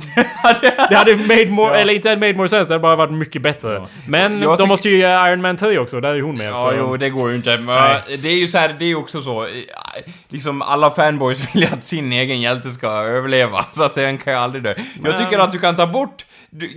det 0.91 0.97
hade 0.97 1.17
made 1.17 1.47
more, 1.47 1.81
eller 1.81 1.95
inte 1.95 2.17
made 2.17 2.35
more 2.35 2.49
sense, 2.49 2.69
det 2.69 2.75
hade 2.75 2.83
bara 2.83 2.97
varit 2.97 3.13
mycket 3.13 3.43
bättre. 3.43 3.83
Men 4.09 4.41
de 4.41 4.69
måste 4.69 4.89
ju 4.89 4.97
göra 4.97 5.33
Iron 5.33 5.43
Man 5.43 5.57
3 5.57 5.79
också, 5.79 6.02
där 6.03 6.15
är 6.15 6.21
hon 6.23 6.39
med. 6.39 6.51
Ja, 6.51 6.55
så. 6.71 6.75
jo, 6.79 6.97
det 6.97 7.11
går 7.11 7.31
ju 7.31 7.37
inte. 7.37 7.59
Men 7.59 8.01
det 8.23 8.29
är 8.29 8.37
ju 8.41 8.47
så 8.49 8.59
här, 8.59 8.77
det 8.79 8.85
är 8.85 8.95
också 8.95 9.23
så. 9.23 9.45
eh, 9.45 9.51
Liksom 10.29 10.63
alla 10.63 10.91
fanboys 10.91 11.39
vill 11.55 11.63
ju 11.63 11.69
att 11.69 11.85
sin 11.85 12.13
egen 12.13 12.41
hjälte 12.41 12.71
ska 12.71 12.89
överleva, 12.89 13.65
så 13.73 13.83
att 13.83 13.95
den 13.95 14.19
kan 14.19 14.33
ju 14.33 14.39
aldrig 14.39 14.63
dö. 14.65 14.75
Jag 15.05 15.19
tycker 15.19 15.39
att 15.39 15.53
du 15.53 15.59
kan 15.59 15.77
ta 15.77 15.87
bort... 15.87 16.25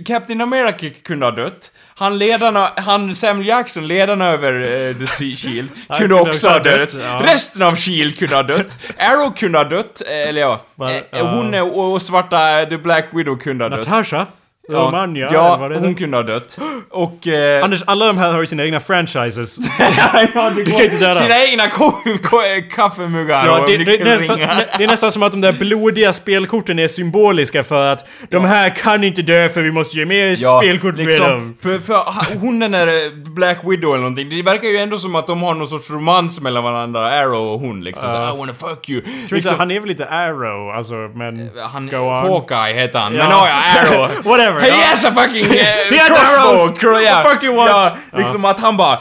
Captain 0.06 0.40
America 0.40 0.86
kunde 1.04 1.26
ha 1.26 1.30
dött. 1.30 1.70
Han 1.94 2.18
ledarna, 2.18 2.70
han 2.76 3.14
Samuel 3.14 3.46
Jackson, 3.46 3.86
ledarna 3.88 4.26
över 4.26 4.52
eh, 4.62 4.94
The 4.96 5.06
Sea 5.06 5.36
Shield, 5.36 5.68
kunde 5.88 5.98
kunde 6.00 6.14
också 6.14 6.48
ha 6.48 6.58
dött. 6.58 6.92
dött, 6.92 7.02
ja. 7.02 7.20
Resten 7.24 7.62
av 7.62 7.76
Shield 7.76 8.18
kunde 8.18 8.36
ha 8.36 8.42
dött. 8.42 8.76
Arrow 8.98 9.32
kunde 9.36 9.58
ha 9.58 9.64
dött, 9.64 10.02
eh, 10.06 10.28
eller 10.28 10.40
ja. 10.40 10.60
Va- 10.74 10.92
eh, 10.92 11.02
ja. 11.10 11.22
Hon 11.34 11.54
och, 11.54 11.92
och 11.92 12.02
svarta 12.02 12.60
eh, 12.60 12.68
The 12.68 12.78
Black 12.78 13.08
Widow 13.12 13.36
kunde 13.38 13.64
ha 13.64 13.68
dött. 13.68 13.86
Natasha? 13.88 14.26
Romagna, 14.68 15.18
ja, 15.32 15.56
vad 15.56 15.70
det 15.70 15.74
hon 15.76 15.84
heter. 15.84 15.98
kunde 15.98 16.16
ha 16.16 16.22
dött. 16.22 16.58
Och... 16.90 17.26
Eh, 17.26 17.64
Anders, 17.64 17.82
alla 17.86 18.06
de 18.06 18.18
här 18.18 18.32
har 18.32 18.40
ju 18.40 18.46
sina 18.46 18.64
egna 18.64 18.80
franchises. 18.80 19.58
ja, 19.78 20.50
det 20.56 20.64
kan 20.64 20.82
inte 20.84 20.96
döda. 20.96 21.14
Sina 21.14 21.44
egna 21.44 21.62
kaffemuggar 22.74 23.46
Ja, 23.46 23.64
det, 23.66 23.76
det, 23.76 24.00
är 24.00 24.04
nästan, 24.04 24.38
det 24.78 24.84
är 24.84 24.86
nästan 24.86 25.12
som 25.12 25.22
att 25.22 25.32
de 25.32 25.40
där 25.40 25.52
blodiga 25.52 26.12
spelkorten 26.12 26.78
är 26.78 26.88
symboliska 26.88 27.62
för 27.64 27.86
att 27.86 28.08
de 28.30 28.44
här 28.44 28.68
kan 28.68 29.04
inte 29.04 29.22
dö 29.22 29.48
för 29.48 29.62
vi 29.62 29.70
måste 29.70 29.96
ge 29.96 30.04
mer 30.06 30.34
spelkort 30.34 30.96
med 30.96 31.20
dem. 31.20 31.56
för, 31.60 31.78
för 31.78 31.94
hon 32.40 32.58
den 32.58 32.70
där 32.70 32.86
eh, 32.86 33.12
Black 33.14 33.58
Widow 33.64 33.90
eller 33.90 34.02
någonting, 34.02 34.28
det 34.28 34.42
verkar 34.42 34.68
ju 34.68 34.76
ändå 34.76 34.98
som 34.98 35.14
att 35.16 35.26
de 35.26 35.42
har 35.42 35.54
någon 35.54 35.68
sorts 35.68 35.90
romans 35.90 36.40
mellan 36.40 36.64
varandra, 36.64 37.10
Arrow 37.10 37.52
och 37.52 37.60
hon 37.60 37.84
liksom. 37.84 38.10
så, 38.10 38.34
I 38.34 38.38
wanna 38.38 38.54
fuck 38.54 38.88
you. 38.88 39.00
Tror 39.00 39.14
inte, 39.22 39.34
Liksom, 39.34 39.58
han 39.58 39.70
är 39.70 39.80
väl 39.80 39.88
lite 39.88 40.06
arrow, 40.06 40.70
alltså, 40.70 40.94
men... 40.94 41.50
han, 41.72 41.86
Go 41.86 41.96
on. 41.96 42.14
Hawkeye 42.14 42.74
heter 42.74 42.98
han, 42.98 43.14
Ja. 43.14 43.22
men 43.22 43.30
ja, 43.30 43.48
ja, 43.48 43.80
Arrow. 43.80 44.08
Whatever. 44.24 44.55
He 44.60 44.68
ja. 44.68 44.74
has 44.74 45.04
a 45.04 45.12
fucking 45.14 45.44
uh, 45.44 45.50
He 45.90 45.98
has 45.98 46.08
crossbow! 46.08 46.48
arrows! 46.54 46.78
Cro- 46.78 47.00
ja. 47.00 47.14
What 47.14 47.24
the 47.24 47.30
fuck 47.30 47.44
you? 47.44 47.56
Ja, 47.68 47.96
liksom 48.16 48.44
att 48.44 48.60
han 48.60 48.76
bara... 48.76 48.98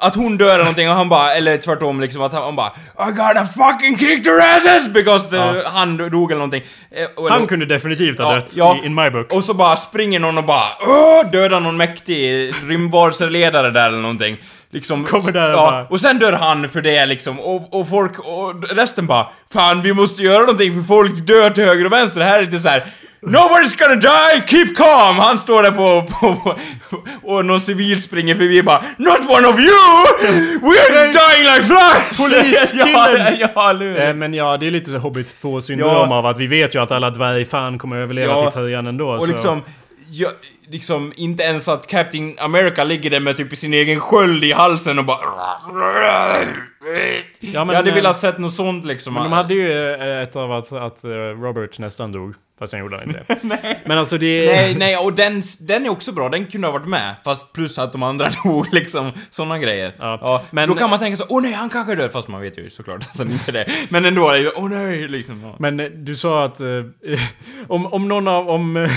Att 0.00 0.14
hon 0.14 0.36
dör 0.36 0.48
eller 0.54 0.58
någonting 0.64 0.88
och 0.90 0.94
han 0.96 1.08
bara, 1.08 1.32
eller 1.34 1.56
tvärtom 1.56 2.00
liksom 2.00 2.22
att 2.22 2.32
han, 2.32 2.42
han 2.42 2.56
bara 2.56 2.68
I 3.08 3.10
gotta 3.12 3.46
fucking 3.46 3.98
kick 3.98 4.24
their 4.24 4.40
asses! 4.56 4.88
Because 4.88 5.30
the, 5.30 5.36
Ja. 5.36 5.54
han 5.66 5.96
dog 5.96 6.30
eller 6.30 6.38
någonting. 6.38 6.62
Eh, 6.90 7.04
och- 7.24 7.30
Han 7.30 7.46
kunde 7.46 7.66
definitivt 7.66 8.18
ha 8.18 8.34
dött 8.34 8.56
i, 8.56 8.86
in 8.86 8.94
my 8.94 9.10
book. 9.10 9.32
Och 9.32 9.44
så 9.44 9.54
bara 9.54 9.76
springer 9.76 10.20
någon 10.20 10.38
och 10.38 10.44
bara 10.44 10.64
Åh! 10.80 11.30
dödar 11.30 11.60
någon 11.60 11.76
mäktig 11.76 12.52
rymdvarelseledare 12.68 13.70
där 13.70 13.86
eller 13.88 13.98
någonting. 13.98 14.36
Liksom, 14.72 15.04
Kommer 15.04 15.32
där 15.32 15.50
och 15.52 15.58
bara- 15.58 15.86
och 15.86 16.00
sen 16.00 16.18
dör 16.18 16.32
han 16.32 16.68
för 16.68 16.80
det 16.82 17.06
liksom, 17.06 17.40
och, 17.40 17.74
och 17.80 17.88
folk, 17.88 18.18
och 18.18 18.68
resten 18.76 19.06
bara 19.06 19.26
Fan 19.52 19.82
vi 19.82 19.92
måste 19.92 20.22
göra 20.22 20.40
någonting 20.40 20.74
för 20.74 20.82
folk 20.82 21.26
dör 21.26 21.50
till 21.50 21.64
höger 21.64 21.84
och 21.86 21.92
vänster, 21.92 22.20
det 22.20 22.26
här 22.26 22.38
är 22.38 22.42
lite 22.44 22.58
så 22.58 22.68
här. 22.68 22.86
Nobody's 23.22 23.76
gonna 23.78 23.94
die, 24.00 24.42
keep 24.46 24.74
calm! 24.76 25.16
Han 25.16 25.38
står 25.38 25.62
där 25.62 25.70
på, 25.70 26.02
på, 26.02 26.34
på 26.34 26.58
och 27.22 27.44
någon 27.44 27.60
civil 27.60 28.02
springer 28.02 28.34
förbi 28.34 28.60
och 28.60 28.64
bara 28.64 28.82
Not 28.96 29.18
one 29.30 29.48
of 29.48 29.58
you! 29.58 30.58
We're 30.60 31.12
dying 31.12 31.44
like 31.54 31.62
flies! 31.62 32.18
Poliskillen! 32.18 33.36
ja, 33.40 33.48
ja? 33.56 34.02
Eh, 34.02 34.14
Men 34.14 34.34
ja, 34.34 34.56
det 34.56 34.66
är 34.66 34.70
lite 34.70 34.90
så 34.90 34.98
Hobbit 34.98 35.26
2-syndrom 35.42 35.88
Ja. 36.10 36.14
av 36.18 36.26
att 36.26 36.38
vi 36.38 36.46
vet 36.46 36.74
ju 36.74 36.82
att 36.82 36.90
alla 36.92 37.10
dvärgfan 37.10 37.78
kommer 37.78 37.96
överleva 37.96 38.32
Ja. 38.32 38.50
till 38.50 38.60
trean 38.60 38.86
ändå. 38.86 39.08
Och 39.10 39.22
så. 39.22 39.26
liksom, 39.30 39.62
ja, 40.10 40.28
liksom 40.70 41.12
inte 41.16 41.42
ens 41.42 41.68
att 41.68 41.86
Captain 41.86 42.36
America 42.40 42.84
ligger 42.84 43.10
där 43.10 43.20
med 43.20 43.36
typ 43.36 43.56
sin 43.58 43.74
egen 43.74 44.00
sköld 44.00 44.44
i 44.44 44.52
halsen 44.52 44.98
och 44.98 45.04
bara... 45.04 45.18
Ja, 47.40 47.64
men, 47.64 47.68
jag 47.68 47.74
hade 47.74 47.90
eh, 47.90 47.94
velat 47.94 48.16
sett 48.16 48.38
något 48.38 48.52
sånt 48.54 48.84
liksom. 48.84 49.14
Men 49.14 49.22
de 49.22 49.32
hade 49.32 49.54
ju 49.54 49.92
eh, 49.94 50.22
ett 50.22 50.36
av 50.36 50.52
att, 50.52 50.72
att 50.72 51.04
eh, 51.04 51.08
Robert 51.10 51.78
nästan 51.78 52.12
dog. 52.12 52.34
Fast 52.58 52.72
han 52.72 52.80
gjorde 52.80 53.00
inte 53.06 53.24
det. 53.42 53.76
Men 53.86 53.98
alltså 53.98 54.18
det... 54.18 54.46
Nej, 54.52 54.74
nej, 54.78 54.96
och 54.96 55.12
den, 55.12 55.42
den 55.60 55.86
är 55.86 55.90
också 55.90 56.12
bra, 56.12 56.28
den 56.28 56.44
kunde 56.46 56.66
ha 56.66 56.72
varit 56.72 56.88
med. 56.88 57.14
Fast 57.24 57.52
plus 57.52 57.78
att 57.78 57.92
de 57.92 58.02
andra 58.02 58.30
dog, 58.44 58.66
liksom. 58.72 59.12
Såna 59.30 59.58
grejer. 59.58 59.92
Ja, 59.98 60.18
men... 60.22 60.40
men- 60.50 60.68
Då 60.68 60.74
kan 60.74 60.90
man 60.90 60.98
tänka 60.98 61.16
så, 61.16 61.24
åh 61.28 61.42
nej, 61.42 61.52
han 61.52 61.68
kanske 61.68 61.94
död. 61.94 62.12
Fast 62.12 62.28
man 62.28 62.40
vet 62.40 62.58
ju 62.58 62.70
såklart 62.70 63.00
att 63.02 63.18
han 63.18 63.30
inte 63.30 63.50
är 63.50 63.52
det. 63.52 63.66
Men 63.88 64.04
ändå, 64.04 64.28
är 64.28 64.32
det 64.32 64.38
ju, 64.38 64.50
åh 64.56 64.68
nej, 64.68 65.08
liksom. 65.08 65.42
Ja. 65.44 65.56
Men 65.58 66.04
du 66.04 66.16
sa 66.16 66.44
att 66.44 66.60
eh, 66.60 66.66
om, 67.68 67.86
om 67.92 68.08
någon 68.08 68.28
av 68.28 68.48
om 68.50 68.88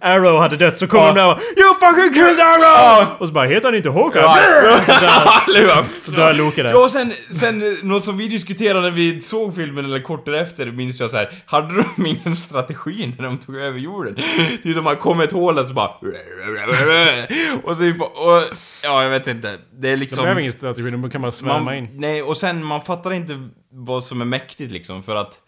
Arrow 0.00 0.40
hade 0.40 0.56
dött 0.56 0.78
så 0.78 0.86
kommer 0.86 1.04
Ja. 1.06 1.12
de 1.12 1.20
där 1.20 1.30
och 1.32 1.40
You 1.58 1.74
fucking 1.74 2.14
killed 2.14 2.40
Arrow! 2.40 3.06
Och 3.18 3.28
så 3.28 3.34
bara 3.34 3.46
heter 3.46 3.68
han 3.68 3.74
inte 3.74 3.90
Hawkeye? 3.90 4.22
Ja, 4.22 5.84
Så 6.02 6.10
dör 6.10 6.34
Loke 6.34 6.62
där. 6.62 6.70
Ja, 6.70 6.84
och 6.84 6.90
sen, 6.90 7.12
sen 7.34 7.62
eh, 7.62 7.68
något 7.82 8.04
som 8.04 8.16
vi 8.16 8.28
diskuterade 8.28 8.80
när 8.80 8.90
vi 8.90 9.20
såg 9.20 9.54
filmen, 9.54 9.84
eller 9.84 10.00
kort 10.00 10.26
därefter, 10.26 10.66
minns 10.72 11.00
jag 11.00 11.10
så 11.10 11.16
här. 11.16 11.42
Hade 11.46 11.84
de 11.96 12.06
ingen 12.06 12.36
strategi 12.36 13.14
när 13.18 13.24
de 13.24 13.38
tog 13.38 13.56
över 13.56 13.78
jorden? 13.78 14.14
Typ 14.62 14.76
de 14.76 14.86
har 14.86 14.94
kommit 14.94 15.26
ett 15.26 15.32
hål 15.32 15.58
och 15.58 15.66
så 15.66 15.74
bara... 15.74 15.88
Och 17.62 17.76
så 17.76 17.90
och, 18.04 18.42
Ja, 18.82 19.02
jag 19.02 19.10
vet 19.10 19.26
inte. 19.26 19.58
Det 19.72 19.88
är 19.88 19.92
De 19.92 19.96
liksom... 19.96 20.22
behöver 20.22 20.40
ingen 20.40 20.52
strategi, 20.52 20.90
de 20.90 21.10
kan 21.10 21.22
bara 21.22 21.32
svärma 21.32 21.60
man, 21.60 21.74
in. 21.74 21.88
Nej, 21.92 22.22
och 22.22 22.36
sen 22.36 22.64
man 22.64 22.80
fattar 22.80 23.12
inte 23.12 23.48
vad 23.70 24.04
som 24.04 24.20
är 24.20 24.24
mäktigt 24.24 24.72
liksom, 24.72 25.02
för 25.02 25.16
att... 25.16 25.40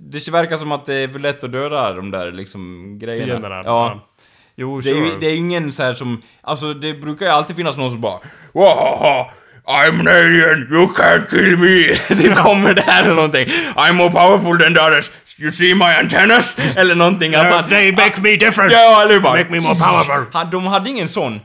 Det 0.00 0.28
verkar 0.28 0.56
som 0.56 0.72
att 0.72 0.86
det 0.86 0.94
är 0.94 1.08
för 1.08 1.18
lätt 1.18 1.44
att 1.44 1.52
döda 1.52 1.92
de 1.92 2.10
där 2.10 2.32
liksom 2.32 2.92
grejerna. 2.98 3.26
Fienderna. 3.26 3.62
Ja. 3.64 4.08
Jo, 4.56 4.80
Det 4.80 4.90
är, 4.90 4.94
sure. 4.94 5.16
det 5.20 5.26
är 5.26 5.36
ingen 5.36 5.72
så 5.72 5.82
här 5.82 5.94
som... 5.94 6.22
Alltså 6.40 6.74
det 6.74 6.94
brukar 6.94 7.26
ju 7.26 7.32
alltid 7.32 7.56
finnas 7.56 7.76
någon 7.76 7.90
som 7.90 8.00
bara 8.00 8.20
Wahaha! 8.54 9.30
I'm 9.68 10.00
an 10.00 10.08
alien, 10.08 10.66
you 10.70 10.88
can't 10.88 11.30
kill 11.30 11.56
me! 11.58 11.98
Det 12.22 12.34
kommer 12.36 12.74
där 12.74 13.02
eller 13.04 13.14
någonting. 13.14 13.48
I'm 13.76 13.92
more 13.92 14.10
powerful 14.10 14.58
than 14.58 14.74
the 14.74 14.80
others. 14.80 15.10
You 15.40 15.50
see 15.50 15.74
my 15.74 15.84
antennas? 15.84 16.56
Eller 16.76 16.94
någonting. 16.94 17.34
Att 17.34 17.50
han, 17.50 17.68
They 17.68 17.92
make 17.92 18.20
me 18.20 18.36
different! 18.36 18.72
Ja, 18.72 19.02
eller 19.02 19.14
hur 19.14 19.20
bara... 19.20 19.36
Make 19.38 19.50
me 19.50 19.60
more 19.60 19.74
powerful! 19.74 20.24
Han, 20.32 20.50
de 20.50 20.66
hade 20.66 20.90
ingen 20.90 21.08
sån. 21.08 21.40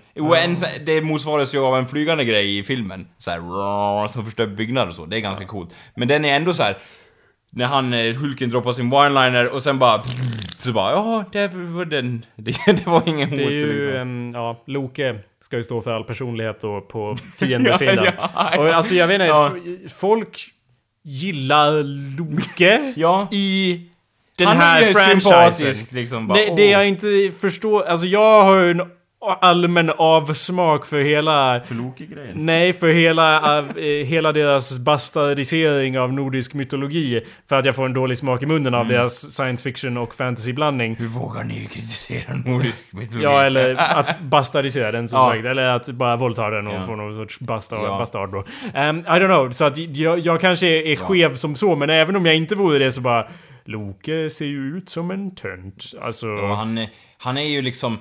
Så- 0.56 0.66
det 0.86 1.02
motsvaras 1.02 1.56
ju 1.56 1.60
av 1.60 1.78
en 1.78 1.88
flygande 1.88 2.26
grej 2.26 2.58
i 2.58 2.64
filmen. 2.64 3.08
Så 3.18 3.32
här, 3.32 3.40
rrrr, 3.40 4.08
som 4.08 4.26
förstör 4.26 4.48
byggnader 4.48 4.90
och 4.90 4.96
så. 4.96 5.06
Det 5.06 5.18
är 5.18 5.20
ganska 5.20 5.46
coolt. 5.46 5.70
Men 5.96 6.08
den 6.08 6.26
är 6.26 6.36
ändå 6.36 6.54
så 6.54 6.64
här. 6.64 6.78
När 7.56 7.66
han, 7.66 7.94
eh, 7.94 8.16
Hulken 8.16 8.50
droppar 8.50 8.74
sin 8.74 8.94
one-liner 8.94 9.46
och 9.48 9.64
sen 9.64 9.80
bara... 9.80 10.04
Så 10.58 10.72
bara, 10.72 10.92
jaha, 10.92 11.26
det 11.32 11.48
var 11.54 11.86
den... 11.86 12.26
Det, 12.36 12.56
det 12.66 12.88
var 12.88 13.04
ingen 13.10 13.30
hot 13.30 13.38
Det 13.38 13.44
är 13.46 13.50
ju, 13.50 13.74
liksom. 13.74 13.96
en, 14.02 14.32
ja, 14.34 14.64
Loke 14.68 15.20
ska 15.42 15.58
ju 15.58 15.64
stå 15.64 15.82
för 15.82 15.92
all 15.92 16.04
personlighet 16.04 16.60
då 16.62 16.82
på 16.82 17.16
fiendesidan. 17.40 18.06
Ja, 18.06 18.30
ja, 18.36 18.58
Och 18.60 18.68
alltså 18.70 18.96
jag 18.96 19.08
vet 19.08 19.16
inte, 19.16 19.26
Ja. 19.26 19.52
folk 19.90 20.40
gillar 21.06 21.84
Loke 22.18 22.94
Ja. 22.96 23.28
i 23.32 23.82
den 24.38 24.48
Han 24.48 24.58
är 24.58 24.62
här 24.64 24.94
franchisen. 24.94 25.88
liksom. 25.92 26.28
Bara, 26.28 26.38
det 26.38 26.52
åh. 26.52 26.62
jag 26.72 26.88
inte 26.88 27.32
förstår, 27.42 27.84
alltså 27.84 28.08
jag 28.08 28.44
har 28.44 28.56
ju 28.60 28.72
en 28.72 28.82
allmän 29.42 29.90
avsmak 29.98 30.86
för 30.86 31.00
hela... 31.04 31.62
Loki-grejen. 31.70 32.46
Nej, 32.46 32.74
för 32.74 32.88
hela, 32.88 33.58
av, 33.58 33.78
eh, 33.78 34.06
hela 34.06 34.32
deras 34.32 34.80
bastardisering 34.80 36.00
av 36.00 36.14
nordisk 36.14 36.54
mytologi. 36.54 37.22
För 37.50 37.56
att 37.60 37.66
jag 37.66 37.76
får 37.76 37.86
en 37.86 37.94
dålig 37.94 38.18
smak 38.18 38.44
i 38.44 38.46
munnen 38.46 38.74
av 38.74 38.88
deras 38.88 39.34
science 39.34 39.64
fiction 39.64 39.98
och 39.98 40.16
fantasy-blandning. 40.16 40.96
Hur 41.00 41.08
vågar 41.08 41.44
ni 41.44 41.68
kritisera 41.72 42.36
nordisk 42.46 42.94
mytologi? 42.94 43.24
Ja, 43.26 43.44
eller 43.44 43.76
att 44.00 44.20
bastardisera 44.22 44.92
den 44.92 45.08
som 45.08 45.20
Ja. 45.20 45.30
sagt. 45.30 45.46
Eller 45.46 45.64
att 45.70 45.90
bara 45.90 46.16
våldta 46.16 46.50
den 46.50 46.68
och 46.68 46.74
Ja. 46.74 46.82
få 46.82 46.96
någon 46.96 47.16
sorts 47.16 47.40
bastard, 47.40 47.84
Ja. 47.86 47.98
bastard 47.98 48.32
då. 48.32 48.38
Um, 48.40 48.46
I 49.00 49.04
don't 49.04 49.26
know, 49.28 49.52
så 49.52 49.66
att 49.66 49.78
jag, 49.78 50.20
jag 50.20 50.42
kanske 50.42 50.68
är, 50.68 50.88
är 50.88 50.96
skev 50.96 51.36
som 51.36 51.56
så, 51.56 51.76
men 51.76 51.90
även 51.90 52.16
om 52.16 52.26
jag 52.26 52.36
inte 52.36 52.56
vore 52.56 52.80
det 52.80 52.92
så 52.92 53.02
bara... 53.02 53.28
Loke 53.66 54.30
ser 54.30 54.46
ju 54.46 54.78
ut 54.78 54.90
som 54.90 55.12
en 55.12 55.36
tönt. 55.36 55.84
Alltså... 56.02 56.28
Och 56.28 56.58
han, 56.58 56.88
han 57.18 57.38
är 57.38 57.42
ju 57.50 57.62
liksom... 57.62 57.98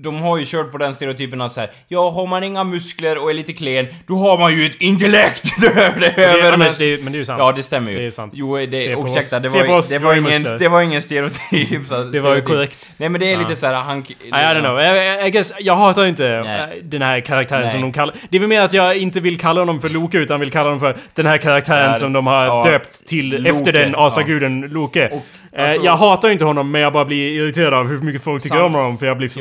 De 0.00 0.22
har 0.22 0.38
ju 0.38 0.44
kört 0.46 0.72
på 0.72 0.78
den 0.78 0.94
stereotypen 0.94 1.40
att 1.40 1.52
såhär, 1.52 1.70
ja 1.88 2.10
har 2.10 2.26
man 2.26 2.44
inga 2.44 2.64
muskler 2.64 3.18
och 3.22 3.30
är 3.30 3.34
lite 3.34 3.52
klen, 3.52 3.86
då 4.06 4.14
har 4.14 4.38
man 4.38 4.56
ju 4.56 4.66
ett 4.66 4.80
intellekt! 4.80 5.42
det 5.60 5.66
är 5.66 6.00
det, 6.16 6.24
över 6.24 6.52
Anders, 6.52 6.78
det, 6.78 6.84
är- 6.94 6.98
men 6.98 7.12
det 7.12 7.16
är 7.16 7.18
ju 7.18 7.24
sant. 7.24 7.38
Ja, 7.42 7.52
det 7.56 7.62
stämmer 7.62 7.92
ju. 7.92 7.98
Det 7.98 8.06
är 8.06 8.10
sant. 8.10 8.32
Jo, 8.36 8.56
Se 8.56 8.66
det, 8.66 8.86
ursäkta, 8.92 9.40
det 9.40 9.48
Se 9.48 9.58
var, 9.58 9.66
på 9.66 9.72
oss, 9.72 9.88
det, 9.88 9.98
var 9.98 10.14
ju 10.14 10.20
ingen, 10.20 10.58
det 10.58 10.68
var 10.68 10.82
ingen 10.82 11.02
stereotyp. 11.02 11.86
så- 11.86 12.02
Det 12.12 12.20
var 12.20 12.34
ju 12.34 12.40
korrekt. 12.40 12.90
Nej 12.96 13.08
men 13.08 13.20
det 13.20 13.26
är 13.26 13.32
Ja. 13.32 13.38
lite 13.38 13.56
såhär, 13.56 13.74
han... 13.74 13.98
I 13.98 14.04
don't 14.30 14.60
know. 14.60 14.80
I, 14.80 15.26
I 15.26 15.30
guess, 15.30 15.52
jag 15.60 15.76
hatar 15.76 16.06
inte 16.06 16.42
Nej. 16.44 16.60
äh, 16.60 16.84
den 16.84 17.02
här 17.02 17.20
karaktären 17.20 17.62
Nej. 17.62 17.70
som 17.70 17.80
de 17.80 17.92
kallar... 17.92 18.14
Det 18.30 18.36
är 18.36 18.40
väl 18.40 18.48
mer 18.48 18.60
att 18.62 18.72
jag 18.72 18.96
inte 18.96 19.20
vill 19.20 19.38
kalla 19.38 19.60
honom 19.60 19.80
för 19.80 19.88
Loke 19.88 20.18
utan 20.18 20.40
vill 20.40 20.50
kalla 20.50 20.64
honom 20.64 20.80
för 20.80 20.96
den 21.14 21.26
här 21.26 21.38
karaktären 21.38 21.94
som 21.94 22.12
de 22.12 22.26
har 22.26 22.44
Ja. 22.46 22.62
döpt 22.62 23.06
till 23.06 23.30
Loke, 23.30 23.50
efter 23.50 23.72
den 23.72 23.92
ja. 23.92 24.06
asaguden 24.06 24.60
Loke. 24.60 25.08
Och, 25.08 25.22
Eh, 25.52 25.64
alltså- 25.64 25.84
jag 25.84 25.96
hatar 25.96 26.28
inte 26.28 26.44
honom 26.44 26.70
men 26.70 26.80
jag 26.80 26.92
bara 26.92 27.04
blir 27.04 27.32
irriterad 27.32 27.74
av 27.74 27.88
hur 27.88 27.98
mycket 27.98 28.22
folk 28.24 28.42
tycker 28.42 28.62
om 28.62 28.74
honom 28.74 28.98
för 28.98 29.06
jag 29.06 29.16
blir 29.18 29.28
för 29.28 29.40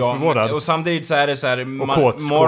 Ja, 0.50 0.56
och 0.56 0.64
samtidigt 0.64 1.08
så 1.08 1.16
är 1.16 1.28
det 1.28 1.38
så 1.38 1.48
här, 1.48 1.66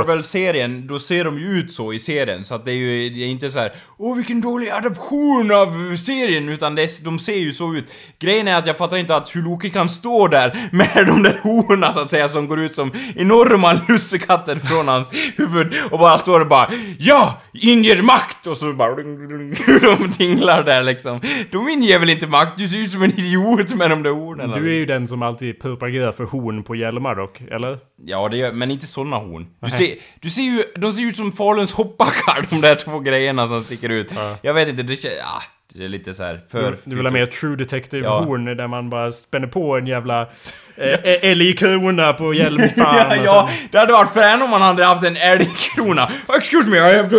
Marvel-serien, 0.08 0.88
då 0.88 1.00
ser 1.00 1.26
de 1.26 1.40
ju 1.40 1.46
ut 1.48 1.72
så 1.72 1.94
i 1.94 2.00
serien, 2.00 2.44
så 2.44 2.56
att 2.56 2.66
det 2.66 2.72
är 2.72 2.76
ju 2.76 3.10
det 3.10 3.20
är 3.24 3.28
inte 3.28 3.52
så 3.52 3.60
här 3.60 3.72
Åh 3.98 4.16
vilken 4.18 4.42
dålig 4.42 4.70
adaption 4.70 5.52
av 5.52 5.96
serien, 5.96 6.50
utan 6.50 6.76
det, 6.76 6.82
är- 6.84 7.04
de 7.04 7.20
ser 7.20 7.36
ju 7.40 7.52
så 7.52 7.74
ut. 7.76 7.86
Grejen 8.20 8.48
är 8.48 8.56
att 8.56 8.66
jag 8.66 8.78
fattar 8.78 8.98
inte 8.98 9.16
att 9.16 9.36
hur 9.36 9.42
Loki 9.42 9.70
kan 9.70 9.90
stå 9.90 10.28
där 10.28 10.70
med 10.72 11.08
de 11.08 11.24
där 11.24 11.40
horna 11.44 11.92
så 11.92 12.00
att 12.00 12.10
säga, 12.10 12.30
som 12.30 12.48
går 12.48 12.60
ut 12.60 12.76
som 12.76 12.92
enorma 13.16 13.80
lussekatter 13.90 14.56
från 14.56 14.88
hans 14.88 15.14
huvud, 15.38 15.74
och 15.92 16.00
bara 16.00 16.18
står 16.18 16.40
och 16.40 16.48
bara 16.48 16.70
Ja! 17.00 17.42
Inger 17.54 18.02
makt! 18.02 18.48
Och 18.48 18.58
så 18.58 18.74
bara 18.74 18.96
de 19.82 20.12
tinglar 20.18 20.64
där 20.64 20.84
liksom. 20.84 21.22
De 21.52 21.70
inger 21.70 22.00
väl 22.00 22.10
inte 22.10 22.28
makt, 22.28 22.58
du 22.58 22.68
ser 22.68 22.78
ut 22.78 22.92
som 22.92 23.04
en 23.04 23.20
idiot 23.20 23.76
med 23.76 23.90
de 23.90 24.04
där 24.04 24.12
hornen. 24.12 24.50
Du 24.52 24.70
är 24.70 24.76
ju 24.76 24.86
den 24.86 25.08
som 25.08 25.24
alltid 25.24 25.62
propagerar 25.62 26.12
för 26.12 26.24
horn 26.24 26.64
på 26.64 26.76
hjälmar 26.76 27.16
dock, 27.16 27.42
eller? 27.42 27.78
Ja, 28.06 28.28
det 28.30 28.38
gör, 28.38 28.52
men 28.52 28.72
inte 28.72 28.88
såna 28.88 29.18
horn. 29.18 29.48
Du 29.62 29.70
ser, 29.70 29.96
du 30.20 30.30
ser 30.30 30.42
ju, 30.42 30.64
de 30.76 30.94
ser 30.94 31.02
ut 31.04 31.16
som 31.16 31.32
Faluns 31.32 31.74
hoppbackar, 31.74 32.46
de 32.50 32.62
där 32.62 32.76
två 32.76 33.00
grejerna 33.00 33.48
som 33.48 33.62
sticker 33.64 33.90
ut. 33.90 34.12
Jag 34.42 34.54
vet 34.54 34.68
inte, 34.68 34.84
det 34.84 34.96
känns, 34.96 35.14
ja, 35.20 35.42
det 35.74 35.86
är 35.86 35.90
lite 35.90 36.14
så 36.14 36.24
här 36.24 36.42
för... 36.52 36.78
Du 36.84 36.96
vill 36.96 37.06
ha 37.06 37.14
mer 37.14 37.26
true 37.26 37.56
detective 37.56 38.06
Ja. 38.06 38.20
där 38.56 38.68
man 38.68 38.90
bara 38.90 39.12
spänner 39.12 39.48
på 39.48 39.78
en 39.78 39.88
jävla 39.88 40.22
eh, 40.78 41.30
älgkrona 41.30 42.14
på 42.14 42.34
hjälm 42.34 42.70
fan 42.78 42.96
Ja, 42.98 43.16
ja, 43.26 43.50
sen- 43.52 43.68
det 43.72 43.78
hade 43.80 43.94
varit 43.94 44.14
frän 44.14 44.42
om 44.42 44.50
man 44.50 44.62
hade 44.62 44.86
haft 44.86 45.04
en 45.06 45.16
älgkrona. 45.18 46.12
Excuse 46.38 46.70
me, 46.70 46.78
I 46.78 46.98
have 46.98 47.10
to... 47.10 47.18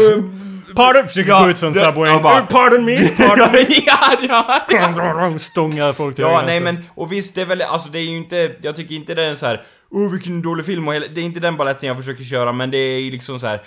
Pardon! 0.77 1.09
Försöker 1.09 1.31
Ja, 1.31 1.43
gå 1.43 1.51
ut 1.51 1.59
från 1.59 1.73
ja, 1.75 1.93
bara- 1.93 2.39
Eh, 2.39 2.47
Pardon 2.47 2.85
me! 2.85 3.09
Pardon 3.09 3.49
ja, 3.87 4.65
ja. 4.73 5.39
Stångar 5.39 5.93
folk 5.93 6.17
till 6.17 6.23
Ja, 6.25 6.43
nej 6.47 6.61
vänster. 6.61 6.83
men, 6.83 6.91
och 6.95 7.13
visst 7.13 7.35
det 7.35 7.41
är 7.41 7.45
väl, 7.47 7.63
alltså 7.63 7.89
det 7.91 7.99
är 7.99 8.03
ju 8.03 8.17
inte, 8.17 8.53
jag 8.63 8.77
tycker 8.77 8.95
inte 8.95 9.15
det 9.15 9.25
är 9.25 9.35
så 9.35 9.47
här. 9.47 9.63
Åh 9.91 10.13
vilken 10.13 10.43
dålig 10.43 10.67
film 10.67 10.89
och 10.89 10.95
hela, 10.95 11.07
det 11.15 11.21
är 11.21 11.25
inte 11.25 11.41
den 11.41 11.57
baletten 11.57 11.87
jag 11.89 11.97
försöker 11.97 12.25
köra 12.25 12.53
men 12.53 12.71
det 12.71 12.77
är 12.79 13.11
liksom 13.11 13.41
så 13.41 13.47
här 13.47 13.61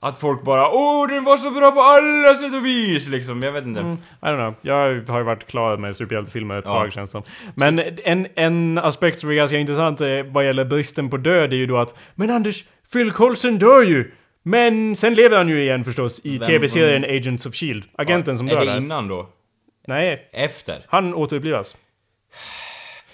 att 0.00 0.18
folk 0.20 0.42
bara 0.44 0.68
Åh 0.70 1.08
den 1.08 1.24
var 1.24 1.36
så 1.36 1.50
bra 1.50 1.70
på 1.70 1.80
alla 1.80 2.34
sätt 2.34 2.54
och 2.54 2.66
vis 2.66 3.08
liksom, 3.08 3.42
jag 3.42 3.52
vet 3.52 3.64
inte. 3.66 3.80
I 3.80 3.84
don't 4.26 4.36
know. 4.36 4.54
Jag 4.60 4.74
har 5.08 5.18
ju 5.18 5.24
varit 5.24 5.46
klar 5.46 5.76
med 5.76 5.96
superhjältefilmer 5.96 6.58
ett 6.58 6.64
Ja. 6.64 6.70
tag 6.72 6.92
känns 6.92 7.10
som. 7.10 7.22
Men 7.54 7.78
en, 8.04 8.26
en 8.34 8.78
aspekt 8.78 9.18
som 9.18 9.30
är 9.30 9.34
ganska 9.34 9.58
intressant 9.58 10.00
eh, 10.00 10.08
vad 10.26 10.44
gäller 10.46 10.64
bristen 10.64 11.10
på 11.10 11.16
död 11.16 11.52
är 11.52 11.56
ju 11.56 11.66
då 11.66 11.76
att 11.78 11.96
Men 12.14 12.30
Anders, 12.30 12.64
Phil 12.92 13.12
Coulson 13.12 13.58
dör 13.58 13.82
ju! 13.82 14.12
Men 14.42 14.96
sen 14.96 15.14
lever 15.14 15.36
han 15.36 15.48
ju 15.48 15.62
igen 15.62 15.84
förstås 15.84 16.20
i 16.24 16.38
tv-serien 16.38 17.04
Agents 17.04 17.46
of 17.46 17.54
Shield. 17.54 17.84
Agenten 17.98 18.38
som 18.38 18.48
Är 18.48 18.52
dör 18.54 18.60
det 18.60 18.66
där. 18.66 18.76
innan 18.78 19.08
då? 19.08 19.28
Nej, 19.86 20.28
Efter? 20.32 20.76
han 20.88 21.14
återupplivas. 21.14 21.76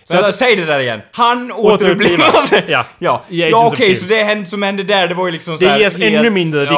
Så 0.05 0.17
att- 0.19 0.25
att, 0.29 0.35
säg 0.35 0.57
det 0.57 0.65
där 0.65 0.79
igen. 0.81 1.01
Han 1.13 1.53
Återupplivas. 1.53 2.53
Ja. 2.69 2.87
ja. 2.99 3.25
Ja 3.29 3.67
okej, 3.67 3.87
Shield. 3.87 3.99
så 3.99 4.07
det 4.07 4.23
hände, 4.23 4.47
som 4.47 4.63
hände 4.63 4.83
där, 4.83 5.09
det 5.09 5.15
var 5.15 5.27
ju 5.27 5.33
liksom 5.33 5.59
så 5.59 5.65
Det 5.65 5.71
här, 5.71 5.79
ges 5.79 5.97
ännu 5.99 6.31
mindre 6.31 6.65
Ja, 6.65 6.71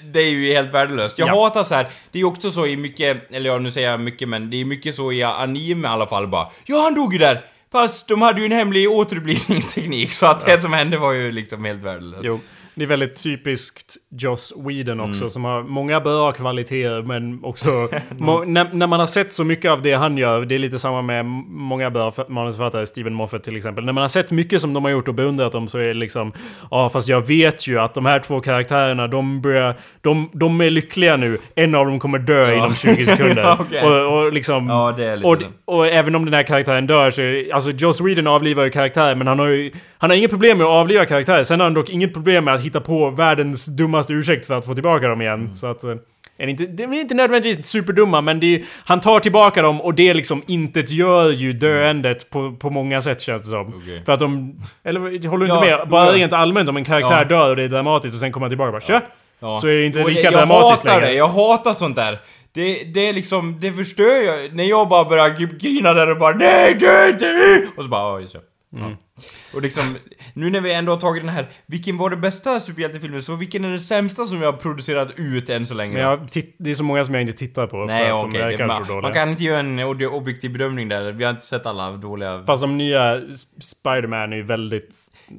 vikt. 0.00 0.02
det 0.14 0.20
är 0.20 0.28
ju 0.30 0.52
helt 0.52 0.74
värdelöst. 0.74 1.18
Jag 1.18 1.28
Ja. 1.28 1.44
hatar 1.44 1.64
så 1.64 1.74
här. 1.74 1.86
det 2.12 2.18
är 2.18 2.20
ju 2.20 2.26
också 2.26 2.50
så 2.50 2.66
i 2.66 2.76
mycket, 2.76 3.32
eller 3.32 3.50
ja 3.50 3.58
nu 3.58 3.70
säger 3.70 3.90
jag 3.90 4.00
mycket 4.00 4.28
men 4.28 4.50
det 4.50 4.60
är 4.60 4.64
mycket 4.64 4.94
så 4.94 5.12
i 5.12 5.22
anime 5.22 5.88
i 5.88 5.90
alla 5.90 6.06
fall 6.06 6.28
bara. 6.28 6.46
Ja 6.64 6.82
han 6.82 6.94
dog 6.94 7.12
ju 7.12 7.18
där! 7.18 7.40
Fast 7.72 8.08
de 8.08 8.22
hade 8.22 8.40
ju 8.40 8.46
en 8.46 8.52
hemlig 8.52 8.90
återupplivningsteknik 8.90 10.12
så 10.14 10.26
att 10.26 10.46
det 10.46 10.60
som 10.60 10.72
hände 10.72 10.96
var 10.98 11.12
ju 11.12 11.32
liksom 11.32 11.64
helt 11.64 11.82
värdelöst. 11.82 12.20
Jo. 12.24 12.40
Det 12.76 12.82
är 12.84 12.86
väldigt 12.88 13.22
typiskt 13.22 13.96
Joss 14.20 14.52
Whedon 14.66 15.00
också, 15.00 15.20
Mm. 15.20 15.30
som 15.30 15.44
har 15.44 15.62
många 15.62 16.00
bra 16.00 16.32
kvaliteter 16.32 17.02
men 17.02 17.44
också... 17.44 17.68
må, 18.18 18.44
när, 18.44 18.68
när 18.72 18.86
man 18.86 19.00
har 19.00 19.06
sett 19.06 19.32
så 19.32 19.44
mycket 19.44 19.70
av 19.70 19.82
det 19.82 19.92
han 19.94 20.18
gör, 20.18 20.44
det 20.44 20.54
är 20.54 20.58
lite 20.58 20.78
samma 20.78 21.02
med 21.02 21.24
många 21.48 21.90
bra 21.90 22.12
manusförfattare, 22.28 22.86
Steven 22.86 23.14
Moffat 23.14 23.44
till 23.44 23.56
exempel. 23.56 23.84
När 23.84 23.92
man 23.92 24.02
har 24.02 24.08
sett 24.08 24.30
mycket 24.30 24.60
som 24.60 24.72
de 24.72 24.84
har 24.84 24.90
gjort 24.90 25.08
och 25.08 25.14
beundrat 25.14 25.52
dem 25.52 25.68
så 25.68 25.78
är 25.78 25.84
det 25.86 25.94
liksom... 25.94 26.32
Ja, 26.70 26.88
fast 26.88 27.08
jag 27.08 27.26
vet 27.26 27.66
ju 27.68 27.78
att 27.78 27.94
de 27.94 28.06
här 28.06 28.18
två 28.18 28.40
karaktärerna, 28.40 29.06
de 29.06 29.40
börjar... 29.40 29.74
De, 30.00 30.30
de 30.32 30.60
är 30.60 30.70
lyckliga 30.70 31.16
nu. 31.16 31.36
En 31.54 31.74
av 31.74 31.86
dem 31.86 31.98
kommer 31.98 32.18
dö 32.18 32.54
inom 32.54 32.74
20 32.74 33.04
sekunder. 33.06 33.56
Okej. 33.60 33.82
och, 33.82 34.18
och 34.24 34.32
liksom... 34.32 34.68
Ja, 34.68 34.96
och, 35.24 35.38
och 35.64 35.86
även 35.86 36.14
om 36.14 36.24
den 36.24 36.34
här 36.34 36.42
karaktären 36.42 36.86
dör 36.86 37.10
så... 37.10 37.22
är- 37.22 37.54
Alltså 37.54 37.70
Joss 37.70 38.00
Whedon 38.00 38.26
avlivar 38.26 38.64
ju 38.64 38.70
karaktärer 38.70 39.14
men 39.14 39.26
han 39.26 39.38
har 39.38 39.46
ju... 39.46 39.72
Han 39.98 40.10
har 40.10 40.16
inget 40.16 40.30
problem 40.30 40.58
med 40.58 40.64
att 40.66 40.70
avliva 40.72 41.04
karaktärer. 41.04 41.42
Sen 41.42 41.60
har 41.60 41.64
han 41.66 41.74
dock 41.74 41.90
inget 41.90 42.12
problem 42.14 42.44
med 42.44 42.54
att 42.54 42.63
hitta 42.64 42.80
på 42.80 43.10
världens 43.10 43.66
dummaste 43.66 44.12
ursäkt 44.12 44.46
för 44.46 44.54
att 44.58 44.66
få 44.66 44.74
tillbaka 44.74 45.08
dem 45.08 45.20
igen. 45.22 45.34
Mm. 45.40 45.54
Så 45.54 45.66
att... 45.66 45.84
eh, 45.84 45.94
Är 46.38 46.46
inte, 46.46 46.66
det 46.66 46.82
är 46.84 46.92
inte 46.92 47.14
nödvändigtvis 47.14 47.66
superdumma 47.66 48.20
men 48.20 48.40
det 48.40 48.54
är, 48.54 48.62
han 48.84 49.00
tar 49.00 49.20
tillbaka 49.20 49.62
dem 49.62 49.80
och 49.80 49.94
det 49.94 50.14
liksom 50.14 50.42
intet 50.46 50.90
gör 50.90 51.30
ju 51.30 51.52
döendet 51.52 52.30
på, 52.30 52.52
på 52.52 52.70
många 52.70 53.00
sätt 53.00 53.20
känns 53.20 53.42
det 53.42 53.48
som. 53.48 53.74
Okej. 53.82 54.02
För 54.06 54.12
att 54.12 54.20
de... 54.20 54.54
Eller 54.84 55.28
håller 55.28 55.46
du 55.46 55.52
Ja, 55.52 55.64
inte 55.66 55.76
med? 55.78 55.88
Bara 55.88 56.12
rent 56.12 56.32
allmänt 56.32 56.68
om 56.68 56.76
en 56.76 56.84
karaktär 56.84 57.18
Ja. 57.18 57.24
dör 57.24 57.50
och 57.50 57.56
det 57.56 57.62
är 57.62 57.68
dramatiskt 57.68 58.14
och 58.14 58.20
sen 58.20 58.32
kommer 58.32 58.44
han 58.44 58.50
tillbaka 58.50 58.68
och 58.68 58.72
bara 58.72 58.80
Tja! 58.80 59.00
Ja. 59.40 59.60
Så 59.60 59.66
är 59.66 59.72
det 59.74 59.86
inte 59.86 60.02
Och 60.02 60.08
lika 60.10 60.20
jag 60.22 60.32
dramatiskt 60.32 60.84
hatar 60.84 61.00
längre. 61.00 61.12
det, 61.12 61.18
jag 61.18 61.28
hatar 61.28 61.72
sånt 61.74 61.96
där. 61.96 62.18
Det, 62.52 62.84
det 62.94 63.08
är 63.08 63.12
liksom, 63.12 63.56
det 63.60 63.72
förstör 63.72 64.22
jag. 64.26 64.54
När 64.56 64.64
jag 64.64 64.88
bara 64.88 65.04
börjar 65.04 65.28
grina 65.58 65.92
där 65.92 66.10
och 66.10 66.18
bara 66.18 66.34
nej, 66.36 66.78
nej, 66.80 67.16
nej. 67.20 67.66
Och 67.76 67.82
så 67.82 67.88
bara, 67.88 68.20
just 68.20 68.32
det. 68.32 68.40
Mm. 68.78 68.96
Ja. 69.16 69.22
Och 69.54 69.62
liksom, 69.62 69.96
nu 70.34 70.50
när 70.50 70.60
vi 70.60 70.72
ändå 70.72 70.92
har 70.92 71.00
tagit 71.00 71.22
den 71.22 71.28
här, 71.28 71.46
vilken 71.66 71.96
var 71.96 72.10
det 72.10 72.16
bästa 72.16 72.60
superhjältefilmen? 72.60 73.22
Så 73.22 73.34
vilken 73.36 73.64
är 73.64 73.68
den 73.70 73.80
sämsta 73.80 74.26
som 74.26 74.42
jag 74.42 74.52
har 74.52 74.58
producerat 74.58 75.08
ut 75.16 75.48
än 75.48 75.66
så 75.66 75.74
länge? 75.74 75.92
Men 75.92 76.02
jag, 76.02 76.28
det 76.58 76.70
är 76.70 76.74
så 76.74 76.84
många 76.84 77.04
som 77.04 77.14
jag 77.14 77.20
inte 77.22 77.32
tittar 77.32 77.66
på 77.66 77.76
Nej, 77.84 78.08
för 78.08 78.18
att 78.18 78.24
okej. 78.24 78.40
de 78.50 78.56
det- 78.56 78.66
man, 78.66 79.00
man 79.02 79.12
kan 79.12 79.28
inte 79.30 79.44
göra 79.44 79.58
en 79.58 79.80
ob- 79.80 80.06
objektiv 80.06 80.52
bedömning 80.52 80.88
där. 80.88 81.12
Vi 81.12 81.24
har 81.24 81.30
inte 81.30 81.46
sett 81.46 81.66
alla 81.66 81.90
dåliga... 81.90 82.42
Fast 82.46 82.62
de 82.62 82.78
nya 82.78 83.20
Spider-Man 83.60 84.32
är 84.32 84.36
ju 84.36 84.42
väldigt 84.42 84.94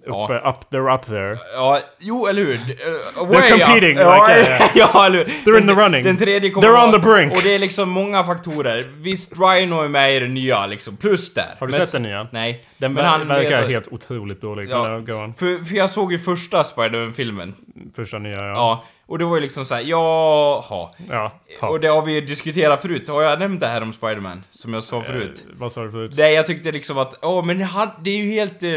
Ja. 0.05 0.23
uppe, 0.23 0.49
up, 0.49 0.55
they're 0.71 0.95
up 0.95 1.05
there. 1.05 1.37
Ja, 1.53 1.79
jo, 1.99 2.27
eller 2.27 2.41
hur? 2.45 2.53
Uh, 2.53 2.57
They're 2.57 3.27
way 3.27 3.51
up. 3.53 3.59
competing, 3.65 3.97
Ja, 3.97 4.27
like, 4.27 4.41
uh, 4.63 4.69
ja, 4.75 5.05
eller 5.05 5.17
hur? 5.17 5.25
they're 5.25 5.61
in 5.61 5.67
the 5.67 5.73
running. 5.73 6.03
Den 6.03 6.17
tredje 6.17 6.49
kommer 6.49 6.67
They're 6.67 6.85
on 6.85 6.91
the 6.91 6.99
brink. 6.99 7.33
Och 7.33 7.41
det 7.43 7.55
är 7.55 7.59
liksom 7.59 7.89
många 7.89 8.23
faktorer. 8.23 8.85
Visst, 8.97 9.31
Rhino 9.31 9.81
är 9.81 9.87
med 9.87 10.15
i 10.15 10.19
det 10.19 10.27
nya 10.27 10.65
liksom, 10.67 10.97
plus 10.97 11.33
där. 11.33 11.55
Har 11.59 11.67
du 11.67 11.71
Men- 11.71 11.81
sett 11.81 11.91
den 11.91 12.03
nya? 12.03 12.27
Nej. 12.31 12.65
Den 12.77 12.93
Men 12.93 13.05
han 13.05 13.27
verkar 13.27 13.64
vet- 13.67 13.73
helt 13.73 13.87
otroligt 13.93 14.41
dålig. 14.41 14.69
Ja. 14.69 14.99
Men. 15.07 15.33
För, 15.33 15.65
för 15.65 15.75
jag 15.75 15.89
såg 15.89 16.11
ju 16.11 16.19
första 16.19 16.63
Spider-Man-filmen. 16.63 17.53
Första 17.95 18.19
nya, 18.19 18.35
ja. 18.37 18.47
Ja. 18.47 18.83
Och 19.07 19.19
det 19.19 19.25
var 19.25 19.35
ju 19.35 19.41
liksom 19.41 19.65
såhär, 19.65 19.81
jaha. 19.81 20.89
Ja. 21.09 21.31
Och 21.61 21.79
det 21.79 21.87
har 21.87 22.01
vi 22.05 22.13
ju 22.13 22.21
diskuterat 22.21 22.81
förut. 22.81 23.07
Har 23.07 23.21
jag 23.21 23.39
nämnt 23.39 23.59
det 23.59 23.67
här 23.67 23.81
om 23.81 23.93
Spider-Man? 23.93 24.43
Som 24.51 24.73
jag 24.73 24.83
sa 24.83 25.03
förut? 25.03 25.45
Eh, 25.49 25.55
vad 25.57 25.71
sa 25.71 25.83
du 25.83 25.91
förut? 25.91 26.13
Nej, 26.17 26.33
jag 26.33 26.45
tyckte 26.45 26.71
liksom 26.71 26.97
att, 26.97 27.25
åh 27.25 27.45
men 27.45 27.61
han, 27.61 27.89
det 28.03 28.09
är 28.09 28.17
ju 28.17 28.31
helt... 28.31 28.63
Eh, 28.63 28.69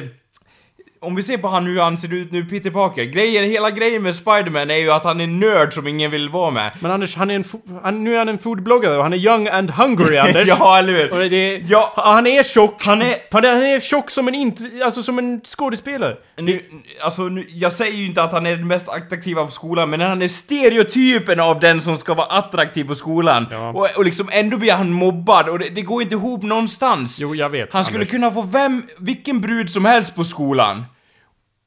om 1.01 1.15
vi 1.15 1.23
ser 1.23 1.37
på 1.37 1.49
han 1.49 1.67
hur 1.67 1.81
han 1.81 1.97
ser 1.99 2.13
ut 2.15 2.33
nu, 2.33 2.45
Peter 2.45 2.71
Parker. 2.71 3.05
Grejen, 3.05 3.45
hela 3.51 3.71
grejen 3.71 4.03
med 4.03 4.15
Spider-Man 4.15 4.71
är 4.71 4.77
ju 4.77 4.91
att 4.91 5.05
han 5.05 5.21
är 5.21 5.27
nörd 5.27 5.73
som 5.75 5.87
ingen 5.87 6.11
vill 6.11 6.29
vara 6.29 6.51
med. 6.51 6.71
Men 6.81 6.91
Anders, 6.91 7.17
han 7.17 7.31
är 7.31 7.35
en 7.35 7.45
han, 7.83 8.05
nu 8.05 8.15
är 8.15 8.19
han 8.19 8.29
en 8.29 8.39
foodbloggare 8.39 8.97
och 8.97 9.03
han 9.03 9.13
är 9.13 9.17
young 9.17 9.49
and 9.49 9.71
hungry, 9.71 10.17
Anders. 10.19 10.47
ja, 10.47 10.79
eller 10.79 10.93
hur? 10.93 11.13
Och 11.13 11.31
det, 11.31 11.63
Ja. 11.69 11.93
Han 11.97 12.27
är 12.27 12.43
tjock. 12.43 12.87
Han 12.87 13.03
är- 13.03 13.15
Han 13.33 13.45
är, 13.45 13.53
han 13.53 13.63
är 13.63 13.81
tjock 13.81 14.11
som 14.11 14.29
en 14.29 14.35
inte, 14.35 14.63
alltså 14.85 15.03
som 15.03 15.19
en 15.19 15.41
skådespelare. 15.41 16.17
Nu, 16.39 16.63
alltså, 17.05 17.23
nu, 17.23 17.47
jag 17.49 17.73
säger 17.73 17.97
ju 17.97 18.07
inte 18.07 18.23
att 18.23 18.33
han 18.33 18.47
är 18.47 18.57
den 18.57 18.67
mest 18.67 18.89
attraktiva 18.89 19.45
på 19.45 19.51
skolan, 19.51 19.91
men 19.91 20.01
han 20.01 20.23
är 20.23 20.29
stereotypen 20.29 21.41
av 21.41 21.61
den 21.61 21.81
som 21.81 21.97
ska 21.97 22.15
vara 22.15 22.27
attraktiv 22.27 22.85
på 22.85 22.95
skolan. 22.95 23.47
Ja. 23.51 23.69
Och, 23.71 23.89
och 23.97 24.05
liksom 24.05 24.29
ändå 24.33 24.57
blir 24.59 24.73
han 24.73 24.93
mobbad 24.93 25.49
och 25.49 25.59
det, 25.59 25.69
det 25.69 25.83
går 25.83 26.03
inte 26.03 26.15
ihop 26.15 26.43
någonstans. 26.43 27.21
Jo, 27.21 27.35
jag 27.35 27.49
vet. 27.51 27.75
han 27.75 27.85
skulle 27.85 27.99
Anders. 27.99 28.11
kunna 28.11 28.31
få 28.31 28.43
vem, 28.43 28.83
vilken 28.99 29.41
brud 29.41 29.71
som 29.71 29.85
helst 29.85 30.15
på 30.15 30.25
skolan. 30.25 30.85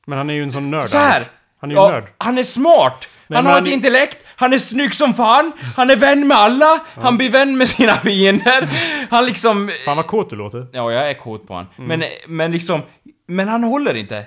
Men 0.08 0.18
han 0.18 0.30
är 0.30 0.34
ju 0.34 0.44
en 0.44 0.52
sån 0.52 0.72
nörd. 0.72 0.90
Så 0.90 0.98
här. 0.98 1.24
Han 1.62 1.72
är 1.72 1.76
ju 1.76 1.82
ja, 1.82 1.90
nörd. 1.90 2.10
han 2.18 2.38
är 2.38 2.44
smart! 2.44 3.10
Men 3.28 3.36
han 3.36 3.46
har 3.46 3.54
han 3.54 3.64
ett 3.64 3.74
intellekt, 3.74 4.26
han 4.36 4.54
är 4.54 4.58
snygg 4.58 4.96
som 4.96 5.14
fan, 5.14 5.52
han 5.76 5.90
är 5.90 5.96
vän 5.96 6.28
med 6.28 6.38
alla, 6.38 6.80
han 6.96 7.18
blir 7.18 7.30
vän 7.30 7.58
med 7.58 7.68
sina 7.68 7.94
fiender. 7.94 8.70
Han 9.10 9.26
liksom... 9.26 9.72
Fan 9.86 9.98
vad 9.98 10.08
kåt 10.08 10.30
du 10.30 10.36
låter. 10.36 10.68
Ja, 10.74 10.92
jag 10.92 11.10
är 11.10 11.14
kåt 11.14 11.48
på 11.48 11.54
han. 11.54 11.68
Men, 11.76 12.04
men 12.28 12.52
liksom... 12.52 12.82
Men 13.28 13.48
han 13.48 13.64
håller 13.64 13.96
inte. 13.96 14.26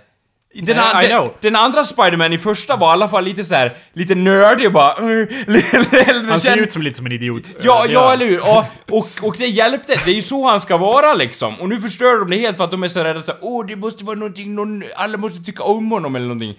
Den, 0.63 0.79
an- 0.79 1.05
I 1.05 1.09
den, 1.09 1.31
den 1.41 1.57
andra 1.57 1.85
Spiderman 1.85 2.33
i 2.33 2.39
första 2.39 2.77
var 2.77 2.89
i 2.89 2.93
alla 2.93 3.09
fall 3.09 3.25
lite 3.25 3.45
så 3.45 3.55
här, 3.55 3.77
lite 3.93 4.15
nördig 4.15 4.67
och 4.67 4.73
bara... 4.73 4.95
Han 6.29 6.41
ser 6.41 6.57
ut 6.57 6.73
som 6.73 6.83
lite 6.83 6.97
som 6.97 7.07
en 7.07 7.13
idiot. 7.13 7.51
Ja, 7.63 7.87
ja 7.89 8.05
han. 8.05 8.13
eller 8.13 8.27
hur? 8.27 8.41
Och, 8.41 8.65
och, 8.99 9.09
och 9.23 9.37
det 9.39 9.47
hjälpte, 9.47 10.01
det 10.05 10.11
är 10.11 10.15
ju 10.15 10.23
så 10.23 10.49
han 10.49 10.61
ska 10.61 10.77
vara 10.77 11.15
liksom. 11.15 11.61
Och 11.61 11.69
nu 11.69 11.81
förstör 11.81 12.19
de 12.21 12.31
det 12.31 12.37
helt 12.37 12.57
för 12.57 12.65
att 12.65 12.71
de 12.71 12.83
är 12.83 12.89
så 12.89 13.05
rädda 13.05 13.21
så 13.21 13.33
här, 13.33 13.39
åh 13.43 13.67
det 13.67 13.77
måste 13.77 14.05
vara 14.05 14.17
någonting, 14.17 14.55
någon, 14.55 14.83
alla 14.97 15.19
måste 15.19 15.43
tycka 15.43 15.63
om 15.63 15.91
honom 15.91 16.17
eller 16.17 16.27
någonting. 16.27 16.57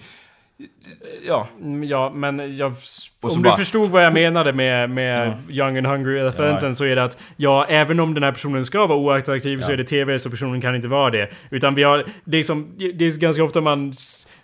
Ja. 1.26 1.48
Mm, 1.62 1.84
Ja, 1.84 2.12
men 2.14 2.56
jag... 2.56 2.74
Om 3.20 3.42
bara- 3.42 3.50
du 3.50 3.56
förstod 3.56 3.90
vad 3.90 4.04
jag 4.04 4.12
menade 4.12 4.52
med, 4.52 4.90
med 4.90 5.38
Young 5.48 5.76
and 5.78 5.86
Hungry 5.86 6.20
referensen 6.20 6.74
så 6.74 6.84
är 6.84 6.96
det 6.96 7.04
att 7.04 7.18
ja, 7.36 7.66
även 7.68 8.00
om 8.00 8.14
den 8.14 8.22
här 8.22 8.32
personen 8.32 8.64
ska 8.64 8.86
vara 8.86 8.98
oattraktiv 8.98 9.60
så 9.62 9.72
är 9.72 9.76
det 9.76 9.84
TV 9.84 10.18
så 10.18 10.30
personen 10.30 10.60
kan 10.60 10.74
inte 10.74 10.88
vara 10.88 11.10
det. 11.10 11.30
Utan 11.50 11.74
vi 11.74 11.82
har... 11.82 12.04
Det 12.24 12.38
är, 12.38 12.42
som, 12.42 12.74
det 12.78 13.04
är 13.06 13.20
ganska 13.20 13.44
ofta 13.44 13.60
man 13.60 13.94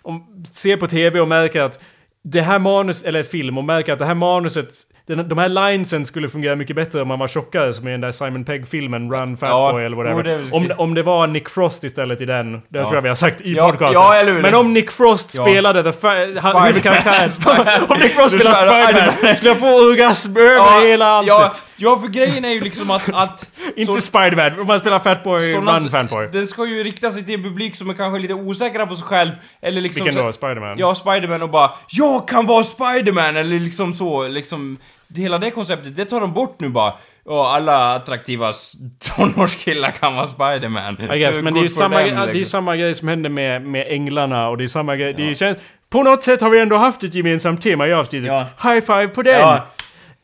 om, 0.01 0.43
ser 0.53 0.77
på 0.77 0.87
TV 0.87 1.19
och 1.19 1.27
märker 1.27 1.61
att 1.61 1.79
det 2.23 2.41
här 2.41 2.59
manus, 2.59 3.03
eller 3.03 3.23
film, 3.23 3.57
och 3.57 3.63
märker 3.63 3.93
att 3.93 3.99
det 3.99 4.05
här 4.05 4.15
manuset, 4.15 4.69
den, 5.07 5.29
de 5.29 5.37
här 5.37 5.49
linesen 5.49 6.05
skulle 6.05 6.29
fungera 6.29 6.55
mycket 6.55 6.75
bättre 6.75 7.01
om 7.01 7.07
man 7.07 7.19
var 7.19 7.27
tjockare 7.27 7.73
som 7.73 7.87
i 7.87 7.91
den 7.91 8.01
där 8.01 8.11
Simon 8.11 8.45
Pegg-filmen 8.45 9.11
Run 9.13 9.37
Fatboy 9.37 9.81
Ja, 9.81 9.85
eller 9.85 9.97
whatever. 9.97 10.23
det 10.23 10.51
om, 10.51 10.71
om 10.77 10.93
det 10.93 11.03
var 11.03 11.27
Nick 11.27 11.49
Frost 11.49 11.83
istället 11.83 12.21
i 12.21 12.25
den, 12.25 12.61
det 12.69 12.79
tror 12.81 12.95
jag 12.95 13.01
vi 13.01 13.07
har 13.07 13.15
sagt 13.15 13.41
i 13.41 13.53
Ja, 13.53 13.69
podcasten. 13.69 13.93
ja, 14.01 14.15
eller 14.15 14.33
hur? 14.33 14.41
Men 14.41 14.55
om 14.55 14.73
Nick 14.73 14.91
Frost 14.91 15.35
Ja. 15.35 15.43
spelade 15.43 15.83
the 15.83 15.89
fa- 16.07 16.65
huvudkaraktären, 16.67 17.29
om 17.89 17.97
Nick 17.99 18.13
Frost 18.13 18.41
svarar- 18.41 18.85
Spiderman, 18.85 19.35
skulle 19.35 19.49
jag 19.51 19.59
få 19.59 19.89
orgasm 19.91 20.37
över 20.37 20.87
hela 20.87 21.05
alltet. 21.07 21.27
ja, 21.27 21.51
ja, 21.75 21.99
för 21.99 22.07
grejen 22.07 22.45
är 22.45 22.49
ju 22.49 22.61
liksom 22.61 22.91
att... 22.91 23.09
att 23.13 23.49
Inte 23.75 23.93
Spiderman, 24.01 24.59
om 24.59 24.67
man 24.67 24.79
spelar 24.79 24.99
Fatboy 24.99 25.53
Run 25.55 25.89
Fanboy. 25.91 26.27
Den 26.31 26.47
ska 26.47 26.65
ju 26.65 26.83
rikta 26.83 27.11
sig 27.11 27.25
till 27.25 27.33
en 27.35 27.43
publik 27.43 27.75
som 27.75 27.89
är 27.89 27.93
kanske 27.93 28.19
lite 28.21 28.33
osäkra 28.33 28.85
på 28.87 28.95
sig 28.95 29.05
själv, 29.07 29.31
eller 29.61 29.81
liksom... 29.81 30.05
Vilken 30.05 30.25
då? 30.25 30.31
Spiderman? 30.31 30.77
Ja, 30.77 30.95
Spiderman 30.95 31.41
och 31.41 31.49
bara 31.49 31.71
Jag 31.89 32.27
kan 32.27 32.45
vara 32.45 32.63
Spiderman! 32.63 33.37
Eller 33.37 33.59
liksom 33.59 33.93
så, 33.93 34.27
liksom... 34.27 34.77
Hela 35.15 35.37
det 35.37 35.51
konceptet, 35.51 35.95
det 35.95 36.05
tar 36.05 36.21
de 36.21 36.33
bort 36.33 36.59
nu 36.59 36.69
bara. 36.69 36.93
Ja, 37.25 37.55
alla 37.55 37.95
attraktiva 37.95 38.53
tonårskillar 38.99 39.91
kan 39.91 40.15
vara 40.15 40.27
Spiderman. 40.27 40.97
I 41.01 41.19
guess, 41.19 41.37
men 41.37 41.53
det 41.53 41.59
är 41.59 41.61
ju 41.61 41.69
samma, 41.69 41.97
them, 41.97 42.15
det 42.15 42.21
är 42.21 42.25
liksom. 42.25 42.45
samma 42.45 42.75
grej 42.75 42.93
som 42.93 43.07
hände 43.07 43.29
med, 43.29 43.61
med 43.61 43.87
Änglarna 43.89 44.49
och 44.49 44.57
det 44.57 44.63
är 44.63 44.67
samma 44.67 44.95
grej, 44.95 45.13
det 45.13 45.35
känns... 45.35 45.57
På 45.89 46.03
något 46.03 46.23
sätt 46.23 46.41
har 46.41 46.49
vi 46.49 46.59
ändå 46.59 46.77
haft 46.77 47.03
ett 47.03 47.15
gemensamt 47.15 47.61
tema 47.61 47.87
i 47.87 47.93
avsnittet. 47.93 48.29
Ja. 48.29 48.69
High 48.69 48.85
five 48.85 49.07
på 49.07 49.21
den! 49.21 49.39
Ja. 49.39 49.67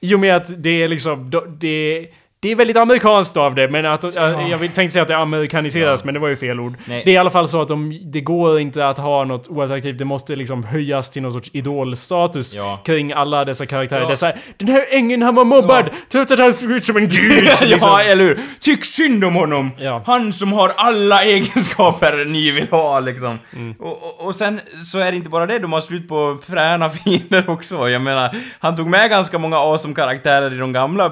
I 0.01 0.15
och 0.15 0.19
med 0.19 0.35
att 0.35 0.63
det 0.63 0.83
är 0.83 0.87
liksom, 0.87 1.31
det... 1.59 2.05
det 2.41 2.51
är 2.51 2.55
väldigt 2.55 2.77
amerikanskt 2.77 3.37
av 3.37 3.55
det, 3.55 3.67
men 3.69 3.85
att... 3.85 4.15
Jag 4.15 4.57
vill- 4.57 4.69
tänkte 4.71 4.93
säga 4.93 5.01
att 5.01 5.07
det 5.07 5.17
amerikaniseras, 5.17 6.03
men 6.03 6.13
det 6.13 6.19
var 6.19 6.27
ju 6.27 6.35
fel 6.35 6.59
ord. 6.59 6.73
Nej. 6.85 7.01
Det 7.05 7.11
är 7.11 7.15
i 7.15 7.17
alla 7.17 7.29
fall 7.29 7.47
så 7.47 7.61
att 7.61 7.67
de, 7.67 7.99
det 8.03 8.21
går 8.21 8.59
inte 8.59 8.87
att 8.87 8.97
ha 8.97 9.23
något 9.23 9.47
oattraktivt, 9.47 9.97
det 9.97 10.05
måste 10.05 10.35
liksom 10.35 10.63
höjas 10.63 11.09
till 11.09 11.21
någon 11.21 11.31
sorts 11.31 11.49
idolstatus 11.53 12.55
Ja. 12.55 12.79
kring 12.85 13.11
alla 13.11 13.43
dessa 13.43 13.65
karaktärer. 13.65 14.01
Ja. 14.01 14.07
Dessa, 14.07 14.31
den 14.57 14.67
här 14.67 14.85
ängeln, 14.89 15.21
han 15.21 15.35
var 15.35 15.45
mobbad! 15.45 15.89
Trots 16.09 16.31
att 16.31 16.39
han 16.39 16.53
såg 16.53 16.71
ut 16.71 16.85
som 16.85 16.97
en 16.97 17.09
gud! 17.09 17.43
Ja, 17.61 17.65
liksom. 17.67 17.99
eller 18.05 18.23
hur? 18.23 18.39
Tyck 18.59 18.85
synd 18.85 19.23
om 19.23 19.35
honom! 19.35 19.71
Ja. 19.77 20.01
Han 20.05 20.33
som 20.33 20.53
har 20.53 20.71
alla 20.75 21.23
egenskaper 21.23 22.25
ni 22.25 22.51
vill 22.51 22.67
ha 22.71 22.99
liksom. 22.99 23.39
Mm. 23.55 23.75
Och, 23.79 23.87
och, 24.03 24.25
och 24.27 24.35
sen 24.35 24.59
så 24.85 24.99
är 24.99 25.11
det 25.11 25.17
inte 25.17 25.29
bara 25.29 25.45
det, 25.45 25.59
de 25.59 25.73
har 25.73 25.81
slut 25.81 26.07
på 26.07 26.37
fräna 26.49 26.89
fiender 26.89 27.49
också. 27.49 27.89
Jag 27.89 28.01
menar, 28.01 28.35
han 28.59 28.75
tog 28.75 28.87
med 28.87 29.09
ganska 29.09 29.37
många 29.37 29.57
awesome 29.57 29.93
karaktärer 29.95 30.53
i 30.53 30.57
de 30.57 30.73
gamla 30.73 31.05
eh, 31.05 31.11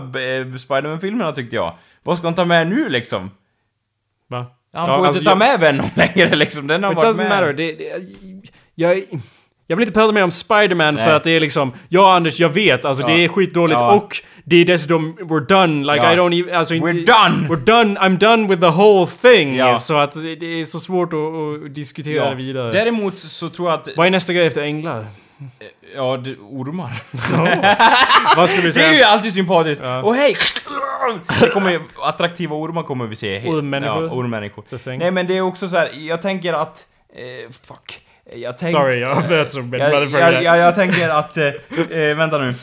Spiderman-filmerna 0.58 1.17
tyckte 1.36 1.56
jag. 1.56 1.74
Vad 2.04 2.18
ska 2.18 2.28
han 2.28 2.36
ta 2.36 2.46
med 2.46 2.68
nu 2.68 2.90
liksom? 2.90 3.32
Va? 4.30 4.46
Han 4.74 4.90
Ja, 4.90 4.98
får 4.98 5.06
alltså, 5.06 5.20
inte 5.22 5.30
ta 5.32 5.36
med 5.36 5.60
Venom 5.60 5.86
längre 5.96 6.36
liksom, 6.36 6.68
den 6.68 6.84
har 6.84 6.92
It 6.92 6.98
varit 6.98 7.08
doesn't 7.16 7.18
med. 7.18 7.30
matter. 7.30 7.54
Det, 7.54 7.72
det, 7.72 8.04
jag, 8.76 9.04
jag 9.68 9.78
vill 9.78 9.88
inte 9.88 10.00
prata 10.00 10.12
mer 10.14 10.24
om 10.24 10.32
Spider-Man 10.32 10.98
för 10.98 11.12
att 11.14 11.24
det 11.24 11.32
är 11.32 11.40
liksom... 11.40 11.72
Ja, 11.90 12.16
Anders, 12.16 12.40
jag 12.40 12.50
vet. 12.50 12.86
Alltså 12.86 13.04
Ja. 13.04 13.08
det 13.08 13.24
är 13.26 13.28
skitdåligt 13.28 13.80
Ja. 13.80 13.92
och 13.96 14.18
det 14.44 14.56
är 14.58 14.66
dessutom... 14.66 15.18
We're 15.22 15.48
done. 15.48 15.94
Like 15.94 16.06
Ja. 16.06 16.14
I 16.14 16.16
don't 16.16 16.40
even... 16.44 16.56
Alltså, 16.56 16.74
We're 16.74 17.06
done! 17.06 17.48
We're 17.48 17.66
done. 17.66 18.00
I'm 18.00 18.18
done 18.18 18.48
with 18.48 18.62
the 18.62 18.70
whole 18.70 19.08
thing. 19.22 19.56
Ja. 19.56 19.78
Så 19.78 19.98
att 19.98 20.14
det 20.40 20.46
är 20.62 20.66
så 20.66 20.80
svårt 20.80 21.14
att, 21.14 21.66
att 21.66 21.76
diskutera 21.76 22.30
det 22.30 22.36
vidare. 22.36 22.72
Däremot 22.72 23.20
så 23.20 23.50
tror 23.50 23.70
jag 23.70 23.80
att... 23.80 23.88
Vad 23.98 24.08
är 24.08 24.12
nästa 24.12 24.34
grej 24.34 24.48
efter 24.48 24.62
änglar? 24.62 25.06
Ja, 25.96 26.18
det, 26.18 26.36
ormar. 26.36 26.90
Vad 28.38 28.50
skulle 28.50 28.68
du 28.68 28.72
Det 28.72 28.82
är 28.84 28.90
ju 28.92 28.96
säga? 28.98 29.08
alltid 29.08 29.34
sympatiskt. 29.34 29.84
Ja. 29.86 30.04
Och 30.04 30.16
hej! 30.16 30.36
Det 31.42 31.48
kommer 31.50 31.80
attraktiva 32.04 32.56
ormar 32.56 32.84
kommer 32.84 33.06
vi 33.08 33.16
se. 33.16 33.40
He- 33.40 33.48
Ormmänniskor. 33.58 34.04
Ja, 34.04 34.10
ormmänniskor. 34.12 34.64
It's 34.64 34.76
a 34.76 34.80
thing. 34.84 35.00
Nej 35.00 35.12
men 35.12 35.28
det 35.28 35.38
är 35.38 35.42
också 35.42 35.70
så 35.70 35.76
här, 35.76 35.90
jag 35.98 36.22
tänker 36.22 36.54
att... 36.54 36.86
Eh, 37.16 37.52
fuck. 37.68 38.02
Jag 38.36 38.58
tänker... 38.58 38.80
Sorry, 38.80 39.00
jag 39.00 39.30
lät 39.30 39.52
som 39.52 39.74
en 39.74 39.80
Jag, 39.80 40.04
jag, 40.12 40.44
jag, 40.44 40.58
jag 40.58 40.76
tänker 40.76 41.10
att... 41.10 41.38
Eh, 41.38 41.48
eh, 41.92 42.16
vänta 42.18 42.38
nu. 42.38 42.54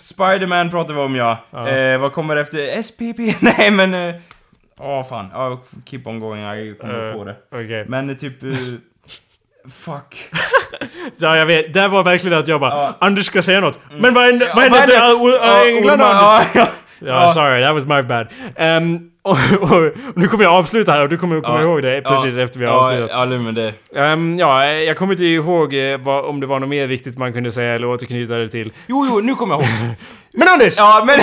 Spiderman 0.00 0.70
pratar 0.70 0.94
vi 0.94 1.00
om 1.00 1.16
ja. 1.16 1.38
Eh, 1.68 1.98
vad 1.98 2.12
kommer 2.12 2.36
efter? 2.36 2.82
SPP? 2.82 3.42
Nej 3.58 3.70
men... 3.70 3.94
Åh 3.94 4.00
eh, 4.00 4.14
åh, 4.80 5.08
fan. 5.08 5.28
Ja, 5.32 5.62
keep 5.84 6.02
on 6.04 6.20
going, 6.20 6.42
jag 6.42 6.78
kommer 6.78 7.08
Eh, 7.10 7.14
på 7.14 7.24
det. 7.24 7.36
Okej. 7.52 7.84
Men 7.88 8.10
eh, 8.10 8.16
typ... 8.16 8.42
Eh, 8.42 8.48
fuck. 9.70 10.30
Ja, 11.20 11.36
jag 11.36 11.46
vet. 11.46 11.74
Det 11.74 11.88
var 11.88 12.02
verkligen 12.02 12.38
att 12.38 12.48
jag 12.48 12.60
bara... 12.60 12.70
Ja. 12.70 12.82
Mm. 12.82 12.94
Anders 12.98 13.26
ska 13.26 13.42
säga 13.42 13.60
något. 13.60 13.78
Men 13.98 14.14
vad 14.14 14.24
vad 14.54 14.64
Ja, 14.88 15.62
äh, 15.62 15.76
änglarna? 15.76 16.04
ormar, 16.10 16.44
Anders? 16.54 16.68
ja, 16.98 17.28
sorry, 17.28 17.62
that 17.64 17.74
was 17.74 17.86
my 17.86 18.02
bad. 18.02 18.26
Ehm, 18.56 18.98
och, 19.22 19.36
och, 19.60 19.72
och 19.72 19.92
nu 20.14 20.28
kommer 20.28 20.44
jag 20.44 20.52
avsluta 20.52 20.92
här 20.92 21.02
och 21.02 21.08
du 21.08 21.18
kommer 21.18 21.40
komma 21.40 21.58
Ja. 21.58 21.62
ihåg 21.62 21.82
det 21.82 22.02
precis 22.02 22.36
Ja. 22.36 22.42
efter 22.42 22.58
vi 22.58 22.66
har 22.66 22.72
ja, 22.72 22.78
avslutat. 22.78 23.30
Ja, 23.30 23.38
men 23.38 23.54
det... 23.54 23.72
Ehm, 23.96 24.38
ja, 24.38 24.66
jag 24.66 24.96
kommer 24.96 25.12
inte 25.12 25.24
ihåg 25.24 25.74
eh, 25.74 25.98
vad, 25.98 26.24
om 26.24 26.40
det 26.40 26.46
var 26.46 26.60
något 26.60 26.68
mer 26.68 26.86
viktigt 26.86 27.18
man 27.18 27.32
kunde 27.32 27.50
säga 27.50 27.74
eller 27.74 27.86
återknyta 27.88 28.34
det 28.34 28.48
till. 28.48 28.72
Jo, 28.86 29.06
jo, 29.10 29.20
nu 29.20 29.34
kommer 29.34 29.54
jag 29.54 29.62
ihåg. 29.62 29.70
Men 30.32 30.48
Anders! 30.48 30.74
Ja, 30.76 31.04
men... 31.06 31.18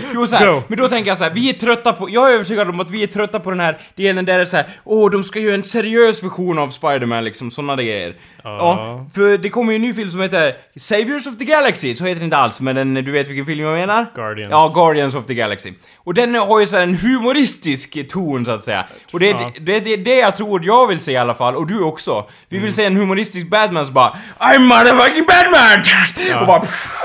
jo, 0.14 0.26
så 0.26 0.36
här. 0.36 0.62
Men 0.68 0.78
då 0.78 0.88
tänker 0.88 1.10
jag 1.10 1.18
så 1.18 1.24
här, 1.24 1.30
vi 1.30 1.50
är 1.50 1.52
trötta 1.52 1.92
på... 1.92 2.10
Jag 2.10 2.30
är 2.30 2.34
övertygad 2.34 2.68
om 2.68 2.80
att 2.80 2.90
vi 2.90 3.02
är 3.02 3.06
trötta 3.06 3.40
på 3.40 3.50
den 3.50 3.60
här 3.60 3.78
delen 3.94 4.24
där 4.24 4.36
det 4.36 4.40
är 4.40 4.46
så 4.46 4.56
här, 4.56 4.66
åh, 4.84 5.10
de 5.10 5.24
ska 5.24 5.38
göra 5.38 5.54
en 5.54 5.64
seriös 5.64 6.22
version 6.22 6.58
av 6.58 6.68
Spider-Man, 6.68 7.24
liksom, 7.24 7.50
såna 7.50 7.76
där 7.76 7.82
grejer. 7.82 8.14
Ja. 8.42 9.06
För 9.14 9.38
det 9.38 9.48
kommer 9.48 9.72
ju 9.72 9.76
en 9.76 9.82
ny 9.82 9.94
film 9.94 10.10
som 10.10 10.20
heter 10.20 10.54
Saviors 10.76 11.26
of 11.26 11.36
the 11.36 11.44
Galaxy, 11.44 11.96
så 11.96 12.04
heter 12.04 12.14
den 12.14 12.24
inte 12.24 12.36
alls, 12.36 12.60
men 12.60 12.76
den, 12.76 12.94
du 12.94 13.12
vet 13.12 13.28
vilken 13.28 13.46
film 13.46 13.60
jag 13.60 13.74
menar? 13.74 14.06
Guardians. 14.14 14.50
Ja, 14.50 14.72
Guardians 14.74 15.14
of 15.14 15.26
the 15.26 15.34
Galaxy. 15.34 15.72
Och 15.96 16.14
den 16.14 16.34
har 16.34 16.60
ju 16.60 16.66
så 16.66 16.76
här 16.76 16.82
en 16.82 16.94
humoristisk 17.38 18.08
ton, 18.08 18.44
så 18.44 18.50
att 18.50 18.64
säga. 18.64 18.84
Och 19.12 19.20
det 19.20 19.30
är 19.30 19.34
Ja. 19.34 19.50
det, 19.60 19.80
det, 19.80 19.96
det 19.96 20.14
jag 20.16 20.36
tror 20.36 20.64
jag 20.64 20.86
vill 20.86 21.00
se 21.00 21.12
i 21.12 21.16
alla 21.16 21.34
fall, 21.34 21.56
och 21.56 21.66
du 21.66 21.82
också. 21.82 22.26
Vi 22.48 22.58
vill 22.58 22.74
se 22.74 22.84
en 22.84 22.96
humoristisk 22.96 23.48
Batman 23.50 23.84
som 23.86 23.94
bara 23.94 24.12
I'm 24.38 24.58
motherfucking 24.58 25.24
Batman! 25.26 26.40
Och 26.40 26.46
bara 26.46 26.62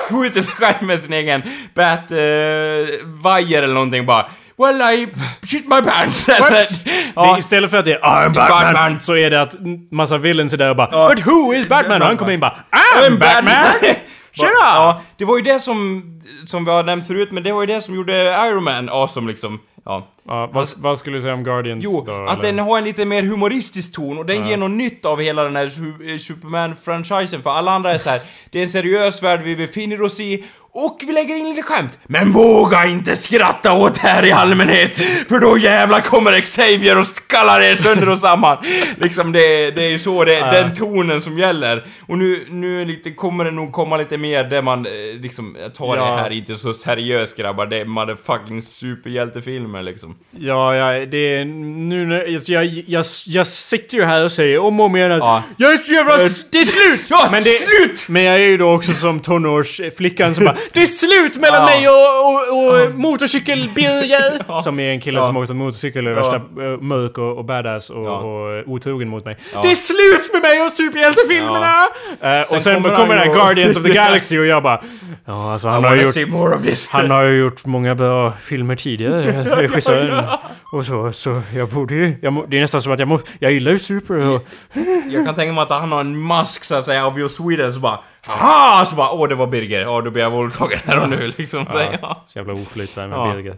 skjuter 0.09 0.41
sig 0.41 0.53
själv 0.55 0.75
med 0.83 0.99
sin 0.99 1.13
egen 1.13 1.41
bat 1.75 2.11
eh, 2.11 2.17
vajer 3.05 3.63
eller 3.63 3.73
någonting 3.73 4.05
bara 4.05 4.25
Well 4.57 4.81
I 4.81 5.07
shit 5.47 5.67
my 5.67 5.81
pants! 5.81 6.27
Ja, 7.15 7.37
istället 7.37 7.71
för 7.71 7.77
att 7.77 7.85
det 7.85 7.93
är 7.93 7.99
I'm 7.99 8.33
Batman, 8.33 8.73
Batman. 8.73 9.01
så 9.01 9.15
är 9.17 9.29
det 9.29 9.41
att 9.41 9.55
massa 9.91 10.17
villains 10.17 10.53
är 10.53 10.57
där 10.57 10.69
och 10.69 10.75
bara 10.75 10.89
Ja. 10.91 11.09
But 11.15 11.25
who 11.25 11.53
is 11.53 11.67
Batman? 11.67 12.01
Och 12.01 12.07
han 12.07 12.17
kommer 12.17 12.31
in 12.31 12.39
bara 12.39 12.55
I'm 12.71 13.07
I'm 13.09 13.17
Batman! 13.19 13.65
Tjena! 14.35 14.49
Ja, 14.55 15.01
det 15.17 15.25
var 15.25 15.37
ju 15.37 15.43
det 15.43 15.59
som, 15.59 16.03
som 16.47 16.65
vi 16.65 16.71
har 16.71 16.83
nämnt 16.83 17.07
förut, 17.07 17.31
men 17.31 17.43
det 17.43 17.51
var 17.51 17.61
ju 17.61 17.67
det 17.67 17.81
som 17.81 17.95
gjorde 17.95 18.13
Iron 18.47 18.63
Man 18.63 18.89
awesome 18.89 19.27
liksom. 19.31 19.59
Ja. 19.85 20.07
Ja, 20.27 20.49
vad, 20.53 20.67
vad 20.77 20.97
skulle 20.97 21.17
du 21.17 21.21
säga 21.21 21.33
om 21.33 21.43
Guardians 21.43 21.83
Jo, 21.83 22.03
då? 22.05 22.11
att 22.25 22.39
eller? 22.39 22.47
den 22.51 22.59
har 22.59 22.77
en 22.77 22.83
lite 22.83 23.05
mer 23.05 23.23
humoristisk 23.23 23.95
ton 23.95 24.17
och 24.17 24.25
den 24.25 24.47
ger 24.47 24.57
något 24.57 24.71
nytt 24.71 25.05
av 25.05 25.21
hela 25.21 25.43
den 25.43 25.55
här 25.55 25.65
eh, 25.65 26.17
Superman-franchisen 26.17 27.41
för 27.41 27.49
alla 27.49 27.71
andra 27.71 27.91
är 27.91 27.97
så 27.97 28.09
här. 28.09 28.21
det 28.49 28.59
är 28.59 28.63
en 28.63 28.69
seriös 28.69 29.23
värld 29.23 29.41
vi 29.43 29.55
befinner 29.55 30.01
oss 30.01 30.19
i 30.19 30.43
och 30.75 31.03
vi 31.07 31.13
lägger 31.13 31.35
in 31.35 31.49
lite 31.49 31.61
skämt. 31.61 31.97
Men 32.07 32.31
våga 32.33 32.85
inte 32.85 33.15
skratta 33.15 33.73
åt 33.73 33.97
här 33.97 34.25
i 34.25 34.31
allmänhet 34.31 34.95
för 35.29 35.39
då 35.39 35.57
jävlar 35.57 36.01
kommer 36.01 36.39
Xavier 36.41 36.99
och 36.99 37.07
skallar 37.07 37.61
er 37.61 37.75
sönder 37.75 38.09
och 38.09 38.17
samman. 38.17 38.57
liksom 38.97 39.31
det, 39.31 39.71
det 39.71 39.83
är 39.83 39.89
ju 39.89 39.99
så 39.99 40.23
det 40.23 40.35
är, 40.35 40.51
den 40.51 40.73
tonen 40.73 41.21
som 41.21 41.37
gäller. 41.39 41.85
Och 42.07 42.17
nu, 42.17 42.45
nu 42.49 42.85
lite, 42.85 43.11
kommer 43.11 43.45
det 43.45 43.51
nog 43.51 43.71
komma 43.71 43.97
lite 43.97 44.17
mer 44.17 44.43
där 44.43 44.61
man 44.61 44.85
eh, 44.85 44.91
liksom 45.21 45.57
tar 45.77 45.97
Ja. 45.97 46.05
det 46.05 46.21
här 46.21 46.31
inte 46.31 46.55
så 46.55 46.73
seriöst 46.73 47.37
grabbar, 47.37 47.65
det 47.65 47.77
är 47.77 47.85
motherfucking 47.85 48.61
superhjältefilmer 48.61 49.83
liksom. 49.83 50.15
Ja, 50.31 50.75
ja, 50.75 51.05
det 51.05 51.17
är 51.17 51.45
nu 51.45 52.05
när... 52.05 52.33
Alltså, 52.33 52.51
jag, 52.51 52.65
jag, 52.65 53.05
jag 53.25 53.47
sitter 53.47 53.97
ju 53.97 54.03
här 54.05 54.23
och 54.23 54.31
säger 54.31 54.59
om 54.59 54.79
och 54.79 54.85
om 54.85 54.95
igen 54.95 55.11
att 55.11 55.17
Ja. 55.19 55.43
jag 55.57 55.73
är 55.73 55.77
så 55.77 55.93
jävla... 55.93 56.17
Det 56.51 56.59
är 56.59 56.63
slut! 56.65 57.07
Ja, 57.09 57.27
men 57.31 57.43
det, 57.43 57.49
slut! 57.49 58.05
Men 58.09 58.23
jag 58.23 58.35
är 58.35 58.39
ju 58.47 58.57
då 58.57 58.71
också 58.73 58.91
som 58.91 59.19
tonårsflickan 59.19 60.35
som 60.35 60.45
bara 60.45 60.55
Det 60.71 60.81
är 60.81 60.85
slut 60.85 61.37
mellan 61.37 61.59
Ja. 61.59 61.65
mig 61.65 61.89
och, 61.89 62.25
och, 62.25 62.83
och 62.83 62.91
motorcykel-Birger! 62.95 64.61
Som 64.63 64.79
är 64.79 64.89
en 64.89 65.01
kille 65.01 65.19
Ja. 65.19 65.25
som 65.25 65.37
åkt 65.37 65.49
en 65.49 65.57
motorcykel 65.57 66.05
och 66.07 66.11
är 66.13 66.15
Ja. 66.17 66.21
värsta 66.21 66.35
äh, 66.35 66.79
mörk 66.81 67.17
och, 67.17 67.37
och 67.37 67.45
badass 67.45 67.89
och, 67.89 68.05
Ja. 68.05 68.17
och 68.17 68.53
eh, 68.53 68.63
otrogen 68.69 69.09
mot 69.09 69.25
mig. 69.25 69.37
Det 69.63 69.71
är 69.71 69.75
slut 69.75 70.29
med 70.33 70.41
mig 70.41 70.61
och 70.61 70.71
superhjältefilmerna! 70.71 71.87
Eh, 72.21 72.41
och 72.41 72.47
Sen 72.47 72.61
sen 72.61 72.73
kommer 72.75 72.89
kommer, 72.95 73.15
han 73.15 73.17
den 73.17 73.27
ju 73.27 73.33
Guardians 73.33 73.77
of 73.77 73.83
the 73.83 73.89
Galaxy 73.93 74.39
och 74.39 74.45
jag 74.45 74.63
bara 74.63 74.81
Ja, 75.25 75.51
alltså 75.53 75.67
han 75.67 75.83
har 75.83 75.89
wanna 75.89 76.01
gjort 76.03 76.27
more 76.29 76.55
of 76.55 76.63
this. 76.63 76.89
han 76.89 77.11
har 77.11 77.23
ju 77.23 77.37
gjort 77.39 77.65
många 77.65 77.95
bra 77.95 78.31
filmer 78.31 78.75
tidigare, 78.75 79.43
regissören. 79.55 80.23
Och 80.71 80.85
så, 80.85 81.11
så 81.11 81.41
jag 81.55 81.69
borde 81.69 81.95
ju... 81.95 82.15
Jag 82.21 82.33
må, 82.33 82.45
det 82.47 82.57
är 82.57 82.61
nästan 82.61 82.81
som 82.81 82.91
att 82.93 82.99
jag 82.99 83.07
måste... 83.07 83.29
Jag 83.39 83.51
gillar 83.51 83.71
ju 83.71 83.79
Super 83.79 84.29
och... 84.29 84.47
Jag 85.09 85.25
kan 85.25 85.35
tänka 85.35 85.53
mig 85.53 85.61
att 85.61 85.69
han 85.69 85.91
har 85.91 85.99
en 86.01 86.17
mask 86.17 86.63
så 86.63 86.75
att 86.75 86.85
säga 86.85 87.05
av 87.05 87.19
Joss 87.19 87.35
Sweden 87.35 87.73
så 87.73 87.79
bara 87.79 87.99
Haha! 88.25 88.85
Så 88.85 88.95
bara 88.95 89.11
åh 89.11 89.27
det 89.29 89.35
var 89.35 89.47
Birger, 89.47 89.81
ja 89.81 90.01
då 90.01 90.11
blir 90.11 90.23
jag 90.23 90.31
våldtagen 90.31 90.79
här 90.85 91.03
och 91.03 91.09
nu 91.09 91.33
liksom. 91.37 91.65
Så, 91.65 91.79
ja. 92.01 92.23
Så 92.27 92.39
jävla 92.39 92.53
oflyt 92.53 92.95
där 92.95 93.07
med 93.07 93.17
Ja. 93.19 93.33
Birger. 93.35 93.57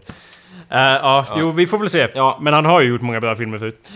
Eh, 0.70 0.78
ja, 0.80 1.26
jo, 1.36 1.52
vi 1.52 1.66
får 1.66 1.78
väl 1.78 1.90
se. 1.90 2.08
Ja. 2.14 2.38
Men 2.40 2.54
han 2.54 2.64
har 2.64 2.80
ju 2.80 2.88
gjort 2.88 3.00
många 3.00 3.20
bra 3.20 3.36
filmer 3.36 3.58
förut. 3.58 3.88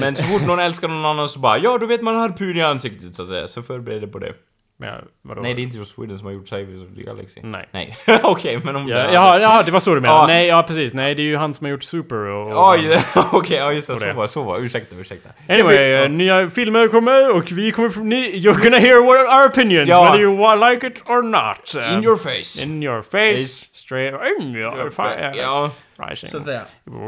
Men 0.00 0.16
så 0.16 0.24
fort 0.24 0.46
någon 0.46 0.58
älskar 0.58 0.88
någon 0.88 1.04
annan 1.06 1.28
så 1.28 1.38
bara 1.38 1.58
ja 1.58 1.78
då 1.78 1.86
vet 1.86 2.02
man 2.02 2.16
harpun 2.16 2.56
i 2.56 2.62
ansiktet 2.62 3.14
så 3.14 3.22
att 3.22 3.28
säga. 3.28 3.48
Så 3.48 3.62
förbered 3.62 4.00
dig 4.02 4.10
på 4.10 4.18
det. 4.18 4.32
Men, 4.80 5.04
vadå? 5.22 5.40
Nej 5.42 5.54
det 5.54 5.60
är 5.60 5.62
inte 5.62 5.76
Joss 5.78 5.88
Sweden 5.94 6.18
som 6.18 6.26
har 6.26 6.32
gjort 6.32 6.48
Saviors 6.48 6.82
of 6.82 6.96
the 6.96 7.02
Galaxy. 7.02 7.40
Nej. 7.42 7.68
Nej. 7.72 7.96
Okej 8.22 8.60
men 8.64 8.76
om 8.76 8.88
Ja, 8.88 8.96
det... 8.98 9.12
ja, 9.12 9.38
ja, 9.40 9.62
det 9.62 9.70
var 9.70 9.80
så 9.80 9.94
du 9.94 10.00
menade. 10.00 10.18
Ja. 10.20 10.26
Nej, 10.26 10.46
ja 10.46 10.62
precis. 10.62 10.94
Nej, 10.94 11.14
det 11.14 11.22
är 11.22 11.24
ju 11.24 11.36
han 11.36 11.54
som 11.54 11.64
har 11.64 11.70
gjort 11.70 11.82
Super 11.82 12.16
och... 12.16 12.50
Ja, 12.50 12.76
ja, 12.76 13.00
okej, 13.32 13.56
ja 13.56 13.72
just 13.72 13.88
det, 13.88 13.98
så 14.00 14.12
var 14.12 14.26
så 14.26 14.42
var 14.42 14.58
Ursäkta, 14.60 14.96
ursäkta. 14.96 15.28
Anyway, 15.48 15.76
eh, 15.76 16.10
nya 16.10 16.48
filmer 16.50 16.88
kommer 16.88 17.36
och 17.36 17.52
vi 17.52 17.72
kommer... 17.72 17.88
få- 17.88 18.00
Ni, 18.00 18.30
you're 18.32 18.62
gonna 18.62 18.78
hear 18.78 19.00
what 19.06 19.40
our 19.42 19.50
opinions, 19.50 19.88
Ja. 19.88 20.02
whether 20.02 20.20
you 20.22 20.70
like 20.72 20.86
it 20.86 21.02
or 21.06 21.22
not. 21.22 21.74
Eh, 21.74 21.94
In 21.98 22.04
your 22.04 22.16
face. 22.16 22.64
In 22.64 22.82
your 22.82 23.02
face, 23.02 23.36
Face. 23.38 23.66
straight... 23.72 24.14
In 24.40 24.54
your 24.54 24.90
face. 24.90 25.32
Ja, 25.36 25.70
Rising. 26.08 26.30
så 26.30 26.36
att 26.36 26.44
säga. 26.44 26.62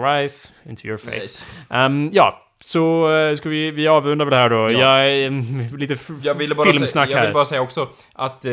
Rise 0.05 0.49
into 0.68 0.87
your 0.87 0.99
face. 0.99 1.14
Yes. 1.14 1.47
Ehm, 1.71 2.11
ja, 2.12 2.47
så 2.65 3.11
uh, 3.11 3.35
ska 3.37 3.49
vi, 3.49 3.71
vi 3.71 3.89
avrunda 3.89 4.25
med 4.25 4.33
det 4.33 4.37
här 4.37 4.51
då. 4.51 4.57
Ja. 4.57 4.71
Jag 4.71 5.09
är 5.11 5.27
mm, 5.27 5.77
lite 5.77 5.97
Jag 6.23 6.35
ville 6.35 6.55
bara, 6.55 6.73
filmsnack 6.73 7.07
säga, 7.09 7.17
jag 7.17 7.19
här. 7.19 7.27
vill 7.27 7.35
bara 7.35 7.45
säga 7.45 7.61
också 7.61 7.89
att 8.15 8.45
eh, 8.45 8.53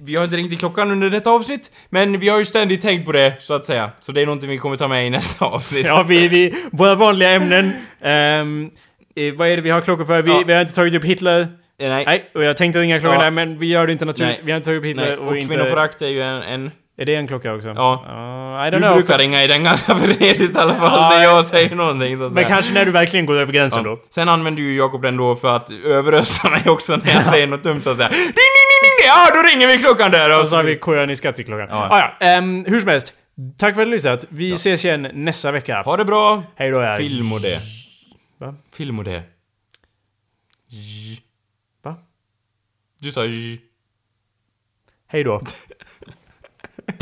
vi 0.00 0.16
har 0.16 0.24
inte 0.24 0.36
ringt 0.36 0.52
i 0.52 0.56
klockan 0.56 0.90
under 0.90 1.10
detta 1.10 1.30
avsnitt, 1.30 1.70
men 1.90 2.20
vi 2.20 2.28
har 2.28 2.38
ju 2.38 2.44
ständigt 2.44 2.82
tänkt 2.82 3.06
på 3.06 3.12
det, 3.12 3.34
så 3.40 3.54
att 3.54 3.64
säga. 3.64 3.90
Så 4.00 4.12
det 4.12 4.22
är 4.22 4.26
någonting 4.26 4.50
vi 4.50 4.58
kommer 4.58 4.76
ta 4.76 4.88
med 4.88 5.06
i 5.06 5.10
nästa 5.10 5.44
avsnitt. 5.44 5.86
Ja, 5.86 6.02
vi, 6.02 6.28
vi, 6.28 6.54
våra 6.72 6.94
vanliga 6.94 7.30
ämnen. 7.30 7.66
Eh, 8.00 9.34
vad 9.36 9.48
är 9.48 9.56
det 9.56 9.62
vi 9.62 9.70
har 9.70 9.80
klockor 9.80 10.04
för? 10.04 10.22
Vi, 10.22 10.30
Ja. 10.30 10.42
vi 10.46 10.52
har 10.52 10.60
inte 10.60 10.74
tagit 10.74 10.94
upp 10.94 11.04
Hitler. 11.04 11.40
Eh, 11.40 11.88
Nej. 11.88 12.04
Nej, 12.06 12.30
och 12.34 12.44
jag 12.44 12.56
tänkte 12.56 12.80
ringa 12.80 13.00
klockan 13.00 13.18
Ja. 13.18 13.24
där, 13.24 13.30
men 13.30 13.58
vi 13.58 13.66
gör 13.66 13.86
det 13.86 13.92
inte 13.92 14.04
naturligt. 14.04 14.36
Nej. 14.36 14.44
Vi 14.44 14.52
har 14.52 14.56
inte 14.56 14.66
tagit 14.66 14.78
upp 14.78 14.84
Hitler 14.84 15.04
Nej. 15.06 15.16
och, 15.16 15.28
Och 15.28 15.36
inte... 15.36 15.54
kvinnoförakt 15.54 16.02
är 16.02 16.08
ju 16.08 16.22
en... 16.22 16.42
en 16.42 16.70
Är 17.00 17.04
det 17.04 17.14
en 17.14 17.26
klocka 17.28 17.54
också? 17.54 17.68
Ja. 17.68 18.04
Uh, 18.06 18.68
I 18.68 18.70
don't 18.70 18.70
du 18.70 18.78
know. 18.78 18.94
brukar 18.94 19.18
ringa 19.18 19.44
i 19.44 19.46
den 19.46 19.64
ganska 19.64 19.94
frenetiskt 19.98 20.56
i 20.56 20.58
alla 20.58 20.74
fall 20.74 21.00
Ja, 21.00 21.08
när 21.10 21.22
jag 21.24 21.46
säger 21.46 21.74
någonting 21.74 22.16
så 22.16 22.22
Men 22.22 22.34
säga. 22.34 22.48
kanske 22.48 22.74
när 22.74 22.84
du 22.84 22.90
verkligen 22.90 23.26
går 23.26 23.34
över 23.36 23.52
gränsen 23.52 23.82
Ja. 23.84 23.90
då. 23.90 24.00
Sen 24.10 24.28
använder 24.28 24.62
ju 24.62 24.76
Jakob 24.76 25.02
den 25.02 25.16
då 25.16 25.36
för 25.36 25.56
att 25.56 25.70
överrösta 25.70 26.50
mig 26.50 26.62
också 26.66 26.96
när 26.96 27.14
jag 27.14 27.24
säger 27.24 27.46
något 27.46 27.62
dumt 27.62 27.82
så 27.82 27.90
att 27.90 27.96
säga. 27.96 28.08
Ding, 28.08 28.18
ding, 28.18 28.32
ding, 28.34 28.34
ding, 28.82 29.06
ja 29.06 29.28
då 29.34 29.42
ringer 29.48 29.66
vi 29.66 29.78
klockan 29.82 30.10
där! 30.10 30.40
Och 30.40 30.48
så 30.48 30.56
har 30.56 30.62
vi 30.62 30.76
kojan 30.78 31.10
i 31.10 31.16
skattklockan. 31.16 31.68
Ja. 31.70 31.88
Ah, 31.90 31.98
ja. 32.20 32.26
ehm, 32.26 32.64
hur 32.68 32.80
som 32.80 32.88
helst. 32.88 33.12
Tack 33.58 33.74
för 33.74 33.82
att 33.82 33.86
har 33.88 33.92
lyssnat. 33.92 34.24
Vi 34.28 34.52
ses 34.52 34.84
igen 34.84 35.08
nästa 35.14 35.50
vecka. 35.52 35.82
Ha 35.82 35.96
det 35.96 36.04
bra! 36.04 36.42
Hej 36.56 36.70
då. 36.70 36.80
ja. 36.82 36.96
Film 36.96 37.32
och 37.32 37.40
det. 37.40 37.58
Va? 38.40 38.54
Film 38.74 38.98
och 38.98 39.04
det. 39.04 39.22
Va? 41.82 41.94
Du 42.98 43.12
sa 43.12 43.24
j. 43.24 43.58
Hej 45.08 45.24
då. 45.24 45.40
You 46.88 46.94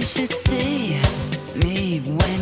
should 0.00 0.32
see 0.32 1.00
me 1.64 2.00
when 2.00 2.41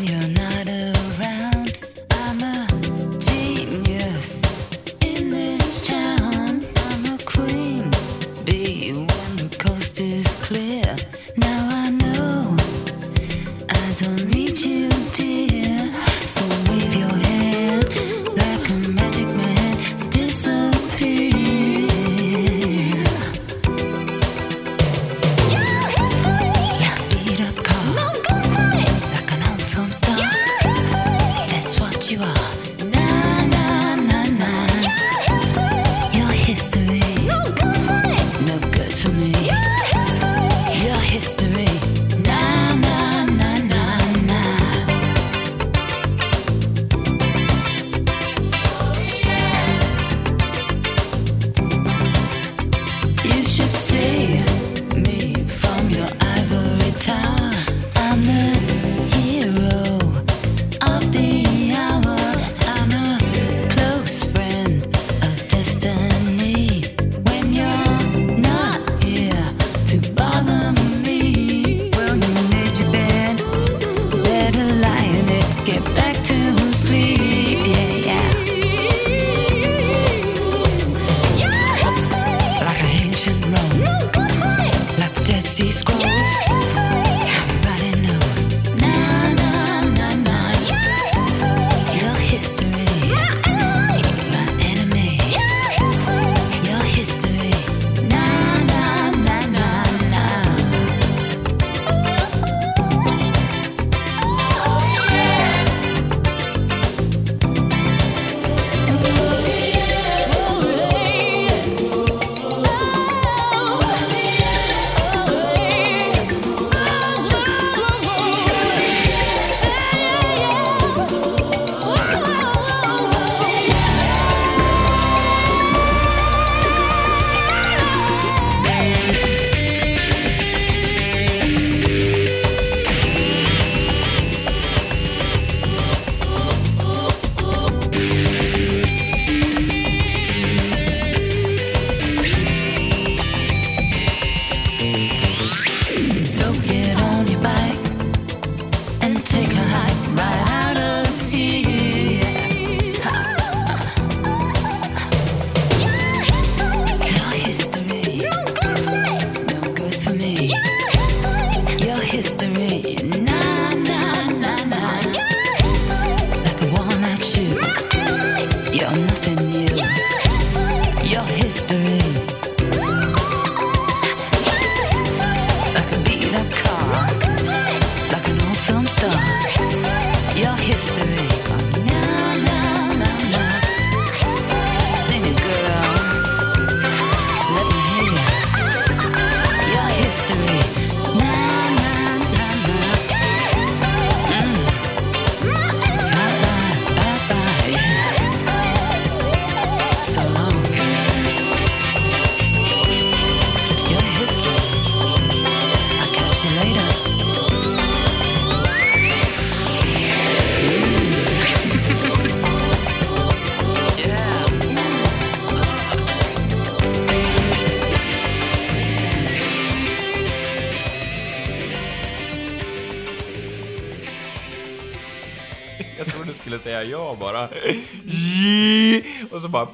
bara... 229.51 229.69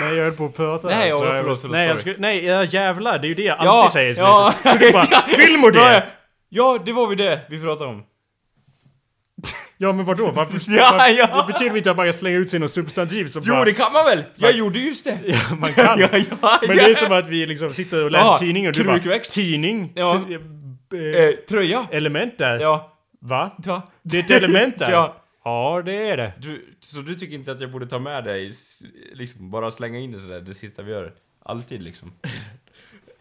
Nej, 0.00 0.14
jag 0.16 0.24
höll 0.24 0.32
på 0.32 0.44
att 0.46 0.56
prata. 0.56 0.88
Nej, 0.88 1.08
ja, 1.08 1.24
jag- 1.26 1.42
förlåt, 1.42 1.60
förlåt, 1.60 1.72
nej, 1.76 1.88
jag 1.88 1.98
skulle, 1.98 2.16
nej, 2.18 2.44
ja, 2.44 2.64
jävlar. 2.64 3.18
Det 3.18 3.26
är 3.26 3.28
ju 3.28 3.34
det 3.34 3.42
jag 3.42 3.56
Ja, 3.60 3.70
alltid 3.82 3.92
säger. 3.92 4.14
ja. 4.18 4.54
Så 4.62 4.78
du 4.78 4.92
bara, 4.92 5.04
film 5.28 5.64
och 5.64 5.70
Ja, 5.74 5.84
det! 5.90 6.06
Ja, 6.48 6.78
det 6.86 6.92
var 6.92 7.06
vi 7.08 7.14
det 7.14 7.40
vi 7.48 7.60
pratade 7.60 7.90
om. 7.90 8.02
Ja, 9.78 9.92
men 9.92 10.04
vadå? 10.04 10.30
Varför, 10.34 10.58
Ja, 10.76 10.88
varför, 10.92 11.12
ja. 11.18 11.26
Det 11.46 11.52
betyder 11.52 11.76
inte 11.76 11.90
att 11.90 11.96
man 11.96 12.06
kan 12.06 12.12
slänga 12.12 12.36
ut 12.36 12.50
sig 12.50 12.60
något 12.60 12.70
substantiv 12.70 13.26
som 13.26 13.42
Jo, 13.46 13.54
bara, 13.54 13.64
det 13.64 13.72
kan 13.72 13.92
man 13.92 14.04
väl? 14.04 14.24
Jag 14.36 14.52
gjorde 14.52 14.78
just 14.78 15.04
det. 15.04 15.18
Ja, 15.26 15.38
man 15.58 15.72
kan. 15.74 15.98
Ja, 16.00 16.08
ja, 16.12 16.58
men 16.68 16.76
det 16.76 16.82
är 16.82 16.94
som 16.94 17.12
att 17.12 17.26
vi 17.26 17.46
liksom 17.46 17.70
sitter 17.70 18.04
och 18.04 18.10
läser 18.10 18.24
Ja, 18.26 18.38
tidningen 18.38 18.68
och 18.68 18.74
du 18.76 18.84
bara, 18.84 19.18
tidning? 19.18 19.92
Ja. 19.94 20.20
T- 20.28 20.34
eh, 20.96 21.24
Eh, 21.24 21.30
tröja. 21.48 21.86
element 21.90 22.38
där? 22.38 22.58
Ja. 22.60 22.90
Va? 23.20 23.50
ja. 23.64 23.82
Det 24.02 24.16
är 24.18 24.20
ett 24.22 24.30
element 24.30 24.78
där? 24.78 24.90
Ja. 24.92 25.16
Ja, 25.44 25.82
det 25.84 26.08
är 26.08 26.16
det. 26.16 26.32
Du, 26.38 26.74
så 26.80 26.98
du 26.98 27.14
tycker 27.14 27.34
inte 27.34 27.52
att 27.52 27.60
jag 27.60 27.70
borde 27.70 27.86
ta 27.86 27.98
med 27.98 28.24
dig, 28.24 28.52
liksom 29.12 29.50
bara 29.50 29.70
slänga 29.70 29.98
in 29.98 30.12
det 30.12 30.20
sådär, 30.20 30.40
det 30.40 30.54
sista 30.54 30.82
vi 30.82 30.92
gör? 30.92 31.12
Alltid 31.42 31.82
liksom. 31.82 32.12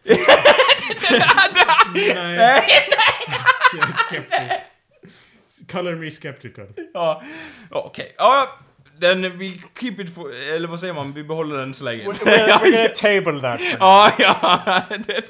Nej. 2.15 2.63
Jag 3.73 3.89
är 3.89 3.93
skeptisk. 3.93 4.53
Color 5.71 5.95
me 5.95 6.11
skeptical. 6.11 6.67
Ja, 6.93 7.23
ja, 7.71 7.81
okej. 7.85 8.15
Ja, 8.17 8.59
den, 8.99 9.37
vi 9.37 9.61
keep 9.79 9.95
it 9.99 10.15
for, 10.15 10.33
eller 10.55 10.67
vad 10.67 10.79
säger 10.79 10.93
man, 10.93 11.13
vi 11.13 11.23
behåller 11.23 11.57
den 11.57 11.73
så 11.73 11.83
länge. 11.83 12.03
We're, 12.03 12.25
we're 12.25 12.71
gonna 12.71 12.89
table 12.95 13.41
that. 13.41 13.61
Ja, 13.79 14.11
ja. 14.19 14.81
Det, 14.89 14.97
det. 14.97 15.29